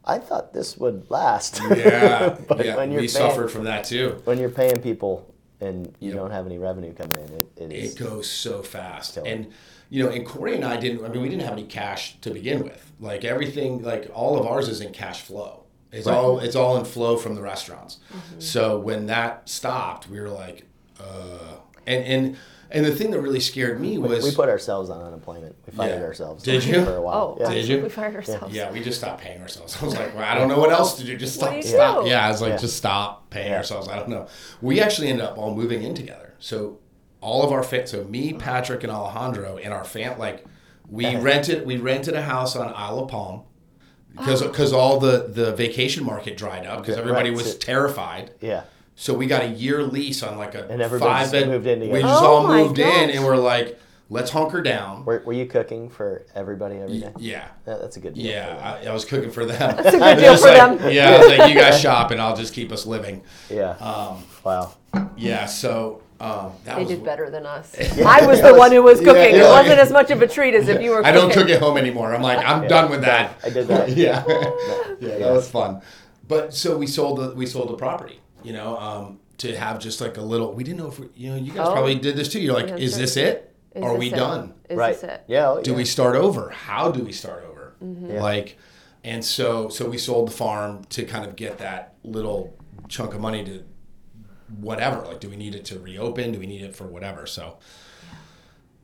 I 0.06 0.18
thought 0.20 0.54
this 0.54 0.78
would 0.78 1.10
last. 1.10 1.60
Yeah, 1.70 2.38
but 2.48 2.66
yeah. 2.66 2.76
when 2.78 2.92
you're 2.92 3.02
we 3.02 3.08
paying, 3.08 3.30
suffered 3.30 3.50
from 3.52 3.66
that 3.66 3.84
too. 3.86 4.22
when 4.26 4.38
you're 4.40 4.50
paying 4.50 4.80
people 4.82 5.28
and 5.60 5.94
you 6.00 6.10
Yep. 6.12 6.18
don't 6.20 6.32
have 6.32 6.46
any 6.46 6.58
revenue 6.58 6.94
coming 6.94 7.18
in, 7.26 7.34
it, 7.34 7.48
it 7.58 7.72
is. 7.72 7.96
It 7.96 8.00
goes 8.04 8.30
so 8.30 8.62
fast, 8.64 9.16
Totally. 9.16 9.34
and 9.34 9.52
you 9.90 10.04
know, 10.04 10.10
and 10.10 10.26
Corey 10.26 10.56
and 10.56 10.64
I 10.64 10.78
didn't. 10.78 11.04
I 11.04 11.10
mean, 11.10 11.22
we 11.22 11.28
didn't 11.30 11.44
have 11.44 11.54
any 11.54 11.66
cash 11.66 12.18
to 12.22 12.30
begin 12.32 12.64
with. 12.64 12.92
Like 13.00 13.26
everything, 13.26 13.82
like 13.84 14.10
all 14.14 14.40
of 14.40 14.46
ours 14.48 14.70
is 14.70 14.80
in 14.82 14.92
cash 14.94 15.22
flow. 15.22 15.64
It's 15.92 16.08
Right. 16.08 16.16
all 16.16 16.40
it's 16.40 16.56
all 16.56 16.78
in 16.78 16.86
flow 16.86 17.18
from 17.18 17.36
the 17.36 17.42
restaurants. 17.42 17.98
Mm-hmm. 18.14 18.40
So 18.40 18.80
when 18.80 19.08
that 19.08 19.50
stopped, 19.50 20.08
we 20.10 20.20
were 20.22 20.30
like, 20.30 20.66
uh, 21.00 21.58
and 21.86 22.04
and 22.06 22.38
and 22.72 22.86
the 22.86 22.96
thing 22.96 23.12
that 23.12 23.20
really 23.22 23.40
scared 23.40 23.80
me 23.80 23.98
was 23.98 24.24
we 24.24 24.34
put 24.34 24.50
ourselves 24.50 24.90
on 24.90 25.02
unemployment. 25.02 25.56
We 25.66 25.74
fired 25.74 26.00
Yeah. 26.00 26.06
ourselves. 26.06 26.44
Did 26.44 26.64
you? 26.64 26.84
For 26.86 26.96
a 26.96 27.02
while. 27.02 27.38
Oh, 27.40 27.44
yeah. 27.44 27.54
Did 27.54 27.68
you? 27.68 27.82
We 27.82 27.90
fired 27.90 28.16
ourselves. 28.16 28.54
Yeah, 28.54 28.72
we 28.72 28.82
just 28.82 29.00
stopped 29.00 29.22
paying 29.22 29.42
ourselves. 29.42 29.78
I 29.82 29.86
was 29.86 29.96
like, 29.96 30.16
well, 30.16 30.24
I 30.24 30.36
don't 30.36 30.48
know 30.48 30.60
what 30.60 30.72
else 30.72 30.98
to 30.98 31.04
do. 31.04 31.18
Just 31.18 31.36
stop. 31.36 31.50
do 31.52 31.56
you 31.58 31.64
stop. 31.64 32.04
do? 32.04 32.10
Yeah, 32.10 32.26
I 32.26 32.30
was 32.32 32.42
like, 32.42 32.52
Yeah. 32.52 32.58
just 32.58 32.78
stop 32.78 33.30
paying 33.30 33.54
ourselves. 33.54 33.88
I 33.88 33.98
don't 33.98 34.10
know. 34.10 34.28
We 34.62 34.80
actually 34.82 35.10
ended 35.10 35.26
up 35.26 35.38
all 35.38 35.54
moving 35.56 35.84
in 35.84 35.94
together. 35.94 36.34
So 36.40 36.80
all 37.22 37.44
of 37.44 37.52
our 37.52 37.64
fa- 37.64 37.88
so 37.88 38.04
me, 38.06 38.34
mm. 38.34 38.40
Patrick, 38.40 38.84
and 38.84 38.92
Alejandro, 38.92 39.58
and 39.58 39.74
our 39.74 39.84
fam, 39.84 40.18
like 40.18 40.44
we 40.90 41.16
rented 41.30 41.66
we 41.66 41.78
rented 41.78 42.16
a 42.16 42.22
house 42.22 42.56
on 42.56 42.74
Isle 42.76 43.00
of 43.00 43.10
Palm 43.10 43.42
oh. 43.44 43.46
because 44.18 44.42
because 44.42 44.74
all 44.74 45.00
the 45.00 45.28
the 45.28 45.54
vacation 45.56 46.04
market 46.04 46.36
dried 46.38 46.66
up 46.66 46.80
because 46.80 46.96
Right, 46.96 47.02
everybody 47.04 47.32
was 47.32 47.52
so- 47.52 47.58
terrified. 47.58 48.32
Yeah. 48.42 48.64
So 48.96 49.14
we 49.14 49.26
got 49.26 49.42
a 49.44 49.48
year 49.48 49.82
lease 49.84 50.22
on 50.22 50.38
like 50.38 50.54
a 50.56 50.68
And 50.68 50.82
everybody 50.82 51.10
five 51.24 51.32
bed. 51.32 51.48
moved 51.48 51.66
in 51.68 51.80
we 51.80 52.02
just 52.02 52.06
Oh 52.24 52.36
all 52.38 52.48
my 52.48 52.64
moved 52.64 52.78
in, 52.80 52.86
gosh. 53.08 53.16
and 53.16 53.26
we're 53.26 53.36
like, 53.38 53.80
let's 54.10 54.30
hunker 54.30 54.62
down. 54.62 55.06
Were, 55.06 55.24
were 55.26 55.34
you 55.34 55.46
cooking 55.48 55.90
for 55.90 56.24
everybody 56.36 56.76
every 56.78 57.00
day? 57.00 57.12
Yeah. 57.18 57.48
Yeah, 57.66 57.78
that's 57.78 57.98
a 57.98 58.00
good 58.00 58.14
deal. 58.14 58.26
Yeah, 58.26 58.80
I, 58.84 58.90
I 58.90 58.94
was 58.94 59.06
cooking 59.06 59.32
for 59.32 59.46
them. 59.46 59.76
That's 59.78 59.96
a 59.96 60.00
good 60.00 60.18
deal 60.20 60.38
for 60.38 60.48
them. 60.52 60.92
Yeah, 60.92 61.10
I 61.10 61.18
was 61.18 61.38
like, 61.38 61.50
you 61.54 61.60
guys 61.60 61.80
shop 61.82 62.12
and 62.12 62.22
I'll 62.22 62.36
just 62.36 62.54
keep 62.54 62.72
us 62.72 62.86
living. 62.86 63.24
Yeah. 63.50 63.72
Um, 63.72 64.24
wow. 64.44 64.74
yeah, 65.18 65.46
so 65.48 66.04
um, 66.20 66.52
that 66.66 66.76
They 66.76 66.82
was. 66.84 66.90
did 66.90 67.04
better 67.04 67.32
than 67.32 67.48
us. 67.48 67.74
I 68.06 68.28
was 68.28 68.42
the 68.42 68.54
one 68.54 68.72
who 68.72 68.84
was 68.84 69.00
Yeah, 69.02 69.06
cooking. 69.08 69.36
you're 69.36 69.46
it 69.46 69.50
like- 69.50 69.64
wasn't 69.64 69.80
as 69.80 69.92
much 69.92 70.12
of 70.12 70.22
a 70.22 70.28
treat 70.28 70.54
as 70.54 70.68
if 70.68 70.80
you 70.82 70.92
were. 70.92 71.04
I 71.04 71.12
don't 71.12 71.30
cooking. 71.30 71.44
cook 71.48 71.52
at 71.56 71.60
home 71.62 71.78
anymore. 71.78 72.14
I'm 72.14 72.22
like, 72.22 72.46
I'm 72.46 72.68
done 72.68 72.92
with 72.92 73.02
that. 73.02 73.40
I 73.44 73.50
did 73.50 73.68
that. 73.70 73.90
yeah, 73.98 74.24
yeah, 75.00 75.18
that 75.18 75.32
was 75.32 75.50
fun. 75.50 75.82
But 76.28 76.54
so 76.54 76.78
we 76.78 76.86
sold 76.86 77.18
the 77.20 77.34
we 77.36 77.46
sold 77.48 77.70
the 77.70 77.74
property. 77.76 78.20
You 78.44 78.54
know, 78.54 78.78
um, 78.78 79.20
to 79.40 79.56
have 79.58 79.80
just 79.80 80.02
like 80.02 80.18
a 80.18 80.22
little. 80.22 80.54
We 80.54 80.64
didn't 80.64 80.80
know 80.80 80.88
if 80.88 81.00
we, 81.00 81.08
you 81.16 81.30
know. 81.32 81.36
You 81.38 81.52
guys 81.52 81.68
Oh. 81.68 81.72
probably 81.74 81.96
did 81.96 82.16
this 82.16 82.30
too. 82.30 82.40
You're 82.40 82.54
like, 82.54 82.68
Yeah, 82.70 82.76
is 82.78 82.98
this 82.98 83.18
it? 83.18 83.54
Is 83.76 83.84
Are 83.84 83.92
this 83.92 84.00
we 84.00 84.08
it? 84.12 84.16
done? 84.16 84.54
Is 84.70 84.78
right. 84.78 84.94
this 84.94 85.04
it? 85.04 85.24
Yeah. 85.28 85.50
oh, 85.50 85.62
do 85.62 85.72
yeah. 85.72 85.78
we 85.78 85.86
start 85.86 86.16
over 86.16 86.50
how 86.50 86.92
do 86.92 87.04
we 87.04 87.12
start 87.12 87.44
over 87.46 87.74
Mm-hmm. 87.84 88.12
Yeah. 88.12 88.22
like 88.22 88.58
and 89.04 89.26
so 89.26 89.70
so 89.70 89.90
we 89.90 89.98
sold 89.98 90.28
the 90.28 90.32
farm 90.34 90.84
to 90.90 91.04
kind 91.04 91.26
of 91.26 91.36
get 91.36 91.58
that 91.58 91.96
little 92.04 92.56
chunk 92.90 93.16
of 93.16 93.20
money 93.22 93.44
to 93.44 93.64
whatever 94.60 95.02
like 95.08 95.20
do 95.20 95.28
we 95.30 95.36
need 95.36 95.56
it 95.56 95.66
to 95.66 95.80
reopen 95.80 96.32
do 96.32 96.38
we 96.38 96.46
need 96.46 96.62
it 96.62 96.76
for 96.76 96.86
whatever 96.86 97.26
so 97.26 97.58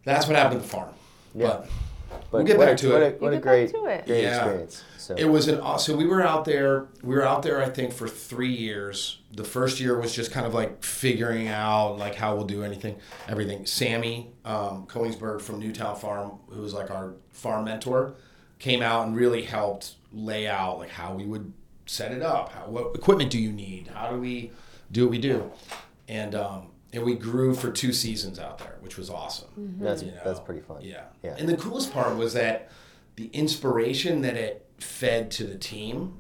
that's 0.04 0.26
what 0.26 0.36
happened 0.36 0.62
to 0.62 0.66
the 0.66 0.72
farm 0.74 0.90
Yeah. 1.36 1.48
but 1.48 1.70
But 2.10 2.32
we'll 2.32 2.44
get 2.44 2.60
back 2.60 2.74
a, 2.74 2.78
to 2.78 2.92
what 2.94 3.02
it. 3.02 3.18
A, 3.20 3.24
what 3.24 3.32
You 3.34 3.38
a 3.40 3.42
get 3.42 3.44
back 3.44 3.44
great, 3.44 3.72
to 3.72 3.86
it. 3.86 4.06
great 4.06 4.22
Yeah. 4.24 4.36
experience. 4.38 4.84
So 4.98 5.16
it 5.16 5.26
was 5.26 5.48
an 5.48 5.60
awesome. 5.62 5.98
we 5.98 6.06
were 6.06 6.22
out 6.22 6.44
there 6.44 6.88
we 7.02 7.16
were 7.16 7.24
out 7.26 7.42
there 7.42 7.64
i 7.64 7.70
think 7.70 7.94
for 7.94 8.10
three 8.10 8.52
years 8.52 9.20
the 9.32 9.44
first 9.46 9.80
year 9.80 9.98
was 9.98 10.14
just 10.14 10.32
kind 10.34 10.46
of 10.46 10.54
like 10.54 10.84
figuring 10.84 11.48
out 11.48 11.98
like 11.98 12.16
how 12.16 12.36
we'll 12.36 12.44
do 12.46 12.62
anything 12.62 12.98
everything 13.30 13.66
sammy 13.66 14.34
um, 14.44 14.86
Koenigsberg 14.88 15.40
from 15.42 15.60
newtown 15.62 15.96
farm 15.96 16.40
who 16.50 16.60
was 16.62 16.74
like 16.74 16.92
our 16.92 17.14
farm 17.32 17.64
mentor 17.64 18.16
came 18.60 18.82
out 18.82 19.08
and 19.08 19.16
really 19.16 19.44
helped 19.44 19.96
lay 20.12 20.46
out 20.46 20.80
like 20.80 20.90
how 20.90 21.14
we 21.14 21.26
would 21.26 21.54
set 21.86 22.12
it 22.12 22.22
up 22.22 22.52
how, 22.52 22.66
what 22.68 22.94
equipment 22.94 23.32
do 23.32 23.40
you 23.40 23.54
need 23.54 23.88
how 23.94 24.10
do 24.12 24.18
we 24.20 24.52
do 24.92 25.04
what 25.06 25.12
we 25.12 25.20
do 25.20 25.50
and 26.10 26.36
um, 26.36 26.68
and 26.94 27.04
we 27.04 27.16
grew 27.16 27.54
for 27.54 27.72
two 27.72 27.92
seasons 27.92 28.40
out 28.40 28.60
there 28.60 28.78
which 28.82 28.98
was 28.98 29.10
awesome 29.10 29.50
mm-hmm. 29.60 29.84
that's 29.84 30.02
you 30.02 30.12
know? 30.12 30.22
that's 30.24 30.40
pretty 30.40 30.62
fun. 30.62 30.78
Yeah. 30.82 31.04
Yeah. 31.22 31.36
And 31.38 31.48
the 31.48 31.58
coolest 31.58 31.92
part 31.92 32.16
was 32.16 32.34
that 32.34 32.70
the 33.18 33.28
inspiration 33.34 34.22
that 34.22 34.36
it 34.36 34.66
fed 34.80 35.32
to 35.32 35.44
the 35.44 35.58
team 35.58 36.18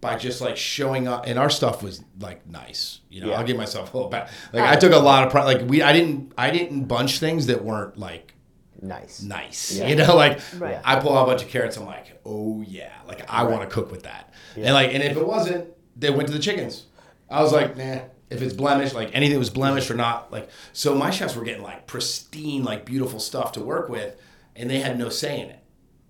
by 0.00 0.16
just 0.16 0.40
like 0.40 0.56
showing 0.56 1.08
up 1.08 1.26
and 1.26 1.38
our 1.38 1.50
stuff 1.50 1.82
was 1.82 2.04
like 2.20 2.46
nice. 2.46 3.00
You 3.08 3.22
know, 3.22 3.30
Yeah. 3.30 3.38
I'll 3.38 3.46
give 3.46 3.56
myself 3.56 3.92
a 3.92 3.96
little 3.96 4.10
back. 4.10 4.30
Like 4.52 4.62
I 4.62 4.76
took 4.76 4.92
a 4.92 4.98
lot 4.98 5.24
of 5.24 5.32
pride 5.32 5.44
like 5.44 5.68
we 5.68 5.82
I 5.82 5.92
didn't 5.92 6.32
I 6.38 6.50
didn't 6.50 6.84
bunch 6.84 7.18
things 7.18 7.46
that 7.46 7.64
weren't 7.64 7.98
like 7.98 8.34
Nice. 8.80 9.22
nice. 9.22 9.76
Yeah. 9.76 9.88
You 9.88 9.96
know, 9.96 10.14
like 10.14 10.38
Right. 10.58 10.80
I 10.84 11.00
pull 11.00 11.16
out 11.16 11.24
a 11.24 11.26
bunch 11.26 11.42
of 11.42 11.48
carrots, 11.48 11.76
I'm 11.76 11.86
like, 11.86 12.20
oh 12.24 12.62
yeah, 12.66 12.92
like 13.08 13.28
I 13.28 13.44
want 13.44 13.62
to 13.62 13.74
cook 13.74 13.90
with 13.90 14.04
that. 14.04 14.32
And 14.54 14.74
like, 14.74 14.94
and 14.94 15.02
if 15.02 15.16
it 15.16 15.26
wasn't, 15.26 15.70
they 15.96 16.10
went 16.10 16.28
to 16.28 16.34
the 16.34 16.40
chickens. 16.40 16.84
I 17.28 17.42
was 17.42 17.52
like, 17.52 17.76
nah. 17.76 18.00
If 18.28 18.42
it's 18.42 18.54
blemished, 18.54 18.94
like 18.94 19.10
anything 19.14 19.34
that 19.34 19.38
was 19.38 19.50
blemished 19.50 19.90
or 19.90 19.94
not, 19.94 20.32
like 20.32 20.48
so, 20.72 20.94
my 20.94 21.10
chefs 21.10 21.36
were 21.36 21.44
getting 21.44 21.62
like 21.62 21.86
pristine, 21.86 22.64
like 22.64 22.84
beautiful 22.84 23.20
stuff 23.20 23.52
to 23.52 23.60
work 23.60 23.88
with, 23.88 24.20
and 24.56 24.68
they 24.68 24.80
had 24.80 24.98
no 24.98 25.08
say 25.08 25.40
in 25.40 25.50
it. 25.50 25.60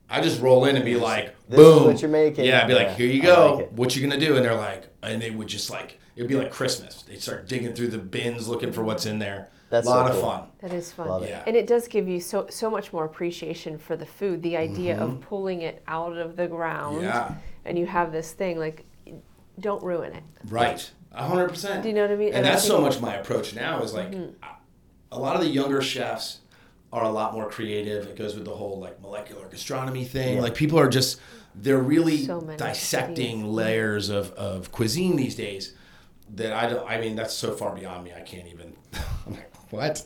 I 0.09 0.21
just 0.23 0.41
roll 0.41 0.65
in 0.67 0.77
and 0.77 0.85
be 0.85 0.97
like, 0.97 1.35
This 1.49 1.59
is 1.59 1.65
boom, 1.67 1.85
what 1.87 2.01
you're 2.01 2.11
making. 2.11 2.45
Yeah, 2.45 2.63
I'd 2.63 2.69
be 2.69 2.75
like, 2.75 2.95
here 2.97 3.09
you 3.09 3.21
go. 3.23 3.57
like 3.57 3.71
what 3.73 3.95
you 3.97 4.03
gonna 4.07 4.21
do? 4.21 4.37
And 4.37 4.45
they're 4.45 4.55
like, 4.55 4.87
and 5.03 5.21
they 5.21 5.31
would 5.31 5.49
just 5.49 5.69
like, 5.69 5.99
it'd 6.15 6.29
be 6.29 6.37
like 6.37 6.53
Christmas. 6.53 7.03
They'd 7.03 7.21
start 7.21 7.49
digging 7.49 7.75
through 7.75 7.89
the 7.89 7.99
bins 7.99 8.47
looking 8.49 8.73
for 8.73 8.83
what's 8.85 9.05
in 9.05 9.19
there. 9.19 9.49
That's 9.69 9.87
a 9.87 9.91
lot 9.91 10.13
so 10.13 10.15
of 10.17 10.21
fun. 10.23 10.49
That 10.63 10.73
is 10.73 10.93
fun. 10.93 11.09
Love 11.09 11.25
it. 11.25 11.31
Yeah. 11.31 11.43
And 11.45 11.57
it 11.57 11.67
does 11.67 11.89
give 11.89 12.07
you 12.09 12.21
so 12.21 12.47
so 12.51 12.71
much 12.71 12.93
more 12.93 13.05
appreciation 13.05 13.79
for 13.79 13.97
the 13.97 14.07
food. 14.07 14.43
The 14.43 14.57
idea 14.57 14.97
of 14.99 15.21
pulling 15.21 15.63
it 15.63 15.83
out 15.89 16.17
of 16.17 16.37
the 16.37 16.47
ground 16.47 16.99
Mm-hmm. 16.99 17.05
Yeah. 17.07 17.35
and 17.65 17.77
you 17.77 17.85
have 17.87 18.13
this 18.13 18.31
thing 18.33 18.59
like 18.61 18.87
don't 19.59 19.83
ruin 19.83 20.13
it. 20.13 20.23
Right. 20.49 20.89
A 21.17 21.25
hundred 21.27 21.49
percent. 21.49 21.83
Do 21.83 21.89
you 21.89 21.95
know 21.95 22.03
what 22.03 22.11
I 22.11 22.17
mean? 22.17 22.29
And, 22.29 22.37
And 22.39 22.47
that's 22.47 22.65
so 22.65 22.81
much 22.81 23.01
my 23.01 23.15
approach 23.15 23.55
now 23.55 23.83
is 23.83 23.93
like 23.95 24.11
Mm-hmm. 24.13 24.33
a 25.13 25.19
lot 25.19 25.35
of 25.37 25.43
the 25.43 25.49
younger 25.49 25.81
chefs 25.83 26.41
are 26.93 27.05
a 27.05 27.11
lot 27.11 27.33
more 27.35 27.49
creative. 27.51 28.07
It 28.07 28.17
goes 28.17 28.35
with 28.35 28.45
the 28.45 28.55
whole 28.55 28.79
like 28.81 29.01
molecular 29.01 29.49
gastronomy 29.49 30.05
thing. 30.05 30.41
Like 30.41 30.55
people 30.55 30.79
are 30.79 30.89
just 30.89 31.21
they're 31.55 31.79
really 31.79 32.19
So 32.25 32.41
dissecting 32.59 33.39
ideas. 33.41 33.49
layers 33.55 34.09
of, 34.11 34.31
of 34.33 34.71
cuisine 34.73 35.17
these 35.17 35.35
days 35.35 35.73
that 36.35 36.53
I 36.53 36.69
don't 36.69 36.89
I 36.89 37.01
mean 37.01 37.17
that's 37.17 37.35
so 37.35 37.53
far 37.55 37.75
beyond 37.75 38.05
me 38.05 38.13
I 38.15 38.21
can't 38.21 38.47
even 38.49 38.77
I'm 39.27 39.33
like 39.33 39.53
what? 39.73 40.05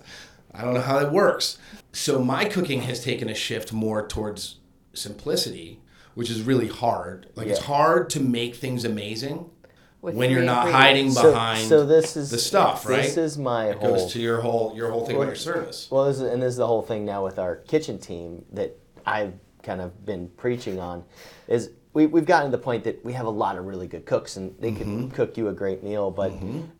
I 0.54 0.62
don't 0.64 0.74
know 0.74 0.80
how 0.80 0.98
that 1.00 1.12
works. 1.12 1.58
So 1.92 2.18
my 2.22 2.44
cooking 2.44 2.82
has 2.82 3.02
taken 3.04 3.28
a 3.28 3.34
shift 3.34 3.72
more 3.72 4.06
towards 4.06 4.56
simplicity, 4.94 5.80
which 6.14 6.30
is 6.30 6.42
really 6.42 6.68
hard. 6.68 7.28
Like 7.36 7.48
it's 7.48 7.60
hard 7.60 8.10
to 8.10 8.20
make 8.20 8.54
things 8.56 8.84
amazing 8.84 9.38
With 9.38 9.59
when 10.00 10.30
you're 10.30 10.42
not 10.42 10.70
hiding 10.70 11.10
So, 11.10 11.30
behind 11.32 11.68
so 11.68 11.84
this 11.86 12.16
is 12.16 12.30
the 12.30 12.38
stuff, 12.38 12.86
right? 12.86 13.02
This 13.02 13.16
is 13.16 13.38
my 13.38 13.70
it 13.70 13.78
whole. 13.78 13.90
goes 13.96 14.12
to 14.12 14.20
your 14.20 14.40
whole 14.40 14.72
your 14.74 14.90
whole 14.90 15.04
thing 15.06 15.16
about 15.16 15.26
your 15.26 15.34
service. 15.36 15.88
Well, 15.90 16.06
this 16.06 16.16
is, 16.16 16.22
and 16.22 16.42
this 16.42 16.50
is 16.52 16.56
the 16.56 16.66
whole 16.66 16.82
thing 16.82 17.04
now 17.04 17.22
with 17.24 17.38
our 17.38 17.56
kitchen 17.56 17.98
team 17.98 18.44
that 18.52 18.76
I've 19.06 19.34
kind 19.62 19.80
of 19.80 20.06
been 20.06 20.28
preaching 20.36 20.80
on, 20.80 21.04
is 21.48 21.70
we, 21.92 22.06
we've 22.06 22.24
gotten 22.24 22.50
to 22.50 22.56
the 22.56 22.62
point 22.62 22.84
that 22.84 23.04
we 23.04 23.12
have 23.14 23.26
a 23.26 23.30
lot 23.30 23.56
of 23.58 23.66
really 23.66 23.86
good 23.88 24.06
cooks 24.06 24.36
and 24.36 24.54
they 24.60 24.70
Mm-hmm. 24.70 24.78
can 24.78 25.10
cook 25.10 25.36
you 25.36 25.48
a 25.48 25.52
great 25.52 25.82
meal, 25.82 26.10
but 26.10 26.32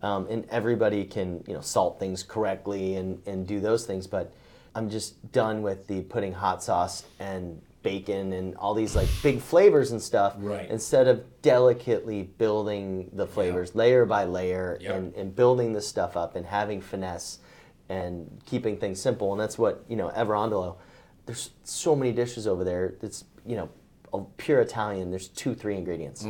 um, 0.02 0.26
and 0.30 0.46
everybody 0.50 1.04
can 1.04 1.44
you 1.46 1.54
know 1.54 1.60
salt 1.60 1.98
things 1.98 2.22
correctly 2.22 2.94
and 2.96 3.20
and 3.26 3.46
do 3.46 3.60
those 3.60 3.84
things, 3.86 4.06
but 4.06 4.32
I'm 4.74 4.88
just 4.88 5.32
done 5.32 5.62
with 5.62 5.88
the 5.88 6.02
putting 6.02 6.32
hot 6.32 6.62
sauce 6.62 7.02
and 7.18 7.60
bacon 7.82 8.32
and 8.34 8.54
all 8.56 8.74
these 8.74 8.94
like 8.94 9.08
big 9.22 9.40
flavors 9.40 9.90
and 9.92 10.00
stuff 10.02 10.34
Right. 10.38 10.68
instead 10.70 11.08
of 11.08 11.22
delicately 11.42 12.24
building 12.38 13.10
the 13.14 13.26
flavors 13.26 13.74
layer 13.74 14.04
by 14.04 14.24
layer 14.24 14.76
Yep. 14.80 14.94
and, 14.94 15.14
and 15.14 15.34
building 15.36 15.72
this 15.72 15.88
stuff 15.88 16.16
up 16.16 16.36
and 16.36 16.44
having 16.46 16.80
finesse 16.80 17.38
and 17.88 18.40
keeping 18.44 18.76
things 18.76 19.00
simple. 19.00 19.32
And 19.32 19.40
that's 19.40 19.58
what, 19.58 19.84
you 19.88 19.96
know, 19.96 20.08
Ever 20.08 20.34
Andalo, 20.34 20.76
there's 21.26 21.50
so 21.64 21.96
many 21.96 22.12
dishes 22.12 22.46
over 22.46 22.64
there. 22.64 22.94
It's, 23.02 23.24
you 23.46 23.56
know, 23.56 24.26
pure 24.36 24.60
Italian, 24.60 25.10
there's 25.10 25.28
two, 25.28 25.54
three 25.54 25.76
ingredients. 25.76 26.22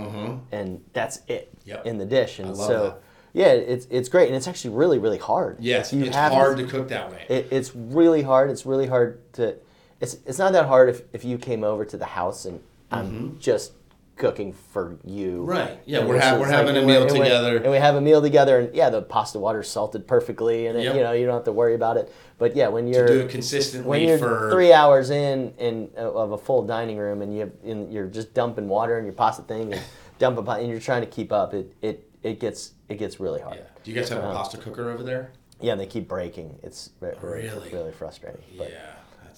And 0.52 0.82
that's 0.92 1.20
it 1.28 1.48
Mm-hmm. 1.60 1.68
Yep. 1.70 1.86
in 1.86 1.98
the 1.98 2.06
dish. 2.06 2.38
And 2.38 2.56
so, 2.56 2.82
that. 2.84 3.00
yeah, 3.34 3.46
it's, 3.48 3.86
it's 3.90 4.08
great. 4.08 4.28
And 4.28 4.36
it's 4.36 4.48
actually 4.48 4.74
really, 4.74 4.98
really 4.98 5.18
hard. 5.18 5.56
Yes, 5.60 5.92
You 5.92 6.04
it's 6.04 6.16
hard 6.16 6.56
to 6.58 6.64
cook 6.64 6.88
that 6.88 7.10
way. 7.10 7.26
it, 7.28 7.48
it's 7.50 7.74
really 7.74 8.22
hard. 8.22 8.50
It's 8.50 8.64
really 8.64 8.86
hard 8.86 9.20
to. 9.34 9.56
It's 10.00 10.14
it's 10.26 10.38
not 10.38 10.52
that 10.52 10.66
hard 10.66 10.88
if, 10.88 11.02
if 11.12 11.24
you 11.24 11.38
came 11.38 11.62
over 11.64 11.84
to 11.84 11.96
the 11.96 12.04
house 12.06 12.44
and 12.44 12.60
I'm 12.90 13.38
just 13.38 13.72
cooking 14.16 14.52
for 14.52 14.98
you. 15.04 15.30
Mm-hmm. 15.40 15.44
Right. 15.46 15.78
Yeah, 15.86 16.00
And 16.00 16.08
we're 16.08 16.20
ha- 16.20 16.36
we're 16.38 16.46
having 16.48 16.76
a 16.76 16.82
meal 16.82 17.02
and 17.02 17.10
together. 17.10 17.56
and 17.58 17.70
we 17.70 17.78
have 17.78 17.94
a 17.94 18.00
meal 18.00 18.20
together, 18.20 18.58
and 18.58 18.74
yeah, 18.74 18.90
the 18.90 19.00
pasta 19.02 19.38
water's 19.38 19.68
salted 19.68 20.06
perfectly, 20.06 20.66
and 20.66 20.78
it, 20.78 20.94
you 20.94 21.02
know 21.02 21.12
you 21.12 21.24
don't 21.26 21.34
have 21.34 21.44
to 21.44 21.52
worry 21.52 21.74
about 21.74 21.96
it. 21.96 22.12
But 22.38 22.54
yeah, 22.56 22.68
when 22.68 22.86
you're 22.86 23.06
do 23.06 23.20
it 23.20 23.30
consistently 23.30 23.88
when 23.88 24.02
you're 24.08 24.18
for- 24.18 24.50
three 24.50 24.72
hours 24.72 25.10
in 25.10 25.54
in 25.58 25.90
uh, 25.96 26.10
of 26.12 26.32
a 26.32 26.38
full 26.38 26.62
dining 26.66 26.98
room, 26.98 27.22
and 27.22 27.32
you 27.32 27.40
have, 27.40 27.52
and 27.64 27.92
you're 27.92 28.06
just 28.08 28.34
dumping 28.34 28.68
water 28.68 28.98
in 28.98 29.04
your 29.04 29.14
pasta 29.14 29.42
thing 29.42 29.72
and 29.72 29.82
dumping, 30.18 30.44
pa- 30.44 30.56
and 30.56 30.68
you're 30.68 30.80
trying 30.80 31.02
to 31.02 31.06
keep 31.08 31.32
up, 31.32 31.54
it 31.54 31.72
it 31.80 32.06
it 32.22 32.40
gets 32.40 32.72
it 32.88 32.96
gets 32.98 33.20
really 33.20 33.40
hard. 33.40 33.56
yeah. 33.56 33.62
Do 33.84 33.90
you 33.90 33.96
guys 33.96 34.08
have 34.10 34.18
a 34.22 34.26
Um, 34.26 34.34
pasta 34.36 34.56
cooker 34.58 34.90
over 34.90 35.02
there? 35.02 35.30
Yeah, 35.62 35.72
and 35.72 35.80
they 35.80 35.86
keep 35.86 36.08
breaking. 36.08 36.58
It's 36.62 36.90
re- 37.00 37.12
Really? 37.22 37.70
really 37.70 37.92
frustrating. 37.92 38.42
But, 38.58 38.70
yeah, 38.70 38.78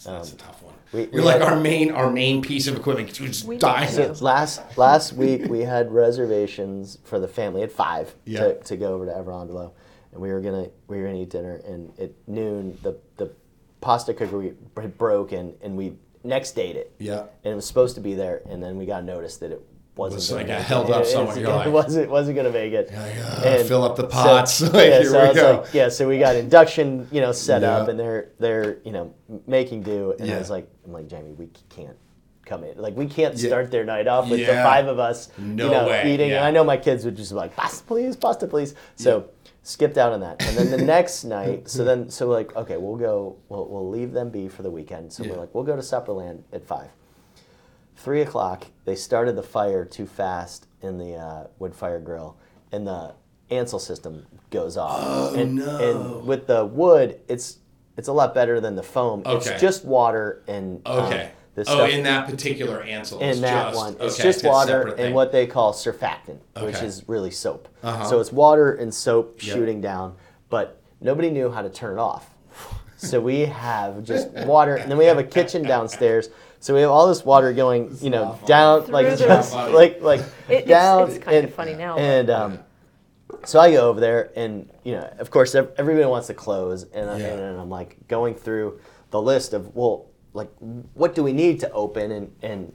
that's, 0.04 0.30
that's 0.30 0.32
a 0.32 0.36
tough 0.36 0.62
one. 0.62 0.72
um, 0.74 0.78
we- 0.92 1.00
You're 1.04 1.10
we 1.12 1.20
like 1.22 1.40
had- 1.40 1.52
our 1.52 1.58
main 1.60 1.90
our 1.92 2.10
main 2.10 2.42
piece 2.42 2.66
of 2.66 2.76
equipment. 2.76 3.18
We're 3.20 3.28
just 3.28 3.44
We 3.44 3.56
dying. 3.56 3.88
So 3.90 4.14
last 4.20 4.60
last 4.76 5.12
week 5.14 5.46
we 5.46 5.60
had 5.60 5.90
reservations 5.92 6.98
for 7.04 7.18
the 7.18 7.28
family. 7.28 7.62
at 7.62 7.72
five 7.72 8.14
Yeah. 8.24 8.40
to, 8.40 8.54
to 8.64 8.76
go 8.76 8.94
over 8.94 9.06
to 9.06 9.16
Ever 9.16 9.30
Andalo, 9.32 9.72
and 10.12 10.20
we 10.20 10.30
were 10.32 10.40
gonna 10.40 10.68
we 10.88 10.98
were 10.98 11.06
gonna 11.06 11.18
eat 11.22 11.30
dinner. 11.30 11.60
And 11.66 11.92
at 11.98 12.10
noon, 12.26 12.78
the 12.82 12.96
the 13.16 13.30
pasta 13.80 14.14
cooker 14.14 14.38
we 14.38 14.52
had 14.76 14.96
broken, 14.98 15.54
and 15.62 15.76
we 15.76 15.94
next 16.24 16.52
date 16.52 16.76
it. 16.76 16.92
Yeah. 16.98 17.20
And 17.44 17.52
it 17.52 17.54
was 17.56 17.66
supposed 17.66 17.94
to 17.96 18.00
be 18.00 18.14
there, 18.14 18.42
and 18.48 18.62
then 18.62 18.76
we 18.76 18.86
got 18.86 19.02
notice 19.04 19.38
that 19.38 19.50
it 19.50 19.60
wasn't. 20.02 20.16
Was, 20.18 20.32
like, 20.32 20.48
it. 20.48 20.62
held 20.62 20.90
up 20.90 21.02
It- 21.02 21.06
somewhere. 21.06 21.38
It, 21.38 21.48
like- 21.48 21.66
it 21.66 21.70
wasn't 21.70 22.10
wasn't 22.10 22.36
gonna 22.36 22.50
make 22.50 22.72
it. 22.72 22.88
yeah, 22.92 23.62
fill 23.64 23.82
up 23.84 23.96
the 23.96 24.02
so- 24.02 24.08
pots. 24.08 24.60
Like, 24.72 24.72
yeah, 24.74 25.00
here 25.00 25.04
so 25.04 25.12
we 25.12 25.18
I 25.18 25.28
was 25.28 25.36
go. 25.36 25.50
like, 25.62 25.74
yeah, 25.74 25.88
so 25.88 26.08
we 26.08 26.18
got 26.18 26.36
induction, 26.36 27.08
you 27.10 27.20
know, 27.20 27.32
set 27.32 27.62
up, 27.64 27.88
and 27.88 27.98
they're 27.98 28.30
they're 28.38 28.78
you 28.84 28.92
know 28.92 29.14
making 29.46 29.82
do, 29.82 30.12
and 30.18 30.26
Yeah. 30.28 30.36
I 30.36 30.38
was 30.38 30.50
like, 30.50 30.68
I'm 30.84 30.92
like 30.92 31.08
Jamie, 31.08 31.32
we 31.32 31.48
can't 31.68 31.96
come 32.44 32.64
in, 32.64 32.76
like 32.76 32.96
we 32.96 33.06
can't 33.06 33.36
Yeah. 33.36 33.48
start 33.48 33.70
their 33.70 33.84
night 33.84 34.06
off 34.08 34.28
with 34.28 34.40
the 34.40 34.46
five 34.54 34.86
of 34.88 34.98
us, 34.98 35.28
No 35.38 35.64
you 35.66 35.70
know, 35.70 35.86
way, 35.86 36.12
eating. 36.12 36.30
yeah. 36.30 36.38
And 36.38 36.44
I 36.46 36.50
know 36.50 36.64
my 36.64 36.76
kids 36.76 37.04
would 37.04 37.16
just 37.16 37.30
be 37.30 37.36
like, 37.36 37.54
pasta 37.56 37.84
please, 37.84 38.16
pasta 38.16 38.46
please. 38.48 38.74
So 38.96 39.26
skipped 39.62 39.96
out 39.96 40.12
on 40.12 40.20
that, 40.20 40.44
and 40.44 40.56
then 40.56 40.70
the 40.72 40.84
next 40.96 41.22
night, 41.24 41.68
so 41.68 41.84
then 41.84 42.10
so 42.10 42.26
we're 42.26 42.34
like, 42.34 42.56
okay, 42.56 42.76
we'll 42.78 42.96
go, 42.96 43.36
we'll 43.48 43.66
we'll 43.68 43.88
leave 43.88 44.12
them 44.12 44.28
be 44.30 44.48
for 44.48 44.62
the 44.64 44.70
weekend. 44.70 45.12
So 45.12 45.22
Yeah. 45.22 45.30
we're 45.32 45.38
like, 45.38 45.54
we'll 45.54 45.62
go 45.64 45.76
to 45.76 45.82
Supperland 45.82 46.42
at 46.52 46.66
five. 46.66 46.88
Three 48.02 48.22
o'clock, 48.22 48.66
they 48.84 48.96
started 48.96 49.36
the 49.36 49.44
fire 49.44 49.84
too 49.84 50.06
fast 50.06 50.66
in 50.80 50.98
the 50.98 51.14
uh, 51.14 51.46
wood 51.60 51.72
fire 51.72 52.00
grill, 52.00 52.36
and 52.72 52.84
the 52.84 53.14
Ansul 53.48 53.80
system 53.80 54.26
goes 54.50 54.76
off. 54.76 54.98
Oh, 55.32 55.34
and, 55.38 55.54
no. 55.54 55.78
and 55.78 56.26
with 56.26 56.48
the 56.48 56.64
wood, 56.66 57.20
it's 57.28 57.58
it's 57.96 58.08
a 58.08 58.12
lot 58.12 58.34
better 58.34 58.60
than 58.60 58.74
the 58.74 58.82
foam. 58.82 59.22
Okay. 59.24 59.52
It's 59.52 59.60
just 59.60 59.84
water 59.84 60.42
and 60.48 60.82
um, 60.84 60.98
Okay. 61.04 61.30
oh, 61.58 61.62
stuff 61.62 61.90
in 61.90 62.02
that 62.02 62.28
particular 62.28 62.84
Ansul. 62.84 63.22
it's 63.22 63.36
in 63.36 63.42
that 63.42 63.66
just, 63.68 63.76
one. 63.76 63.92
It's 64.00 64.14
okay, 64.14 64.22
just 64.24 64.38
it's 64.40 64.42
water 64.44 64.82
separate 64.88 64.98
and 64.98 65.14
what 65.14 65.30
they 65.30 65.46
call 65.46 65.72
surfactant, 65.72 66.38
which 66.60 66.82
is 66.82 67.04
really 67.06 67.30
soap. 67.30 67.68
Uh-huh. 67.84 68.04
So 68.06 68.18
it's 68.18 68.32
water 68.32 68.74
and 68.74 68.92
soap 68.92 69.40
Yep. 69.42 69.54
shooting 69.56 69.80
down, 69.80 70.16
but 70.48 70.80
nobody 71.00 71.30
knew 71.30 71.52
how 71.52 71.62
to 71.62 71.70
turn 71.70 71.98
it 71.98 72.00
off. 72.00 72.30
So 72.96 73.20
we 73.20 73.40
have 73.40 74.02
just 74.04 74.28
water, 74.46 74.76
and 74.76 74.90
then 74.90 74.98
we 74.98 75.04
have 75.04 75.18
a 75.18 75.24
kitchen 75.24 75.62
downstairs. 75.74 76.30
So 76.62 76.74
we 76.74 76.80
have 76.82 76.90
all 76.90 77.08
this 77.08 77.24
water 77.24 77.52
going, 77.52 77.96
you 78.00 78.10
know, 78.10 78.38
down 78.46 78.86
like 78.86 79.08
the- 79.10 79.16
just 79.16 79.52
Funny. 79.52 79.74
like 79.74 80.00
like 80.00 80.20
It- 80.48 80.62
it's- 80.62 80.68
down. 80.68 81.08
it's 81.10 81.18
kind 81.18 81.38
of 81.38 81.44
and- 81.46 81.52
funny 81.54 81.74
now, 81.74 81.96
but- 81.96 82.02
And 82.02 82.30
um, 82.30 82.58
so 83.44 83.58
I 83.58 83.72
go 83.72 83.88
over 83.88 83.98
there, 83.98 84.30
and 84.36 84.70
you 84.84 84.92
know, 84.92 85.08
of 85.18 85.28
course, 85.32 85.56
ev- 85.56 85.72
everybody 85.76 86.06
wants 86.06 86.28
to 86.28 86.34
close, 86.34 86.84
and, 86.94 87.10
I 87.10 87.18
Yeah. 87.18 87.26
and 87.34 87.60
I'm 87.60 87.68
like 87.68 87.96
going 88.06 88.36
through 88.36 88.78
the 89.10 89.20
list 89.20 89.54
of 89.54 89.74
well, 89.74 90.06
like 90.34 90.50
what 90.94 91.16
do 91.16 91.24
we 91.24 91.32
need 91.32 91.58
to 91.60 91.70
open, 91.72 92.12
and 92.12 92.32
and 92.42 92.72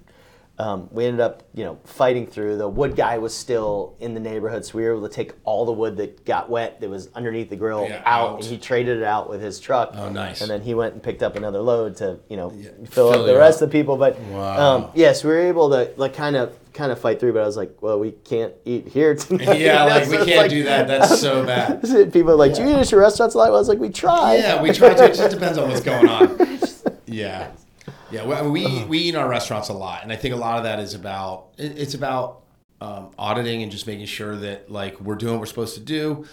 um, 0.59 0.89
we 0.91 1.05
ended 1.05 1.19
up, 1.19 1.43
you 1.53 1.63
know, 1.63 1.77
fighting 1.83 2.25
through. 2.25 2.57
The 2.57 2.67
wood 2.67 2.95
guy 2.95 3.19
was 3.19 3.31
still 3.33 3.95
in 3.99 4.15
the 4.15 4.19
neighborhood, 4.19 4.65
so 4.65 4.77
we 4.77 4.83
were 4.85 4.93
able 4.95 5.07
to 5.07 5.13
take 5.13 5.33
all 5.43 5.65
the 5.65 5.71
wood 5.71 5.97
that 5.97 6.25
got 6.25 6.49
wet 6.49 6.81
that 6.81 6.89
was 6.89 7.09
underneath 7.13 7.49
the 7.51 7.55
grill 7.55 7.85
Yeah, 7.87 8.01
out, 8.05 8.29
out. 8.29 8.35
and 8.37 8.43
he 8.45 8.57
traded 8.57 8.97
it 8.97 9.03
out 9.03 9.29
with 9.29 9.39
his 9.41 9.59
truck. 9.59 9.91
Oh, 9.93 10.09
nice. 10.09 10.41
And 10.41 10.49
then 10.49 10.61
he 10.61 10.73
went 10.73 10.93
and 10.95 11.03
picked 11.03 11.21
up 11.21 11.35
another 11.35 11.59
load 11.59 11.95
to, 11.97 12.19
you 12.27 12.37
know, 12.37 12.51
Yeah, 12.55 12.69
fill, 12.89 13.11
fill 13.11 13.21
up 13.21 13.25
the 13.27 13.37
rest 13.37 13.57
up. 13.57 13.63
of 13.67 13.71
the 13.71 13.77
people. 13.79 13.97
But 13.97 14.19
Wow. 14.19 14.75
um, 14.77 14.91
yes, 14.95 15.23
we 15.23 15.29
were 15.29 15.39
able 15.41 15.69
to 15.69 15.91
like 15.95 16.15
kind 16.15 16.35
of 16.35 16.57
kind 16.73 16.91
of 16.91 16.99
fight 16.99 17.19
through. 17.19 17.33
But 17.33 17.43
I 17.43 17.45
was 17.45 17.57
like, 17.57 17.79
well, 17.81 17.99
we 17.99 18.11
can't 18.11 18.53
eat 18.65 18.87
here 18.87 19.13
tonight. 19.15 19.47
Yeah, 19.59 19.83
You 19.83 19.89
know, 19.89 19.95
like 19.95 20.03
so 20.05 20.09
we 20.11 20.17
it's 20.17 20.25
can't 20.25 20.49
do 20.49 20.63
that. 20.63 20.87
That's 20.87 21.19
so 21.21 21.45
bad. 21.45 21.81
People 22.13 22.31
are 22.31 22.35
like, 22.35 22.55
do 22.55 22.63
you 22.63 22.69
eat 22.69 22.73
at 22.79 22.91
your 22.91 23.01
restaurants 23.01 23.35
a 23.35 23.37
lot? 23.37 23.47
I 23.49 23.51
was 23.51 23.67
like, 23.69 23.77
we 23.79 23.89
try. 23.89 24.37
Yeah, 24.37 24.61
we 24.61 24.71
try 24.71 24.95
to. 24.95 25.05
It 25.05 25.13
just 25.15 25.31
depends 25.31 25.57
on 25.59 25.69
what's 25.69 25.81
going 25.81 26.07
on. 26.09 26.59
Yeah, 27.05 27.51
yeah. 28.11 28.25
We 28.25 28.49
we, 28.49 28.85
we 28.85 28.97
eat 28.99 29.09
in 29.15 29.15
our 29.19 29.27
restaurants 29.27 29.69
a 29.69 29.73
lot, 29.73 30.03
and 30.03 30.11
I 30.11 30.15
think 30.15 30.33
a 30.33 30.37
lot 30.37 30.57
of 30.57 30.63
that 30.63 30.79
is 30.79 30.93
about 30.93 31.47
it's 31.57 31.93
about 31.93 32.43
um, 32.81 33.11
auditing 33.17 33.63
and 33.63 33.71
just 33.71 33.87
making 33.87 34.05
sure 34.05 34.35
that 34.35 34.71
like 34.71 34.99
we're 35.01 35.15
doing 35.15 35.33
what 35.33 35.39
we're 35.41 35.45
supposed 35.47 35.75
to 35.75 35.81
do, 35.81 36.25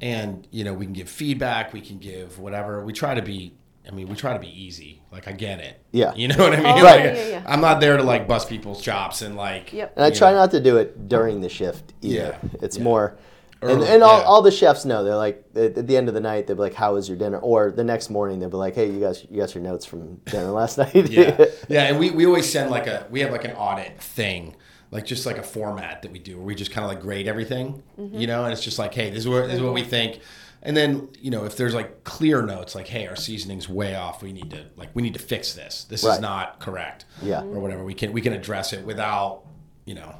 and 0.00 0.46
you 0.50 0.64
know 0.64 0.72
we 0.74 0.84
can 0.86 0.92
give 0.92 1.08
feedback, 1.08 1.72
we 1.72 1.80
can 1.80 1.98
give 1.98 2.38
whatever. 2.38 2.84
We 2.84 2.92
try 2.92 3.14
to 3.14 3.22
be. 3.22 3.54
I 3.84 3.90
mean, 3.90 4.06
we 4.08 4.14
try 4.14 4.32
to 4.32 4.38
be 4.38 4.48
easy. 4.48 5.02
Like 5.10 5.26
I 5.26 5.32
get 5.32 5.58
it. 5.58 5.82
Yeah. 5.90 6.14
You 6.14 6.28
know 6.28 6.36
what 6.38 6.52
I 6.52 6.56
mean? 6.56 6.66
Oh, 6.66 6.84
Like, 6.84 7.00
yeah, 7.02 7.14
yeah, 7.14 7.26
yeah. 7.28 7.42
I'm 7.44 7.60
not 7.60 7.80
there 7.80 7.96
to 7.96 8.04
like 8.04 8.28
bust 8.28 8.48
people's 8.48 8.80
chops 8.80 9.22
and 9.22 9.34
like. 9.34 9.72
Yep. 9.72 9.94
And 9.96 10.04
I 10.04 10.10
try 10.10 10.30
know. 10.30 10.38
not 10.38 10.52
to 10.52 10.60
do 10.60 10.76
it 10.76 11.08
during 11.08 11.40
the 11.40 11.48
shift 11.48 11.92
either. 12.00 12.38
Yeah, 12.40 12.48
It's 12.62 12.76
yeah. 12.76 12.84
more. 12.84 13.16
And, 13.62 13.70
Early, 13.70 13.88
and 13.88 14.02
all, 14.02 14.18
yeah. 14.18 14.24
all 14.24 14.42
the 14.42 14.50
chefs 14.50 14.84
know 14.84 15.04
they're 15.04 15.14
like 15.14 15.44
at, 15.54 15.86
the 15.86 15.96
end 15.96 16.08
of 16.08 16.14
the 16.14 16.20
night 16.20 16.48
they'll 16.48 16.56
be 16.56 16.62
like 16.62 16.74
how 16.74 16.94
was 16.94 17.08
your 17.08 17.16
dinner 17.16 17.38
or 17.38 17.70
the 17.70 17.84
next 17.84 18.10
morning 18.10 18.40
they'll 18.40 18.50
be 18.50 18.56
like 18.56 18.74
hey 18.74 18.90
you 18.90 18.98
guys 18.98 19.24
you 19.30 19.40
got 19.40 19.54
your 19.54 19.62
notes 19.62 19.86
from 19.86 20.16
dinner 20.24 20.50
last 20.50 20.78
night 20.78 20.92
yeah, 20.94 21.44
yeah, 21.68 21.84
and 21.84 21.98
we, 21.98 22.10
we 22.10 22.26
always 22.26 22.50
send 22.50 22.70
like 22.70 22.86
a 22.86 23.06
we 23.10 23.20
have 23.20 23.30
like 23.30 23.44
an 23.44 23.52
audit 23.52 24.00
thing, 24.00 24.56
like 24.90 25.04
just 25.04 25.26
like 25.26 25.38
a 25.38 25.42
format 25.42 26.02
that 26.02 26.12
we 26.12 26.18
do 26.18 26.36
where 26.36 26.46
we 26.46 26.54
just 26.54 26.70
kind 26.70 26.84
of 26.84 26.90
like 26.90 27.00
grade 27.00 27.26
everything, 27.26 27.82
mm-hmm. 27.98 28.16
you 28.16 28.26
know, 28.26 28.44
and 28.44 28.52
it's 28.52 28.62
just 28.62 28.78
like, 28.78 28.94
hey, 28.94 29.10
this 29.10 29.20
is 29.20 29.28
what 29.28 29.46
this 29.46 29.54
is 29.54 29.62
what 29.62 29.72
we 29.72 29.82
mm-hmm. 29.82 29.90
think. 29.90 30.20
And 30.64 30.76
then 30.76 31.08
you 31.20 31.30
know 31.30 31.44
if 31.44 31.56
there's 31.56 31.74
like 31.74 32.04
clear 32.04 32.42
notes 32.42 32.74
like, 32.74 32.86
hey, 32.86 33.06
our 33.06 33.16
seasoning's 33.16 33.68
way 33.68 33.94
off. 33.94 34.22
We 34.22 34.32
need 34.32 34.50
to 34.50 34.66
like 34.76 34.90
we 34.94 35.02
need 35.02 35.14
to 35.14 35.20
fix 35.20 35.54
this. 35.54 35.84
This 35.84 36.04
is 36.04 36.20
not 36.20 36.60
correct. 36.60 37.04
Yeah. 37.20 37.42
Or 37.42 37.60
whatever. 37.60 37.84
We 37.84 37.94
can 37.94 38.12
we 38.12 38.20
can 38.20 38.32
address 38.32 38.72
it 38.72 38.84
without 38.84 39.44
you 39.84 39.94
know. 39.94 40.14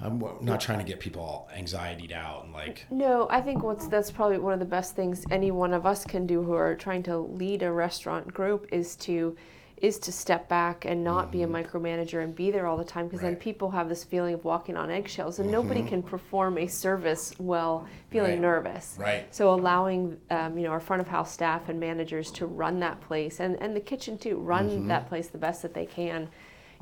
I'm 0.00 0.22
not 0.40 0.60
trying 0.60 0.78
to 0.78 0.84
get 0.84 1.00
people 1.00 1.22
all 1.22 1.48
anxietied 1.56 2.12
out 2.12 2.44
and 2.44 2.52
like. 2.52 2.86
No, 2.90 3.26
I 3.30 3.40
think 3.40 3.62
what's 3.62 3.86
that's 3.88 4.10
probably 4.10 4.38
one 4.38 4.52
of 4.52 4.58
the 4.60 4.64
best 4.64 4.94
things 4.96 5.24
any 5.30 5.50
one 5.50 5.72
of 5.72 5.86
us 5.86 6.04
can 6.04 6.26
do 6.26 6.42
who 6.42 6.52
are 6.54 6.74
trying 6.74 7.02
to 7.04 7.18
lead 7.18 7.62
a 7.62 7.72
restaurant 7.72 8.32
group 8.32 8.66
is 8.72 8.96
to 8.96 9.36
is 9.78 9.96
to 10.00 10.10
step 10.10 10.48
back 10.48 10.84
and 10.86 11.04
not 11.04 11.30
be 11.30 11.42
a 11.44 11.46
micromanager 11.46 12.24
and 12.24 12.34
be 12.34 12.50
there 12.50 12.66
all 12.66 12.76
the 12.76 12.82
time 12.84 13.06
because 13.06 13.20
then 13.20 13.34
Mm-hmm. 13.34 13.40
People 13.42 13.70
have 13.70 13.88
this 13.88 14.02
feeling 14.02 14.34
of 14.34 14.44
walking 14.44 14.76
on 14.76 14.90
eggshells 14.90 15.38
and 15.38 15.52
nobody 15.52 15.82
can 15.84 16.02
perform 16.02 16.58
a 16.58 16.66
service 16.66 17.32
well 17.38 17.86
feeling 18.10 18.32
Right. 18.32 18.40
nervous. 18.40 18.96
Right. 18.98 19.32
So 19.32 19.54
allowing 19.54 20.18
um, 20.30 20.58
you 20.58 20.64
know 20.64 20.70
our 20.70 20.80
front 20.80 21.00
of 21.00 21.06
house 21.06 21.32
staff 21.32 21.68
and 21.68 21.78
managers 21.78 22.32
to 22.32 22.46
run 22.46 22.80
that 22.80 23.00
place 23.00 23.38
and 23.38 23.60
and 23.62 23.74
the 23.76 23.80
kitchen 23.80 24.18
too 24.18 24.36
run 24.38 24.68
Mm-hmm. 24.68 24.88
that 24.88 25.08
place 25.08 25.28
the 25.28 25.38
best 25.38 25.62
that 25.62 25.74
they 25.74 25.86
can. 25.86 26.28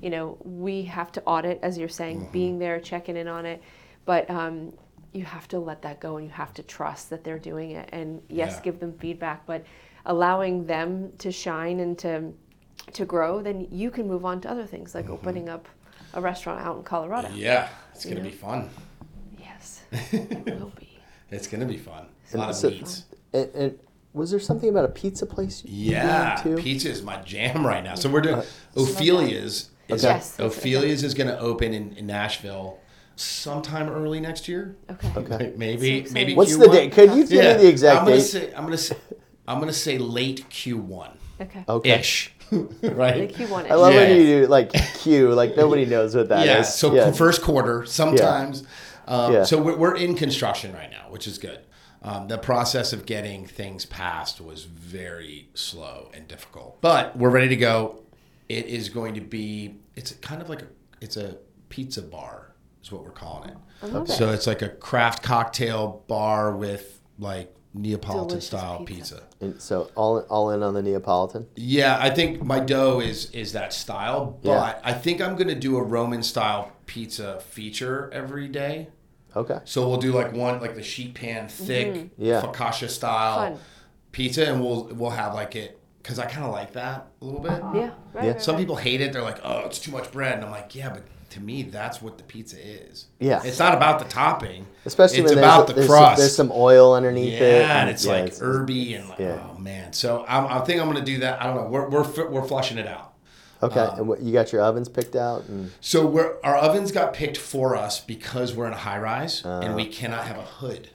You 0.02 0.10
know 0.10 0.36
we 0.44 0.82
have 0.84 1.10
to 1.12 1.22
audit 1.24 1.58
as 1.62 1.78
you're 1.78 1.88
saying, 1.88 2.20
Mm-hmm. 2.20 2.32
being 2.32 2.58
there, 2.58 2.80
checking 2.80 3.16
in 3.16 3.28
on 3.28 3.46
it, 3.46 3.62
but 4.04 4.28
um, 4.30 4.72
you 5.12 5.24
have 5.24 5.48
to 5.48 5.58
let 5.58 5.82
that 5.82 6.00
go 6.00 6.16
and 6.18 6.26
you 6.26 6.32
have 6.32 6.52
to 6.54 6.62
trust 6.62 7.08
that 7.10 7.24
they're 7.24 7.38
doing 7.38 7.70
it 7.70 7.88
and 7.92 8.20
yes, 8.28 8.54
Yeah. 8.56 8.62
give 8.62 8.80
them 8.80 8.92
feedback, 8.98 9.46
but 9.46 9.64
allowing 10.04 10.66
them 10.66 11.12
to 11.18 11.32
shine 11.32 11.80
and 11.80 11.98
to 12.00 12.32
to 12.92 13.04
grow, 13.06 13.40
then 13.42 13.66
you 13.70 13.90
can 13.90 14.06
move 14.06 14.24
on 14.24 14.40
to 14.42 14.50
other 14.50 14.66
things 14.66 14.94
like 14.94 15.08
opening 15.08 15.48
up 15.48 15.66
a 16.14 16.20
restaurant 16.20 16.60
out 16.64 16.76
in 16.76 16.82
Colorado. 16.82 17.28
Mm-hmm. 17.28 17.38
Yeah, 17.38 17.68
it's 17.94 18.04
gonna 18.04 18.16
Yeah. 18.16 18.22
be 18.22 18.30
fun. 18.30 18.70
Yes, 19.38 19.82
it 19.92 20.44
will 20.60 20.72
be. 20.78 20.98
It's 21.30 21.46
gonna 21.46 21.64
be 21.66 21.78
fun. 21.78 22.06
A 22.34 22.36
lot 22.36 22.50
of 22.50 22.56
so- 22.56 22.68
meats. 22.70 23.04
And, 23.32 23.50
and 23.54 23.78
was 24.12 24.30
there 24.30 24.40
something 24.40 24.68
about 24.68 24.84
a 24.84 24.88
pizza 24.88 25.26
place? 25.26 25.62
you 25.64 25.92
Yeah, 25.92 26.38
too? 26.42 26.56
pizza 26.56 26.88
is 26.90 27.02
my 27.02 27.16
jam 27.22 27.66
right 27.66 27.82
now. 27.82 27.94
So 27.96 28.08
we're 28.10 28.20
doing 28.20 28.42
Ophelia's. 28.76 29.70
Is, 29.88 30.04
Okay. 30.04 30.14
Yes, 30.14 30.30
that's- 30.36 30.40
Ophelia's 30.58 31.02
is 31.04 31.14
going 31.14 31.28
to 31.28 31.38
open 31.38 31.72
in, 31.72 31.92
in 31.96 32.06
Nashville 32.06 32.78
sometime 33.16 33.88
early 33.88 34.20
next 34.20 34.48
year. 34.48 34.76
Okay. 34.90 35.12
Okay. 35.16 35.52
Maybe 35.56 36.04
So 36.06 36.12
maybe. 36.12 36.34
What's 36.34 36.54
Q1. 36.56 36.60
the 36.60 36.68
date? 36.68 36.92
Could 36.92 37.10
you 37.14 37.22
give 37.26 37.32
Yeah, 37.32 37.56
me 37.56 37.62
the 37.62 37.68
exact 37.68 38.00
I'm 38.00 38.04
gonna 38.06 38.16
date? 38.16 38.22
say 38.22 38.54
I'm 38.54 38.64
gonna 38.64 38.76
say 38.78 38.96
I'm 39.48 39.58
gonna 39.60 39.72
say 39.72 39.96
late 39.98 40.44
Q1 40.50 41.12
Okay. 41.40 41.64
okay. 41.68 41.90
ish, 42.00 42.34
The 42.50 42.68
right? 42.94 43.32
Q1 43.32 43.70
I 43.70 43.74
love 43.74 43.94
when 43.94 44.16
you 44.16 44.42
do 44.42 44.46
like 44.48 44.72
Q, 44.98 45.32
like 45.32 45.56
nobody 45.56 45.86
knows 45.86 46.14
what 46.14 46.28
that 46.28 46.40
is. 46.40 46.46
yeah, 46.46 46.62
so 46.62 47.12
first 47.12 47.42
quarter 47.42 47.86
sometimes. 47.86 48.64
Um, 49.06 49.32
Yeah. 49.32 49.44
So 49.44 49.62
we're, 49.62 49.76
we're 49.76 49.96
in 49.96 50.14
construction 50.14 50.72
right 50.74 50.90
now, 50.90 51.06
which 51.10 51.26
is 51.26 51.38
good. 51.38 51.60
Um, 52.02 52.28
the 52.28 52.38
process 52.38 52.92
of 52.92 53.06
getting 53.06 53.46
things 53.46 53.86
passed 53.86 54.40
was 54.40 54.64
very 54.64 55.48
slow 55.54 56.10
and 56.12 56.28
difficult, 56.28 56.80
but 56.82 57.16
we're 57.16 57.30
ready 57.30 57.48
to 57.48 57.56
go. 57.56 58.02
It 58.48 58.66
is 58.66 58.88
going 58.88 59.14
to 59.14 59.20
be. 59.20 59.76
It's 59.94 60.12
kind 60.12 60.40
of 60.40 60.48
like 60.48 60.62
a. 60.62 60.66
It's 61.00 61.16
a 61.16 61.36
pizza 61.68 62.02
bar, 62.02 62.52
is 62.82 62.92
what 62.92 63.04
we're 63.04 63.10
calling 63.10 63.50
it. 63.50 63.56
love 63.92 64.08
So 64.08 64.30
it's 64.30 64.46
like 64.46 64.62
a 64.62 64.68
craft 64.68 65.22
cocktail 65.22 66.04
bar 66.08 66.56
with 66.56 67.02
like 67.18 67.54
Neapolitan 67.74 68.28
Delicious 68.28 68.46
style 68.46 68.84
pizza. 68.84 69.14
pizza. 69.16 69.22
And 69.40 69.60
so 69.60 69.90
all 69.94 70.20
all 70.30 70.50
in 70.50 70.62
on 70.62 70.74
the 70.74 70.82
Neapolitan. 70.82 71.46
Yeah, 71.56 71.98
I 72.00 72.10
think 72.10 72.42
my 72.42 72.60
dough 72.60 73.00
is 73.00 73.30
is 73.32 73.52
that 73.52 73.72
style, 73.72 74.38
but 74.42 74.50
Yeah. 74.50 74.80
I 74.82 74.92
think 74.92 75.20
I'm 75.20 75.36
gonna 75.36 75.54
do 75.54 75.76
a 75.76 75.82
Roman 75.82 76.22
style 76.22 76.72
pizza 76.86 77.40
feature 77.40 78.10
every 78.12 78.48
day. 78.48 78.88
Okay. 79.34 79.58
So 79.64 79.86
we'll 79.88 79.98
do 79.98 80.12
like 80.12 80.32
one 80.32 80.60
like 80.60 80.74
the 80.74 80.82
sheet 80.82 81.14
pan 81.14 81.48
thick 81.48 81.88
mm-hmm. 81.94 82.24
Yeah. 82.24 82.40
focaccia 82.40 82.88
style 82.88 83.50
Fun. 83.50 83.58
pizza, 84.12 84.50
and 84.50 84.62
we'll 84.62 84.84
we'll 84.94 85.10
have 85.10 85.34
like 85.34 85.54
it 85.54 85.78
because 86.06 86.20
I 86.20 86.26
kind 86.26 86.46
of 86.46 86.52
like 86.52 86.74
that 86.74 87.08
a 87.20 87.24
little 87.24 87.40
bit. 87.40 87.50
Yeah. 87.50 87.90
Right, 88.12 88.24
Yeah. 88.24 88.30
right, 88.30 88.40
Some 88.42 88.54
right. 88.54 88.60
people 88.60 88.76
hate 88.76 89.00
it. 89.00 89.12
They're 89.12 89.22
like, 89.22 89.40
oh, 89.42 89.66
it's 89.66 89.80
too 89.80 89.90
much 89.90 90.12
bread, 90.12 90.34
and 90.36 90.44
I'm 90.44 90.52
like, 90.52 90.72
yeah, 90.72 90.90
but 90.90 91.02
to 91.30 91.40
me, 91.40 91.64
that's 91.64 92.00
what 92.00 92.16
the 92.16 92.22
pizza 92.22 92.56
is. 92.64 93.06
Yeah. 93.18 93.42
it's 93.44 93.58
not 93.58 93.74
about 93.74 93.98
the 93.98 94.04
topping. 94.04 94.66
Especially 94.84 95.18
it's 95.18 95.30
when 95.30 95.38
about 95.38 95.66
there's, 95.66 95.68
the 95.68 95.74
there's, 95.74 95.88
crust. 95.88 96.18
there's 96.18 96.36
some 96.36 96.52
oil 96.54 96.94
underneath 96.94 97.32
yeah, 97.32 97.40
it. 97.40 97.62
and 97.64 97.90
it's 97.90 98.04
yeah, 98.04 98.12
like 98.12 98.38
herby 98.38 98.94
and 98.94 99.08
like, 99.08 99.18
yeah. 99.18 99.44
oh 99.52 99.58
man. 99.58 99.92
So 99.92 100.24
I'm, 100.28 100.46
I 100.46 100.64
think 100.64 100.80
I'm 100.80 100.86
gonna 100.86 101.04
do 101.04 101.18
that. 101.18 101.42
I 101.42 101.46
don't 101.46 101.56
know. 101.56 101.66
We're 101.68 101.88
we're 101.88 102.28
we're 102.30 102.46
flushing 102.46 102.78
it 102.78 102.86
out. 102.86 103.14
Okay, 103.62 103.80
um, 103.80 103.98
and 103.98 104.08
what, 104.08 104.20
you 104.20 104.32
got 104.32 104.52
your 104.52 104.62
ovens 104.62 104.88
picked 104.88 105.16
out, 105.16 105.46
and 105.48 105.72
So 105.80 106.06
we're 106.06 106.36
our 106.44 106.54
ovens 106.56 106.92
got 106.92 107.14
picked 107.14 107.36
for 107.36 107.74
us 107.74 107.98
because 108.00 108.54
we're 108.54 108.68
in 108.68 108.74
a 108.74 108.76
high 108.78 108.98
rise 108.98 109.44
Uh. 109.44 109.60
and 109.64 109.74
we 109.74 109.86
cannot 109.86 110.26
have 110.26 110.38
a 110.38 110.42
hood. 110.42 110.90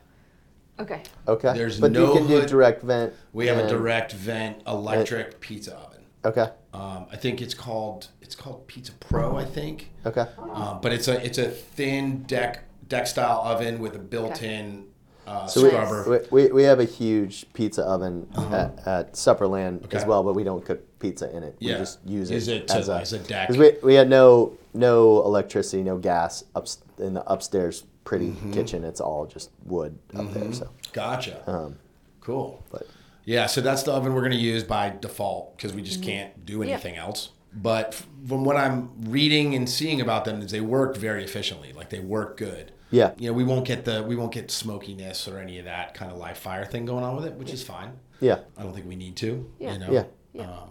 Okay. 0.82 1.02
okay, 1.28 1.54
There's 1.54 1.80
but 1.80 1.92
no 1.92 2.08
you 2.08 2.20
can 2.20 2.28
do 2.28 2.40
hood. 2.40 2.50
direct 2.50 2.82
vent. 2.84 3.14
We 3.34 3.48
have 3.48 3.58
a 3.58 3.62
and- 3.62 3.70
direct 3.70 4.12
vent 4.14 4.62
electric 4.68 5.40
pizza 5.40 5.76
oven. 5.76 5.88
Okay, 6.24 6.48
Um, 6.74 7.08
I 7.12 7.16
think 7.18 7.42
it's 7.42 7.54
called 7.56 8.08
it's 8.22 8.36
called 8.36 8.68
Pizza 8.68 8.92
Pro. 8.94 9.38
I 9.38 9.44
think, 9.46 9.92
okay, 10.06 10.26
um, 10.54 10.80
but 10.82 10.92
it's 10.94 11.08
a 11.08 11.24
it's 11.26 11.38
a 11.40 11.50
thin 11.50 12.24
deck 12.24 12.64
deck 12.88 13.08
style 13.08 13.42
oven 13.44 13.80
with 13.80 13.96
a 13.96 14.00
built-in 14.00 14.86
uh, 15.26 15.48
so 15.48 15.64
we, 15.64 15.70
scrubber. 15.70 16.28
we, 16.32 16.44
we 16.46 16.52
we 16.52 16.64
have 16.64 16.80
a 16.80 16.84
huge 16.86 17.52
pizza 17.54 17.82
oven 17.84 18.28
at, 18.52 18.88
at 18.88 19.14
Supperland 19.14 19.80
as 19.80 19.86
Uh-huh. 19.86 19.98
Okay. 19.98 20.06
well, 20.08 20.24
but 20.24 20.34
we 20.34 20.44
don't 20.44 20.64
cook 20.64 20.82
pizza 21.00 21.36
in 21.36 21.42
it. 21.44 21.56
Yeah. 21.60 21.74
We 21.74 21.80
just 21.80 22.00
use 22.06 22.30
it, 22.32 22.34
Use 22.36 22.48
it 22.48 22.68
to- 22.68 22.76
as, 22.78 22.90
a, 22.90 22.96
as 22.98 23.14
a 23.14 23.20
deck. 23.20 23.48
'cause 23.48 23.58
we, 23.58 23.72
we 23.84 23.96
had 23.96 24.08
no 24.10 24.54
no 24.74 25.24
electricity, 25.26 25.82
no 25.84 25.98
gas 25.98 26.44
up 26.56 26.68
in 27.00 27.14
the 27.16 27.24
upstairs 27.32 27.84
pretty 28.04 28.28
Mm-hmm. 28.28 28.52
kitchen. 28.52 28.84
It's 28.84 29.00
all 29.02 29.26
just 29.26 29.52
wood 29.66 29.98
up 30.16 30.32
there. 30.34 30.52
So, 30.54 30.70
Gotcha. 30.94 31.50
um, 31.50 31.78
cool. 32.20 32.64
but 32.72 32.88
Yeah, 33.26 33.46
so 33.46 33.62
that's 33.62 33.84
the 33.84 33.92
oven 33.94 34.14
we're 34.14 34.22
going 34.22 34.32
to 34.32 34.38
use 34.38 34.64
by 34.64 34.90
default 35.00 35.56
because 35.56 35.74
we 35.74 35.82
just 35.82 36.02
can't 36.04 36.46
do 36.46 36.62
Yeah. 36.64 36.74
anything 36.74 36.96
else. 36.98 37.30
But 37.54 37.94
from 38.28 38.44
what 38.46 38.56
I'm 38.56 38.92
reading 39.12 39.56
and 39.56 39.70
seeing 39.70 40.00
about 40.02 40.24
them, 40.26 40.42
is 40.42 40.52
they 40.52 40.62
work 40.62 40.96
very 40.98 41.24
efficiently. 41.24 41.74
Like 41.74 41.90
they 41.90 42.00
work 42.00 42.38
good. 42.38 42.72
Yeah. 42.92 43.12
You 43.18 43.28
know, 43.30 43.34
we 43.34 43.44
won't 43.44 43.66
get 43.66 43.84
the 43.86 44.04
we 44.04 44.16
won't 44.16 44.34
get 44.34 44.50
smokiness 44.52 45.28
or 45.28 45.38
any 45.38 45.60
of 45.60 45.66
that 45.66 45.94
kind 45.94 46.12
of 46.12 46.18
live 46.18 46.38
fire 46.38 46.66
thing 46.66 46.86
going 46.86 47.04
on 47.04 47.16
with 47.16 47.26
it, 47.26 47.34
which 47.36 47.52
is 47.52 47.62
fine. 47.64 47.92
yeah, 48.22 48.40
I 48.58 48.64
don't 48.64 48.74
think 48.74 48.88
we 48.88 48.96
need 48.96 49.16
to. 49.18 49.50
Yeah. 49.60 49.74
You 49.74 49.80
know. 49.80 49.92
Yeah. 49.92 50.04
Yeah. 50.34 50.44
Um, 50.52 50.70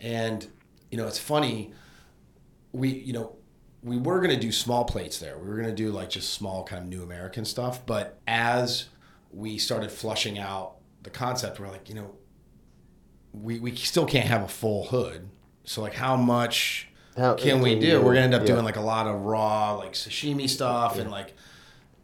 and 0.00 0.46
you 0.90 0.96
know, 0.98 1.06
it's 1.06 1.18
funny. 1.18 1.72
We 2.72 2.88
you 2.88 3.12
know 3.12 3.36
we 3.84 3.98
were 3.98 4.20
gonna 4.20 4.40
do 4.40 4.50
small 4.50 4.84
plates 4.84 5.18
there. 5.18 5.38
We 5.38 5.46
were 5.46 5.56
gonna 5.56 5.74
do 5.74 5.90
like 5.90 6.08
just 6.08 6.32
small 6.32 6.64
kind 6.64 6.82
of 6.82 6.88
new 6.88 7.02
American 7.02 7.44
stuff. 7.44 7.84
But 7.84 8.18
as 8.26 8.86
we 9.30 9.58
started 9.58 9.92
flushing 9.92 10.38
out 10.38 10.76
the 11.02 11.10
concept, 11.10 11.60
we're 11.60 11.68
like, 11.68 11.88
you 11.88 11.94
know, 11.94 12.10
we 13.32 13.60
we 13.60 13.76
still 13.76 14.06
can't 14.06 14.26
have 14.26 14.42
a 14.42 14.48
full 14.48 14.86
hood. 14.86 15.28
So 15.64 15.82
like, 15.82 15.94
how 15.94 16.16
much 16.16 16.88
How- 17.16 17.34
can 17.34 17.60
we 17.60 17.78
do? 17.78 18.00
We're 18.00 18.14
gonna 18.14 18.24
end 18.24 18.34
up 18.34 18.42
yeah. 18.42 18.48
doing 18.54 18.64
like 18.64 18.76
a 18.76 18.80
lot 18.80 19.06
of 19.06 19.20
raw 19.20 19.74
like 19.74 19.92
sashimi 19.92 20.48
stuff 20.48 20.98
and 20.98 21.10
like, 21.10 21.34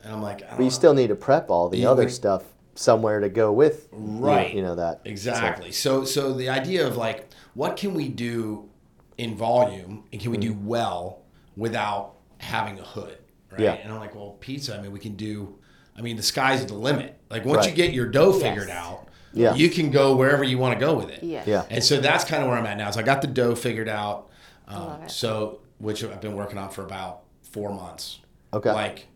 and 0.03 0.12
I'm 0.12 0.22
like, 0.22 0.43
I 0.43 0.49
don't 0.49 0.51
but 0.51 0.59
you 0.59 0.64
know. 0.64 0.70
still 0.70 0.95
need 0.95 1.09
to 1.09 1.16
prep 1.16 1.51
all 1.51 1.70
the 1.70 1.78
You 1.78 1.89
other 1.89 2.05
would- 2.05 2.12
stuff 2.12 2.45
somewhere 2.74 3.20
to 3.20 3.28
go 3.28 3.53
with, 3.53 3.89
Right. 3.91 4.55
You 4.55 4.62
know, 4.62 4.74
that 4.76 5.01
Exactly. 5.07 5.72
So 5.72 6.05
so 6.05 6.35
the 6.35 6.51
idea 6.51 6.87
of 6.87 6.99
like 6.99 7.28
what 7.55 7.78
can 7.78 7.95
we 7.95 8.09
do 8.09 8.68
in 9.16 9.35
volume 9.35 10.05
and 10.12 10.20
can 10.20 10.31
we 10.31 10.37
do 10.37 10.55
mm. 10.55 10.64
well 10.64 11.20
without 11.61 12.14
having 12.38 12.78
a 12.78 12.82
hood, 12.82 13.18
right? 13.52 13.61
Yeah. 13.61 13.72
And 13.74 13.92
I'm 13.92 14.00
like, 14.00 14.14
well, 14.14 14.36
pizza. 14.40 14.76
I 14.76 14.80
mean, 14.80 14.92
we 14.92 14.98
can 14.98 15.14
do. 15.14 15.58
I 15.96 16.00
mean, 16.00 16.16
the 16.16 16.22
sky's 16.22 16.64
the 16.64 16.74
limit. 16.74 17.18
Like 17.28 17.44
once 17.44 17.66
you 17.66 17.72
get 17.72 17.92
your 17.92 18.06
dough 18.06 18.32
Yes. 18.32 18.42
figured 18.42 18.70
out, 18.70 19.08
Yeah. 19.34 19.54
you 19.54 19.68
can 19.68 19.90
go 19.90 20.16
wherever 20.16 20.42
you 20.42 20.56
want 20.56 20.78
to 20.78 20.80
go 20.84 20.94
with 20.94 21.11
it. 21.11 21.22
Yes. 21.22 21.46
Yeah. 21.46 21.66
And 21.68 21.84
so 21.84 22.00
that's 22.00 22.24
kind 22.24 22.42
of 22.42 22.48
where 22.48 22.56
I'm 22.58 22.64
at 22.66 22.78
now. 22.78 22.90
So 22.90 23.00
I 23.00 23.02
got 23.02 23.20
the 23.20 23.28
dough 23.28 23.54
figured 23.54 23.88
out. 23.88 24.30
Um, 24.66 24.80
love 24.86 25.02
it. 25.04 25.11
so 25.11 25.61
which 25.78 26.02
I've 26.02 26.20
been 26.20 26.34
working 26.34 26.57
on 26.58 26.70
for 26.70 26.82
about 26.82 27.24
four 27.42 27.70
months. 27.74 28.20
Okay. 28.54 28.72
Like 28.72 29.07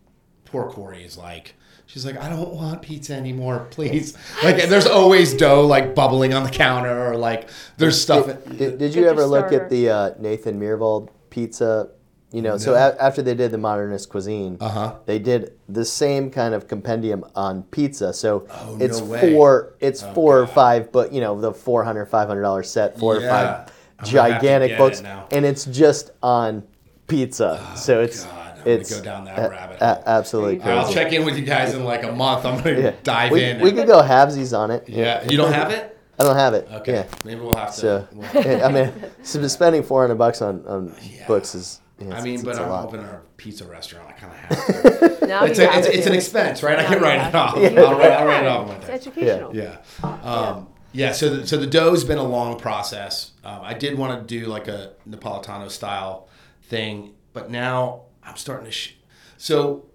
poor 0.45 0.69
Corey 0.69 1.03
is 1.03 1.17
like, 1.17 1.55
she's 1.87 2.05
like, 2.05 2.17
I 2.17 2.29
don't 2.29 2.53
want 2.53 2.81
pizza 2.83 3.13
anymore, 3.15 3.65
please. 3.71 4.15
like 4.43 4.57
there's 4.69 4.85
always 4.85 5.33
dough 5.33 5.65
like 5.65 5.95
bubbling 5.95 6.33
on 6.35 6.43
the 6.43 6.49
counter 6.51 7.07
or 7.11 7.15
like 7.17 7.49
there's 7.77 7.99
stuff. 7.99 8.27
Did, 8.27 8.57
did, 8.57 8.77
did 8.77 8.95
you 8.95 9.01
your 9.01 9.09
ever 9.11 9.25
look 9.25 9.47
starter. 9.47 9.63
at 9.63 9.69
the 9.71 9.89
uh, 9.89 10.11
Nathan 10.19 10.59
Myhrvold 10.59 11.09
pizza? 11.31 11.89
You 12.31 12.41
know, 12.41 12.57
so 12.57 12.73
a- 12.73 13.01
after 13.01 13.21
they 13.21 13.33
did 13.35 13.51
the 13.51 13.57
modernist 13.57 14.09
cuisine, 14.09 14.57
Uh-huh. 14.59 14.93
they 15.05 15.19
did 15.19 15.53
the 15.69 15.85
same 15.85 16.29
kind 16.29 16.53
of 16.53 16.67
compendium 16.67 17.23
on 17.35 17.63
pizza. 17.71 18.11
So 18.13 18.45
Oh, 18.49 18.77
it's 18.79 18.99
no 18.99 19.05
way. 19.05 19.19
Oh, 19.21 19.35
four, 19.37 19.73
it's 19.79 20.01
four 20.01 20.39
or 20.39 20.47
five, 20.47 20.91
but 20.91 21.13
you 21.13 21.21
know, 21.21 21.39
the 21.39 21.53
400 21.53 22.09
$500 22.11 22.65
set, 22.65 22.99
four 22.99 23.15
or 23.17 23.21
five 23.21 23.29
I'm 23.29 23.31
gonna 23.31 23.57
have 23.99 24.05
to 24.05 24.11
gigantic 24.11 24.77
books, 24.77 24.99
it 24.99 25.05
and 25.31 25.45
it's 25.45 25.63
just 25.65 26.11
on 26.21 26.63
pizza. 27.07 27.61
so 27.75 28.01
it's 28.01 28.25
God, 28.25 28.33
I'm 28.33 28.57
gonna 28.65 28.69
it's 28.77 28.95
go 28.97 29.01
down 29.03 29.25
that 29.25 29.37
a- 29.45 29.49
rabbit 29.49 29.77
a- 29.79 29.85
hole. 29.93 30.03
absolutely 30.05 30.57
There 30.57 30.67
you 30.75 30.81
go. 30.81 30.87
I'll 30.87 30.93
check 30.93 31.13
in 31.13 31.23
with 31.25 31.37
you 31.37 31.45
guys 31.45 31.73
in 31.73 31.85
like 31.85 32.03
a 32.03 32.11
month. 32.11 32.45
I'm 32.45 32.57
gonna 32.61 32.79
Yeah. 32.79 32.91
dive 33.03 33.31
we, 33.31 33.43
in. 33.45 33.61
we 33.61 33.71
could 33.71 33.87
go 33.87 34.01
halvesies 34.01 34.57
on 34.57 34.71
it. 34.71 34.83
yeah, 34.89 35.23
you 35.29 35.37
don't 35.37 35.53
have 35.53 35.71
it? 35.71 35.97
I 36.19 36.23
don't 36.23 36.35
have 36.35 36.53
it. 36.53 36.67
Okay, 36.73 36.93
Yeah. 36.93 37.03
maybe 37.23 37.41
we'll 37.41 37.53
have 37.55 37.73
to. 37.75 37.79
So, 37.79 38.07
we'll- 38.13 38.43
yeah, 38.45 38.65
I 38.67 38.71
mean, 38.71 38.91
so 39.23 39.45
spending 39.47 39.83
400 39.83 40.15
bucks 40.15 40.41
on, 40.41 40.63
on 40.67 40.93
Yeah. 41.01 41.27
books 41.27 41.55
is 41.55 41.79
Yeah, 41.99 42.13
I 42.17 42.21
mean, 42.21 42.33
it's- 42.35 42.43
but 42.43 42.49
it's 42.51 42.59
a 42.59 42.63
I'm 42.63 42.69
lot. 42.69 42.85
opening 42.87 43.05
a 43.05 43.21
pizza 43.37 43.65
restaurant. 43.65 44.09
I 44.09 44.11
kind 44.13 44.33
of 44.33 44.37
have 44.39 45.19
to. 45.19 45.27
Now 45.27 45.45
it's, 45.45 45.59
a, 45.59 45.67
have 45.67 45.85
it's, 45.85 45.95
it's 45.95 46.07
an 46.07 46.13
expense, 46.13 46.61
right? 46.61 46.77
I 46.77 46.83
can 46.85 47.01
write 47.01 47.27
it 47.29 47.33
off. 47.35 47.55
to. 47.55 47.61
I'll 47.85 47.97
write, 47.97 48.11
I'll 48.11 48.25
write 48.27 48.43
it 48.43 48.47
off. 48.47 48.69
It's 48.81 48.89
educational. 48.89 49.55
Yeah. 49.55 49.77
Um, 50.03 50.67
yeah. 50.91 51.13
So 51.13 51.29
the, 51.37 51.47
so 51.47 51.57
the 51.57 51.67
dough's 51.67 52.03
been 52.03 52.17
a 52.17 52.23
long 52.23 52.59
process. 52.59 53.31
Um, 53.43 53.59
I 53.63 53.73
did 53.73 53.97
want 53.97 54.19
to 54.27 54.39
do 54.39 54.45
like 54.47 54.67
a 54.67 54.93
Napolitano 55.09 55.69
style 55.71 56.27
thing, 56.63 57.13
but 57.33 57.49
now 57.49 58.01
I'm 58.23 58.35
starting 58.35 58.65
to. 58.65 58.71
Sh- 58.71 58.95
so 59.37 59.85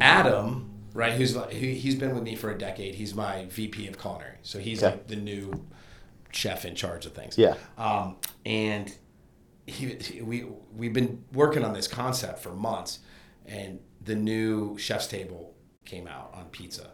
Adam, 0.00 0.70
right? 0.94 1.12
Who's 1.14 1.36
like 1.36 1.50
he, 1.52 1.74
he's 1.74 1.94
been 1.96 2.14
with 2.14 2.22
me 2.22 2.34
for 2.36 2.50
a 2.50 2.58
decade. 2.58 2.94
He's 2.94 3.14
my 3.14 3.46
VP 3.46 3.86
of 3.88 3.98
culinary. 4.00 4.36
So 4.42 4.58
he's 4.58 4.82
Okay. 4.82 4.92
like 4.94 5.06
the 5.08 5.16
new 5.16 5.64
chef 6.32 6.64
in 6.64 6.74
charge 6.74 7.06
of 7.06 7.12
things. 7.12 7.36
Yeah. 7.38 7.54
Um, 7.78 8.16
and 8.44 8.94
he, 9.66 9.94
he- 9.94 10.22
we 10.22 10.46
we've 10.74 10.92
been 10.92 11.24
working 11.32 11.64
on 11.64 11.72
this 11.72 11.88
concept 11.88 12.40
for 12.40 12.54
months, 12.54 13.00
and 13.44 13.80
the 14.00 14.14
new 14.14 14.76
chef's 14.78 15.06
table 15.06 15.54
came 15.84 16.06
out 16.06 16.30
on 16.34 16.46
pizza. 16.46 16.90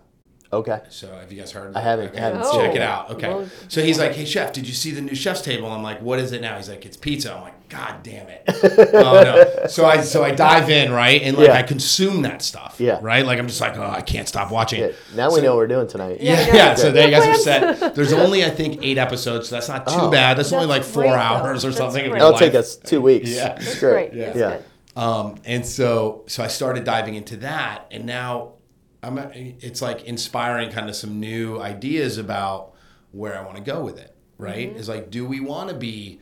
Okay. 0.53 0.81
So 0.91 1.07
have 1.09 1.33
you 1.33 1.39
guys 1.39 1.51
heard? 1.53 1.71
Of 1.71 1.77
I 1.77 1.81
it? 1.81 1.83
haven't- 1.83 2.09
Okay, 2.11 2.21
haven't 2.21 2.41
let's 2.41 2.53
check 2.55 2.71
it. 2.71 2.77
it 2.77 2.83
out. 2.83 3.11
Okay. 3.13 3.29
Well- 3.29 3.49
so 3.69 3.83
he's 3.83 3.99
like, 3.99 4.13
"Hey 4.13 4.27
chef, 4.27 4.53
did 4.53 4.69
you 4.69 4.75
see 4.75 4.91
the 4.91 5.01
new 5.01 5.15
chef's 5.15 5.41
table?" 5.41 5.71
I'm 5.71 5.83
like, 5.83 6.03
"What 6.03 6.19
is 6.19 6.33
it 6.33 6.43
now?" 6.43 6.57
He's 6.57 6.69
like, 6.69 6.85
"It's 6.85 6.97
pizza." 6.97 7.33
I'm 7.35 7.41
like, 7.43 7.69
"God 7.71 8.03
damn 8.03 8.27
it!" 8.29 8.43
oh 8.95 9.23
no. 9.63 9.67
So 9.69 9.87
I 9.87 10.03
so 10.03 10.23
I 10.23 10.33
dive 10.33 10.69
in 10.69 10.93
right 10.93 11.23
and 11.23 11.39
like 11.39 11.47
Yeah. 11.49 11.55
I 11.59 11.63
consume 11.63 12.21
that 12.23 12.43
stuff. 12.43 12.77
Yeah. 12.79 12.99
Right. 13.01 13.25
Like 13.25 13.39
I'm 13.39 13.47
just 13.49 13.63
like, 13.63 13.79
oh, 13.79 13.83
I 13.91 14.03
can't 14.03 14.29
stop 14.29 14.51
watching. 14.51 14.81
Yeah, 14.81 14.87
it. 14.89 14.97
now 15.17 15.33
we 15.33 15.41
know 15.41 15.53
what 15.53 15.57
we're 15.57 15.67
doing 15.69 15.89
tonight. 15.89 16.19
Yeah, 16.21 16.33
Yeah, 16.41 16.47
yeah. 16.49 16.55
yeah. 16.55 16.75
So 16.75 16.91
there 16.93 17.07
you 17.09 17.13
guys 17.17 17.29
are 17.29 17.35
set. 17.41 17.95
There's 17.95 18.13
only 18.13 18.45
I 18.45 18.51
think 18.51 18.81
eight 18.83 18.99
episodes, 18.99 19.49
so 19.49 19.55
that's 19.57 19.69
not 19.69 19.87
too 19.89 19.95
Oh. 19.97 20.11
bad. 20.11 20.37
That's, 20.37 20.53
only 20.53 20.67
like 20.67 20.83
four 20.85 21.05
great, 21.05 21.13
though. 21.13 21.17
hours 21.17 21.65
or 21.65 21.69
That's 21.69 21.79
something. 21.79 22.05
It'll 22.15 22.35
take 22.37 22.55
us 22.55 22.77
two 22.77 23.01
weeks. 23.01 23.31
Yeah. 23.31 23.55
It's 23.55 23.65
That's 23.65 23.81
great. 23.81 24.13
great. 24.13 24.37
Yeah. 24.37 24.37
Yeah. 24.37 24.59
Um, 24.95 25.37
and 25.47 25.65
so 25.65 26.25
so 26.27 26.45
I 26.45 26.49
started 26.49 26.85
diving 26.85 27.15
into 27.15 27.39
that, 27.39 27.87
and 27.91 28.05
now 28.05 28.57
I'm 29.03 29.19
it's 29.19 29.83
like 29.83 30.05
inspiring 30.05 30.71
kind 30.71 30.89
of 30.89 30.97
some 30.97 31.19
new 31.21 31.61
ideas 31.61 32.19
about 32.19 32.73
where 33.11 33.37
I 33.39 33.43
want 33.45 33.57
to 33.57 33.63
go 33.63 33.83
with 33.85 33.99
it. 33.99 34.15
Right? 34.39 34.71
Mm-hmm. 34.71 34.79
Is 34.79 34.89
like, 34.89 35.11
do 35.11 35.25
we 35.27 35.41
want 35.41 35.69
to 35.71 35.75
be 35.77 36.21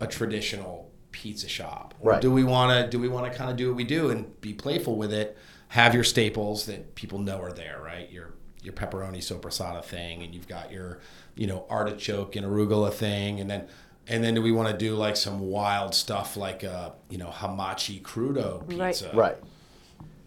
a 0.00 0.06
traditional 0.06 0.90
pizza 1.12 1.48
shop, 1.48 1.94
or 2.00 2.12
Right. 2.12 2.20
do 2.22 2.30
we 2.30 2.42
want 2.44 2.72
to 2.84 2.88
do 2.90 2.98
we 3.00 3.08
want 3.08 3.30
to 3.30 3.36
kind 3.38 3.50
of 3.50 3.56
do 3.56 3.68
what 3.68 3.76
we 3.76 3.84
do 3.84 4.10
and 4.10 4.40
be 4.40 4.52
playful 4.54 4.96
with 4.96 5.12
it? 5.12 5.36
Have 5.68 5.94
your 5.94 6.02
staples 6.04 6.66
that 6.66 6.94
people 6.96 7.18
know 7.18 7.40
are 7.40 7.52
there, 7.52 7.80
right? 7.84 8.10
Your 8.10 8.34
your 8.62 8.72
pepperoni 8.74 9.18
sopressata 9.18 9.84
thing, 9.84 10.22
and 10.22 10.34
you've 10.34 10.48
got 10.48 10.72
your 10.72 10.98
you 11.36 11.46
know 11.46 11.64
artichoke 11.70 12.34
and 12.36 12.44
arugula 12.46 12.92
thing, 12.92 13.38
and 13.40 13.48
then 13.48 13.66
and 14.08 14.24
then 14.24 14.34
do 14.34 14.42
we 14.42 14.50
want 14.50 14.68
to 14.70 14.76
do 14.76 14.94
like 14.96 15.16
some 15.16 15.40
wild 15.40 15.94
stuff 15.94 16.36
like 16.36 16.64
uh 16.64 16.90
you 17.08 17.18
know 17.18 17.28
hamachi 17.28 18.00
crudo 18.02 18.62
Right. 18.76 18.88
pizza? 18.90 19.10
Right. 19.14 19.36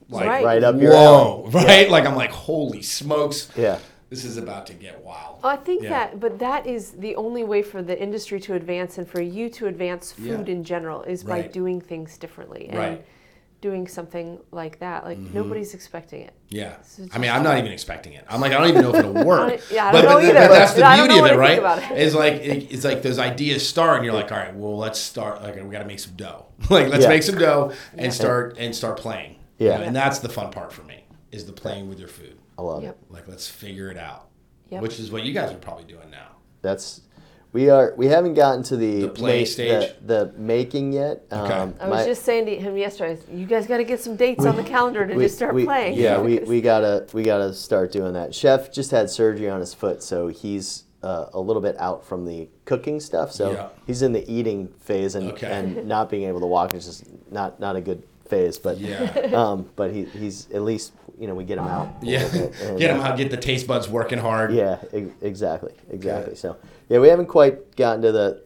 Like, 0.10 0.28
Right. 0.28 0.46
Right 0.46 0.64
up 0.64 0.80
your 0.80 0.92
Whoa! 0.94 1.44
alley. 1.46 1.52
Right? 1.66 1.90
Like 1.90 2.06
I'm 2.06 2.16
like, 2.16 2.32
holy 2.32 2.82
smokes! 2.82 3.50
Yeah. 3.56 3.80
This 4.10 4.26
is 4.26 4.38
about 4.38 4.68
to 4.68 4.74
get 4.74 5.04
wild. 5.04 5.40
Oh, 5.44 5.50
I 5.50 5.56
think 5.56 5.82
Yeah. 5.84 5.90
that, 5.90 6.20
but 6.20 6.38
that 6.40 6.68
is 6.68 6.92
the 6.92 7.16
only 7.16 7.44
way 7.44 7.64
for 7.64 7.82
the 7.82 8.00
industry 8.00 8.40
to 8.42 8.54
advance 8.54 9.00
and 9.00 9.08
for 9.08 9.22
you 9.22 9.50
to 9.50 9.66
advance 9.68 10.12
food 10.12 10.48
Yeah. 10.48 10.54
in 10.54 10.64
general 10.64 11.02
is 11.04 11.24
by 11.24 11.42
Right. 11.42 11.52
doing 11.54 11.82
things 11.82 12.18
differently 12.20 12.68
and 12.70 12.78
Right. 12.78 13.06
doing 13.60 13.88
something 13.88 14.38
like 14.52 14.78
that. 14.82 15.04
Like 15.06 15.18
mm-hmm. 15.18 15.34
nobody's 15.34 15.74
expecting 15.74 16.22
it. 16.22 16.34
Yeah. 16.50 16.74
So 16.84 17.06
I 17.12 17.18
mean, 17.18 17.32
I'm 17.32 17.42
not 17.42 17.58
even 17.58 17.72
expecting 17.72 18.14
it. 18.14 18.24
I'm 18.30 18.40
like, 18.40 18.52
I 18.52 18.60
don't 18.60 18.68
even 18.68 18.82
know 18.84 18.90
if 18.94 18.98
it'll 18.98 19.14
work. 19.26 19.60
Yeah, 19.72 19.88
I 19.88 19.92
but, 19.92 20.02
don't 20.04 20.10
know 20.12 20.18
but, 20.18 20.26
either. 20.26 20.48
but 20.48 20.50
that's 20.50 20.74
the 20.74 20.82
beauty 20.96 21.20
of 21.20 21.20
it, 21.20 21.22
what 21.22 21.24
I 21.26 21.28
think 21.30 21.40
right? 21.40 21.60
about 21.60 21.92
it. 21.92 21.98
Is 21.98 22.14
like 22.14 22.34
it, 22.34 22.72
it's 22.72 22.84
like 22.86 23.02
those 23.02 23.18
ideas 23.18 23.68
start, 23.68 23.96
and 23.98 24.06
you're 24.06 24.14
like, 24.14 24.32
all 24.32 24.38
right, 24.38 24.54
well, 24.54 24.78
let's 24.78 25.00
start. 25.00 25.42
Like, 25.42 25.56
we 25.56 25.62
got 25.72 25.80
to 25.80 25.86
make 25.86 26.00
some 26.00 26.14
dough. 26.16 26.46
like, 26.70 26.90
let's 26.90 27.04
Yeah. 27.04 27.10
make 27.10 27.24
some 27.24 27.38
dough 27.40 27.72
and 27.98 28.14
start 28.14 28.58
and 28.60 28.76
start 28.76 28.98
playing. 28.98 29.38
You 29.58 29.68
Yeah. 29.68 29.78
know, 29.78 29.84
and 29.84 29.96
that's 29.96 30.20
the 30.20 30.30
fun 30.30 30.52
part 30.52 30.72
for 30.72 30.84
me 30.84 31.04
is 31.32 31.46
the 31.46 31.54
playing 31.54 31.90
with 31.90 32.00
your 32.00 32.08
food. 32.08 32.36
I 32.58 32.62
love 32.62 32.84
Yep. 32.84 32.98
it. 33.10 33.14
Like, 33.14 33.28
let's 33.28 33.48
figure 33.48 33.90
it 33.90 33.98
out. 33.98 34.28
Yep. 34.70 34.82
Which 34.82 35.00
is 35.00 35.12
what 35.12 35.24
you 35.24 35.34
guys 35.34 35.52
are 35.52 35.56
probably 35.58 35.86
doing 35.86 36.10
now. 36.12 36.30
That's 36.62 37.02
we 37.52 37.70
are 37.70 37.94
we 37.98 38.08
haven't 38.08 38.34
gotten 38.34 38.64
to 38.64 38.76
the 38.78 39.02
The 39.02 39.08
play 39.10 39.40
ma- 39.42 39.46
stage? 39.46 39.94
the, 40.04 40.26
the 40.32 40.34
making 40.40 40.92
yet. 40.94 41.24
Okay. 41.32 41.54
Um, 41.54 41.76
I 41.80 41.88
was 41.88 42.00
my- 42.00 42.06
just 42.06 42.24
saying 42.24 42.48
to 42.48 42.56
him 42.56 42.76
yesterday, 42.78 43.20
you 43.32 43.46
guys 43.46 43.68
got 43.68 43.78
to 43.78 43.84
get 43.84 44.00
some 44.00 44.16
dates 44.16 44.44
on 44.46 44.56
the 44.56 44.64
calendar 44.64 45.06
to 45.06 45.14
we- 45.14 45.24
just 45.26 45.36
start 45.36 45.54
we- 45.54 45.66
playing. 45.66 45.96
Yeah, 46.00 46.20
we, 46.20 46.40
we 46.48 46.62
gotta 46.62 47.06
we 47.14 47.22
gotta 47.22 47.54
start 47.54 47.92
doing 47.92 48.14
that. 48.14 48.34
Chef 48.34 48.72
just 48.72 48.90
had 48.90 49.10
surgery 49.12 49.50
on 49.50 49.60
his 49.60 49.74
foot, 49.74 50.02
so 50.02 50.28
he's 50.30 50.86
uh, 51.04 51.28
a 51.34 51.40
little 51.40 51.62
bit 51.62 51.76
out 51.80 52.04
from 52.06 52.26
the 52.26 52.48
cooking 52.66 53.00
stuff. 53.00 53.32
So 53.32 53.52
Yeah. 53.52 53.68
he's 53.86 54.02
in 54.02 54.14
the 54.14 54.28
eating 54.32 54.70
phase, 54.80 55.14
and, 55.16 55.34
Okay. 55.34 55.48
and 55.52 55.86
not 55.86 56.10
being 56.10 56.24
able 56.24 56.40
to 56.40 56.48
walk 56.48 56.74
is 56.74 56.86
just 56.86 57.04
not 57.32 57.60
not 57.60 57.76
a 57.76 57.82
good 57.82 58.02
phase. 58.28 58.58
But 58.58 58.78
Yeah. 58.78 59.32
um, 59.34 59.70
but 59.76 59.92
he, 59.92 60.06
he's 60.06 60.50
at 60.52 60.62
least 60.64 60.94
you 61.20 61.28
know 61.28 61.36
we 61.36 61.44
get 61.44 61.58
him 61.58 61.66
out. 61.68 61.90
Yeah. 62.02 62.24
and, 62.64 62.80
get 62.80 62.88
them 62.90 63.00
uh, 63.02 63.04
out, 63.10 63.18
get 63.18 63.32
the 63.32 63.38
taste 63.38 63.68
buds 63.68 63.88
working 63.90 64.20
hard. 64.20 64.54
Yeah, 64.54 64.78
e- 64.94 65.08
exactly, 65.22 65.74
exactly. 65.90 66.32
Good. 66.34 66.38
So 66.38 66.58
yeah, 66.90 67.00
we 67.00 67.08
haven't 67.10 67.28
quite 67.28 67.76
gotten 67.76 68.02
to 68.04 68.12
the. 68.12 68.44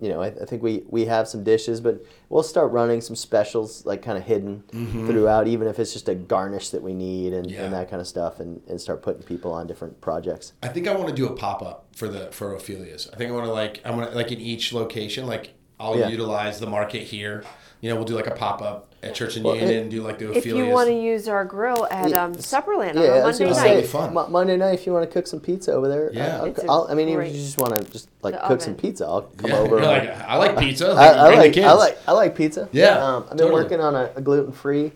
You 0.00 0.08
know, 0.08 0.20
I, 0.20 0.26
I 0.28 0.44
think 0.46 0.64
we 0.64 0.82
we 0.88 1.04
have 1.04 1.28
some 1.28 1.44
dishes, 1.44 1.80
but 1.80 2.04
we'll 2.28 2.42
start 2.42 2.72
running 2.72 3.00
some 3.00 3.14
specials 3.14 3.86
like 3.86 4.02
kind 4.02 4.18
of 4.18 4.24
hidden 4.24 4.64
throughout, 5.06 5.46
even 5.46 5.68
if 5.68 5.78
it's 5.78 5.92
just 5.92 6.08
a 6.08 6.14
garnish 6.16 6.70
that 6.70 6.82
we 6.82 6.92
need 6.92 7.32
and, 7.32 7.46
Mm-hmm. 7.46 7.54
Yeah. 7.54 7.64
and 7.66 7.72
that 7.74 7.88
kind 7.88 8.00
of 8.00 8.08
stuff, 8.08 8.40
and, 8.40 8.60
and 8.68 8.80
start 8.80 9.00
putting 9.00 9.22
people 9.22 9.52
on 9.52 9.68
different 9.68 10.00
projects. 10.00 10.54
I 10.60 10.66
think 10.68 10.88
I 10.88 10.94
want 10.96 11.08
to 11.08 11.14
do 11.14 11.26
a 11.28 11.32
pop 11.36 11.62
up 11.62 11.86
for 11.94 12.08
the 12.08 12.32
for 12.32 12.52
Ophelia's. 12.56 13.08
I 13.12 13.16
think 13.16 13.30
I 13.30 13.32
want 13.34 13.46
to 13.46 13.52
like 13.52 13.80
I 13.84 13.92
want 13.92 14.10
to 14.10 14.16
like 14.16 14.32
in 14.32 14.40
each 14.40 14.72
location, 14.72 15.24
like 15.28 15.54
I'll 15.78 15.96
Yeah. 15.96 16.08
utilize 16.08 16.58
the 16.58 16.66
market 16.66 17.04
here. 17.04 17.44
You 17.82 17.88
know, 17.90 17.96
we'll 17.96 18.04
do 18.04 18.14
like 18.14 18.28
a 18.28 18.30
pop 18.30 18.62
up 18.62 18.94
at 19.02 19.12
Church 19.14 19.34
and 19.34 19.44
Well, 19.44 19.56
Union 19.56 19.72
it- 19.74 19.80
and 19.82 19.90
do 19.90 20.02
like 20.02 20.18
the 20.20 20.30
If 20.30 20.38
Ophelia's. 20.38 20.66
you 20.68 20.72
want 20.72 20.88
to 20.88 20.94
use 20.94 21.26
our 21.26 21.44
grill 21.44 21.84
at 21.90 22.10
Yeah, 22.10 22.24
um, 22.24 22.34
Supperland 22.36 22.94
Yeah, 22.94 23.00
on 23.00 23.10
I 23.10 23.16
a 23.16 23.26
was 23.26 23.40
Monday 23.40 23.54
night. 23.74 23.80
be 23.80 23.86
fun. 23.88 24.14
Mo- 24.14 24.28
Monday 24.28 24.56
night, 24.56 24.74
if 24.74 24.86
you 24.86 24.92
want 24.92 25.04
to 25.04 25.12
cook 25.12 25.26
some 25.26 25.40
pizza 25.40 25.72
over 25.72 25.88
there, 25.88 26.10
Yeah. 26.14 26.36
I'll, 26.38 26.44
It's 26.44 26.62
a 26.62 26.66
I'll, 26.70 26.86
I 26.88 26.94
mean, 26.94 27.08
if 27.08 27.26
you 27.34 27.40
just 27.42 27.58
want 27.58 27.76
to 27.76 27.92
just 27.92 28.08
like 28.22 28.34
The 28.34 28.40
cook 28.46 28.60
some 28.62 28.76
pizza, 28.76 29.04
I'll 29.04 29.22
come 29.22 29.50
yeah, 29.50 29.58
over. 29.58 29.80
like, 29.82 30.08
I 30.08 30.36
like 30.36 30.56
pizza. 30.56 30.92
I, 30.92 31.24
I 31.24 31.26
Bring 31.26 31.38
like 31.40 31.52
kids. 31.54 31.66
I 31.66 31.72
like 31.72 31.98
I 32.06 32.12
like 32.12 32.36
pizza. 32.36 32.68
Yeah, 32.70 33.04
um, 33.04 33.22
I've 33.24 33.28
been 33.30 33.38
totally. 33.38 33.62
working 33.64 33.80
on 33.80 33.96
a, 33.96 34.12
a 34.14 34.20
gluten 34.20 34.52
free 34.52 34.92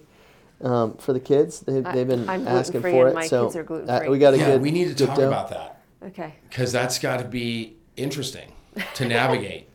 um, 0.63 0.97
for 0.99 1.13
the 1.13 1.19
kids. 1.21 1.59
They, 1.61 1.83
I- 1.85 1.93
they've 1.93 2.07
been 2.07 2.29
I'm 2.29 2.47
asking 2.47 2.83
for 2.83 2.87
and 2.89 3.09
it. 3.09 3.15
my 3.17 3.27
so 3.27 3.47
kids 3.51 3.57
are 3.57 3.91
uh, 3.91 4.09
we 4.09 4.21
got 4.21 4.35
a 4.35 4.39
Yeah, 4.39 4.47
good. 4.53 4.63
we 4.63 4.71
need 4.71 4.97
to 4.97 5.07
talk 5.07 5.17
dough. 5.17 5.27
about 5.27 5.49
that 5.51 5.81
Okay. 6.05 6.35
because 6.49 6.71
that's 6.71 7.01
got 7.01 7.17
to 7.19 7.25
be 7.25 7.79
interesting 7.97 8.53
to 8.95 9.05
navigate. 9.09 9.69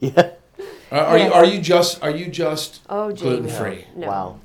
Yeah. 0.00 0.32
Are, 0.90 0.98
are 1.04 1.18
you 1.18 1.32
are 1.32 1.44
you 1.44 1.60
just 1.60 2.02
are 2.02 2.10
you 2.10 2.26
just 2.28 2.80
Oh, 2.88 3.10
gluten 3.12 3.48
free? 3.48 3.84
No. 3.94 4.06
Wow. 4.06 4.40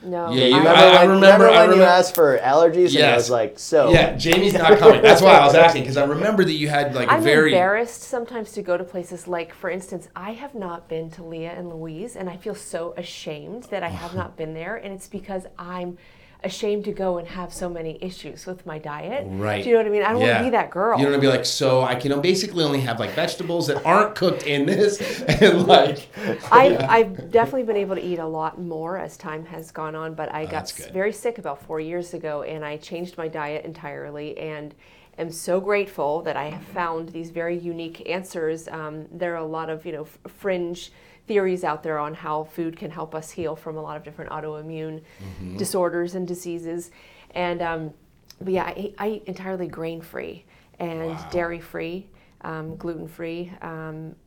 No. 0.00 0.30
Yeah, 0.30 0.44
you- 0.44 0.54
I- 0.54 0.58
Remember 0.58 0.70
I- 0.78 0.88
I 0.90 1.00
when, 1.06 1.10
remember- 1.16 1.46
when 1.46 1.54
I 1.56 1.64
you 1.64 1.70
remember- 1.70 1.84
asked 1.84 2.14
for 2.14 2.38
allergies 2.38 2.94
and 2.94 2.98
I 3.04 3.08
Yes. 3.08 3.16
was 3.16 3.30
like, 3.30 3.58
so. 3.58 3.90
Yeah, 3.90 4.14
Jamie's 4.14 4.52
not 4.54 4.78
coming. 4.78 5.02
That's 5.02 5.20
why 5.20 5.36
I 5.38 5.44
was 5.44 5.56
asking 5.56 5.82
because 5.82 5.96
I 5.96 6.04
remember 6.04 6.44
that 6.44 6.52
you 6.52 6.68
had 6.68 6.94
like 6.94 7.08
a 7.08 7.14
I'm 7.14 7.22
very 7.22 7.50
embarrassed 7.52 8.02
sometimes 8.02 8.52
to 8.52 8.62
go 8.62 8.76
to 8.76 8.84
places 8.84 9.26
like, 9.26 9.52
for 9.52 9.68
instance, 9.68 10.08
I 10.14 10.32
have 10.34 10.54
not 10.54 10.88
been 10.88 11.10
to 11.12 11.24
Leah 11.24 11.50
and 11.56 11.68
Louise, 11.68 12.14
and 12.14 12.30
I 12.30 12.36
feel 12.36 12.54
so 12.54 12.94
ashamed 12.96 13.64
that 13.64 13.82
I 13.82 13.88
have 13.88 14.14
not 14.14 14.36
been 14.36 14.54
there, 14.54 14.76
and 14.76 14.94
it's 14.94 15.08
because 15.08 15.46
I'm 15.58 15.98
ashamed 16.44 16.84
to 16.84 16.92
go 16.92 17.18
and 17.18 17.26
have 17.26 17.52
so 17.52 17.68
many 17.68 17.98
issues 18.00 18.46
with 18.46 18.64
my 18.64 18.78
diet. 18.78 19.24
Right. 19.28 19.62
Do 19.62 19.68
you 19.70 19.74
know 19.74 19.80
what 19.80 19.88
I 19.88 19.90
mean? 19.90 20.02
I 20.04 20.12
don't 20.12 20.20
want 20.20 20.38
to 20.38 20.44
be 20.44 20.50
that 20.50 20.70
girl. 20.70 20.96
You 20.98 21.04
don't 21.04 21.12
want 21.12 21.22
to 21.22 21.28
be 21.28 21.36
like, 21.36 21.44
so 21.44 21.82
I 21.82 21.96
can 21.96 22.20
basically 22.20 22.62
only 22.64 22.80
have 22.82 23.00
like 23.00 23.10
vegetables 23.10 23.66
that 23.66 23.84
aren't 23.84 24.14
cooked 24.14 24.44
in 24.44 24.64
this, 24.66 25.20
and 25.42 25.66
like, 25.66 26.08
I, 26.52 26.76
I've 26.88 27.30
definitely 27.32 27.64
been 27.64 27.76
able 27.76 27.96
to 27.96 28.02
eat 28.04 28.18
a 28.20 28.26
lot 28.26 28.60
more 28.60 28.98
as 28.98 29.16
time 29.16 29.44
has 29.46 29.70
gone 29.72 29.94
on, 29.96 30.14
but 30.14 30.32
I 30.32 30.46
got 30.46 30.72
Oh, 30.72 30.84
good. 30.84 30.92
very 30.92 31.12
sick 31.12 31.38
about 31.38 31.62
four 31.62 31.80
years 31.80 32.14
ago 32.14 32.42
and 32.42 32.64
I 32.64 32.76
changed 32.76 33.16
my 33.18 33.26
diet 33.28 33.64
entirely 33.64 34.36
and 34.38 34.74
am 35.18 35.30
so 35.32 35.60
grateful 35.60 36.22
that 36.22 36.36
I 36.36 36.50
have 36.50 36.62
found 36.62 37.08
these 37.08 37.30
very 37.30 37.58
unique 37.58 38.08
answers. 38.08 38.68
Um, 38.68 39.06
there 39.10 39.32
are 39.34 39.38
a 39.38 39.44
lot 39.46 39.70
of, 39.70 39.84
you 39.84 39.92
know, 39.92 40.02
f- 40.02 40.18
fringe 40.30 40.92
theories 41.28 41.62
out 41.62 41.82
there 41.82 41.98
on 41.98 42.14
how 42.14 42.44
food 42.44 42.76
can 42.76 42.90
help 42.90 43.14
us 43.14 43.30
heal 43.30 43.54
from 43.54 43.76
a 43.76 43.80
lot 43.82 43.96
of 43.96 44.02
different 44.02 44.30
autoimmune 44.32 45.02
Mm-hmm. 45.22 45.56
disorders 45.58 46.14
and 46.16 46.26
diseases. 46.26 46.90
And, 47.34 47.62
um, 47.62 47.94
but 48.40 48.52
yeah, 48.54 48.64
I, 48.64 48.74
eat- 48.76 48.94
I 48.98 49.08
eat 49.10 49.22
entirely 49.26 49.68
grain 49.68 50.00
free 50.00 50.44
and 50.80 51.10
Wow. 51.10 51.28
dairy 51.30 51.60
free, 51.60 52.06
um, 52.40 52.76
gluten 52.76 53.06
free. 53.06 53.52
Um, 53.62 54.16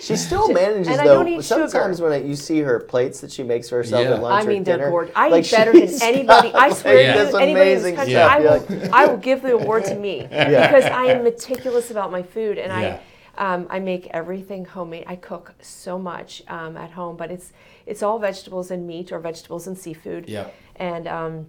She 0.00 0.16
still 0.16 0.48
manages 0.52 0.88
And 0.88 1.00
I 1.00 1.04
though. 1.04 1.14
don't 1.16 1.28
eat 1.28 1.42
sometimes 1.42 1.98
sugar. 1.98 2.08
when 2.10 2.22
I, 2.22 2.24
you 2.24 2.34
see 2.36 2.60
her 2.60 2.78
plates 2.80 3.20
that 3.20 3.30
she 3.30 3.42
makes 3.42 3.68
for 3.68 3.76
herself 3.76 4.04
Yeah. 4.04 4.14
at 4.14 4.22
lunch 4.22 4.42
I 4.42 4.46
or 4.46 4.48
mean, 4.52 4.64
they're 4.64 4.78
dinner, 4.78 4.90
gorgeous. 4.90 5.12
I 5.16 5.28
like, 5.28 5.44
eat 5.44 5.50
better 5.50 5.72
than 5.72 6.02
anybody. 6.02 6.52
I 6.54 6.70
swear 6.72 6.94
like, 7.08 7.16
to 7.18 7.24
this 7.24 7.32
you, 7.32 7.38
anybody 7.38 7.70
in 7.72 7.76
this 7.82 7.84
amazing 7.84 7.96
country, 7.96 8.14
stuff. 8.14 8.32
I 8.32 8.38
will, 8.40 8.50
like, 8.80 8.92
I 8.92 9.06
will 9.06 9.16
give 9.18 9.42
the 9.42 9.52
award 9.54 9.84
to 9.86 9.96
me 9.96 10.26
Yeah. 10.30 10.68
because 10.68 10.84
I 10.90 11.06
am 11.06 11.24
meticulous 11.24 11.90
about 11.90 12.10
my 12.10 12.22
food 12.22 12.56
and 12.58 12.72
Yeah. 12.72 12.88
I, 12.96 13.00
um, 13.38 13.66
I 13.70 13.78
make 13.78 14.08
everything 14.08 14.64
homemade. 14.64 15.04
I 15.06 15.16
cook 15.16 15.54
so 15.62 15.98
much 15.98 16.42
um, 16.48 16.76
at 16.76 16.90
home, 16.90 17.16
but 17.16 17.30
it's 17.30 17.52
it's 17.86 18.02
all 18.02 18.18
vegetables 18.18 18.70
and 18.70 18.86
meat 18.86 19.12
or 19.12 19.18
vegetables 19.20 19.66
and 19.66 19.78
seafood. 19.78 20.28
Yep. 20.28 20.54
And 20.76 21.08
um, 21.08 21.46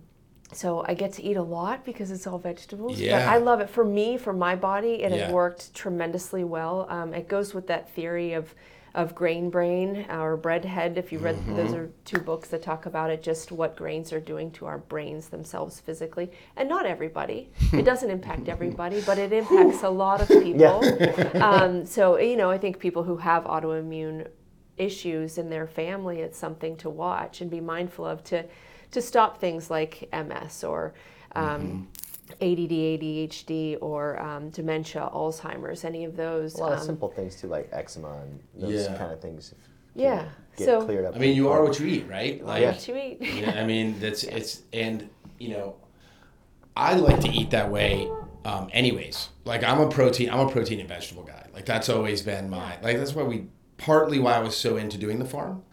so 0.54 0.84
I 0.88 0.94
get 0.94 1.12
to 1.14 1.24
eat 1.24 1.36
a 1.36 1.42
lot 1.44 1.84
because 1.84 2.12
it's 2.12 2.26
all 2.28 2.38
vegetables. 2.38 2.94
But 2.94 3.06
Yeah. 3.06 3.32
I 3.32 3.38
love 3.38 3.60
it 3.60 3.70
for 3.70 3.84
me, 3.84 4.18
for 4.18 4.34
my 4.34 4.56
body. 4.56 5.04
It 5.04 5.12
Yeah. 5.12 5.26
has 5.26 5.34
worked 5.34 5.74
tremendously 5.74 6.44
well. 6.44 6.86
Um, 6.90 7.14
it 7.14 7.28
goes 7.28 7.54
with 7.54 7.68
that 7.68 7.90
theory 7.90 8.34
of 8.34 8.54
of 8.96 9.16
Grain 9.16 9.50
Brain 9.50 10.06
or 10.10 10.38
Breadhead. 10.38 10.98
If 10.98 11.12
you 11.12 11.20
read, 11.20 11.36
Mm-hmm. 11.40 11.56
those 11.56 11.74
are 11.74 11.90
two 12.06 12.20
books 12.20 12.50
that 12.50 12.62
talk 12.62 12.86
about 12.86 13.10
it, 13.10 13.24
just 13.24 13.52
what 13.52 13.76
grains 13.76 14.12
are 14.12 14.20
doing 14.20 14.52
to 14.52 14.66
our 14.66 14.78
brains 14.80 15.30
themselves 15.30 15.80
physically. 15.80 16.32
And 16.58 16.68
not 16.68 16.86
everybody. 16.86 17.52
It 17.72 17.84
doesn't 17.84 18.10
impact 18.10 18.50
everybody, 18.56 19.02
but 19.02 19.18
it 19.18 19.32
impacts 19.32 19.84
a 19.84 19.90
lot 19.90 20.22
of 20.22 20.28
people. 20.28 20.84
um, 21.42 21.86
so, 21.86 22.18
you 22.18 22.36
know, 22.36 22.50
I 22.50 22.58
think 22.58 22.80
people 22.80 23.04
who 23.04 23.18
have 23.18 23.44
autoimmune 23.46 24.28
issues 24.78 25.38
in 25.38 25.50
their 25.50 25.68
family, 25.68 26.20
it's 26.20 26.38
something 26.38 26.76
to 26.78 26.90
watch 26.90 27.42
and 27.42 27.50
be 27.50 27.60
mindful 27.62 28.06
of 28.06 28.24
to, 28.26 28.46
to 28.92 29.02
stop 29.02 29.40
things 29.40 29.70
like 29.70 30.10
MS 30.14 30.64
or 30.64 30.94
um, 31.36 31.88
ADD, 32.34 32.72
ADHD, 32.72 33.78
or 33.82 34.22
um, 34.22 34.50
dementia, 34.50 35.10
Alzheimer's, 35.14 35.84
any 35.84 36.06
of 36.06 36.16
those. 36.16 36.56
A 36.56 36.60
lot 36.60 36.74
of 36.74 36.80
um, 36.80 36.86
simple 36.86 37.10
things 37.10 37.36
too, 37.40 37.48
like 37.48 37.70
eczema 37.72 38.22
and 38.22 38.40
those 38.56 38.86
Yeah. 38.86 38.98
kind 38.98 39.12
of 39.12 39.22
things. 39.22 39.52
If, 39.52 39.58
Yeah, 39.96 40.30
Get 40.58 40.66
so- 40.66 40.86
cleared 40.86 41.06
up. 41.06 41.16
I 41.16 41.20
mean, 41.20 41.36
you 41.36 41.50
are 41.50 41.64
what 41.64 41.80
you 41.80 41.88
eat, 41.88 42.08
right? 42.08 42.44
Like, 42.46 42.64
what 42.64 42.88
you 42.88 42.96
eat. 42.96 43.22
you 43.22 43.46
know, 43.46 43.52
I 43.54 43.66
mean, 43.66 44.00
that's 44.00 44.24
it's 44.24 44.62
and 44.74 45.10
you 45.40 45.50
know, 45.50 45.76
I 46.76 46.94
like 46.96 47.20
to 47.22 47.30
eat 47.30 47.52
that 47.52 47.70
way. 47.72 48.10
Um, 48.46 48.70
anyways, 48.72 49.30
like 49.46 49.64
I'm 49.64 49.82
a 49.82 49.90
protein, 49.90 50.30
I'm 50.30 50.48
a 50.48 50.50
protein 50.52 50.80
and 50.80 50.88
vegetable 50.88 51.24
guy. 51.24 51.46
Like 51.54 51.66
that's 51.66 51.90
always 51.90 52.22
been 52.22 52.50
my 52.50 52.78
like 52.82 52.98
that's 52.98 53.14
why 53.14 53.24
we 53.24 53.48
partly 53.78 54.20
why 54.20 54.34
I 54.34 54.40
was 54.40 54.56
so 54.58 54.76
into 54.78 54.98
doing 54.98 55.20
the 55.20 55.26
farm. 55.26 55.64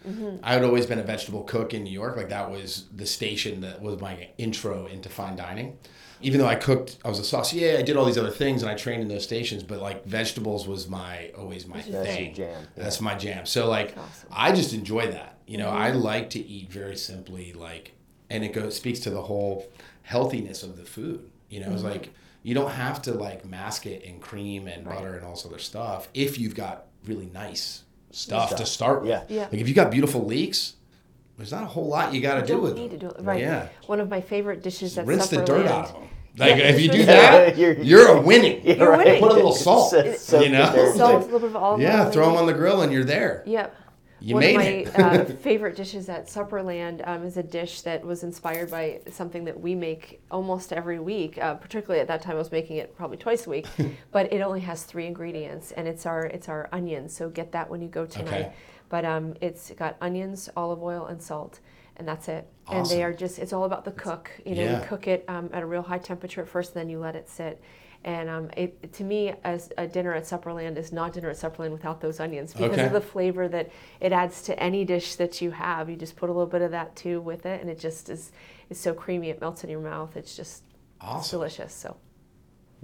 I 0.42 0.54
had 0.54 0.64
always 0.64 0.86
been 0.86 0.98
a 0.98 1.02
vegetable 1.04 1.42
cook 1.42 1.74
in 1.74 1.82
New 1.84 1.90
York. 1.92 2.16
Like 2.16 2.28
that 2.30 2.50
was 2.50 2.86
the 2.94 3.06
station 3.06 3.60
that 3.62 3.82
was 3.82 4.00
my 4.00 4.28
intro 4.38 4.86
into 4.86 5.08
fine 5.08 5.36
dining. 5.36 5.78
Even 6.20 6.40
though 6.40 6.46
I 6.46 6.54
cooked, 6.54 6.98
I 7.04 7.08
was 7.08 7.18
a 7.18 7.24
saucier. 7.24 7.78
I 7.78 7.82
did 7.82 7.96
all 7.96 8.04
these 8.04 8.18
other 8.18 8.30
things, 8.30 8.62
and 8.62 8.70
I 8.70 8.74
trained 8.74 9.02
in 9.02 9.08
those 9.08 9.24
stations. 9.24 9.62
But 9.62 9.80
like 9.80 10.04
vegetables 10.06 10.66
was 10.66 10.88
my 10.88 11.30
always 11.36 11.66
my 11.66 11.80
That's 11.82 11.88
thing. 11.88 12.34
jam, 12.34 12.66
That's 12.74 13.00
my 13.00 13.14
jam. 13.14 13.46
So 13.46 13.68
like, 13.68 13.96
awesome. 13.96 14.28
I 14.32 14.52
just 14.52 14.72
enjoy 14.72 15.10
that. 15.10 15.38
You 15.46 15.58
know, 15.58 15.70
I 15.70 15.90
mm-hmm. 15.90 16.00
like 16.00 16.30
to 16.30 16.40
eat 16.40 16.70
very 16.70 16.96
simply, 16.96 17.52
like, 17.52 17.92
and 18.30 18.44
it 18.44 18.52
goes 18.52 18.76
speaks 18.76 19.00
to 19.00 19.10
the 19.10 19.22
whole 19.22 19.66
healthiness 20.02 20.62
of 20.62 20.76
the 20.76 20.84
food. 20.84 21.30
You 21.48 21.60
know, 21.60 21.72
it's 21.72 21.82
mm-hmm. 21.82 21.90
like 21.90 22.14
you 22.42 22.54
don't 22.54 22.70
have 22.70 23.02
to 23.02 23.12
like 23.12 23.44
mask 23.44 23.86
it 23.86 24.02
in 24.02 24.20
cream 24.20 24.68
and 24.68 24.84
butter 24.84 25.16
and 25.16 25.24
all 25.24 25.34
this 25.34 25.44
other 25.44 25.58
stuff 25.58 26.08
if 26.14 26.38
you've 26.38 26.54
got 26.54 26.86
really 27.04 27.26
nice 27.26 27.82
stuff, 28.12 28.54
to 28.56 28.64
start 28.64 29.02
with. 29.02 29.10
Yeah. 29.10 29.24
Yeah. 29.28 29.42
Like 29.44 29.60
if 29.60 29.68
you 29.68 29.74
got 29.74 29.90
beautiful 29.90 30.24
leeks, 30.24 30.74
there's 31.36 31.52
not 31.52 31.62
a 31.62 31.66
whole 31.66 31.86
lot 31.88 32.12
you 32.14 32.20
got 32.20 32.36
to 32.36 32.42
do 32.42 32.54
don't 32.54 32.62
with 32.62 32.74
need 32.76 32.90
them. 32.92 33.00
to 33.00 33.06
do 33.08 33.12
it. 33.12 33.22
Right. 33.22 33.40
Yeah. 33.40 33.68
One 33.86 34.00
of 34.00 34.08
my 34.08 34.20
favorite 34.20 34.62
dishes 34.62 34.96
at 34.98 35.06
Rinse 35.06 35.28
the 35.28 35.36
Supperland. 35.36 35.46
dirt 35.46 35.66
out 35.66 35.84
of 35.86 35.92
them. 35.94 36.02
Like 36.38 36.56
Yeah, 36.56 36.64
if 36.68 36.80
you 36.80 36.88
do 36.90 37.04
that. 37.06 37.56
You're- 37.56 37.82
you're 37.82 38.08
a 38.08 38.20
winning. 38.20 38.62
You're 38.66 38.90
right. 38.90 38.98
winning. 39.06 39.22
Put 39.22 39.32
a 39.32 39.34
little 39.34 39.52
salt. 39.66 39.90
So- 39.90 40.12
so 40.14 40.40
you 40.42 40.50
know, 40.50 40.70
good. 40.74 40.96
Salt, 40.96 41.22
a 41.22 41.24
little 41.24 41.40
bit 41.40 41.48
of 41.50 41.56
olive 41.56 41.80
yeah, 41.80 42.06
oil. 42.06 42.10
throw 42.12 42.26
them 42.26 42.36
on 42.36 42.46
the 42.46 42.52
grill 42.54 42.82
and 42.82 42.92
you're 42.92 43.04
there. 43.04 43.42
Yep. 43.46 43.74
You 44.18 44.34
One 44.36 44.40
made 44.44 44.54
of 44.86 44.96
my 44.96 45.12
it. 45.12 45.30
uh, 45.30 45.34
favorite 45.42 45.76
dishes 45.76 46.08
at 46.08 46.26
Supperland 46.26 47.06
um, 47.06 47.22
is 47.24 47.36
a 47.36 47.42
dish 47.42 47.82
that 47.82 48.02
was 48.02 48.22
inspired 48.22 48.70
by 48.70 49.00
something 49.10 49.44
that 49.44 49.60
we 49.60 49.74
make 49.74 50.22
almost 50.30 50.72
every 50.72 50.98
week. 50.98 51.36
Uh, 51.36 51.54
particularly 51.54 52.00
at 52.00 52.08
that 52.08 52.22
time, 52.22 52.36
I 52.36 52.38
was 52.38 52.50
making 52.50 52.78
it 52.78 52.96
probably 52.96 53.18
twice 53.18 53.46
a 53.46 53.50
week, 53.50 53.66
but 54.12 54.32
it 54.32 54.40
only 54.40 54.60
has 54.60 54.84
three 54.84 55.06
ingredients, 55.06 55.70
and 55.72 55.86
it's 55.86 56.06
our 56.06 56.24
it's 56.24 56.48
our 56.48 56.66
onions. 56.72 57.14
So 57.14 57.28
get 57.28 57.52
that 57.52 57.68
when 57.68 57.82
you 57.82 57.88
go 57.88 58.06
tonight. 58.06 58.32
Okay. 58.46 58.52
But 58.88 59.04
um, 59.04 59.34
it's 59.40 59.70
got 59.72 59.96
onions, 60.00 60.48
olive 60.56 60.82
oil, 60.82 61.06
and 61.06 61.20
salt, 61.20 61.60
and 61.96 62.06
that's 62.06 62.28
it. 62.28 62.46
And 62.70 62.86
they 62.86 63.02
are 63.02 63.12
just 63.12 63.38
it's 63.38 63.52
all 63.52 63.64
about 63.64 63.84
the 63.84 63.92
cook. 63.92 64.30
You 64.44 64.54
know, 64.54 64.62
Yeah. 64.62 64.80
you 64.80 64.86
cook 64.86 65.06
it 65.08 65.24
um, 65.28 65.50
at 65.52 65.62
a 65.62 65.66
real 65.66 65.82
high 65.82 65.98
temperature 65.98 66.40
at 66.42 66.48
first, 66.48 66.74
then 66.74 66.88
you 66.88 66.98
let 66.98 67.16
it 67.16 67.28
sit. 67.28 67.60
And 68.04 68.28
um, 68.28 68.50
it, 68.56 68.92
to 68.92 69.02
me, 69.04 69.34
as 69.42 69.72
a 69.78 69.86
dinner 69.88 70.14
at 70.14 70.22
Supperland 70.24 70.76
is 70.76 70.92
not 70.92 71.12
dinner 71.12 71.30
at 71.30 71.36
Supperland 71.36 71.72
without 71.72 72.00
those 72.00 72.20
onions 72.20 72.52
because 72.52 72.72
Okay. 72.74 72.86
of 72.86 72.92
the 72.92 73.00
flavor 73.00 73.48
that 73.48 73.70
it 73.98 74.12
adds 74.12 74.42
to 74.42 74.56
any 74.62 74.84
dish 74.84 75.16
that 75.16 75.40
you 75.40 75.50
have. 75.50 75.90
You 75.90 75.96
just 75.96 76.14
put 76.14 76.30
a 76.30 76.32
little 76.32 76.46
bit 76.46 76.62
of 76.62 76.70
that 76.70 76.94
too 76.94 77.20
with 77.20 77.46
it, 77.46 77.60
and 77.60 77.68
it 77.68 77.80
just 77.80 78.08
is 78.08 78.30
is 78.70 78.78
so 78.78 78.94
creamy. 78.94 79.30
It 79.30 79.40
melts 79.40 79.64
in 79.64 79.70
your 79.70 79.80
mouth. 79.80 80.16
It's 80.16 80.36
just 80.36 80.62
it's 81.16 81.30
delicious. 81.30 81.72
So 81.74 81.96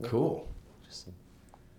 Cool. 0.02 0.48
Just 0.84 1.08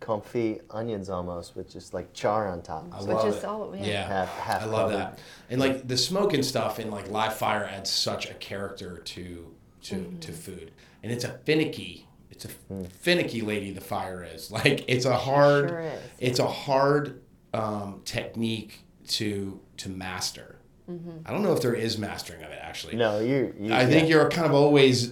some 0.04 0.22
comfy 0.22 0.60
onions 0.70 1.10
almost 1.10 1.56
with 1.56 1.72
just 1.72 1.94
like 1.94 2.14
char 2.14 2.48
on 2.48 2.62
top. 2.62 2.88
I 2.92 2.98
It's 2.98 3.06
But 3.06 3.16
love 3.16 3.26
just 3.26 3.40
it. 3.40 3.46
all- 3.46 3.76
yeah. 3.76 3.86
yeah, 3.86 4.08
Half- 4.08 4.38
half 4.38 4.62
I 4.62 4.66
love 4.66 4.92
covered. 4.92 4.98
that. 4.98 5.20
And 5.50 5.60
like 5.60 5.88
the 5.88 5.98
smoke 5.98 6.34
and 6.34 6.46
stuff 6.46 6.80
and 6.80 6.92
like 6.92 7.10
live 7.10 7.34
fire 7.36 7.66
adds 7.66 7.90
such 7.90 8.30
a 8.30 8.34
character 8.36 8.98
to 8.98 9.50
to 9.84 9.96
Mm-hmm. 9.96 10.20
to 10.20 10.32
food. 10.32 10.72
And 11.02 11.12
it's 11.12 11.26
a 11.26 11.30
finicky. 11.46 12.08
It's 12.32 12.46
a 12.46 12.48
Hmm. 12.70 12.84
finicky 12.86 13.42
lady. 13.42 13.72
The 13.72 13.82
fire 13.82 14.24
is 14.24 14.50
like 14.60 14.86
it's 14.88 15.06
a 15.06 15.16
hard. 15.16 15.70
sure. 15.70 15.92
It's 16.20 16.40
a 16.40 16.48
hard 16.48 17.22
um, 17.54 18.02
technique 18.06 18.84
to 19.10 19.60
to 19.78 19.90
master. 19.90 20.56
Mm-hmm. 20.90 21.20
I 21.26 21.32
don't 21.32 21.44
know 21.44 21.54
if 21.54 21.62
there 21.62 21.74
is 21.76 21.98
mastering 21.98 22.44
of 22.44 22.52
it 22.52 22.60
actually. 22.62 22.96
No, 22.96 23.20
you. 23.20 23.54
you 23.60 23.74
I 23.74 23.86
think 23.86 24.10
you're 24.10 24.30
kind 24.30 24.48
of 24.48 24.54
always 24.54 25.12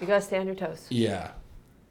you 0.00 0.06
gotta 0.06 0.20
stay 0.20 0.36
on 0.38 0.46
your 0.46 0.54
toes. 0.56 0.86
yeah. 0.90 1.30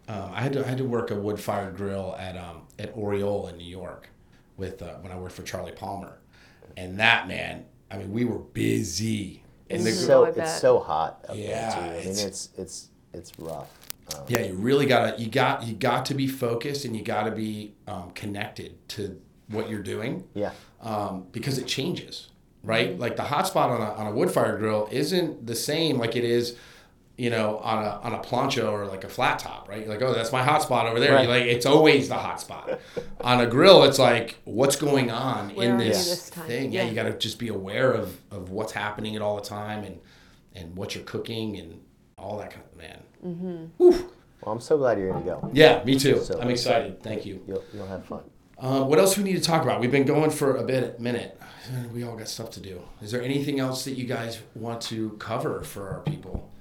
Um, 0.07 0.31
I 0.33 0.41
had 0.41 0.53
to 0.53 0.63
I 0.65 0.67
had 0.67 0.77
to 0.77 0.85
work 0.85 1.11
a 1.11 1.15
wood 1.15 1.39
fired 1.39 1.75
grill 1.75 2.15
at 2.19 2.37
um, 2.37 2.61
at 2.77 2.95
Aureole 2.95 3.47
in 3.47 3.57
New 3.57 3.65
York 3.69 4.09
with 4.57 4.81
uh, 4.81 4.95
when 5.01 5.11
I 5.11 5.17
worked 5.17 5.33
for 5.33 5.43
Charlie 5.43 5.71
Palmer, 5.71 6.17
and 6.77 6.99
that 6.99 7.27
man, 7.27 7.65
I 7.89 7.97
mean, 7.97 8.11
we 8.11 8.25
were 8.25 8.39
busy. 8.39 9.41
And 9.69 9.83
the, 9.83 9.89
Mhm. 9.89 10.05
so 10.05 10.23
it's 10.25 10.59
so 10.61 10.79
hot 10.79 11.25
up 11.27 11.35
Yeah, 11.35 11.71
there 11.71 11.71
too. 11.71 11.79
I 11.79 11.89
mean, 11.91 11.99
it's- 12.01 12.23
it's 12.25 12.49
it's 12.57 12.89
it's 13.13 13.31
rough. 13.39 13.69
Um, 14.15 14.23
yeah, 14.27 14.41
you 14.41 14.53
really 14.53 14.85
gotta 14.85 15.19
you 15.19 15.27
got 15.27 15.63
you 15.63 15.73
got 15.73 16.05
to 16.07 16.13
be 16.13 16.27
focused 16.27 16.85
and 16.85 16.95
you 16.95 17.01
got 17.03 17.23
to 17.23 17.31
be 17.31 17.73
um, 17.87 18.11
connected 18.11 18.87
to 18.89 19.19
what 19.47 19.69
you're 19.69 19.81
doing 19.81 20.23
yeah. 20.35 20.51
um, 20.81 21.25
because 21.31 21.57
it 21.57 21.65
changes, 21.65 22.29
right? 22.63 22.97
Like 22.99 23.15
the 23.15 23.23
hot 23.23 23.47
spot 23.47 23.69
on 23.71 23.81
a, 23.81 23.91
on 23.93 24.07
a 24.07 24.11
wood 24.11 24.29
fire 24.31 24.57
grill 24.57 24.87
isn't 24.91 25.45
the 25.47 25.55
same 25.55 25.97
like 25.97 26.15
it 26.15 26.23
is, 26.23 26.55
you 27.17 27.29
know, 27.29 27.57
on 27.59 27.83
a 27.83 27.89
on 28.03 28.13
a 28.13 28.19
plancha 28.19 28.69
or 28.69 28.85
like 28.87 29.03
a 29.03 29.09
flat 29.09 29.39
top, 29.39 29.69
right? 29.69 29.79
You're 29.79 29.89
like, 29.89 30.01
oh, 30.01 30.13
that's 30.13 30.31
my 30.31 30.43
hot 30.43 30.61
spot 30.63 30.85
over 30.87 30.99
there. 30.99 31.13
Right. 31.13 31.23
You're 31.27 31.31
like, 31.31 31.43
it's 31.43 31.65
always 31.65 32.09
the 32.09 32.15
hot 32.15 32.41
spot. 32.41 32.79
on 33.21 33.39
a 33.41 33.47
grill, 33.47 33.83
it's 33.83 33.99
like, 33.99 34.37
what's 34.43 34.75
going 34.75 35.09
on 35.11 35.55
Where 35.55 35.69
in 35.71 35.77
this, 35.77 36.09
this 36.09 36.29
thing? 36.29 36.71
Yeah, 36.71 36.83
Yeah. 36.83 36.89
you 36.89 36.95
got 36.95 37.03
to 37.03 37.17
just 37.17 37.39
be 37.39 37.47
aware 37.47 37.91
of 37.91 38.17
of 38.31 38.49
what's 38.49 38.73
happening 38.73 39.15
at 39.15 39.21
all 39.21 39.35
the 39.37 39.41
time 39.47 39.83
and 39.83 39.99
and 40.55 40.75
what 40.75 40.93
you're 40.95 41.03
cooking 41.05 41.57
and 41.57 41.81
all 42.17 42.37
that 42.39 42.51
kind 42.51 42.65
of 42.71 42.77
man. 42.77 43.71
Well, 43.77 44.53
I'm 44.53 44.59
so 44.61 44.77
glad 44.77 44.99
you're 44.99 45.11
gonna 45.11 45.25
go. 45.25 45.49
Yeah, 45.53 45.83
me 45.83 45.97
too. 45.97 46.19
So- 46.21 46.39
I'm 46.39 46.49
excited. 46.49 47.01
Thank 47.01 47.25
you. 47.25 47.41
You'll 47.47 47.63
you'll 47.73 47.87
have 47.87 48.05
fun. 48.05 48.23
Uh, 48.57 48.83
what 48.83 48.99
else 48.99 49.17
we 49.17 49.23
need 49.23 49.35
to 49.35 49.41
talk 49.41 49.63
about? 49.63 49.81
We've 49.81 49.91
been 49.91 50.05
going 50.05 50.29
for 50.31 50.57
a 50.57 50.63
bit 50.63 50.99
minute. 50.99 51.39
We 51.91 52.03
all 52.03 52.15
got 52.15 52.27
stuff 52.27 52.51
to 52.51 52.59
do. 52.59 52.79
Is 53.01 53.09
there 53.11 53.23
anything 53.23 53.59
else 53.59 53.85
that 53.85 53.93
you 53.93 54.05
guys 54.05 54.39
want 54.53 54.81
to 54.83 55.11
cover 55.17 55.63
for 55.63 55.89
our 55.89 56.01
people? 56.01 56.51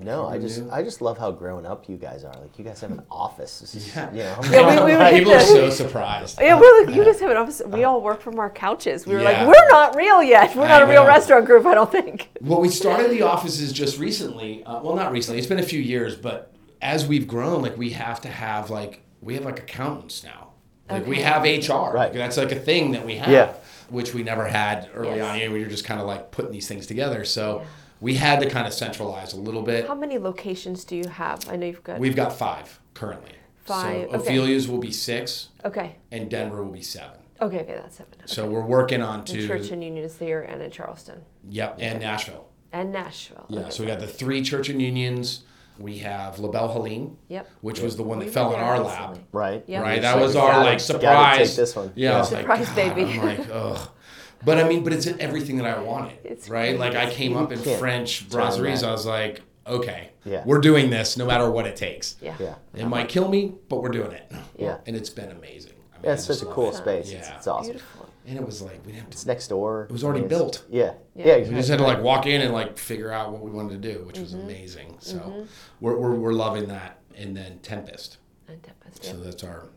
No, 0.00 0.26
I 0.28 0.38
just 0.38 0.60
do. 0.60 0.68
I 0.70 0.82
just 0.82 1.02
love 1.02 1.18
how 1.18 1.30
grown 1.32 1.66
up 1.66 1.88
you 1.88 1.96
guys 1.96 2.22
are. 2.22 2.32
Like 2.32 2.56
you 2.58 2.64
guys 2.64 2.80
have 2.82 2.92
an 2.92 3.02
office. 3.10 3.58
This 3.60 3.74
is- 3.74 3.96
Yeah. 3.96 4.10
You 4.12 4.18
know. 4.18 4.38
Yeah, 4.50 4.84
we- 4.84 4.92
we 4.92 4.96
were- 4.98 5.10
people 5.10 5.32
are 5.32 5.40
so 5.40 5.70
surprised. 5.70 6.38
Yeah, 6.40 6.58
we're 6.60 6.84
like, 6.86 6.94
you 6.94 7.04
guys 7.04 7.18
have 7.20 7.30
an 7.30 7.36
office. 7.36 7.60
We 7.66 7.84
all 7.84 8.00
work 8.00 8.20
from 8.20 8.38
our 8.38 8.48
couches. 8.50 9.06
We 9.06 9.14
were 9.14 9.20
Yeah. 9.22 9.44
like, 9.44 9.46
we're 9.48 9.68
not 9.70 9.96
real 9.96 10.22
yet. 10.22 10.54
We're 10.54 10.68
not 10.68 10.82
I 10.82 10.84
a 10.84 10.88
real 10.88 11.02
know. 11.02 11.08
restaurant 11.08 11.46
group, 11.46 11.66
I 11.66 11.74
don't 11.74 11.90
think. 11.90 12.30
Well, 12.40 12.60
we 12.60 12.68
started 12.68 13.10
the 13.10 13.22
offices 13.22 13.72
just 13.72 13.98
recently. 13.98 14.62
Uh, 14.64 14.80
well, 14.82 14.94
not 14.94 15.10
recently. 15.10 15.38
It's 15.38 15.48
been 15.48 15.58
a 15.58 15.62
few 15.64 15.80
years, 15.80 16.14
but 16.14 16.52
as 16.80 17.06
we've 17.06 17.26
grown, 17.26 17.62
like 17.62 17.76
we 17.76 17.90
have 17.90 18.20
to 18.20 18.28
have 18.28 18.70
like 18.70 19.02
we 19.20 19.34
have 19.34 19.44
like 19.44 19.58
accountants 19.58 20.22
now. 20.22 20.50
Like 20.88 21.06
we 21.08 21.20
have 21.22 21.42
HR. 21.42 21.92
Right. 21.92 22.12
That's 22.12 22.36
like 22.36 22.52
a 22.52 22.56
thing 22.58 22.92
that 22.92 23.04
we 23.04 23.16
have, 23.16 23.28
Yeah. 23.28 23.52
which 23.90 24.14
we 24.14 24.22
never 24.22 24.46
had 24.46 24.88
early 24.94 25.16
Yes. 25.16 25.28
on. 25.28 25.38
You 25.40 25.48
know, 25.48 25.54
we 25.54 25.62
were 25.64 25.68
just 25.68 25.84
kind 25.84 26.00
of 26.00 26.06
like 26.06 26.30
putting 26.30 26.52
these 26.52 26.68
things 26.68 26.86
together. 26.86 27.24
So 27.24 27.58
Yeah. 27.58 27.66
We 28.00 28.14
had 28.14 28.40
to 28.40 28.48
kind 28.48 28.66
of 28.66 28.72
centralize 28.74 29.32
a 29.32 29.40
little 29.40 29.62
bit. 29.62 29.86
How 29.88 29.94
many 29.94 30.18
locations 30.18 30.84
do 30.84 30.96
you 30.96 31.08
have? 31.08 31.48
I 31.48 31.56
know 31.56 31.66
you've 31.66 31.82
got. 31.84 31.98
We've 31.98 32.16
got 32.16 32.32
five 32.36 32.80
currently. 32.94 33.32
Five, 33.64 34.08
So 34.10 34.16
okay. 34.16 34.16
Ophelia's 34.16 34.66
will 34.68 34.78
be 34.78 34.90
six, 34.92 35.48
okay. 35.64 35.96
and 36.10 36.30
Denver 36.30 36.64
will 36.64 36.72
be 36.72 36.80
seven. 36.82 37.18
Okay, 37.40 37.60
okay, 37.60 37.74
that's 37.74 37.96
seven. 37.96 38.14
Okay. 38.14 38.22
So 38.26 38.48
we're 38.48 38.64
working 38.64 39.02
on 39.02 39.18
And 39.20 39.26
to 39.28 39.46
Church 39.46 39.70
and 39.70 39.84
Union 39.84 40.04
is 40.04 40.16
there 40.16 40.42
and 40.42 40.62
in 40.62 40.70
Charleston 40.70 41.20
yep, 41.48 41.76
and 41.78 42.00
Nashville. 42.00 42.48
and 42.72 42.90
Nashville. 42.92 43.44
Yeah. 43.48 43.60
Okay. 43.60 43.70
So 43.70 43.82
we 43.82 43.86
got 43.88 44.00
the 44.00 44.06
three 44.06 44.42
church 44.42 44.68
and 44.70 44.80
unions. 44.80 45.44
We 45.78 45.98
have 45.98 46.38
La 46.40 46.48
Belle 46.48 46.72
Helene, 46.72 47.16
Yep. 47.28 47.48
which 47.60 47.78
was 47.80 47.96
the 47.96 48.02
one 48.02 48.18
that 48.20 48.24
were 48.24 48.30
fell 48.32 48.52
in 48.54 48.58
our 48.58 48.80
recently. 48.82 48.90
lap. 49.16 49.18
Right. 49.32 49.64
Yeah. 49.68 49.82
Right. 49.82 50.00
That 50.02 50.14
like, 50.14 50.22
was 50.24 50.34
our 50.34 50.48
gotta- 50.50 50.58
like 50.60 50.66
gotta 50.78 50.80
surprise. 50.80 51.48
take 51.50 51.56
this 51.56 51.76
one. 51.76 51.92
Yeah. 51.94 52.08
I 52.08 52.12
Yeah. 52.14 52.18
was 52.20 52.32
like, 52.32 52.40
Surprise, 52.40 52.66
God, 52.66 52.74
baby. 52.74 53.02
I'm 53.20 53.24
like, 53.26 53.48
ugh. 53.52 53.88
But 54.44 54.58
I 54.58 54.62
um, 54.62 54.68
mean, 54.68 54.84
but 54.84 54.92
it's 54.92 55.06
everything 55.06 55.56
that 55.58 55.66
I 55.66 55.80
wanted, 55.80 56.18
It's 56.24 56.48
right? 56.48 56.76
great. 56.76 56.78
Like 56.78 56.94
I 56.94 57.10
came 57.10 57.36
up 57.36 57.52
in 57.52 57.58
French 57.58 58.28
brasseries. 58.28 58.86
I 58.86 58.92
was 58.92 59.06
like, 59.06 59.42
okay, 59.66 60.10
Yeah. 60.24 60.42
we're 60.46 60.60
doing 60.60 60.90
this 60.90 61.16
no 61.16 61.26
matter 61.26 61.50
what 61.50 61.66
it 61.66 61.76
takes. 61.76 62.16
Yeah. 62.20 62.36
Yeah. 62.38 62.54
It 62.74 62.86
might 62.86 63.08
kill 63.08 63.28
me, 63.28 63.54
but 63.68 63.82
we're 63.82 63.90
doing 63.90 64.12
it. 64.12 64.32
Yeah. 64.56 64.78
And 64.86 64.96
it's 64.96 65.10
been 65.10 65.30
amazing. 65.30 65.72
I 65.92 65.96
mean, 65.96 66.04
Yeah, 66.04 66.12
it's 66.12 66.26
just 66.26 66.40
such 66.40 66.48
a 66.48 66.52
cool 66.52 66.70
it. 66.70 66.76
space. 66.76 67.10
It's, 67.10 67.28
Yeah. 67.28 67.36
it's 67.36 67.46
awesome. 67.46 67.72
Beautiful. 67.72 68.08
And 68.26 68.36
it 68.36 68.44
was 68.44 68.60
like 68.62 68.84
we 68.84 68.92
didn't 68.92 69.04
have 69.04 69.10
to. 69.10 69.14
It's 69.14 69.26
next 69.26 69.48
door. 69.48 69.84
It 69.84 69.92
was 69.92 70.04
already 70.04 70.20
I 70.20 70.22
mean, 70.22 70.32
it's- 70.32 70.40
built. 70.40 70.64
Yeah. 70.68 70.92
Yeah. 71.14 71.26
Yeah. 71.26 71.36
We 71.44 71.48
we 71.50 71.54
just 71.56 71.70
had 71.70 71.78
to 71.78 71.84
like 71.84 72.02
walk 72.02 72.26
in 72.26 72.40
and 72.42 72.52
like 72.52 72.78
figure 72.78 73.10
out 73.10 73.32
what 73.32 73.40
we 73.42 73.50
wanted 73.50 73.82
to 73.82 73.92
do, 73.92 74.04
which 74.04 74.18
was 74.18 74.34
mm-hmm. 74.34 74.44
amazing. 74.44 74.96
So 75.00 75.16
mm-hmm. 75.18 75.42
we're, 75.80 75.96
we're, 75.96 76.14
we're 76.14 76.32
loving 76.32 76.68
that. 76.68 77.00
And 77.16 77.36
then 77.36 77.58
Tempest. 77.60 78.18
And 78.46 78.62
Tempest, 78.62 79.04
So 79.04 79.16
yeah. 79.16 79.24
that's 79.24 79.42
our 79.44 79.68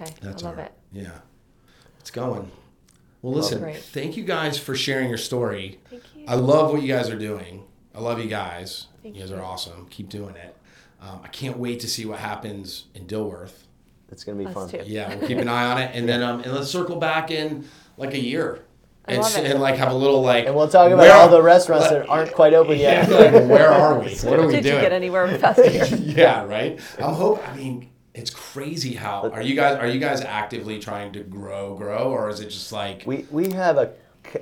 Okay, 0.00 0.14
that's 0.22 0.42
I 0.42 0.46
love 0.46 0.58
our 0.58 0.64
it. 0.64 0.72
yeah. 0.92 1.10
It's 1.98 2.10
going. 2.10 2.50
Well, 3.22 3.34
listen, 3.34 3.60
Great. 3.60 3.76
thank 3.82 4.16
you 4.16 4.24
guys 4.24 4.58
for 4.58 4.74
sharing 4.74 5.08
your 5.08 5.18
story. 5.18 5.78
Thank 5.90 6.02
you. 6.16 6.24
I 6.26 6.36
love 6.36 6.72
what 6.72 6.82
you 6.82 6.88
guys 6.88 7.10
are 7.10 7.18
doing. 7.18 7.64
I 7.94 8.00
love 8.00 8.18
you 8.18 8.28
guys. 8.28 8.86
Thank 9.02 9.14
you 9.16 9.20
guys 9.22 9.30
you. 9.30 9.36
are 9.36 9.42
awesome. 9.42 9.86
Keep 9.90 10.08
doing 10.08 10.36
it. 10.36 10.56
Um, 11.02 11.20
I 11.24 11.28
can't 11.28 11.58
wait 11.58 11.80
to 11.80 11.88
see 11.88 12.06
what 12.06 12.18
happens 12.18 12.86
in 12.94 13.06
Dilworth. 13.06 13.64
It's 14.10 14.24
gonna 14.24 14.38
be 14.38 14.46
Us 14.46 14.54
fun. 14.54 14.68
too. 14.68 14.82
Yeah, 14.86 15.14
we'll 15.14 15.26
keep 15.28 15.38
an 15.38 15.48
eye 15.48 15.70
on 15.70 15.78
it, 15.80 15.90
and 15.94 16.08
then 16.08 16.22
um, 16.22 16.40
and 16.40 16.52
let's 16.52 16.68
circle 16.70 16.96
back 16.96 17.30
in 17.30 17.64
like 17.96 18.12
a 18.12 18.18
year, 18.20 18.64
and, 19.06 19.18
love 19.18 19.26
s- 19.30 19.36
it. 19.38 19.46
and 19.50 19.60
like 19.60 19.76
have 19.76 19.92
a 19.92 19.94
little 19.94 20.20
like. 20.20 20.46
And 20.46 20.54
we'll 20.54 20.68
talk 20.68 20.88
about 20.88 20.98
where- 20.98 21.12
all 21.12 21.28
the 21.28 21.40
restaurants 21.42 21.88
that 21.90 22.08
aren't 22.08 22.32
quite 22.32 22.52
open 22.54 22.76
Yeah, 22.78 23.08
yet. 23.08 23.32
like, 23.34 23.48
where 23.48 23.70
are 23.70 23.98
we? 24.00 24.14
What 24.24 24.38
are 24.40 24.46
we 24.46 24.54
Did 24.54 24.62
doing? 24.64 24.74
you 24.76 24.80
get 24.80 24.92
anywhere 24.92 25.26
with 25.26 25.40
Fast 25.40 25.62
here? 25.64 25.84
yeah, 25.96 26.44
right. 26.44 26.80
I'm 26.98 27.14
hope. 27.14 27.46
I 27.48 27.54
mean, 27.56 27.88
it's 28.14 28.30
crazy 28.30 28.94
how 28.94 29.30
are 29.30 29.42
you 29.42 29.54
guys? 29.54 29.76
Are 29.78 29.86
you 29.86 30.00
guys 30.00 30.20
actively 30.20 30.78
trying 30.78 31.12
to 31.12 31.20
grow, 31.20 31.76
grow, 31.76 32.10
or 32.10 32.28
is 32.28 32.40
it 32.40 32.50
just 32.50 32.72
like 32.72 33.04
We 33.06 33.26
we 33.30 33.50
have 33.52 33.76
a 33.78 33.92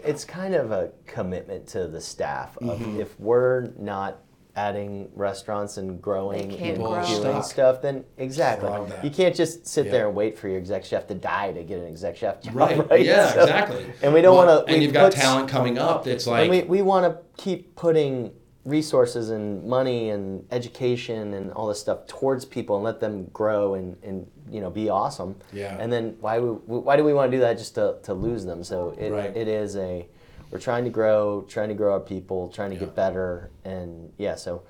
it's 0.05 0.24
kind 0.24 0.55
of 0.55 0.73
a 0.73 0.90
commitment 1.07 1.66
to 1.69 1.86
the 1.86 2.01
staff 2.01 2.57
of 2.59 2.78
Mm-hmm. 2.81 3.01
if 3.01 3.19
we're 3.20 3.70
not 3.78 4.19
adding 4.57 5.09
restaurants 5.15 5.77
and 5.77 6.03
growing 6.03 6.53
and 6.57 6.78
grow. 6.78 6.95
doing 7.05 7.05
Stuck. 7.20 7.45
stuff, 7.45 7.82
then 7.82 8.05
exactly 8.16 8.69
you 9.05 9.11
can't 9.11 9.36
just 9.36 9.66
sit 9.69 9.86
Yeah. 9.86 9.93
there 9.93 10.07
and 10.09 10.16
wait 10.16 10.36
for 10.36 10.49
your 10.49 10.59
exec 10.59 10.85
chef 10.85 11.07
to 11.09 11.15
die 11.15 11.53
to 11.53 11.62
get 11.62 11.78
an 11.78 11.86
exec 11.86 12.16
chef 12.16 12.43
job, 12.43 12.57
right? 12.57 12.90
right? 12.90 13.05
Yeah, 13.05 13.32
So- 13.35 13.43
exactly. 13.43 13.86
And 14.03 14.12
we 14.12 14.20
don't 14.20 14.35
Well, 14.36 14.47
want 14.57 14.66
to. 14.66 14.73
And 14.74 14.82
you've 14.82 14.93
got 14.93 15.12
talent 15.12 15.49
coming 15.49 15.78
up 15.78 16.03
that's 16.05 16.27
like 16.27 16.43
and 16.43 16.51
we, 16.51 16.62
we 16.62 16.82
want 16.82 17.05
to 17.07 17.20
keep 17.43 17.77
putting 17.77 18.32
resources 18.69 19.31
and 19.31 19.65
money 19.65 20.11
and 20.11 20.45
education 20.51 21.35
and 21.35 21.53
all 21.53 21.66
this 21.66 21.81
stuff 21.81 22.07
towards 22.07 22.45
people 22.45 22.77
and 22.77 22.85
let 22.85 23.01
them 23.01 23.24
grow 23.32 23.74
and, 23.74 23.97
and 24.03 24.27
you 24.51 24.61
know 24.61 24.70
be 24.70 24.89
awesome. 24.89 25.35
Yeah. 25.53 25.77
And 25.81 25.93
then 25.93 26.16
why 26.20 26.39
we, 26.39 26.49
why 26.78 26.97
do 26.97 27.05
we 27.05 27.15
want 27.15 27.31
to 27.31 27.36
do 27.36 27.40
that 27.40 27.57
just 27.59 27.74
to, 27.77 27.97
to 28.03 28.15
lose 28.15 28.45
them? 28.45 28.62
So 28.62 28.90
it, 28.99 29.11
Right. 29.11 29.36
it 29.36 29.49
is 29.49 29.77
a 29.77 30.07
we're 30.51 30.59
trying 30.59 30.85
to 30.85 30.90
grow, 30.90 31.45
trying 31.49 31.69
to 31.69 31.74
grow 31.74 31.93
our 31.93 32.01
people, 32.01 32.49
trying 32.49 32.70
to 32.70 32.77
Yeah. 32.77 32.81
get 32.86 32.95
better, 32.95 33.51
and 33.65 34.12
yeah. 34.19 34.35
So 34.35 34.62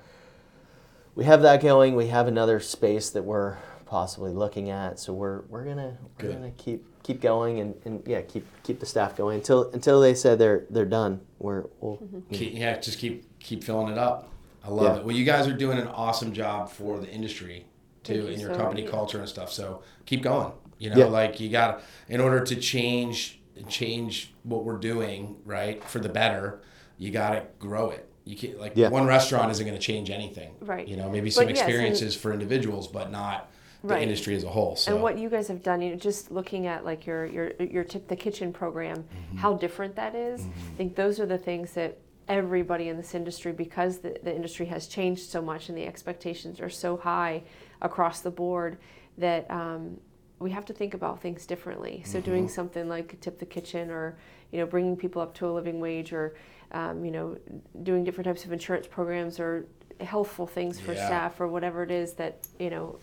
we 1.15 1.23
have 1.25 1.41
that 1.43 1.61
going. 1.61 1.95
We 1.95 2.07
have 2.07 2.27
another 2.27 2.59
space 2.59 3.09
that 3.11 3.23
we're 3.23 3.57
possibly 3.85 4.31
looking 4.31 4.69
at. 4.69 4.99
So 4.99 5.13
we're 5.13 5.41
we're 5.49 5.63
gonna 5.65 5.97
we're 6.21 6.27
Good. 6.29 6.33
gonna 6.35 6.51
keep 6.51 6.85
keep 7.03 7.21
going 7.21 7.59
and, 7.61 7.75
and 7.85 8.03
yeah 8.05 8.21
keep 8.21 8.45
keep 8.63 8.79
the 8.81 8.85
staff 8.85 9.15
going 9.15 9.37
until 9.37 9.69
until 9.71 9.99
they 10.01 10.13
said 10.13 10.37
they're 10.39 10.65
they're 10.69 10.85
done. 10.85 11.21
We're 11.39 11.63
we'll, 11.79 11.97
keep, 12.31 12.53
yeah, 12.55 12.77
just 12.77 12.99
keep 12.99 13.23
keep 13.39 13.63
filling 13.63 13.91
it 13.91 13.97
up. 13.97 14.29
I 14.63 14.69
love 14.69 14.95
Yeah. 14.95 14.99
it. 15.01 15.05
Well, 15.05 15.15
you 15.15 15.25
guys 15.25 15.47
are 15.47 15.53
doing 15.53 15.77
an 15.77 15.87
awesome 15.87 16.33
job 16.33 16.69
for 16.69 16.99
the 16.99 17.09
industry 17.09 17.65
too, 18.03 18.13
Thank 18.13 18.25
you 18.27 18.33
in 18.33 18.39
your 18.39 18.53
so 18.53 18.59
company 18.59 18.81
much. 18.83 18.91
culture 18.91 19.19
and 19.19 19.27
stuff. 19.29 19.51
So 19.51 19.81
keep 20.05 20.21
going. 20.21 20.51
You 20.77 20.89
know, 20.91 20.97
Yeah. 20.97 21.05
like 21.05 21.39
you 21.39 21.49
got 21.49 21.81
in 22.07 22.19
order 22.21 22.41
to 22.41 22.55
change 22.55 23.35
change 23.67 24.33
what 24.43 24.63
we're 24.63 24.77
doing 24.77 25.35
right 25.45 25.83
for 25.83 25.99
the 25.99 26.07
better. 26.07 26.61
You 26.97 27.11
got 27.11 27.31
to 27.31 27.43
grow 27.59 27.89
it. 27.89 28.07
You 28.23 28.37
can't 28.37 28.57
like 28.59 28.71
Yeah. 28.75 28.87
one 28.89 29.05
restaurant 29.05 29.51
isn't 29.51 29.65
going 29.65 29.77
to 29.77 29.83
change 29.85 30.09
anything. 30.09 30.51
Right. 30.61 30.87
You 30.87 30.95
know, 30.95 31.09
maybe 31.09 31.27
But 31.29 31.33
some 31.33 31.49
yes, 31.49 31.59
and- 31.59 31.67
experiences 31.67 32.15
for 32.15 32.31
individuals, 32.31 32.87
but 32.87 33.11
not 33.11 33.51
the 33.83 33.89
Right. 33.95 34.01
industry 34.03 34.35
as 34.35 34.45
a 34.45 34.49
whole. 34.49 34.75
So 34.77 34.93
And 34.93 35.03
what 35.03 35.17
you 35.17 35.29
guys 35.29 35.49
have 35.49 35.61
done, 35.61 35.81
you 35.81 35.89
know, 35.91 35.95
just 35.97 36.31
looking 36.31 36.67
at 36.67 36.85
like 36.85 37.05
your 37.05 37.25
your 37.25 37.51
your 37.59 37.83
tip 37.83 38.07
the 38.07 38.15
kitchen 38.15 38.53
program, 38.53 39.03
Mm-hmm. 39.03 39.37
how 39.39 39.53
different 39.55 39.95
that 39.97 40.15
is. 40.15 40.41
I 40.45 40.77
think 40.77 40.95
those 40.95 41.19
are 41.19 41.25
the 41.25 41.37
things 41.37 41.73
that 41.73 41.97
everybody 42.29 42.87
in 42.87 42.95
this 42.97 43.13
industry, 43.15 43.51
because 43.51 43.99
the, 43.99 44.17
the 44.23 44.33
industry 44.33 44.67
has 44.67 44.87
changed 44.87 45.29
so 45.29 45.41
much 45.41 45.67
and 45.69 45.77
the 45.77 45.85
expectations 45.85 46.61
are 46.61 46.69
so 46.69 46.95
high 46.95 47.41
across 47.81 48.21
the 48.21 48.31
board, 48.31 48.77
that 49.17 49.49
um, 49.51 49.97
we 50.37 50.51
have 50.51 50.63
to 50.65 50.73
think 50.73 50.93
about 50.93 51.21
things 51.21 51.45
differently. 51.45 52.03
So 52.05 52.21
doing 52.21 52.45
Mm-hmm. 52.45 52.53
something 52.53 52.87
like 52.87 53.19
tip 53.19 53.39
the 53.39 53.45
kitchen, 53.45 53.89
or 53.89 54.15
you 54.51 54.59
know, 54.59 54.65
bringing 54.65 54.95
people 54.95 55.21
up 55.21 55.33
to 55.35 55.47
a 55.47 55.51
living 55.51 55.79
wage, 55.79 56.13
or 56.13 56.35
um, 56.71 57.03
you 57.03 57.11
know, 57.11 57.35
doing 57.83 58.03
different 58.03 58.25
types 58.27 58.45
of 58.45 58.53
insurance 58.53 58.87
programs 58.87 59.39
or 59.39 59.65
healthful 59.99 60.47
things 60.47 60.79
for 60.79 60.93
Yeah. 60.93 61.05
staff 61.07 61.41
or 61.41 61.47
whatever 61.47 61.83
it 61.83 61.91
is 61.91 62.13
that 62.13 62.37
you 62.59 62.69
know 62.69 62.97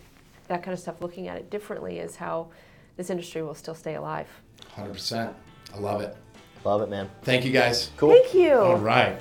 that 0.48 0.62
kind 0.62 0.73
of 0.73 0.78
stuff, 0.78 1.03
looking 1.03 1.27
at 1.28 1.36
it 1.36 1.51
differently 1.51 1.98
is 1.98 2.15
how 2.16 2.48
this 2.97 3.11
industry 3.11 3.43
will 3.43 3.55
still 3.55 3.74
stay 3.74 3.97
alive. 3.97 4.28
100%. 4.77 5.35
I 5.74 5.78
love 5.78 6.01
it. 6.01 6.16
Love 6.65 6.83
it, 6.83 6.89
man. 6.89 7.09
Thank 7.23 7.45
you 7.45 7.53
guys. 7.53 7.91
Cool. 7.97 8.11
Thank 8.11 8.35
you. 8.35 8.55
All 8.55 8.77
right. 8.77 9.20